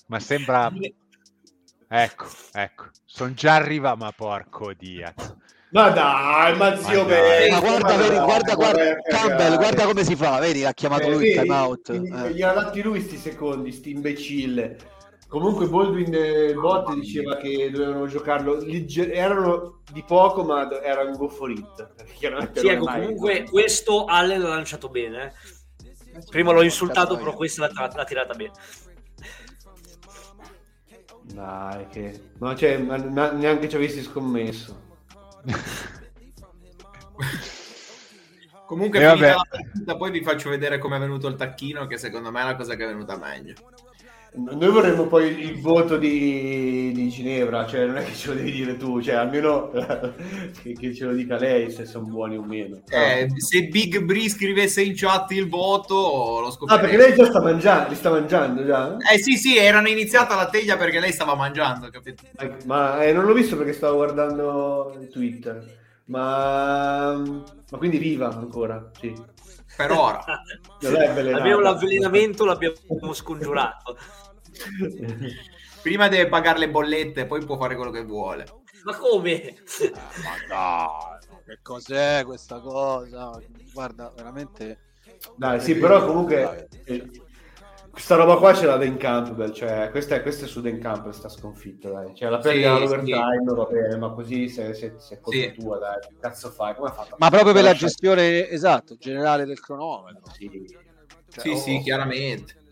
Ma 0.06 0.18
sembra... 0.20 0.72
Ecco, 1.88 2.26
ecco. 2.52 2.86
Sono 3.04 3.32
già 3.34 3.54
arrivato, 3.54 3.96
ma 3.98 4.12
porco 4.12 4.72
Diaz. 4.72 5.36
Ma 5.70 5.90
dai, 5.90 6.56
ma 6.56 6.76
zio 6.76 7.02
Ma 7.02 7.08
dai. 7.08 7.50
Ma 7.50 7.60
guarda, 7.60 7.88
ma 7.88 7.96
vedi, 7.96 8.16
guarda, 8.18 8.54
guarda, 8.54 8.82
guarda, 8.84 8.96
Campbell, 9.08 9.56
guarda 9.56 9.84
come 9.84 10.04
si 10.04 10.14
fa, 10.16 10.38
vedi, 10.38 10.62
l'ha 10.62 10.72
chiamato 10.72 11.02
Eh, 11.08 11.10
lui 11.10 11.18
vedi? 11.18 11.30
il 11.32 11.40
time 11.40 11.54
out. 11.54 11.88
Eh. 11.90 12.32
Gli 12.32 12.42
ha 12.42 12.52
dati 12.52 12.82
lui 12.82 13.00
sti 13.00 13.16
secondi, 13.16 13.72
sti 13.72 13.90
imbecille. 13.90 14.76
Comunque 15.28 15.66
Baldwin 15.66 16.14
e 16.14 16.54
Bot 16.54 16.94
diceva 16.94 17.36
che 17.36 17.68
dovevano 17.72 18.06
giocarlo, 18.06 18.58
legge- 18.60 19.12
erano 19.12 19.80
di 19.92 20.04
poco 20.06 20.44
ma 20.44 20.70
erano 20.82 21.10
un 21.10 21.16
go 21.16 21.28
for 21.28 21.50
it. 21.50 21.88
sì, 22.54 22.68
ecco, 22.68 22.84
mai- 22.84 23.00
comunque 23.00 23.42
questo 23.50 24.04
Allen 24.04 24.40
l'ha 24.40 24.48
lanciato 24.50 24.88
bene. 24.88 25.34
eh. 26.14 26.22
Prima 26.30 26.52
l'ho 26.52 26.62
insultato, 26.62 27.16
però 27.16 27.34
questa 27.34 27.68
l'ha, 27.74 27.90
l'ha 27.92 28.04
tirata 28.04 28.34
bene. 28.34 28.52
Dai, 31.24 31.88
che... 31.88 32.20
Ma 32.38 32.54
cioè, 32.54 32.78
ma- 32.78 32.96
ma 32.96 33.32
neanche 33.32 33.68
ci 33.68 33.74
avessi 33.76 34.02
scommesso. 34.02 34.84
Comunque, 38.66 38.98
E 38.98 39.16
partita, 39.16 39.96
poi 39.96 40.10
vi 40.10 40.22
faccio 40.22 40.50
vedere 40.50 40.78
come 40.78 40.96
è 40.96 40.98
venuto 40.98 41.28
il 41.28 41.36
tacchino, 41.36 41.86
che 41.86 41.98
secondo 41.98 42.32
me 42.32 42.40
è 42.40 42.44
la 42.44 42.56
cosa 42.56 42.74
che 42.74 42.82
è 42.84 42.88
venuta 42.88 43.16
meglio. 43.16 43.54
Noi 44.36 44.70
vorremmo 44.70 45.06
poi 45.06 45.28
il 45.40 45.60
voto 45.60 45.96
di, 45.96 46.92
di 46.92 47.08
Ginevra, 47.08 47.66
cioè 47.66 47.86
non 47.86 47.96
è 47.96 48.04
che 48.04 48.14
ce 48.14 48.28
lo 48.28 48.34
devi 48.34 48.52
dire 48.52 48.76
tu, 48.76 49.00
cioè 49.00 49.14
almeno 49.14 49.70
che, 50.62 50.74
che 50.74 50.94
ce 50.94 51.06
lo 51.06 51.14
dica 51.14 51.38
lei 51.38 51.70
se 51.70 51.86
sono 51.86 52.04
buoni 52.04 52.36
o 52.36 52.42
meno. 52.42 52.82
Eh, 52.88 53.28
se 53.34 53.62
Big 53.68 53.98
Bree 54.00 54.28
scrivesse 54.28 54.82
in 54.82 54.92
chat 54.94 55.30
il 55.30 55.48
voto, 55.48 56.40
lo 56.40 56.48
ah, 56.48 56.50
scopriremo. 56.50 56.86
perché 56.86 56.96
lei 56.96 57.16
già 57.16 57.24
sta 57.24 57.40
mangiando, 57.40 57.88
li 57.88 57.94
sta 57.94 58.10
mangiando 58.10 58.66
già? 58.66 58.96
Eh 59.10 59.18
sì, 59.18 59.36
sì, 59.36 59.56
erano 59.56 59.88
iniziata 59.88 60.36
la 60.36 60.48
teglia 60.48 60.76
perché 60.76 61.00
lei 61.00 61.12
stava 61.12 61.34
mangiando, 61.34 61.88
capito? 61.88 62.24
Ma 62.66 63.02
eh, 63.02 63.14
non 63.14 63.24
l'ho 63.24 63.32
visto 63.32 63.56
perché 63.56 63.72
stavo 63.72 63.96
guardando 63.96 64.98
Twitter. 65.10 65.84
Ma, 66.06 67.16
ma 67.16 67.78
quindi 67.78 67.96
viva 67.96 68.28
ancora, 68.28 68.90
sì. 69.00 69.14
Per 69.76 69.90
ora. 69.90 70.24
Almeno 70.82 71.60
l'avvelenamento 71.60 72.44
l'abbiamo 72.44 73.12
scongiurato. 73.12 73.96
Prima 75.82 76.08
deve 76.08 76.28
pagare 76.28 76.58
le 76.58 76.70
bollette, 76.70 77.26
poi 77.26 77.44
può 77.44 77.56
fare 77.56 77.76
quello 77.76 77.90
che 77.90 78.02
vuole. 78.04 78.44
Ma 78.84 78.96
come? 78.96 79.56
Ma 79.92 80.48
dai, 80.48 81.18
che 81.44 81.58
cos'è 81.62 82.24
questa 82.24 82.60
cosa? 82.60 83.40
Guarda, 83.72 84.12
veramente... 84.16 84.80
Dai, 85.36 85.60
sì, 85.60 85.76
però 85.76 86.04
comunque 86.04 86.68
eh, 86.84 87.08
questa 87.90 88.16
roba 88.16 88.36
qua 88.36 88.52
ce 88.52 88.66
l'ha 88.66 88.76
Dan 88.76 88.96
Campbell, 88.96 89.52
cioè 89.52 89.90
questa 89.90 90.16
è, 90.16 90.22
questa 90.22 90.44
è 90.44 90.48
su 90.48 90.60
Dan 90.60 90.78
Campbell 90.78 91.12
sta 91.12 91.28
sconfitta, 91.28 91.88
dai. 91.88 92.14
Cioè 92.14 92.28
la 92.28 92.38
prendi 92.38 92.62
Sì, 92.62 92.66
all'overtime, 92.66 93.44
va 93.44 93.64
bene, 93.64 93.96
ma 93.96 94.10
così 94.10 94.48
se, 94.48 94.74
se, 94.74 94.94
se 94.98 95.14
è 95.14 95.20
colpa 95.20 95.38
Sì. 95.38 95.54
tua, 95.54 95.78
dai, 95.78 96.00
che 96.00 96.14
cazzo 96.20 96.50
fai? 96.50 96.74
Come 96.74 96.90
fatto? 96.90 97.14
Ma 97.18 97.30
proprio 97.30 97.52
per 97.52 97.62
la 97.62 97.74
gestione, 97.74 98.48
esatto, 98.48 98.96
generale 98.96 99.44
del 99.44 99.60
cronometro. 99.60 100.32
Sì. 100.32 100.76
Cioè, 101.28 101.42
Sì, 101.42 101.50
oh, 101.50 101.56
sì, 101.56 101.80
chiaramente. 101.80 102.64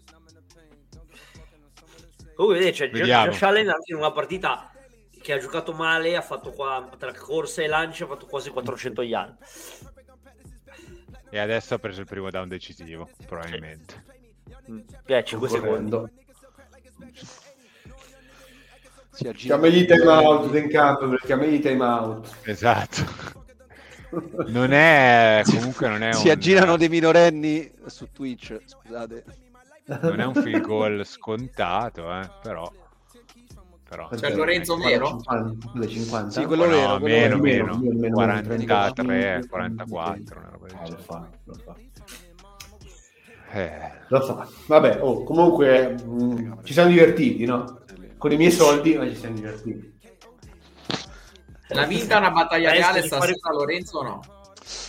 Comunque, 2.35 2.59
vedete, 2.59 2.77
cioè, 2.77 2.91
Vediamo. 2.91 3.31
Josh 3.31 3.43
Allen 3.43 3.69
anche 3.69 3.93
in 3.93 3.97
una 3.97 4.13
partita 4.13 4.71
che 5.23 5.33
ha 5.33 5.39
giocato 5.39 5.73
male, 5.73 6.17
ha 6.17 6.21
fatto 6.21 6.51
qua 6.51 6.89
tra 6.99 7.13
corsa 7.15 7.63
e 7.63 7.67
lanci, 7.67 8.03
ha 8.03 8.07
fatto 8.07 8.27
quasi 8.27 8.51
400 8.51 9.03
yard. 9.03 9.37
E 11.31 11.39
adesso 11.39 11.75
ha 11.75 11.79
preso 11.79 12.01
il 12.01 12.07
primo 12.07 12.31
down 12.31 12.49
decisivo, 12.49 13.09
probabilmente. 13.27 14.05
Eh, 15.07 15.25
5 15.25 15.49
secondi. 15.49 16.03
Si 19.11 19.33
Chiamagli 19.33 19.87
time 19.87 20.07
out, 20.07 20.51
Dan 20.51 20.69
Campbell, 20.69 21.19
chiamagli 21.25 21.61
time 21.61 21.85
out. 21.85 22.37
Esatto. 22.43 23.43
Non 24.47 24.73
è... 24.73 25.43
Comunque 25.45 25.89
non 25.89 26.03
è 26.03 26.09
un... 26.09 26.13
Si 26.15 26.31
aggirano 26.31 26.77
dei 26.77 26.89
minorenni 26.89 27.71
su 27.87 28.11
Twitch, 28.13 28.61
scusate. 28.65 29.25
Non 29.87 30.21
è 30.21 30.25
un 30.25 30.35
field 30.35 30.63
goal 30.63 31.05
scontato, 31.05 32.11
eh, 32.11 32.29
però... 32.43 32.71
però... 33.87 34.09
C'è 34.09 34.35
Lorenzo 34.35 34.77
Nero? 34.77 35.21
50, 35.23 35.87
50? 35.87 36.31
Sì, 36.41 36.45
quello 36.47 36.65
no, 36.65 36.71
vero, 36.71 36.99
quello 36.99 37.37
meno, 37.37 37.41
vero. 37.41 37.77
meno, 37.77 37.99
meno, 38.01 38.15
43, 38.15 38.57
35, 38.67 39.49
44, 39.49 40.39
una 40.39 40.49
roba 40.49 40.67
del 40.67 40.75
Eh, 40.75 40.79
lo 40.79 40.85
genere. 40.85 41.03
fa, 41.03 41.29
lo 41.45 41.55
fa. 41.55 41.75
Eh, 43.53 43.93
Lo 44.09 44.21
fa. 44.21 44.49
Vabbè, 44.67 44.99
oh, 45.03 45.23
comunque 45.23 45.91
mh, 46.03 46.65
ci 46.65 46.73
siamo 46.73 46.89
divertiti, 46.91 47.45
no? 47.45 47.81
Con 48.19 48.33
i 48.33 48.37
miei 48.37 48.51
soldi, 48.51 48.97
ma 48.97 49.07
ci 49.07 49.15
siamo 49.17 49.35
divertiti. 49.37 49.93
L'ha 51.69 51.85
vinta 51.87 52.19
una 52.19 52.31
battaglia 52.31 52.73
reale 52.73 53.01
di 53.03 53.09
fare- 53.09 53.35
stasera 53.35 53.53
Lorenzo 53.57 53.99
o 53.99 54.03
no? 54.03 54.21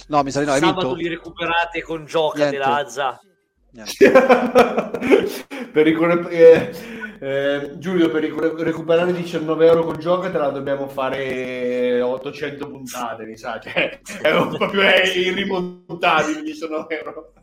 No, 0.07 0.23
mi 0.23 0.31
sa 0.31 0.39
di 0.39 0.45
no, 0.45 0.51
hai 0.53 0.59
Sabato 0.59 0.79
vinto? 0.87 0.95
li 0.95 1.07
recuperate 1.09 1.81
con 1.83 2.05
gioca 2.05 2.37
Niente. 2.37 2.57
della 2.57 2.75
Azza. 2.77 3.19
Niente. 3.21 3.33
per 5.71 5.83
ricor- 5.85 6.27
eh, 6.31 6.71
eh, 7.19 7.71
Giulio, 7.77 8.09
per 8.09 8.21
ricor- 8.23 8.59
recuperare 8.61 9.13
19 9.13 9.65
euro 9.67 9.83
con 9.83 9.99
gioca 9.99 10.29
te 10.29 10.37
la 10.37 10.49
dobbiamo 10.49 10.87
fare 10.87 11.99
800 12.01 12.69
puntate, 12.69 13.25
mi 13.25 13.35
sa. 13.37 13.59
Cioè, 13.59 13.99
è 14.21 14.31
un 14.31 14.55
po' 14.57 14.67
più 14.69 14.79
è 14.79 15.05
irrimontabile 15.07 16.41
19 16.41 16.99
euro. 16.99 17.33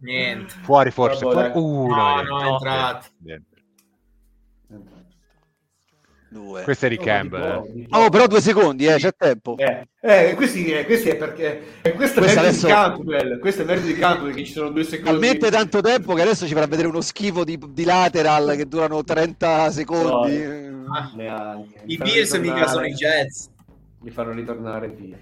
Niente. 0.00 0.54
fuori 0.62 0.90
forse. 0.90 1.24
Vabbè, 1.24 1.52
fuori- 1.52 1.66
Uh, 1.66 1.86
No, 1.86 1.94
no, 1.96 2.22
no, 2.22 2.38
è 2.40 2.42
niente. 2.42 2.48
entrato. 2.66 3.06
Niente. 3.18 3.51
Due. 6.32 6.62
Questo 6.62 6.86
è 6.86 6.88
di 6.88 6.96
Campbell. 6.96 7.42
eh. 7.42 7.86
Oh, 7.90 8.08
però 8.08 8.26
due 8.26 8.40
secondi, 8.40 8.86
eh, 8.86 8.96
c'è 8.96 9.14
tempo. 9.14 9.54
Eh, 9.58 9.86
eh, 10.00 10.34
questi, 10.34 10.64
eh, 10.72 10.86
questi 10.86 11.10
è 11.10 11.16
perché 11.16 11.62
eh, 11.82 11.92
questo 11.92 12.20
è 12.20 12.22
merito 12.22 12.40
adesso- 12.40 12.66
di 12.66 12.72
Campbell 12.72 13.38
questo 13.38 13.62
è 13.62 13.64
merito 13.66 13.86
di 13.86 13.94
Campbell 13.98 14.26
perché 14.28 14.44
ci 14.46 14.52
sono 14.52 14.70
due 14.70 14.82
secondi 14.84 15.10
Talmente 15.10 15.50
tanto 15.50 15.82
tempo 15.82 16.14
che 16.14 16.22
adesso 16.22 16.46
ci 16.46 16.54
farà 16.54 16.66
vedere 16.66 16.88
uno 16.88 17.02
schifo 17.02 17.44
di, 17.44 17.58
di 17.68 17.84
lateral 17.84 18.54
che 18.56 18.66
durano 18.66 19.04
30 19.04 19.70
secondi. 19.70 20.36
Ah, 20.90 21.12
Neanche. 21.14 21.80
Mi 21.84 21.92
I 21.92 21.96
Bills 21.98 22.32
mica 22.38 22.66
sono 22.66 22.86
i 22.86 22.92
Jets. 22.94 23.50
mi 24.00 24.10
fanno 24.10 24.32
ritornare 24.32 24.88
via 24.88 25.16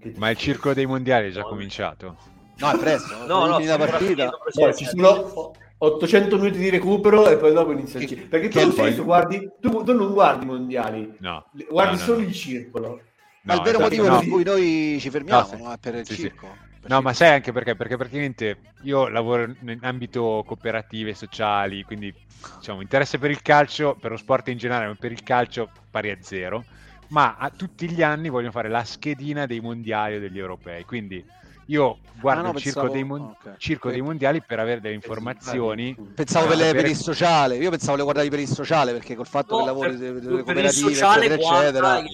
Che 0.00 0.12
Ma 0.16 0.30
il 0.30 0.36
circolo 0.36 0.74
dei 0.74 0.86
mondiali 0.86 1.28
è 1.28 1.32
già 1.32 1.42
cominciato? 1.42 2.16
No, 2.58 2.70
è 2.70 2.78
presto. 2.78 3.26
No, 3.26 3.46
no, 3.46 3.54
finita 3.56 3.76
la 3.76 3.84
partita. 3.86 4.28
per 4.30 4.66
No, 4.66 4.72
ci 4.74 4.84
sono 4.84 5.52
800 5.82 6.36
minuti 6.38 6.58
di 6.58 6.70
recupero 6.70 7.28
e 7.28 7.36
poi 7.38 7.52
dopo 7.52 7.72
inizia 7.72 8.00
il 8.00 8.06
circolo. 8.06 8.28
Perché 8.28 8.48
tu, 8.48 8.72
poi- 8.74 8.94
tu 8.94 9.04
guardi, 9.04 9.50
tu, 9.60 9.82
tu 9.82 9.92
non 9.94 10.12
guardi 10.12 10.44
i 10.44 10.48
mondiali, 10.48 11.14
No. 11.20 11.44
guardi 11.68 11.96
No, 11.96 11.98
no, 11.98 12.04
solo 12.04 12.20
no. 12.20 12.24
il 12.26 12.32
circolo. 12.34 13.00
Ma 13.42 13.54
il 13.54 13.60
vero 13.62 13.78
esatto, 13.78 13.80
motivo 13.80 14.08
no. 14.08 14.18
per 14.18 14.28
cui 14.28 14.44
noi 14.44 14.98
ci 15.00 15.10
fermiamo 15.10 15.40
No, 15.40 15.46
sì. 15.46 15.56
no, 15.56 15.72
è 15.72 15.78
per 15.78 15.94
il 15.94 16.06
Sì, 16.06 16.16
sì. 16.16 16.20
circo. 16.22 16.46
Per 16.80 16.90
No, 16.90 16.96
circo. 16.96 17.02
ma 17.02 17.12
sai 17.14 17.28
anche 17.34 17.52
perché? 17.52 17.74
Perché 17.76 17.96
praticamente 17.96 18.58
io 18.82 19.08
lavoro 19.08 19.44
in 19.44 19.78
ambito 19.82 20.44
cooperative, 20.46 21.14
sociali, 21.14 21.82
quindi 21.84 22.14
diciamo 22.58 22.80
interesse 22.82 23.18
per 23.18 23.30
il 23.30 23.40
calcio, 23.42 23.96
per 23.98 24.10
lo 24.10 24.16
sport 24.18 24.48
in 24.48 24.58
generale, 24.58 24.86
ma 24.88 24.94
per 24.94 25.12
il 25.12 25.22
calcio 25.22 25.70
pari 25.90 26.10
a 26.10 26.18
zero. 26.20 26.64
ma 27.08 27.36
a 27.38 27.50
tutti 27.50 27.90
gli 27.90 28.02
anni 28.02 28.28
vogliono 28.28 28.52
fare 28.52 28.68
la 28.68 28.84
schedina 28.84 29.44
dei 29.46 29.58
mondiali 29.60 30.16
o 30.16 30.20
degli 30.20 30.38
europei. 30.38 30.84
Quindi 30.84 31.24
io 31.70 31.98
guardo 32.20 32.40
Ah, 32.40 32.44
no, 32.46 32.50
il 32.50 32.56
circo, 32.62 32.80
pensavo- 32.80 32.92
dei, 32.92 33.04
mon- 33.04 33.20
ok. 33.30 33.54
circo 33.56 33.90
dei 33.90 34.00
mondiali 34.00 34.42
per 34.42 34.58
avere 34.58 34.80
delle 34.80 34.94
informazioni. 34.94 35.96
Pensavo 36.14 36.48
per, 36.48 36.56
sapere- 36.56 36.80
per 36.82 36.90
il 36.90 36.96
sociale, 36.96 37.56
io 37.56 37.70
pensavo 37.70 37.96
le 37.96 38.02
guardavi 38.02 38.28
per 38.28 38.40
il 38.40 38.48
sociale 38.48 38.92
perché 38.92 39.14
col 39.14 39.26
fatto 39.26 39.54
che 39.54 39.60
No, 39.60 39.66
lavori 39.66 39.90
per, 39.90 39.98
delle 39.98 40.12
per 40.20 40.32
il 40.32 40.44
cooperative, 40.44 40.94
sociale 40.94 41.24
eccetera, 41.26 41.60
eccetera. 41.60 41.98
il, 41.98 42.06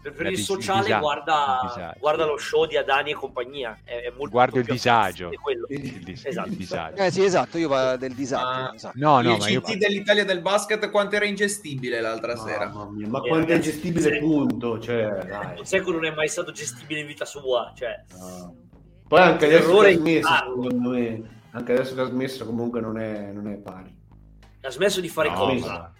per, 0.00 0.26
il 0.26 0.38
sociale 0.38 0.78
il 0.78 0.84
disa- 0.84 0.96
il 0.96 1.00
guarda, 1.02 1.58
disagio. 1.62 1.96
guarda 1.98 2.24
lo 2.24 2.36
show 2.38 2.66
di 2.66 2.76
Adani 2.76 3.10
e 3.10 3.14
compagnia. 3.14 3.78
È, 3.84 3.90
è 4.02 4.10
molto 4.16 4.30
Guardo 4.30 4.58
il 4.58 4.64
disagio. 4.64 5.30
Il, 5.68 6.00
dis- 6.04 6.24
Esatto. 6.26 6.48
il 6.48 6.54
disagio. 6.56 7.02
Eh 7.02 7.10
sì, 7.10 7.24
esatto, 7.24 7.58
io 7.58 7.68
parlo 7.68 7.96
del 7.96 8.14
disagio. 8.14 8.46
Ah. 8.46 8.72
esatto. 8.74 8.98
No, 8.98 9.20
no, 9.20 9.32
il 9.32 9.38
ma 9.38 9.48
io 9.48 9.60
CT 9.60 9.76
dell'Italia 9.76 10.24
del 10.24 10.40
basket 10.40 10.90
quanto 10.90 11.16
era 11.16 11.24
ingestibile 11.24 12.00
l'altra 12.00 12.36
sera. 12.36 12.68
Mamma 12.68 12.90
mia, 12.90 13.08
ma 13.08 13.18
Eh, 13.18 13.28
quanto 13.28 13.46
è 13.46 13.50
ragazzi, 13.50 13.70
gestibile 13.72 14.12
sì. 14.14 14.18
punto, 14.20 14.78
cioè, 14.78 15.08
dai. 15.26 15.58
Un 15.58 15.64
secolo 15.66 15.96
non 15.96 16.06
è 16.06 16.14
mai 16.14 16.28
stato 16.28 16.52
gestibile 16.52 17.00
in 17.00 17.06
vita 17.06 17.24
sua. 17.24 17.72
Cioè, 17.76 18.04
No. 18.18 18.54
Poi 19.08 19.20
anche 19.20 19.46
adesso 19.46 19.62
Errore 19.68 19.88
che 19.90 19.94
ha 19.96 20.00
smesso, 20.00 20.28
chiaro. 20.28 20.62
secondo 20.62 20.88
me, 20.90 21.22
anche 21.52 21.72
adesso 21.72 21.94
che 21.94 22.00
ha 22.02 22.04
smesso 22.04 22.44
comunque 22.46 22.80
non 22.80 22.98
è, 22.98 23.30
non 23.32 23.48
è 23.48 23.54
pari. 23.56 23.96
ha 24.60 24.70
smesso 24.70 25.00
di 25.00 25.08
fare 25.08 25.30
No, 25.30 25.34
cosa? 25.36 25.72
ma- 25.72 25.92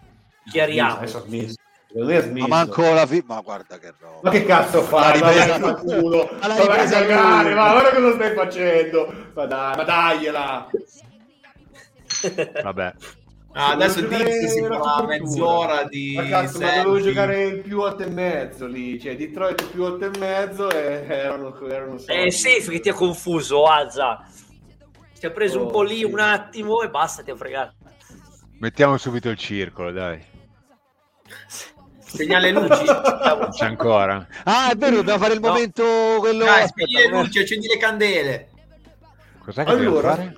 Chiariamo. 0.50 0.96
Adesso 0.96 1.16
ha 1.16 1.20
smesso. 1.22 1.54
Ma 1.94 2.47
manco 2.47 2.82
la 2.93 3.06
fi- 3.06 3.24
ma 3.27 3.40
guarda 3.40 3.78
che 3.78 3.94
roba. 3.98 4.20
Ma 4.23 4.31
che 4.31 4.44
cazzo 4.44 4.82
fai? 4.82 5.20
Ma 5.20 5.31
ripresa- 5.31 5.59
vai 5.59 5.70
a 5.70 5.74
culo. 5.74 6.28
Ma 6.40 6.47
Ma 6.48 6.56
ripresa 6.60 7.01
cagare, 7.01 7.55
ma 7.55 7.70
guarda 7.73 7.90
cosa 7.98 8.15
stai 8.15 8.35
facendo. 8.35 9.15
Ma 9.35 9.47
dai, 9.47 9.77
ma 9.77 9.82
dagliela. 9.85 10.70
Vabbè. 12.62 12.94
Ah, 13.52 13.70
adesso 13.70 14.02
giocare 14.02 14.47
si 14.48 14.62
fa 14.62 15.05
mezz'ora 15.06 15.85
di 15.85 16.12
Ma 16.15 16.27
cazzo, 16.28 16.59
ma 16.60 16.82
dovevo 16.82 17.01
giocare 17.01 17.43
il 17.44 17.60
più 17.62 17.81
8 17.81 18.02
e 18.02 18.10
mezzo 18.10 18.66
lì, 18.66 19.01
cioè 19.01 19.16
Detroit 19.16 19.65
più 19.70 19.82
8 19.82 20.05
e 20.12 20.19
mezzo 20.19 20.70
e 20.70 21.05
erano, 21.09 21.59
erano 21.69 21.97
soldi. 21.98 22.31
safe 22.31 22.70
che 22.70 22.81
ti 22.81 22.89
ha 22.90 22.94
confuso, 22.94 23.65
Azza. 23.65 24.24
Ti 25.19 25.27
ha 25.27 25.31
preso 25.31 25.59
un 25.60 25.66
Oh, 25.66 25.70
po' 25.70 25.82
lì 25.82 25.97
sì. 25.98 26.05
un 26.05 26.20
attimo 26.20 26.82
e 26.82 26.90
basta, 26.90 27.23
ti 27.23 27.31
ha 27.31 27.36
fregato. 27.36 27.74
Mettiamo 28.60 28.97
subito 28.98 29.28
il 29.31 29.36
circolo, 29.39 29.90
dai. 29.90 30.23
Segnale 32.09 32.51
luci. 32.51 32.85
C'è 33.51 33.64
ancora. 33.66 34.26
Ah, 34.44 34.70
è 34.70 34.76
vero, 34.76 34.97
dobbiamo 34.97 35.18
fare 35.18 35.35
il 35.35 35.40
No. 35.40 35.48
momento 35.48 35.85
quello 36.18 36.44
Dai, 36.44 36.66
spegni 36.66 36.93
le 36.94 37.09
luci, 37.09 37.39
accendi 37.39 37.66
le 37.68 37.76
candele. 37.76 38.48
Cos'è 39.44 39.64
che 39.64 39.70
Allora, 39.70 40.14
fare? 40.14 40.36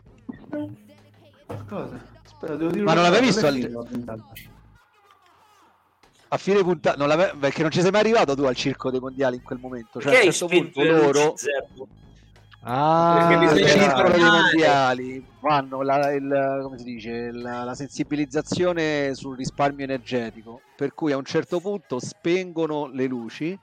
cosa? 1.69 2.01
Aspetta, 2.25 2.57
devo 2.57 2.71
dire 2.71 2.85
Ma 2.85 2.95
non 2.95 3.03
l'avevi 3.05 3.27
visto 3.27 3.47
al- 3.47 3.87
a 6.33 6.37
fine 6.37 6.63
puntata, 6.63 7.05
non 7.05 7.39
perché 7.41 7.63
non 7.63 7.71
ci 7.73 7.81
sei 7.81 7.91
mai 7.91 8.01
arrivato 8.03 8.35
tu 8.37 8.45
al 8.45 8.55
circo 8.55 8.91
dei 8.91 9.01
mondiali 9.01 9.37
in 9.37 9.43
quel 9.43 9.59
momento, 9.59 10.01
cioè 10.01 10.13
Perché 10.13 10.17
a 10.17 10.21
hai 10.21 10.27
un 10.27 10.33
certo 10.33 10.55
punto 10.55 10.83
loro 10.85 11.37
zero? 11.37 11.67
Ah, 12.63 13.27
Perché 13.29 13.55
dei 13.55 13.85
informare. 13.85 14.19
mondiali 14.19 15.27
fanno 15.41 15.81
la, 15.83 16.13
il- 16.13 16.61
come 16.63 16.77
si 16.77 16.85
dice, 16.85 17.31
la, 17.33 17.65
la 17.65 17.75
sensibilizzazione 17.75 19.15
sul 19.15 19.37
risparmio 19.37 19.85
energetico, 19.85 20.61
per 20.77 20.93
cui 20.95 21.13
a 21.13 21.17
un 21.17 21.25
certo 21.25 21.59
punto 21.61 21.99
spengono 21.99 22.87
le 22.93 23.07
luci 23.07 23.59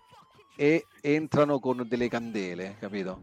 e 0.56 0.88
entrano 1.02 1.60
con 1.60 1.86
delle 1.88 2.10
candele, 2.10 2.78
capito? 2.80 3.20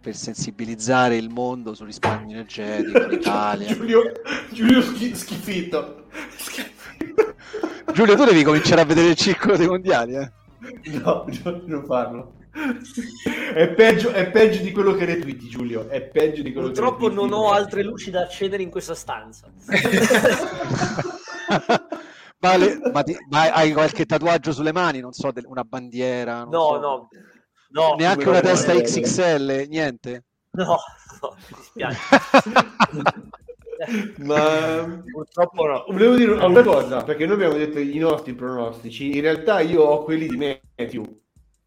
Per 0.00 0.16
sensibilizzare 0.16 1.16
il 1.16 1.28
mondo 1.28 1.74
sul 1.74 1.86
risparmio 1.86 2.30
energetico, 2.34 3.06
l'Italia. 3.06 3.66
Giulio, 3.76 4.02
Giulio 4.50 4.80
schi- 4.80 5.14
schifito. 5.14 6.06
Schifito. 6.36 7.34
Giulio, 7.92 8.16
tu 8.16 8.24
devi 8.24 8.42
cominciare 8.42 8.80
a 8.80 8.84
vedere 8.86 9.08
il 9.08 9.16
circo 9.16 9.54
dei 9.56 9.68
mondiali, 9.68 10.14
eh? 10.16 10.32
No, 11.02 11.26
no, 11.44 11.62
non 11.66 11.84
farlo. 11.84 12.32
È 13.54 13.68
peggio, 13.68 14.10
è 14.10 14.30
peggio 14.30 14.62
di 14.62 14.72
quello 14.72 14.94
che 14.94 15.06
retweeti, 15.06 15.48
Giulio. 15.48 15.88
È 15.88 16.02
peggio 16.02 16.42
di 16.42 16.52
quello 16.52 16.68
Purtroppo 16.68 17.08
che 17.08 17.14
non 17.14 17.32
ho 17.32 17.50
altre 17.50 17.82
luci 17.82 18.10
da 18.10 18.22
accendere 18.22 18.62
in 18.62 18.70
questa 18.70 18.94
stanza. 18.94 19.50
Vale, 22.38 22.80
ma, 22.92 23.02
ti- 23.02 23.16
ma 23.30 23.52
hai 23.52 23.72
qualche 23.72 24.04
tatuaggio 24.04 24.52
sulle 24.52 24.72
mani? 24.72 25.00
Non 25.00 25.12
so, 25.12 25.30
del- 25.30 25.46
una 25.46 25.62
bandiera? 25.64 26.40
non 26.40 26.48
No, 26.50 26.66
so. 26.72 26.78
no, 26.80 27.08
no. 27.70 27.94
Neanche 27.96 28.28
una 28.28 28.40
testa 28.40 28.72
eh, 28.72 28.82
XXL, 28.82 29.66
niente. 29.68 30.24
No, 30.50 30.64
no, 31.20 31.36
mi 31.36 31.56
dispiace. 31.56 31.98
Ma 34.18 35.02
Purtroppo 35.10 35.66
no. 35.66 35.84
volevo 35.88 36.14
dire 36.16 36.32
una 36.32 36.62
cosa, 36.62 37.02
perché 37.02 37.24
noi 37.26 37.34
abbiamo 37.34 37.54
detto 37.54 37.78
i 37.78 37.98
nostri 37.98 38.34
pronostici. 38.34 39.14
In 39.16 39.22
realtà 39.22 39.60
io 39.60 39.82
ho 39.82 40.04
quelli 40.04 40.26
di 40.28 40.36
Matthew 40.76 41.21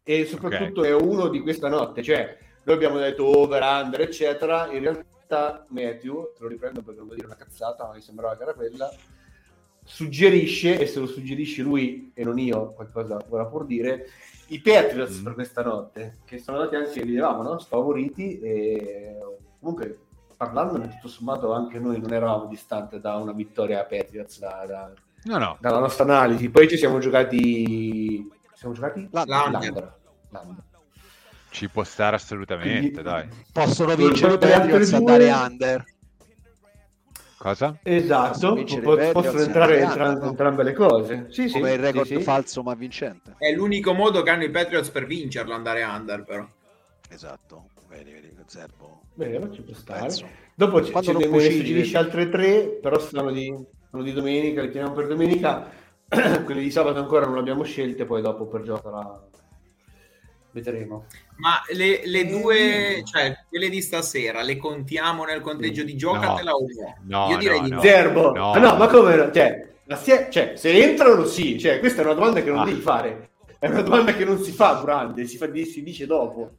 e 0.08 0.24
soprattutto 0.24 0.84
è 0.84 0.94
uno 0.94 1.26
di 1.26 1.40
questa 1.40 1.68
notte. 1.68 2.00
Cioè, 2.00 2.38
noi 2.62 2.76
abbiamo 2.76 2.98
detto 2.98 3.24
over, 3.26 3.60
under, 3.60 4.00
eccetera. 4.02 4.70
In 4.70 4.78
realtà 4.80 5.66
Matthew, 5.68 6.30
te 6.32 6.42
lo 6.42 6.48
riprendo 6.48 6.80
perché 6.80 6.98
non 6.98 7.06
vuol 7.06 7.16
dire 7.16 7.26
una 7.26 7.36
cazzata, 7.36 7.86
ma 7.88 7.94
mi 7.94 8.00
sembrava 8.00 8.36
che 8.36 8.42
era 8.44 8.54
quella, 8.54 8.88
suggerisce, 9.82 10.78
e 10.78 10.86
se 10.86 11.00
lo 11.00 11.06
suggerisce 11.06 11.62
lui 11.62 12.12
e 12.14 12.22
non 12.22 12.38
io, 12.38 12.72
qualcosa 12.72 13.18
vorrà 13.28 13.46
pur 13.46 13.66
dire, 13.66 14.06
i 14.48 14.60
Patriots 14.60 15.18
Mm. 15.20 15.24
per 15.24 15.34
questa 15.34 15.62
notte, 15.62 16.18
che 16.24 16.38
sono 16.38 16.58
andati 16.58 16.76
anche, 16.76 17.00
li 17.02 17.10
vedevamo, 17.10 17.42
no? 17.42 17.58
sfavoriti 17.58 18.38
e 18.38 19.16
comunque 19.58 19.98
parlandone 20.36 20.88
tutto 20.88 21.08
sommato 21.08 21.50
anche 21.52 21.80
noi 21.80 21.98
non 21.98 22.12
eravamo 22.12 22.46
distanti 22.46 23.00
da 23.00 23.16
una 23.16 23.32
vittoria 23.32 23.80
a 23.80 23.84
Patriots 23.84 24.38
da- 24.38 24.64
da- 24.66 24.92
No, 25.24 25.38
no. 25.38 25.56
dalla 25.60 25.80
nostra 25.80 26.04
analisi. 26.04 26.48
Poi 26.50 26.68
ci 26.68 26.76
siamo 26.76 27.00
giocati... 27.00 28.30
ci 28.56 28.62
siamo 28.62 28.74
giocati? 28.74 29.06
L'under. 29.12 29.50
L'under. 29.50 29.94
L'under. 30.30 30.64
Ci 31.50 31.68
può 31.68 31.84
stare 31.84 32.16
assolutamente, 32.16 32.78
Quindi- 32.90 33.02
dai. 33.02 33.28
Possono 33.52 33.94
vincere 33.94 34.34
i 34.34 34.38
Patriots 34.38 34.92
andare 34.94 35.30
under. 35.30 35.84
Cosa? 37.38 37.78
Esatto, 37.82 38.54
Possono 38.54 39.12
possono 39.12 39.40
entrare 39.40 39.42
andare 39.42 39.76
entra- 39.82 40.08
under, 40.08 40.22
no? 40.22 40.28
entrambe 40.30 40.62
le 40.62 40.72
cose. 40.72 41.26
Sì, 41.28 41.48
sì, 41.48 41.60
Come 41.60 41.74
il 41.74 41.78
record 41.78 42.06
sì. 42.06 42.20
falso 42.22 42.62
ma 42.62 42.74
vincente. 42.74 43.34
È 43.36 43.52
l'unico 43.52 43.92
modo 43.92 44.22
che 44.22 44.30
hanno 44.30 44.44
i 44.44 44.50
Patriots 44.50 44.88
per 44.88 45.04
vincerlo, 45.06 45.54
andare 45.54 45.82
under, 45.84 46.24
però. 46.24 46.46
Esatto. 47.10 47.68
Vedi, 47.88 48.10
vedi, 48.10 48.34
Zerbo. 48.46 49.02
Vero, 49.14 49.52
ci 49.52 49.60
può 49.62 49.74
stare. 49.74 50.00
Pezzo. 50.00 50.26
Dopo 50.54 50.82
ci, 50.82 50.90
Quando 50.90 51.12
cucini, 51.12 51.30
suggerisce 51.56 51.72
vedi. 51.74 51.96
altre 51.96 52.28
tre, 52.30 52.62
però 52.80 52.98
sono 52.98 53.30
di, 53.30 53.54
sono 53.90 54.02
di 54.02 54.12
domenica, 54.12 54.62
le 54.62 54.70
teniamo 54.70 54.94
per 54.94 55.06
domenica. 55.06 55.70
Quelle 56.44 56.60
di 56.60 56.70
sabato 56.70 56.98
ancora 56.98 57.24
non 57.26 57.34
le 57.34 57.40
abbiamo 57.40 57.64
scelte, 57.64 58.04
poi 58.04 58.22
dopo 58.22 58.46
per 58.46 58.62
gioco 58.62 58.90
la... 58.90 59.20
vedremo. 60.52 61.06
Ma 61.36 61.60
le, 61.74 62.02
le 62.06 62.26
due, 62.26 63.02
cioè 63.04 63.36
quelle 63.48 63.68
di 63.68 63.82
stasera, 63.82 64.42
le 64.42 64.56
contiamo 64.56 65.24
nel 65.24 65.40
conteggio 65.40 65.82
di 65.82 65.96
giocatela 65.96 66.52
o 66.52 66.60
no? 66.60 66.96
No, 67.26 67.30
Io 67.30 67.36
direi 67.38 67.58
no, 67.58 67.64
di 67.64 67.70
no. 67.70 67.76
no. 67.76 67.82
Zerbo! 67.82 68.32
no. 68.32 68.52
Ah, 68.52 68.58
no, 68.58 68.76
ma 68.76 68.86
come? 68.86 69.16
no? 69.16 69.30
Cioè, 69.32 69.68
la 69.84 69.96
stie- 69.96 70.28
cioè, 70.30 70.52
se 70.56 70.70
entrano 70.82 71.24
sì, 71.24 71.58
cioè, 71.58 71.78
questa 71.78 72.02
è 72.02 72.04
una 72.04 72.14
domanda 72.14 72.40
che 72.42 72.50
non 72.50 72.60
Ah. 72.60 72.64
devi 72.64 72.80
fare. 72.80 73.30
È 73.58 73.68
una 73.68 73.82
domanda 73.82 74.14
che 74.14 74.24
non 74.24 74.38
si 74.38 74.52
fa 74.52 74.74
durante, 74.74 75.26
si, 75.26 75.36
fa, 75.36 75.46
si 75.52 75.82
dice 75.82 76.06
dopo. 76.06 76.52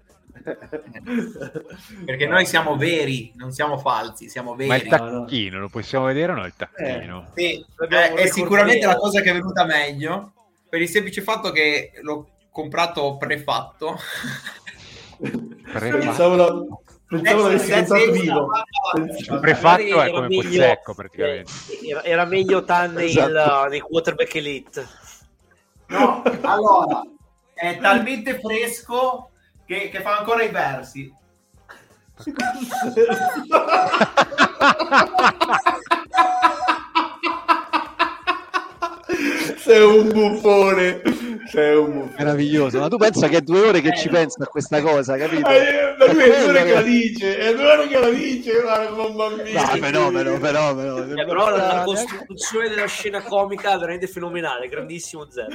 Perché 2.06 2.28
noi 2.28 2.46
siamo 2.46 2.76
veri, 2.78 3.32
non 3.36 3.52
siamo 3.52 3.78
falsi, 3.78 4.30
siamo 4.30 4.54
Ma 4.56 4.64
il 4.64 4.70
veri. 4.84 4.90
ta- 4.90 4.98
tacchino, 4.98 5.60
lo 5.60 5.70
possiamo 5.70 6.06
vedere 6.06 6.32
o 6.32 6.36
no 6.36 6.46
il 6.46 6.54
tacchino? 6.56 7.32
Sì, 7.36 7.66
L'abbiamo 7.76 8.16
è, 8.18 8.28
sicuramente 8.28 8.86
la 8.86 8.96
cosa 8.98 9.22
che 9.22 9.30
è 9.30 9.34
venuta 9.34 9.66
meglio 9.66 10.32
per 10.70 10.82
il 10.82 10.90
semplice 10.90 11.22
fatto 11.22 11.52
che 11.52 11.92
l'ho 12.02 12.28
comprato 12.52 13.18
prefatto. 13.18 13.98
Prefatto. 15.18 15.98
Pensavo, 15.98 16.36
la, 16.36 16.66
pensavo 17.08 17.42
l'avessi 17.44 17.70
pensato 17.72 18.12
vivo. 18.12 18.50
Prefatto 19.40 19.82
è 19.82 19.86
era 19.90 20.10
come 20.12 20.28
meglio- 20.28 20.42
Pozzecco 20.44 20.94
praticamente. 20.94 21.52
eh, 21.82 21.90
Era, 21.90 22.04
era 22.04 22.26
meglio 22.26 22.64
Tan 22.64 22.94
nei, 22.94 23.10
Esatto. 23.10 23.68
nei 23.70 23.80
quarterback 23.80 24.36
elite. 24.36 24.88
No, 25.88 26.22
allora, 26.42 27.02
è 27.54 27.78
talmente 27.80 28.40
fresco 28.40 29.30
che, 29.68 29.90
che 29.90 30.02
fa 30.02 30.18
ancora 30.18 30.42
i 30.44 30.50
versi. 30.50 31.14
Sei 39.58 39.82
un 39.82 40.10
buffone. 40.12 41.02
Sei 41.52 41.76
un 41.76 41.92
buffone. 41.92 42.16
Meraviglioso. 42.18 42.80
Ma 42.80 42.88
tu 42.88 42.98
pensa 42.98 43.28
che 43.28 43.38
è 43.38 43.42
due 43.42 43.60
ore 43.60 43.82
che 43.82 43.96
ci 43.96 44.10
pensa 44.10 44.44
a 44.44 44.48
questa 44.48 44.82
cosa, 44.82 45.18
capito? 45.18 45.50
Eh, 45.50 45.96
Da 45.98 46.06
È 46.06 46.14
lui 46.14 46.24
è 46.24 46.28
due 46.28 46.50
ore 46.50 46.64
che 46.64 46.74
la 46.74 46.82
dice, 46.82 47.38
è 47.40 47.56
due 47.56 47.72
ore 47.72 47.88
che 47.88 48.00
la 48.00 48.10
dice, 48.10 48.62
guarda 48.62 48.88
come 48.88 49.04
un 49.08 49.16
bambino. 49.16 49.60
No, 49.60 49.68
fenomeno, 49.68 50.38
fenomeno. 50.38 51.04
Eh, 51.04 51.26
però 51.26 51.50
la, 51.50 51.74
la 51.74 51.84
costruzione 51.84 52.70
della 52.70 52.86
scena 52.86 53.22
comica 53.24 53.74
è 53.74 53.78
veramente 53.78 54.08
fenomenale, 54.08 54.68
grandissimo 54.68 55.30
zero. 55.30 55.50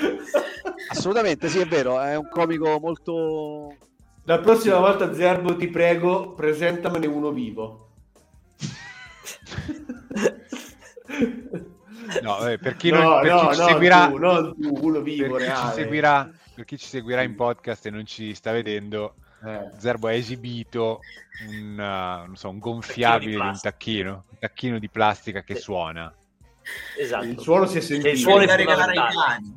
Assolutamente, 0.88 1.48
sì, 1.48 1.60
è 1.60 1.66
vero. 1.66 2.00
È 2.00 2.16
un 2.16 2.28
comico 2.28 2.78
molto. 2.80 3.76
La 4.24 4.38
prossima 4.38 4.78
volta, 4.78 5.12
Zerbo, 5.12 5.56
ti 5.56 5.68
prego, 5.68 6.32
presentamene 6.34 7.06
uno 7.06 7.30
vivo. 7.32 7.88
No, 12.20 12.46
eh, 12.46 12.58
per 12.58 12.76
chi, 12.76 12.90
No, 12.90 12.98
non, 13.00 13.20
per 13.22 13.30
no, 13.30 13.48
chi 13.48 13.54
ci 13.54 13.60
non 13.60 13.68
seguirà, 13.68 14.08
tu, 14.08 14.16
non 14.18 14.54
tu, 14.60 14.78
uno 14.82 15.00
vivo, 15.00 15.36
per 15.36 15.52
chi 15.52 15.72
seguirà, 15.72 16.30
per 16.54 16.64
chi 16.64 16.76
ci 16.78 16.86
seguirà 16.86 17.22
in 17.22 17.34
podcast 17.34 17.86
e 17.86 17.90
non 17.90 18.04
ci 18.04 18.34
sta 18.34 18.52
vedendo, 18.52 19.14
Eh. 19.44 19.70
Zerbo 19.78 20.08
ha 20.08 20.12
esibito 20.12 21.00
un, 21.48 21.72
uh, 21.72 22.26
non 22.26 22.36
so, 22.36 22.48
un 22.50 22.58
gonfiabile 22.58 23.30
di 23.30 23.36
un 23.36 23.58
tacchino, 23.60 24.24
un 24.28 24.38
tacchino 24.38 24.78
di 24.78 24.88
plastica 24.88 25.42
che 25.42 25.54
Sì. 25.56 25.62
suona. 25.62 26.12
Esatto. 26.98 27.24
Il 27.24 27.40
suono 27.40 27.66
si 27.66 27.78
è 27.78 27.80
sentito. 27.80 28.08
il 28.10 28.18
suono 28.18 28.42
è 28.42 28.46
da 28.46 28.54
regalare 28.56 28.92
ai 28.92 28.96
fondamentale. 28.98 29.56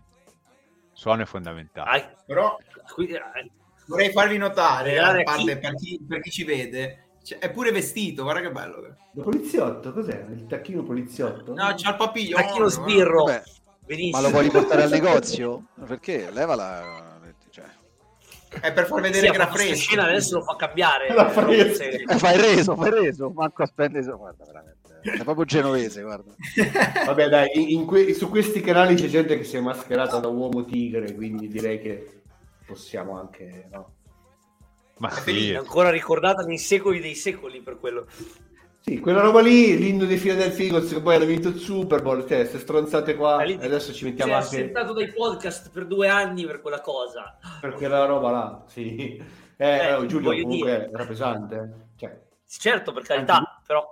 Suono 0.94 1.22
è 1.22 1.26
fondamentale. 1.26 1.90
Ah, 2.02 2.12
Però 2.26 2.58
eh, 2.58 3.52
vorrei 3.88 4.12
farvi 4.12 4.38
notare, 4.38 4.98
a 5.00 5.24
parte 5.24 5.58
per 5.58 5.76
chi, 5.76 6.00
per 6.08 6.22
chi 6.22 6.30
ci 6.32 6.44
vede, 6.44 7.08
cioè, 7.24 7.40
è 7.40 7.52
pure 7.52 7.72
vestito, 7.72 8.24
guarda 8.24 8.42
che 8.42 8.52
bello. 8.52 8.96
Il 9.16 9.24
poliziotto, 9.24 9.94
cos'è? 9.94 10.26
Il 10.30 10.46
tacchino 10.48 10.84
poliziotto? 10.84 11.54
No, 11.54 11.74
c'ha 11.76 11.90
il 11.90 11.96
papiglio. 11.96 12.36
Tacchino 12.36 12.68
sbirro. 12.68 13.24
Vabbè, 13.24 13.44
Benissimo. 13.86 14.18
ma 14.18 14.22
lo 14.22 14.30
vuoi 14.32 14.44
riportare 14.44 14.84
al 14.84 14.90
negozio? 14.92 15.64
Perché? 15.88 16.30
Levala. 16.32 17.14
Cioè, 17.50 17.66
È 18.60 18.74
per 18.74 18.86
far 18.86 18.98
Sì, 18.98 19.12
vedere 19.12 19.28
ha 19.30 19.48
che 19.48 19.58
fresco. 19.58 19.76
scena 19.76 20.04
adesso 20.04 20.38
lo 20.38 20.44
fa 20.44 20.56
cambiare. 20.56 21.14
La 21.14 21.30
fa 21.30 21.48
Eh, 21.48 21.74
sì. 21.74 21.84
eh, 21.84 22.18
fai 22.18 22.38
reso, 22.38 22.76
fai 22.76 22.90
reso. 22.92 23.30
Manco 23.30 23.64
a 23.64 23.66
spendere. 23.66 24.06
Guarda, 24.06 24.44
veramente. 24.46 24.84
È 25.02 25.24
proprio 25.24 25.46
genovese, 25.46 26.02
guarda. 26.02 26.32
Vabbè, 27.06 27.30
dai, 27.30 27.84
que- 27.88 28.14
su 28.14 28.30
questi 28.30 28.60
canali 28.62 28.96
c'è 28.96 29.08
gente 29.08 29.38
che 29.38 29.44
si 29.44 29.56
è 29.56 29.60
mascherata 29.62 30.18
da 30.20 30.28
uomo 30.28 30.66
tigre, 30.66 31.14
quindi 31.14 31.48
direi 31.48 31.80
che 31.80 32.15
possiamo 32.66 33.18
anche. 33.20 33.68
No? 33.72 33.94
Ma 34.98 35.10
È 35.10 35.20
sì, 35.22 35.54
ancora 35.54 35.90
ricordata 35.90 36.44
nei 36.44 36.58
secoli 36.58 37.00
dei 37.00 37.16
secoli 37.16 37.62
per 37.62 37.80
quello. 37.80 38.08
Sì, 38.80 39.00
quella 39.00 39.22
roba 39.22 39.42
lì, 39.42 39.76
l'inno 39.78 40.06
dei 40.06 40.18
Philadelphia 40.18 40.66
Eagles 40.66 40.94
che 40.94 41.02
poi 41.02 41.16
hanno 41.16 41.26
vinto 41.26 41.48
il 41.48 41.58
Super 41.58 42.04
Bowl, 42.04 42.20
cioè, 42.28 42.42
queste 42.42 42.60
stronzate 42.60 43.16
qua, 43.16 43.42
lì- 43.44 43.58
adesso 43.60 43.92
ci 43.92 44.06
mettiamo 44.06 44.34
è 44.34 44.36
anche 44.36 44.48
assentato 44.48 44.94
dai 44.94 45.12
podcast 45.12 45.72
per 45.72 45.88
due 45.88 46.08
anni 46.08 46.46
per 46.46 46.62
quella 46.62 46.82
cosa. 46.82 47.36
per 47.60 47.74
quella 47.74 48.06
roba 48.06 48.30
là, 48.30 48.64
sì. 48.68 49.16
Eh, 49.58 49.78
Eh, 49.88 49.94
oh, 49.94 50.06
Giulio 50.06 50.30
comunque 50.40 50.70
dire. 50.72 50.90
era 50.94 51.06
pesante, 51.06 51.88
cioè, 51.96 52.22
Certo, 52.48 52.94
per 52.94 53.02
carità, 53.04 53.60
però 53.66 53.92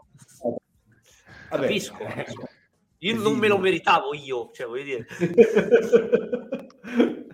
vabbè. 1.49 1.61
capisco. 1.61 1.97
Io 2.99 3.15
non 3.19 3.37
me 3.37 3.47
lo 3.49 3.57
meritavo 3.57 4.13
io, 4.13 4.51
cioè 4.53 4.65
voglio 4.67 4.83
dire. 4.83 5.07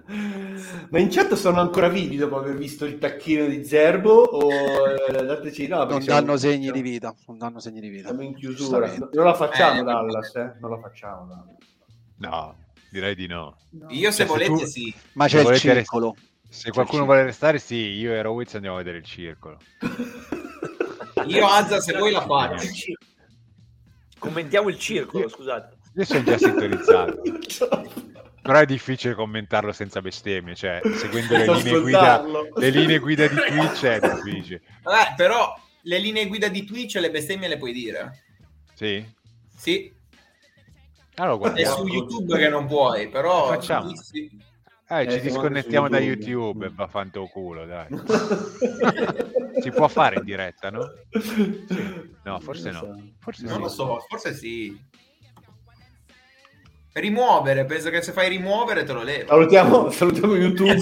Ma 0.89 0.97
in 0.99 1.09
chat 1.09 1.33
sono 1.35 1.59
ancora 1.59 1.87
vivi 1.87 2.15
dopo 2.17 2.37
aver 2.37 2.55
visto 2.57 2.85
il 2.85 2.97
tacchino 2.97 3.45
di 3.45 3.63
Zerbo 3.63 4.11
o 4.23 4.49
eh, 4.51 5.23
dateci 5.25 5.67
no, 5.67 5.83
Non 5.83 6.03
danno 6.03 6.35
segni 6.37 6.71
di 6.71 6.81
vita. 6.81 7.13
Non 7.27 7.37
danno 7.37 7.59
segni 7.59 7.79
di 7.79 7.89
vita. 7.89 8.07
Siamo 8.07 8.23
in 8.23 8.35
chiusura. 8.35 8.91
Non 9.11 9.25
la 9.25 9.35
facciamo 9.35 9.81
Eh, 9.81 9.83
Dallas, 9.83 10.35
eh? 10.35 10.53
Non 10.59 10.71
la 10.71 10.79
facciamo 10.79 11.25
Dallas. 11.27 11.55
no, 12.17 12.55
direi 12.89 13.13
di 13.13 13.27
no. 13.27 13.55
Io 13.89 14.09
se 14.11 14.25
Cioè, 14.25 14.37
se 14.39 14.47
volete 14.47 14.49
tu- 14.49 14.65
sì. 14.65 14.93
Ma 15.13 15.25
Se 15.25 15.29
c'è 15.29 15.37
il 15.37 15.43
volete 15.45 15.61
circolo. 15.61 16.15
Se 16.49 16.71
qualcuno 16.71 17.05
vuole 17.05 17.23
restare, 17.23 17.59
sì, 17.59 17.75
io 17.75 18.11
e 18.11 18.21
Rowiz 18.23 18.55
andiamo 18.55 18.77
a 18.77 18.79
vedere 18.79 18.97
il 18.97 19.05
circolo. 19.05 19.57
Io 21.27 21.45
Azza 21.45 21.79
se 21.81 21.95
vuoi 21.95 22.11
la 22.11 22.21
faccio. 22.21 22.63
Il. 22.65 22.97
Commentiamo 24.17 24.69
il 24.69 24.79
circolo, 24.79 25.27
scusate. 25.29 25.77
Io 25.95 26.05
sono 26.05 26.23
già 26.23 26.37
sintonizzato. 26.37 27.21
Però 28.41 28.59
è 28.59 28.65
difficile 28.65 29.13
commentarlo 29.15 29.71
senza 29.71 30.01
bestemmie, 30.01 30.55
cioè 30.55 30.81
seguendo 30.95 31.35
le 31.37 31.45
linee 31.53 31.79
guida, 31.81 32.23
le 32.55 32.69
linee 32.69 32.99
guida 32.99 33.27
di 33.27 33.35
Twitch 33.35 33.85
è 33.85 33.99
difficile. 33.99 34.61
Vabbè, 34.83 35.13
però 35.15 35.53
le 35.83 35.97
linee 35.99 36.27
guida 36.27 36.47
di 36.47 36.63
Twitch 36.63 36.95
e 36.95 36.99
le 37.01 37.11
bestemmie 37.11 37.47
le 37.47 37.57
puoi 37.57 37.73
dire. 37.73 38.23
Sì? 38.73 39.05
Sì, 39.55 39.91
Allora 41.15 41.53
è 41.53 41.65
su 41.65 41.85
YouTube 41.85 42.37
che 42.37 42.47
non 42.47 42.65
puoi, 42.65 43.09
però 43.09 43.47
Facciamo. 43.49 43.93
sì. 43.95 44.29
Eh, 44.91 45.01
Eh, 45.03 45.11
ci 45.11 45.19
disconnettiamo 45.21 45.87
da 45.89 45.99
YouTube. 45.99 46.65
E 46.67 46.71
va 46.73 46.87
fanto 46.87 47.27
culo, 47.27 47.65
dai. 47.65 47.87
Si 49.61 49.71
può 49.71 49.89
fare 49.89 50.15
in 50.15 50.23
diretta, 50.23 50.69
no? 50.69 50.89
No, 52.23 52.39
forse 52.39 52.71
no. 52.71 53.11
Forse 53.19 53.43
Non 53.43 53.55
sì. 53.55 53.59
lo 53.59 53.67
so, 53.67 53.99
forse 54.07 54.33
sì. 54.33 54.79
Rimuovere, 56.91 57.65
penso 57.65 57.89
che 57.89 58.01
se 58.01 58.11
fai 58.11 58.29
rimuovere 58.29 58.83
te 58.83 58.93
lo 58.93 59.03
levo. 59.03 59.27
Salutiamo, 59.27 59.89
salutiamo 59.91 60.35
YouTube. 60.35 60.75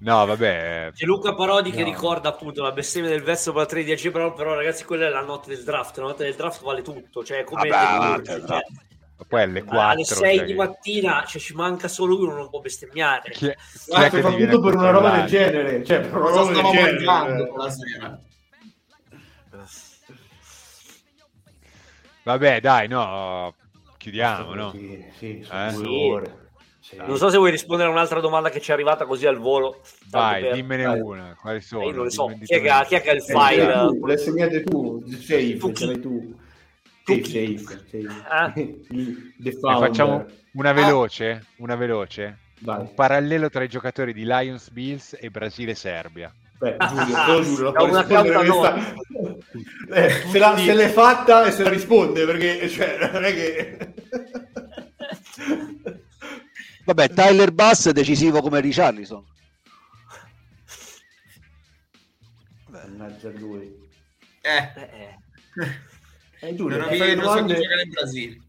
No, 0.00 0.26
vabbè. 0.26 0.90
C'è 0.94 1.04
Luca 1.04 1.34
Parodi 1.34 1.70
che 1.70 1.80
No. 1.80 1.84
ricorda 1.86 2.28
appunto 2.28 2.62
la 2.62 2.72
bestemmia 2.72 3.08
del 3.10 3.22
verso 3.22 3.52
per 3.52 3.62
la 3.62 3.66
3 3.68 3.84
di 3.84 3.92
AG, 3.92 4.10
però, 4.10 4.32
però 4.32 4.54
ragazzi 4.54 4.84
quella 4.84 5.06
è 5.06 5.10
la 5.10 5.22
notte 5.22 5.54
del 5.54 5.62
draft, 5.62 5.96
la 5.98 6.04
notte 6.06 6.24
del 6.24 6.34
draft 6.34 6.62
vale 6.62 6.82
tutto, 6.82 7.24
cioè 7.24 7.44
come 7.44 7.68
Vabbè, 7.68 7.84
cioè, 7.84 8.08
notte 8.08 8.32
del 8.32 8.42
draft. 8.42 8.70
Poi 9.28 9.42
alle 9.42 9.60
alle 9.60 10.02
4. 10.02 10.14
6 10.16 10.36
cioè, 10.36 10.46
di 10.46 10.54
mattina 10.54 11.24
cioè, 11.26 11.40
ci 11.40 11.54
manca 11.54 11.86
solo 11.86 12.18
uno, 12.18 12.34
non 12.34 12.50
può 12.50 12.58
bestemmiare. 12.60 13.30
chi 13.30 13.46
è, 13.46 13.54
chi 13.54 13.92
Ah, 13.92 14.06
è 14.06 14.10
che 14.10 14.20
viene 14.20 14.30
soprattutto 14.32 14.60
per 14.60 14.74
una 14.74 14.90
roba 14.90 15.10
del 15.10 15.26
genere. 15.26 15.84
Cioè, 15.84 16.00
per 16.00 16.14
una 16.16 16.30
roba 16.30 16.52
del 16.52 16.96
genere. 16.96 18.20
Vabbè, 22.24 22.60
dai, 22.60 22.88
no, 22.88 23.54
chiudiamo, 23.96 24.54
no? 24.54 24.70
Sì, 24.70 25.04
sì, 25.18 25.46
Eh? 25.50 25.70
Sì. 25.70 26.40
Sì. 26.82 26.96
Non 26.96 27.16
so 27.16 27.30
se 27.30 27.36
vuoi 27.36 27.52
rispondere 27.52 27.88
a 27.88 27.92
un'altra 27.92 28.18
domanda 28.18 28.50
che 28.50 28.60
ci 28.60 28.70
è 28.70 28.74
arrivata 28.74 29.06
così 29.06 29.24
al 29.24 29.38
volo. 29.38 29.82
Vai, 30.10 30.42
per- 30.42 30.54
dimmene 30.54 30.84
vai. 30.84 31.00
una. 31.00 31.36
Quali 31.40 31.58
Eh, 31.58 31.60
sono? 31.60 31.84
io 31.84 31.92
non 31.92 32.04
le 32.04 32.10
so. 32.10 32.26
Chi 32.26 32.54
è, 32.54 32.60
che 32.60 32.70
ha, 32.70 32.84
chi 32.84 32.94
è 32.96 33.00
che 33.00 33.10
ha 33.10 33.12
il 33.12 33.24
Eh, 33.24 33.32
file? 33.32 33.72
tu, 33.72 34.06
Le 34.06 34.16
segnate 34.18 34.62
tu, 34.62 35.04
safe, 35.08 35.56
Tu 35.58 35.72
chi? 35.72 36.00
tu. 36.00 36.40
Tu 37.04 37.14
Safe, 37.24 37.58
safe, 37.58 37.84
safe. 37.88 38.24
Ah. 38.28 38.52
Facciamo 39.78 40.26
una 40.54 40.72
veloce? 40.72 41.46
Una 41.58 41.76
veloce? 41.76 42.38
Vai. 42.60 42.80
Un 42.80 42.94
parallelo 42.94 43.48
tra 43.48 43.62
i 43.62 43.68
giocatori 43.68 44.12
di 44.12 44.24
Lions 44.24 44.70
Bills 44.70 45.16
e 45.20 45.30
Brasile-Serbia. 45.30 46.32
Beh, 46.62 46.76
Giulio, 46.78 47.16
solo 47.26 47.42
Giulio 47.42 47.64
la 47.72 48.04
può 48.04 48.40
rispondere. 48.40 49.00
Eh, 49.92 50.08
se, 50.30 50.38
la- 50.38 50.56
se 50.56 50.74
l'è 50.74 50.88
fatta 50.88 51.44
e 51.44 51.50
se 51.50 51.62
la 51.64 51.68
risponde, 51.68 52.24
perché 52.24 52.66
cioè, 52.68 53.10
non 53.12 53.24
è 53.24 53.34
che... 53.34 53.94
Vabbè, 56.84 57.10
Tyler 57.10 57.52
Bass 57.52 57.88
è 57.88 57.92
decisivo 57.92 58.40
come 58.40 58.60
Richarlison. 58.60 59.22
Mannaggia 62.68 63.30
lui. 63.30 63.76
Eh, 64.40 64.72
Eh, 64.76 65.18
eh. 66.40 66.54
Giulio, 66.54 66.78
non, 66.78 66.86
avevi, 66.86 67.14
non 67.14 67.36
so 67.36 67.44
chi 67.44 67.54
giocare 67.54 67.82
in 67.82 67.90
Brasile. 67.90 68.40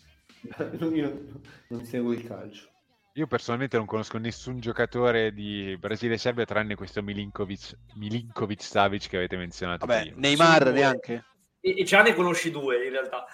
Io 0.96 1.24
non 1.68 1.86
seguo 1.86 2.14
il 2.14 2.26
calcio. 2.26 2.70
Io 3.16 3.28
personalmente 3.28 3.78
non 3.78 3.86
conosco 3.86 4.18
nessun 4.18 4.60
giocatore 4.60 5.34
di 5.34 5.78
Brasile-Serbia 5.78 6.46
tranne 6.46 6.74
questo 6.74 7.04
Milinkovic, 7.04 7.78
Milinkovic 7.94 8.64
Savic 8.64 9.08
che 9.08 9.18
avete 9.18 9.38
menzionato 9.38 9.86
Vabbè, 9.86 10.02
prima. 10.02 10.16
Neymar 10.18 10.68
Sì, 10.68 10.74
neanche. 10.74 11.26
E, 11.60 11.80
e 11.80 11.84
già 11.84 12.02
ne 12.02 12.16
conosci 12.16 12.50
due 12.50 12.84
in 12.84 12.90
realtà. 12.92 13.26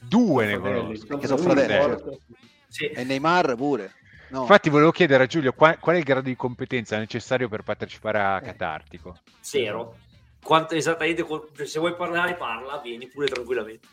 Due 0.00 0.46
ne 0.46 0.58
conosco. 0.58 1.06
perché 1.06 1.26
sono 1.28 1.42
fratelli. 1.42 2.18
Sì. 2.66 2.86
E 2.86 3.04
Neymar 3.04 3.54
pure. 3.54 3.92
No. 4.30 4.40
Infatti 4.40 4.68
volevo 4.68 4.90
chiedere 4.90 5.22
a 5.22 5.26
Giulio 5.26 5.52
qua- 5.52 5.76
qual 5.76 5.94
è 5.94 5.98
il 5.98 6.04
grado 6.04 6.22
di 6.22 6.34
competenza 6.34 6.98
necessario 6.98 7.48
per 7.48 7.62
partecipare 7.62 8.18
a 8.20 8.40
Catartico. 8.40 9.20
Zero. 9.38 9.96
Quanto 10.42 10.74
esattamente, 10.74 11.24
se 11.66 11.78
vuoi 11.78 11.94
parlare, 11.94 12.34
parla, 12.34 12.80
vieni 12.80 13.06
pure 13.06 13.28
tranquillamente. 13.28 13.86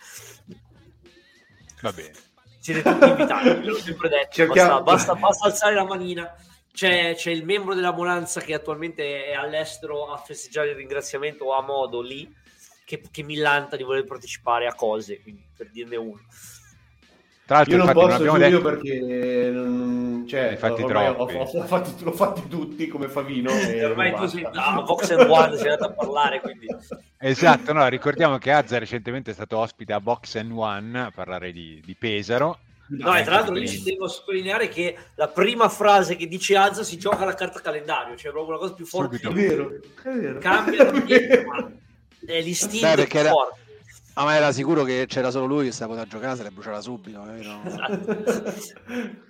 Va 1.81 1.91
bene. 1.91 2.26
Siete 2.73 2.81
tutti 2.81 3.07
invitati, 3.07 3.63
l'ho 3.63 3.77
sempre 3.77 4.09
detto. 4.09 4.35
Cerchiamo- 4.35 4.81
Basta, 4.81 5.13
basta- 5.13 5.15
basta 5.15 5.47
alzare 5.47 5.73
la 5.75 5.85
manina. 5.85 6.35
C'è, 6.73 7.15
c'è 7.15 7.31
il 7.31 7.45
membro 7.45 7.73
della 7.73 7.93
Monanza 7.93 8.41
che 8.41 8.53
attualmente 8.53 9.25
è 9.25 9.33
all'estero 9.33 10.11
a 10.11 10.17
festeggiare 10.17 10.71
il 10.71 10.75
ringraziamento 10.75 11.53
a 11.53 11.61
modo 11.61 12.01
lì, 12.01 12.29
che, 12.83 13.01
che 13.09 13.23
millanta 13.23 13.77
di 13.77 13.83
voler 13.83 14.03
partecipare 14.03 14.67
a 14.67 14.73
cose, 14.75 15.21
quindi 15.21 15.47
per 15.55 15.69
dirne 15.71 15.95
uno. 15.95 16.19
Tra 17.47 17.55
l'altro, 17.55 17.75
Io 17.77 17.83
non 17.83 17.87
infatti, 17.87 18.07
non 18.07 18.17
posso 18.17 18.29
abbiamo 18.29 18.59
Giulio 18.59 18.59
detto... 18.59 18.69
perché 18.69 19.49
non- 19.53 20.25
cioè, 20.27 20.41
Ne 20.41 20.47
hai 20.49 20.55
fatti 20.57 20.81
ormai 20.81 21.07
ho, 21.07 21.13
ho- 21.13 21.23
ho 21.23 21.63
fatti, 21.63 22.03
l'ho 22.03 22.11
fatti 22.11 22.47
tutti 22.49 22.87
come 22.89 23.07
Favino 23.07 23.49
e 23.51 23.85
Ormai 23.85 24.11
non 24.11 24.19
tu 24.19 24.27
sei 24.27 24.45
a 24.51 24.81
Vox 24.85 25.11
and 25.11 25.29
One, 25.29 25.55
sei 25.55 25.69
andato 25.69 25.85
a 25.85 25.93
parlare, 25.93 26.41
quindi... 26.41 26.65
Esatto, 27.17 27.71
no, 27.71 27.87
ricordiamo 27.87 28.37
che 28.37 28.51
Azza 28.51 28.77
recentemente 28.77 29.31
è 29.31 29.33
stato 29.33 29.57
ospite 29.57 29.93
a 29.93 30.01
Box 30.01 30.35
and 30.35 30.51
One 30.51 30.99
a 30.99 31.11
parlare 31.15 31.53
di, 31.53 31.81
di 31.85 31.95
Pesaro. 31.97 32.59
No, 32.89 33.15
e 33.17 33.23
tra 33.23 33.35
l'altro 33.35 33.53
lì 33.53 33.67
ci 33.67 33.81
devo 33.83 34.09
sottolineare 34.09 34.67
che 34.67 34.97
la 35.15 35.29
prima 35.29 35.69
frase 35.69 36.17
che 36.17 36.27
dice 36.27 36.57
Azza 36.57 36.83
si 36.83 36.97
gioca 36.97 37.23
la 37.23 37.33
carta 37.33 37.61
calendario, 37.61 38.17
cioè 38.17 38.31
proprio 38.33 38.55
la 38.55 38.59
cosa 38.59 38.73
più 38.73 38.85
forte. 38.85 39.17
Subito. 39.17 39.29
È 39.29 39.47
vero, 39.47 39.71
è 40.03 40.09
vero. 40.09 40.39
Cambia 40.39 40.91
niente, 40.91 41.45
ma 41.45 41.71
è 42.25 42.41
l'istinto 42.41 42.85
Beh, 42.85 42.93
più 42.93 43.01
perché 43.03 43.19
era- 43.19 43.29
forte. 43.29 43.59
Ah, 44.19 44.23
ma 44.23 44.35
era 44.35 44.51
sicuro 44.51 44.83
che 44.83 45.05
c'era 45.07 45.29
solo 45.29 45.45
lui 45.45 45.65
che 45.65 45.71
stava 45.71 45.93
da 45.93 46.07
giocare, 46.07 46.35
se 46.35 46.41
le 46.41 46.49
bruciava 46.49 46.81
subito. 46.81 47.23
eh, 47.29 47.43
no? 47.43 47.61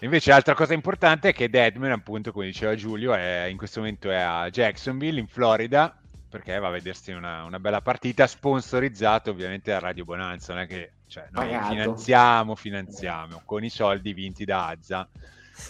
Invece 0.00 0.32
altra 0.32 0.52
cosa 0.54 0.74
importante 0.74 1.28
è 1.28 1.32
che 1.32 1.48
Deadman, 1.48 1.92
appunto, 1.92 2.32
come 2.32 2.46
diceva 2.46 2.74
Giulio, 2.74 3.14
è, 3.14 3.46
in 3.48 3.56
questo 3.56 3.78
momento 3.78 4.10
è 4.10 4.16
a 4.16 4.50
Jacksonville, 4.50 5.20
in 5.20 5.28
Florida, 5.28 5.96
perché 6.28 6.58
va 6.58 6.66
a 6.66 6.72
vedersi 6.72 7.12
una, 7.12 7.44
una 7.44 7.60
bella 7.60 7.80
partita 7.80 8.26
sponsorizzata 8.26 9.30
ovviamente 9.30 9.70
da 9.70 9.78
Radio 9.78 10.04
Bonanza, 10.04 10.54
non 10.54 10.62
è 10.62 10.66
che 10.66 10.94
cioè, 11.06 11.28
noi 11.30 11.46
Pagato. 11.46 11.70
finanziamo, 11.70 12.56
finanziamo 12.56 13.42
con 13.44 13.62
i 13.62 13.70
soldi 13.70 14.12
vinti 14.12 14.44
da 14.44 14.66
Azza. 14.66 15.08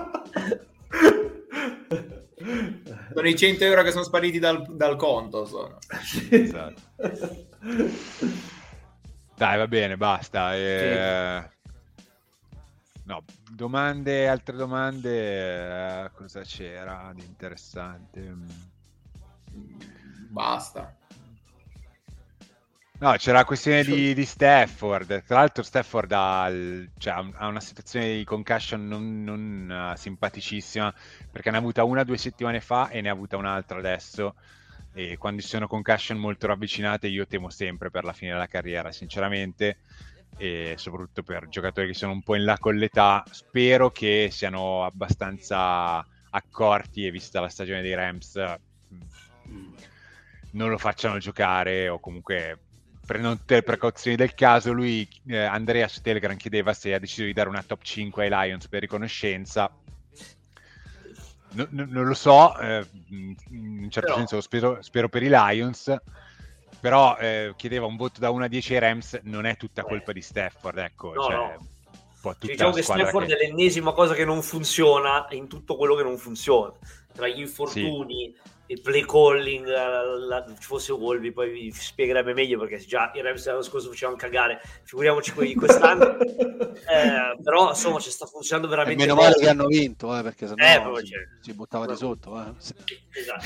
Sono 3.14 3.28
i 3.28 3.36
100 3.36 3.64
euro 3.64 3.84
che 3.84 3.92
sono 3.92 4.04
spariti 4.04 4.40
dal, 4.40 4.66
dal 4.76 4.96
conto. 4.96 5.46
Sono. 5.46 5.78
Esatto. 6.30 6.82
Dai, 9.36 9.58
va 9.58 9.68
bene, 9.68 9.98
basta. 9.98 10.56
eh, 10.56 11.50
No, 13.06 13.24
domande, 13.50 14.28
altre 14.28 14.56
domande, 14.56 16.04
eh, 16.06 16.12
cosa 16.14 16.42
c'era 16.42 17.12
di 17.16 17.24
interessante? 17.26 18.36
Basta. 20.30 20.96
No, 23.02 23.14
c'era 23.16 23.38
la 23.40 23.46
questione 23.46 23.84
di, 23.86 24.14
di 24.14 24.26
Stafford. 24.26 25.24
Tra 25.24 25.38
l'altro, 25.38 25.64
Stafford 25.64 26.12
ha, 26.12 26.50
cioè, 26.98 27.14
ha 27.14 27.20
un- 27.22 27.34
ha 27.36 27.48
una 27.48 27.62
situazione 27.62 28.18
di 28.18 28.24
concussion 28.26 28.86
non, 28.88 29.24
non, 29.24 29.92
eh, 29.94 29.98
simpaticissima 29.98 30.94
perché 31.32 31.50
ne 31.50 31.56
ha 31.58 31.60
avuta 31.60 31.84
una 31.86 32.04
due 32.04 32.18
settimane 32.18 32.60
fa 32.60 32.90
e 32.90 33.00
ne 33.02 33.08
ha 33.10 33.14
avuta 33.14 33.38
un'altra 33.38 33.78
adesso. 33.80 34.36
E 34.92 35.16
quando 35.18 35.42
ci 35.42 35.48
sono 35.48 35.68
concussion 35.68 36.18
molto 36.18 36.48
ravvicinate, 36.48 37.08
io 37.08 37.26
temo 37.26 37.50
sempre 37.50 37.90
per 37.90 38.04
la 38.04 38.12
fine 38.14 38.32
della 38.34 38.48
carriera, 38.48 38.92
sinceramente. 38.92 39.78
E 40.36 40.74
soprattutto 40.78 41.24
per 41.24 41.48
giocatori 41.48 41.88
che 41.88 41.94
sono 41.94 42.12
un 42.14 42.22
po' 42.24 42.36
in 42.36 42.44
là 42.44 42.58
con 42.58 42.76
l'età, 42.76 43.24
spero 43.32 43.92
che 43.92 44.28
siano 44.32 44.84
abbastanza 44.86 46.06
accorti 46.32 47.06
e 47.06 47.12
vista 47.12 47.40
la 47.42 47.50
stagione 47.50 47.82
dei 47.82 47.94
Rams 47.96 48.36
mh, 48.88 49.74
non 50.52 50.70
lo 50.70 50.78
facciano 50.78 51.18
giocare 51.20 51.88
o 51.90 52.00
comunque 52.00 52.60
prendono 53.10 53.38
tutte 53.38 53.56
le 53.56 53.64
precauzioni 53.64 54.16
del 54.16 54.36
caso. 54.36 54.72
Lui, 54.72 55.08
eh, 55.28 55.40
Andrea 55.40 55.88
su 55.88 56.00
Telegram 56.00 56.38
chiedeva 56.38 56.74
se 56.74 56.94
ha 56.94 57.00
deciso 57.00 57.24
di 57.24 57.34
dare 57.34 57.50
una 57.50 57.64
top 57.64 57.82
5 57.82 58.24
ai 58.24 58.30
Lions 58.30 58.68
per 58.68 58.82
riconoscenza. 58.82 59.72
No- 61.54 61.68
no- 61.72 61.88
non 61.90 62.06
lo 62.06 62.14
so, 62.14 62.56
eh, 62.60 62.86
in 63.10 63.36
un 63.50 63.90
certo 63.90 64.10
Però- 64.10 64.18
senso 64.18 64.36
lo 64.36 64.42
spero, 64.42 64.78
spero 64.84 65.10
per 65.10 65.24
i 65.24 65.28
Lions, 65.30 65.92
però 66.80 67.18
eh, 67.18 67.54
chiedeva 67.58 67.88
un 67.88 67.96
voto 67.96 68.20
da 68.20 68.30
1 68.30 68.44
a 68.44 68.48
10 68.48 68.74
ai 68.74 68.80
Rams, 68.80 69.20
non 69.24 69.48
è 69.48 69.58
tutta 69.58 69.82
colpa 69.82 70.12
di 70.12 70.22
Stafford, 70.22 70.78
ecco, 70.78 71.12
No, 71.16 71.24
cioè, 71.24 71.58
diciamo 72.42 72.74
che 72.74 72.84
Stafford 72.84 73.26
che- 73.26 73.36
è 73.38 73.48
l'ennesima 73.48 73.92
cosa 73.94 74.14
che 74.14 74.24
non 74.26 74.44
funziona 74.44 75.26
in 75.32 75.48
tutto 75.48 75.76
quello 75.76 75.96
che 75.96 76.04
non 76.04 76.20
funziona 76.20 76.72
tra 77.12 77.28
gli 77.28 77.40
infortuni 77.40 78.36
il 78.70 78.82
play 78.82 79.04
calling 79.04 79.66
la- 79.66 80.04
la- 80.04 80.46
ci 80.48 80.64
fosse 80.66 80.92
Wolby 80.92 81.32
poi 81.32 81.50
vi 81.50 81.72
spiegherebbe 81.72 82.34
meglio 82.34 82.60
perché 82.60 82.78
già 82.78 83.12
i 83.16 83.22
Rams 83.22 83.46
l'anno 83.48 83.64
scorso 83.64 83.90
facevano 83.90 84.16
cagare 84.18 84.62
figuriamoci 84.84 85.32
quelli 85.34 85.54
di 85.54 85.56
quest'anno 85.60 86.18
Eh, 86.90 87.42
però 87.44 87.70
insomma 87.70 88.00
ci 88.00 88.10
sta 88.12 88.26
funzionando 88.26 88.68
E 88.72 88.76
veramente 88.76 89.04
meno 89.04 89.16
male 89.16 89.32
bene. 89.34 89.44
che 89.44 89.50
hanno 89.50 89.66
vinto, 89.68 90.18
eh, 90.18 90.22
perché 90.24 90.48
sennò 90.48 90.64
Eh, 90.66 90.82
proprio, 90.82 91.06
si, 91.06 91.12
cioè. 91.12 91.22
si 91.42 91.54
buttava 91.54 91.86
di 91.88 91.96
sotto. 91.96 92.40
Eh. 92.40 92.54
Esatto. 93.20 93.46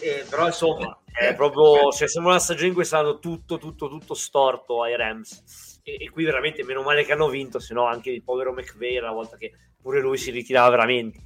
Eh, 0.00 0.24
però 0.28 0.46
insomma 0.46 0.98
è 1.12 1.34
proprio 1.34 1.90
cioè, 1.90 2.08
sembra 2.08 2.32
una 2.32 2.40
stagione 2.40 2.68
in 2.68 2.74
cui 2.74 2.82
è 2.82 2.86
stato 2.86 3.18
tutto 3.18 3.58
tutto 3.58 3.88
tutto 3.88 4.14
storto 4.14 4.82
ai 4.82 4.96
Rams 4.96 5.80
e, 5.82 5.96
e 6.00 6.10
qui 6.10 6.24
veramente 6.24 6.62
meno 6.64 6.82
male 6.82 7.04
che 7.04 7.12
hanno 7.12 7.28
vinto 7.28 7.58
se 7.58 7.74
no 7.74 7.86
anche 7.86 8.10
il 8.10 8.22
povero 8.22 8.52
McVay 8.52 8.98
la 9.00 9.10
volta 9.10 9.36
che 9.36 9.52
pure 9.82 10.00
lui 10.00 10.16
si 10.16 10.30
ritirava 10.30 10.70
veramente 10.70 11.20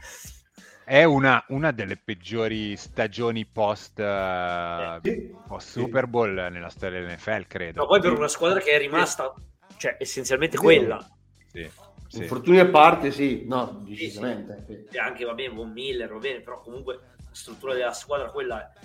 È 0.85 1.03
una, 1.05 1.43
una 1.49 1.71
delle 1.71 1.97
peggiori 1.97 2.77
stagioni 2.77 3.47
post, 3.47 3.99
eh, 3.99 4.99
Sì. 5.03 5.35
post 5.47 5.69
Super 5.69 6.07
Bowl 6.07 6.49
nella 6.51 6.69
storia 6.69 7.01
dell'NFL, 7.01 7.47
credo. 7.47 7.81
No, 7.81 7.87
poi 7.87 8.01
per 8.01 8.13
una 8.13 8.29
squadra 8.29 8.61
che 8.61 8.73
è 8.73 8.79
rimasta, 8.79 9.33
cioè, 9.79 9.97
essenzialmente 9.99 10.59
Vero. 10.59 10.67
quella. 10.69 11.09
Sì, 11.51 11.71
sì. 12.09 12.19
Infortuni 12.19 12.59
a 12.59 12.67
parte, 12.69 13.11
sì, 13.11 13.45
no, 13.47 13.83
decisamente. 13.87 14.65
sì. 14.67 14.85
E 14.95 14.99
anche, 14.99 15.25
va 15.25 15.33
bene, 15.33 15.55
Von 15.55 15.73
Miller, 15.73 16.13
va 16.13 16.19
bene, 16.19 16.41
però 16.41 16.61
comunque 16.61 16.95
la 17.17 17.29
struttura 17.33 17.73
della 17.75 17.93
squadra 17.95 18.31
quella 18.31 18.61
è. 18.61 18.79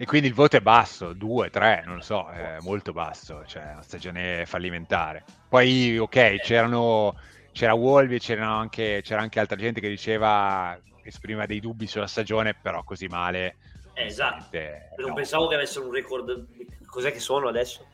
E 0.00 0.06
quindi 0.06 0.28
il 0.28 0.34
voto 0.34 0.56
è 0.56 0.60
basso, 0.60 1.12
2, 1.12 1.50
3, 1.50 1.82
non 1.84 1.96
lo 1.96 2.02
so, 2.02 2.28
è 2.28 2.58
molto 2.60 2.92
basso, 2.92 3.42
cioè 3.46 3.72
una 3.72 3.82
stagione 3.82 4.46
fallimentare. 4.46 5.24
Poi, 5.48 5.98
ok, 5.98 6.36
c'erano, 6.36 7.16
c'era 7.58 7.74
Wolvi 7.74 8.14
e 8.14 8.18
c'erano 8.20 8.56
anche, 8.56 9.00
c'era 9.02 9.20
anche 9.20 9.40
altra 9.40 9.56
gente 9.56 9.80
che 9.80 9.88
diceva, 9.88 10.78
esprimeva 11.02 11.44
dei 11.44 11.58
dubbi 11.58 11.88
sulla 11.88 12.06
stagione, 12.06 12.54
però 12.54 12.84
così 12.84 13.08
male. 13.08 13.56
Eh, 13.94 14.04
esatto. 14.06 14.56
onestamente, 14.56 14.94
Non 14.98 15.08
no. 15.08 15.14
pensavo 15.14 15.48
che 15.48 15.54
avessero 15.56 15.86
un 15.86 15.92
record. 15.92 16.46
Cos'è 16.86 17.10
che 17.10 17.18
sono 17.18 17.48
adesso? 17.48 17.84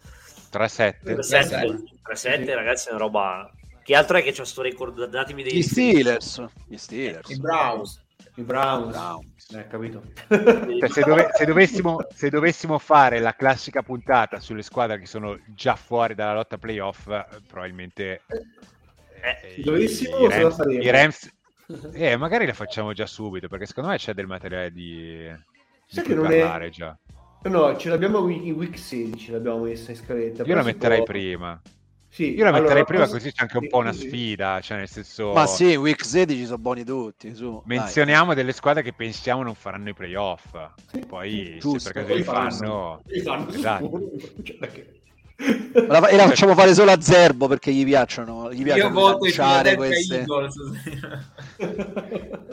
3-7. 0.53 0.97
3-7, 1.03 1.83
3-7 2.07 2.55
ragazzi, 2.55 2.89
è 2.89 2.91
una 2.91 3.01
roba. 3.01 3.51
Che 3.83 3.95
altro 3.95 4.19
è 4.19 4.23
che 4.23 4.33
c'è 4.33 4.45
sto 4.45 4.61
record? 4.61 5.03
Datemi 5.07 5.43
dei 5.43 5.55
Gli 5.57 5.63
Steelers. 5.63 6.45
Gli 6.67 6.77
Steelers. 6.77 7.31
I 7.31 7.41
Browns. 7.41 8.03
I 8.35 8.43
Browns. 8.43 8.93
Browns. 8.93 9.51
Eh, 9.51 9.67
capito. 9.67 10.03
Cioè, 10.29 10.91
se, 10.91 11.03
dove- 11.05 11.29
se 11.33 11.45
dovessimo, 11.47 12.07
se 12.15 12.29
dovessimo 12.29 12.79
fare 12.79 13.19
la 13.19 13.35
classica 13.35 13.83
puntata 13.83 14.41
sulle 14.41 14.63
squadre 14.63 14.99
che 14.99 15.07
sono 15.07 15.39
già 15.47 15.75
fuori 15.75 16.15
dalla 16.15 16.35
lotta 16.35 16.59
playoff, 16.59 17.05
probabilmente 17.47 18.21
Eh, 19.25 19.55
i- 19.57 19.63
dovessimo, 19.63 20.19
i, 20.19 20.29
Rams, 20.29 20.57
faremo? 20.57 20.83
i 20.83 20.91
Rams- 20.91 21.31
eh, 21.95 22.17
magari 22.17 22.47
la 22.47 22.53
facciamo 22.53 22.93
già 22.93 23.07
subito 23.07 23.49
perché 23.49 23.67
secondo 23.67 23.91
me 23.91 23.97
c'è 23.97 24.13
del 24.13 24.27
materiale 24.27 24.71
di, 24.71 25.27
di 25.91 26.03
cui 26.03 26.15
non 26.15 26.27
è- 26.31 26.41
parlare 26.41 26.71
già. 26.71 26.97
No, 27.45 27.77
ce 27.77 27.89
l'abbiamo 27.91 28.27
in 28.29 28.53
week 28.53 28.79
16, 28.79 29.31
l'abbiamo 29.33 29.65
messa 29.65 29.91
in 29.91 29.97
scaletta. 29.99 30.45
Io 30.45 30.55
la 30.55 30.63
metterei 30.63 30.97
può- 30.99 31.07
prima. 31.07 31.61
Sì, 32.09 32.33
Io 32.35 32.45
la 32.45 32.53
metterei 32.53 32.71
allora, 32.71 32.85
prima 32.85 33.03
cosa- 33.05 33.17
così 33.17 33.33
c'è 33.33 33.43
anche 33.43 33.59
un 33.59 33.67
po' 33.69 33.79
una 33.79 33.93
sfida, 33.93 34.61
cioè 34.61 34.79
nel 34.79 34.89
senso 34.89 35.33
Ma 35.33 35.47
sì, 35.47 35.75
week 35.75 36.05
16 36.05 36.45
sono 36.45 36.59
buoni 36.59 36.85
tutti. 36.85 37.35
Su. 37.35 37.61
Dai. 37.67 37.77
menzioniamo 37.79 38.35
delle 38.35 38.53
squadre 38.53 38.83
che 38.85 38.93
pensiamo 38.93 39.43
non 39.43 39.57
faranno 39.57 39.89
i 39.89 39.95
playoff. 39.95 40.57
Poi 41.09 41.57
Giusto. 41.59 41.79
se 41.81 41.93
per 41.93 42.03
caso 42.03 42.07
Poi 42.07 42.17
li 42.17 42.23
fanno. 42.23 43.03
Li 43.07 43.21
fanno 43.21 43.49
esatto. 43.49 44.01
Cioè, 44.45 44.57
La- 44.61 44.69
E 45.37 46.17
la 46.17 46.29
facciamo 46.29 46.55
fare 46.55 46.75
solo 46.75 46.93
a 46.93 47.01
Zerbo 47.01 47.49
perché 47.49 47.73
gli 47.73 47.85
piacciono. 47.85 48.53
Gli 48.53 48.59
Io 48.59 48.65
piacciono 48.65 48.95
voto 48.95 49.27
i 49.27 49.33
queste. 49.75 50.21
Eagles. 50.21 50.55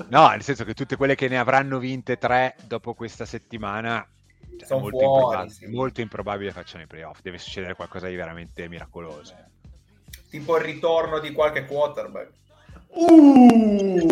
No, 0.10 0.30
nel 0.30 0.42
senso 0.42 0.66
che 0.66 0.74
tutte 0.74 0.96
quelle 0.96 1.16
che 1.16 1.28
ne 1.28 1.38
avranno 1.38 1.78
vinte 1.78 2.18
tre 2.18 2.56
dopo 2.66 2.94
questa 2.94 3.26
settimana 3.26 4.06
cioè, 4.58 4.60
è 4.60 4.66
Sono 4.66 4.82
molto, 4.82 4.98
fuori, 4.98 5.14
improbabile, 5.14 5.54
sì. 5.54 5.68
molto 5.68 6.02
improbabile 6.02 6.52
facciano 6.52 6.84
i 6.84 6.88
playoff. 6.88 7.20
Deve 7.22 7.38
succedere 7.38 7.76
qualcosa 7.76 8.08
di 8.08 8.16
veramente 8.16 8.68
miracoloso. 8.68 9.36
tipo 10.30 10.58
il 10.58 10.64
ritorno 10.64 11.20
di 11.20 11.32
qualche 11.32 11.66
quarterback. 11.66 12.32
Uh! 12.88 14.08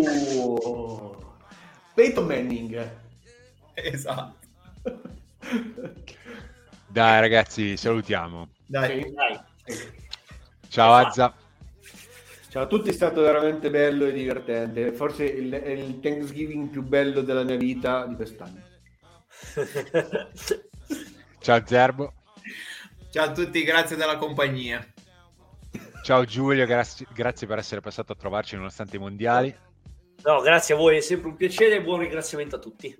Peyton 1.94 2.26
Manning. 2.26 2.90
Esatto. 3.74 4.36
Dai 6.86 7.20
ragazzi, 7.20 7.76
salutiamo. 7.76 8.48
Dai. 8.70 9.12
Dai. 9.12 9.40
Ciao 10.68 10.92
Azza. 10.92 11.34
Ciao 12.48 12.62
a 12.62 12.66
tutti, 12.68 12.90
è 12.90 12.92
stato 12.92 13.20
veramente 13.20 13.68
bello 13.68 14.06
e 14.06 14.12
divertente. 14.12 14.92
Forse 14.92 15.24
il, 15.24 15.50
è 15.50 15.70
il 15.70 15.98
Thanksgiving 15.98 16.68
più 16.68 16.82
bello 16.82 17.22
della 17.22 17.42
mia 17.42 17.56
vita 17.56 18.06
di 18.06 18.14
quest'anno. 18.14 18.62
Ciao 21.40 21.66
Zerbo. 21.66 22.14
Ciao 23.10 23.24
a 23.24 23.32
tutti, 23.32 23.64
grazie 23.64 23.96
della 23.96 24.16
compagnia. 24.16 24.86
Ciao 26.04 26.24
Giulio, 26.24 26.64
grazie, 26.64 27.08
grazie 27.12 27.48
per 27.48 27.58
essere 27.58 27.80
passato 27.80 28.12
a 28.12 28.16
trovarci 28.16 28.54
nonostante 28.54 28.96
i 28.96 29.00
mondiali. 29.00 29.52
No, 30.22 30.40
grazie 30.42 30.74
a 30.74 30.76
voi, 30.76 30.96
è 30.96 31.00
sempre 31.00 31.30
un 31.30 31.34
piacere 31.34 31.74
e 31.74 31.82
buon 31.82 31.98
ringraziamento 31.98 32.54
a 32.54 32.60
tutti. 32.60 32.96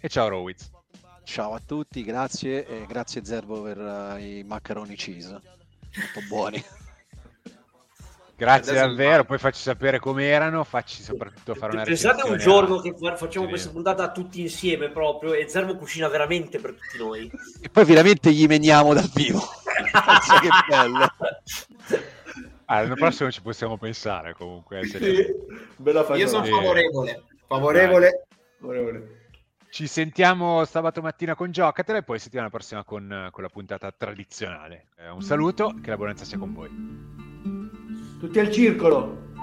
E 0.00 0.08
ciao 0.08 0.28
Rowiz. 0.28 0.70
Ciao 1.24 1.54
a 1.54 1.60
tutti, 1.64 2.02
grazie 2.04 2.66
e 2.66 2.84
grazie 2.86 3.24
Zerbo 3.24 3.62
per 3.62 3.78
eh, 3.78 4.38
i 4.38 4.44
macaroni 4.44 4.94
cheese. 4.94 5.30
Molto 5.30 6.20
buoni. 6.28 6.62
Grazie 8.36 8.72
Adesso 8.72 8.86
davvero, 8.88 9.24
poi 9.24 9.38
facci 9.38 9.62
sapere 9.62 10.00
come 10.00 10.24
erano, 10.26 10.64
facci 10.64 11.02
soprattutto 11.04 11.54
fare 11.54 11.72
una 11.74 11.84
Pensate 11.84 12.28
un 12.28 12.36
giorno 12.36 12.78
a- 12.78 12.82
che 12.82 12.92
fa- 12.98 13.14
facciamo 13.14 13.44
Sì. 13.44 13.50
questa 13.50 13.70
puntata 13.70 14.10
tutti 14.10 14.40
insieme 14.40 14.90
proprio 14.90 15.34
e 15.34 15.48
Zermo 15.48 15.76
cucina 15.76 16.08
veramente 16.08 16.58
per 16.58 16.72
tutti 16.72 16.98
noi. 16.98 17.30
E 17.62 17.68
poi 17.68 17.84
finalmente 17.84 18.32
gli 18.32 18.44
meniamo 18.48 18.92
dal 18.92 19.08
vivo. 19.14 19.40
Pensa 19.92 20.40
che 20.40 20.48
bello. 20.68 21.06
Ah, 22.66 22.80
l'anno 22.80 22.94
prossimo 22.94 23.30
ci 23.30 23.42
possiamo 23.42 23.76
pensare 23.76 24.32
comunque. 24.34 24.84
Sì. 24.86 24.96
Io 26.16 26.26
sono 26.26 26.44
favorevole. 26.44 27.22
Favorevole. 27.46 28.26
Favorevole. 28.58 29.23
Ci 29.74 29.88
sentiamo 29.88 30.64
sabato 30.66 31.02
mattina 31.02 31.34
con 31.34 31.50
Giocatela 31.50 31.98
e 31.98 32.04
poi 32.04 32.20
settimana 32.20 32.48
prossima 32.48 32.84
con, 32.84 33.26
con 33.32 33.42
la 33.42 33.48
puntata 33.48 33.90
tradizionale. 33.90 34.90
Eh, 34.96 35.10
un 35.10 35.20
saluto, 35.20 35.74
che 35.82 35.90
la 35.90 35.96
buonanza 35.96 36.24
sia 36.24 36.38
con 36.38 36.52
voi. 36.52 36.70
Tutti 38.20 38.38
al 38.38 38.52
circolo. 38.52 39.33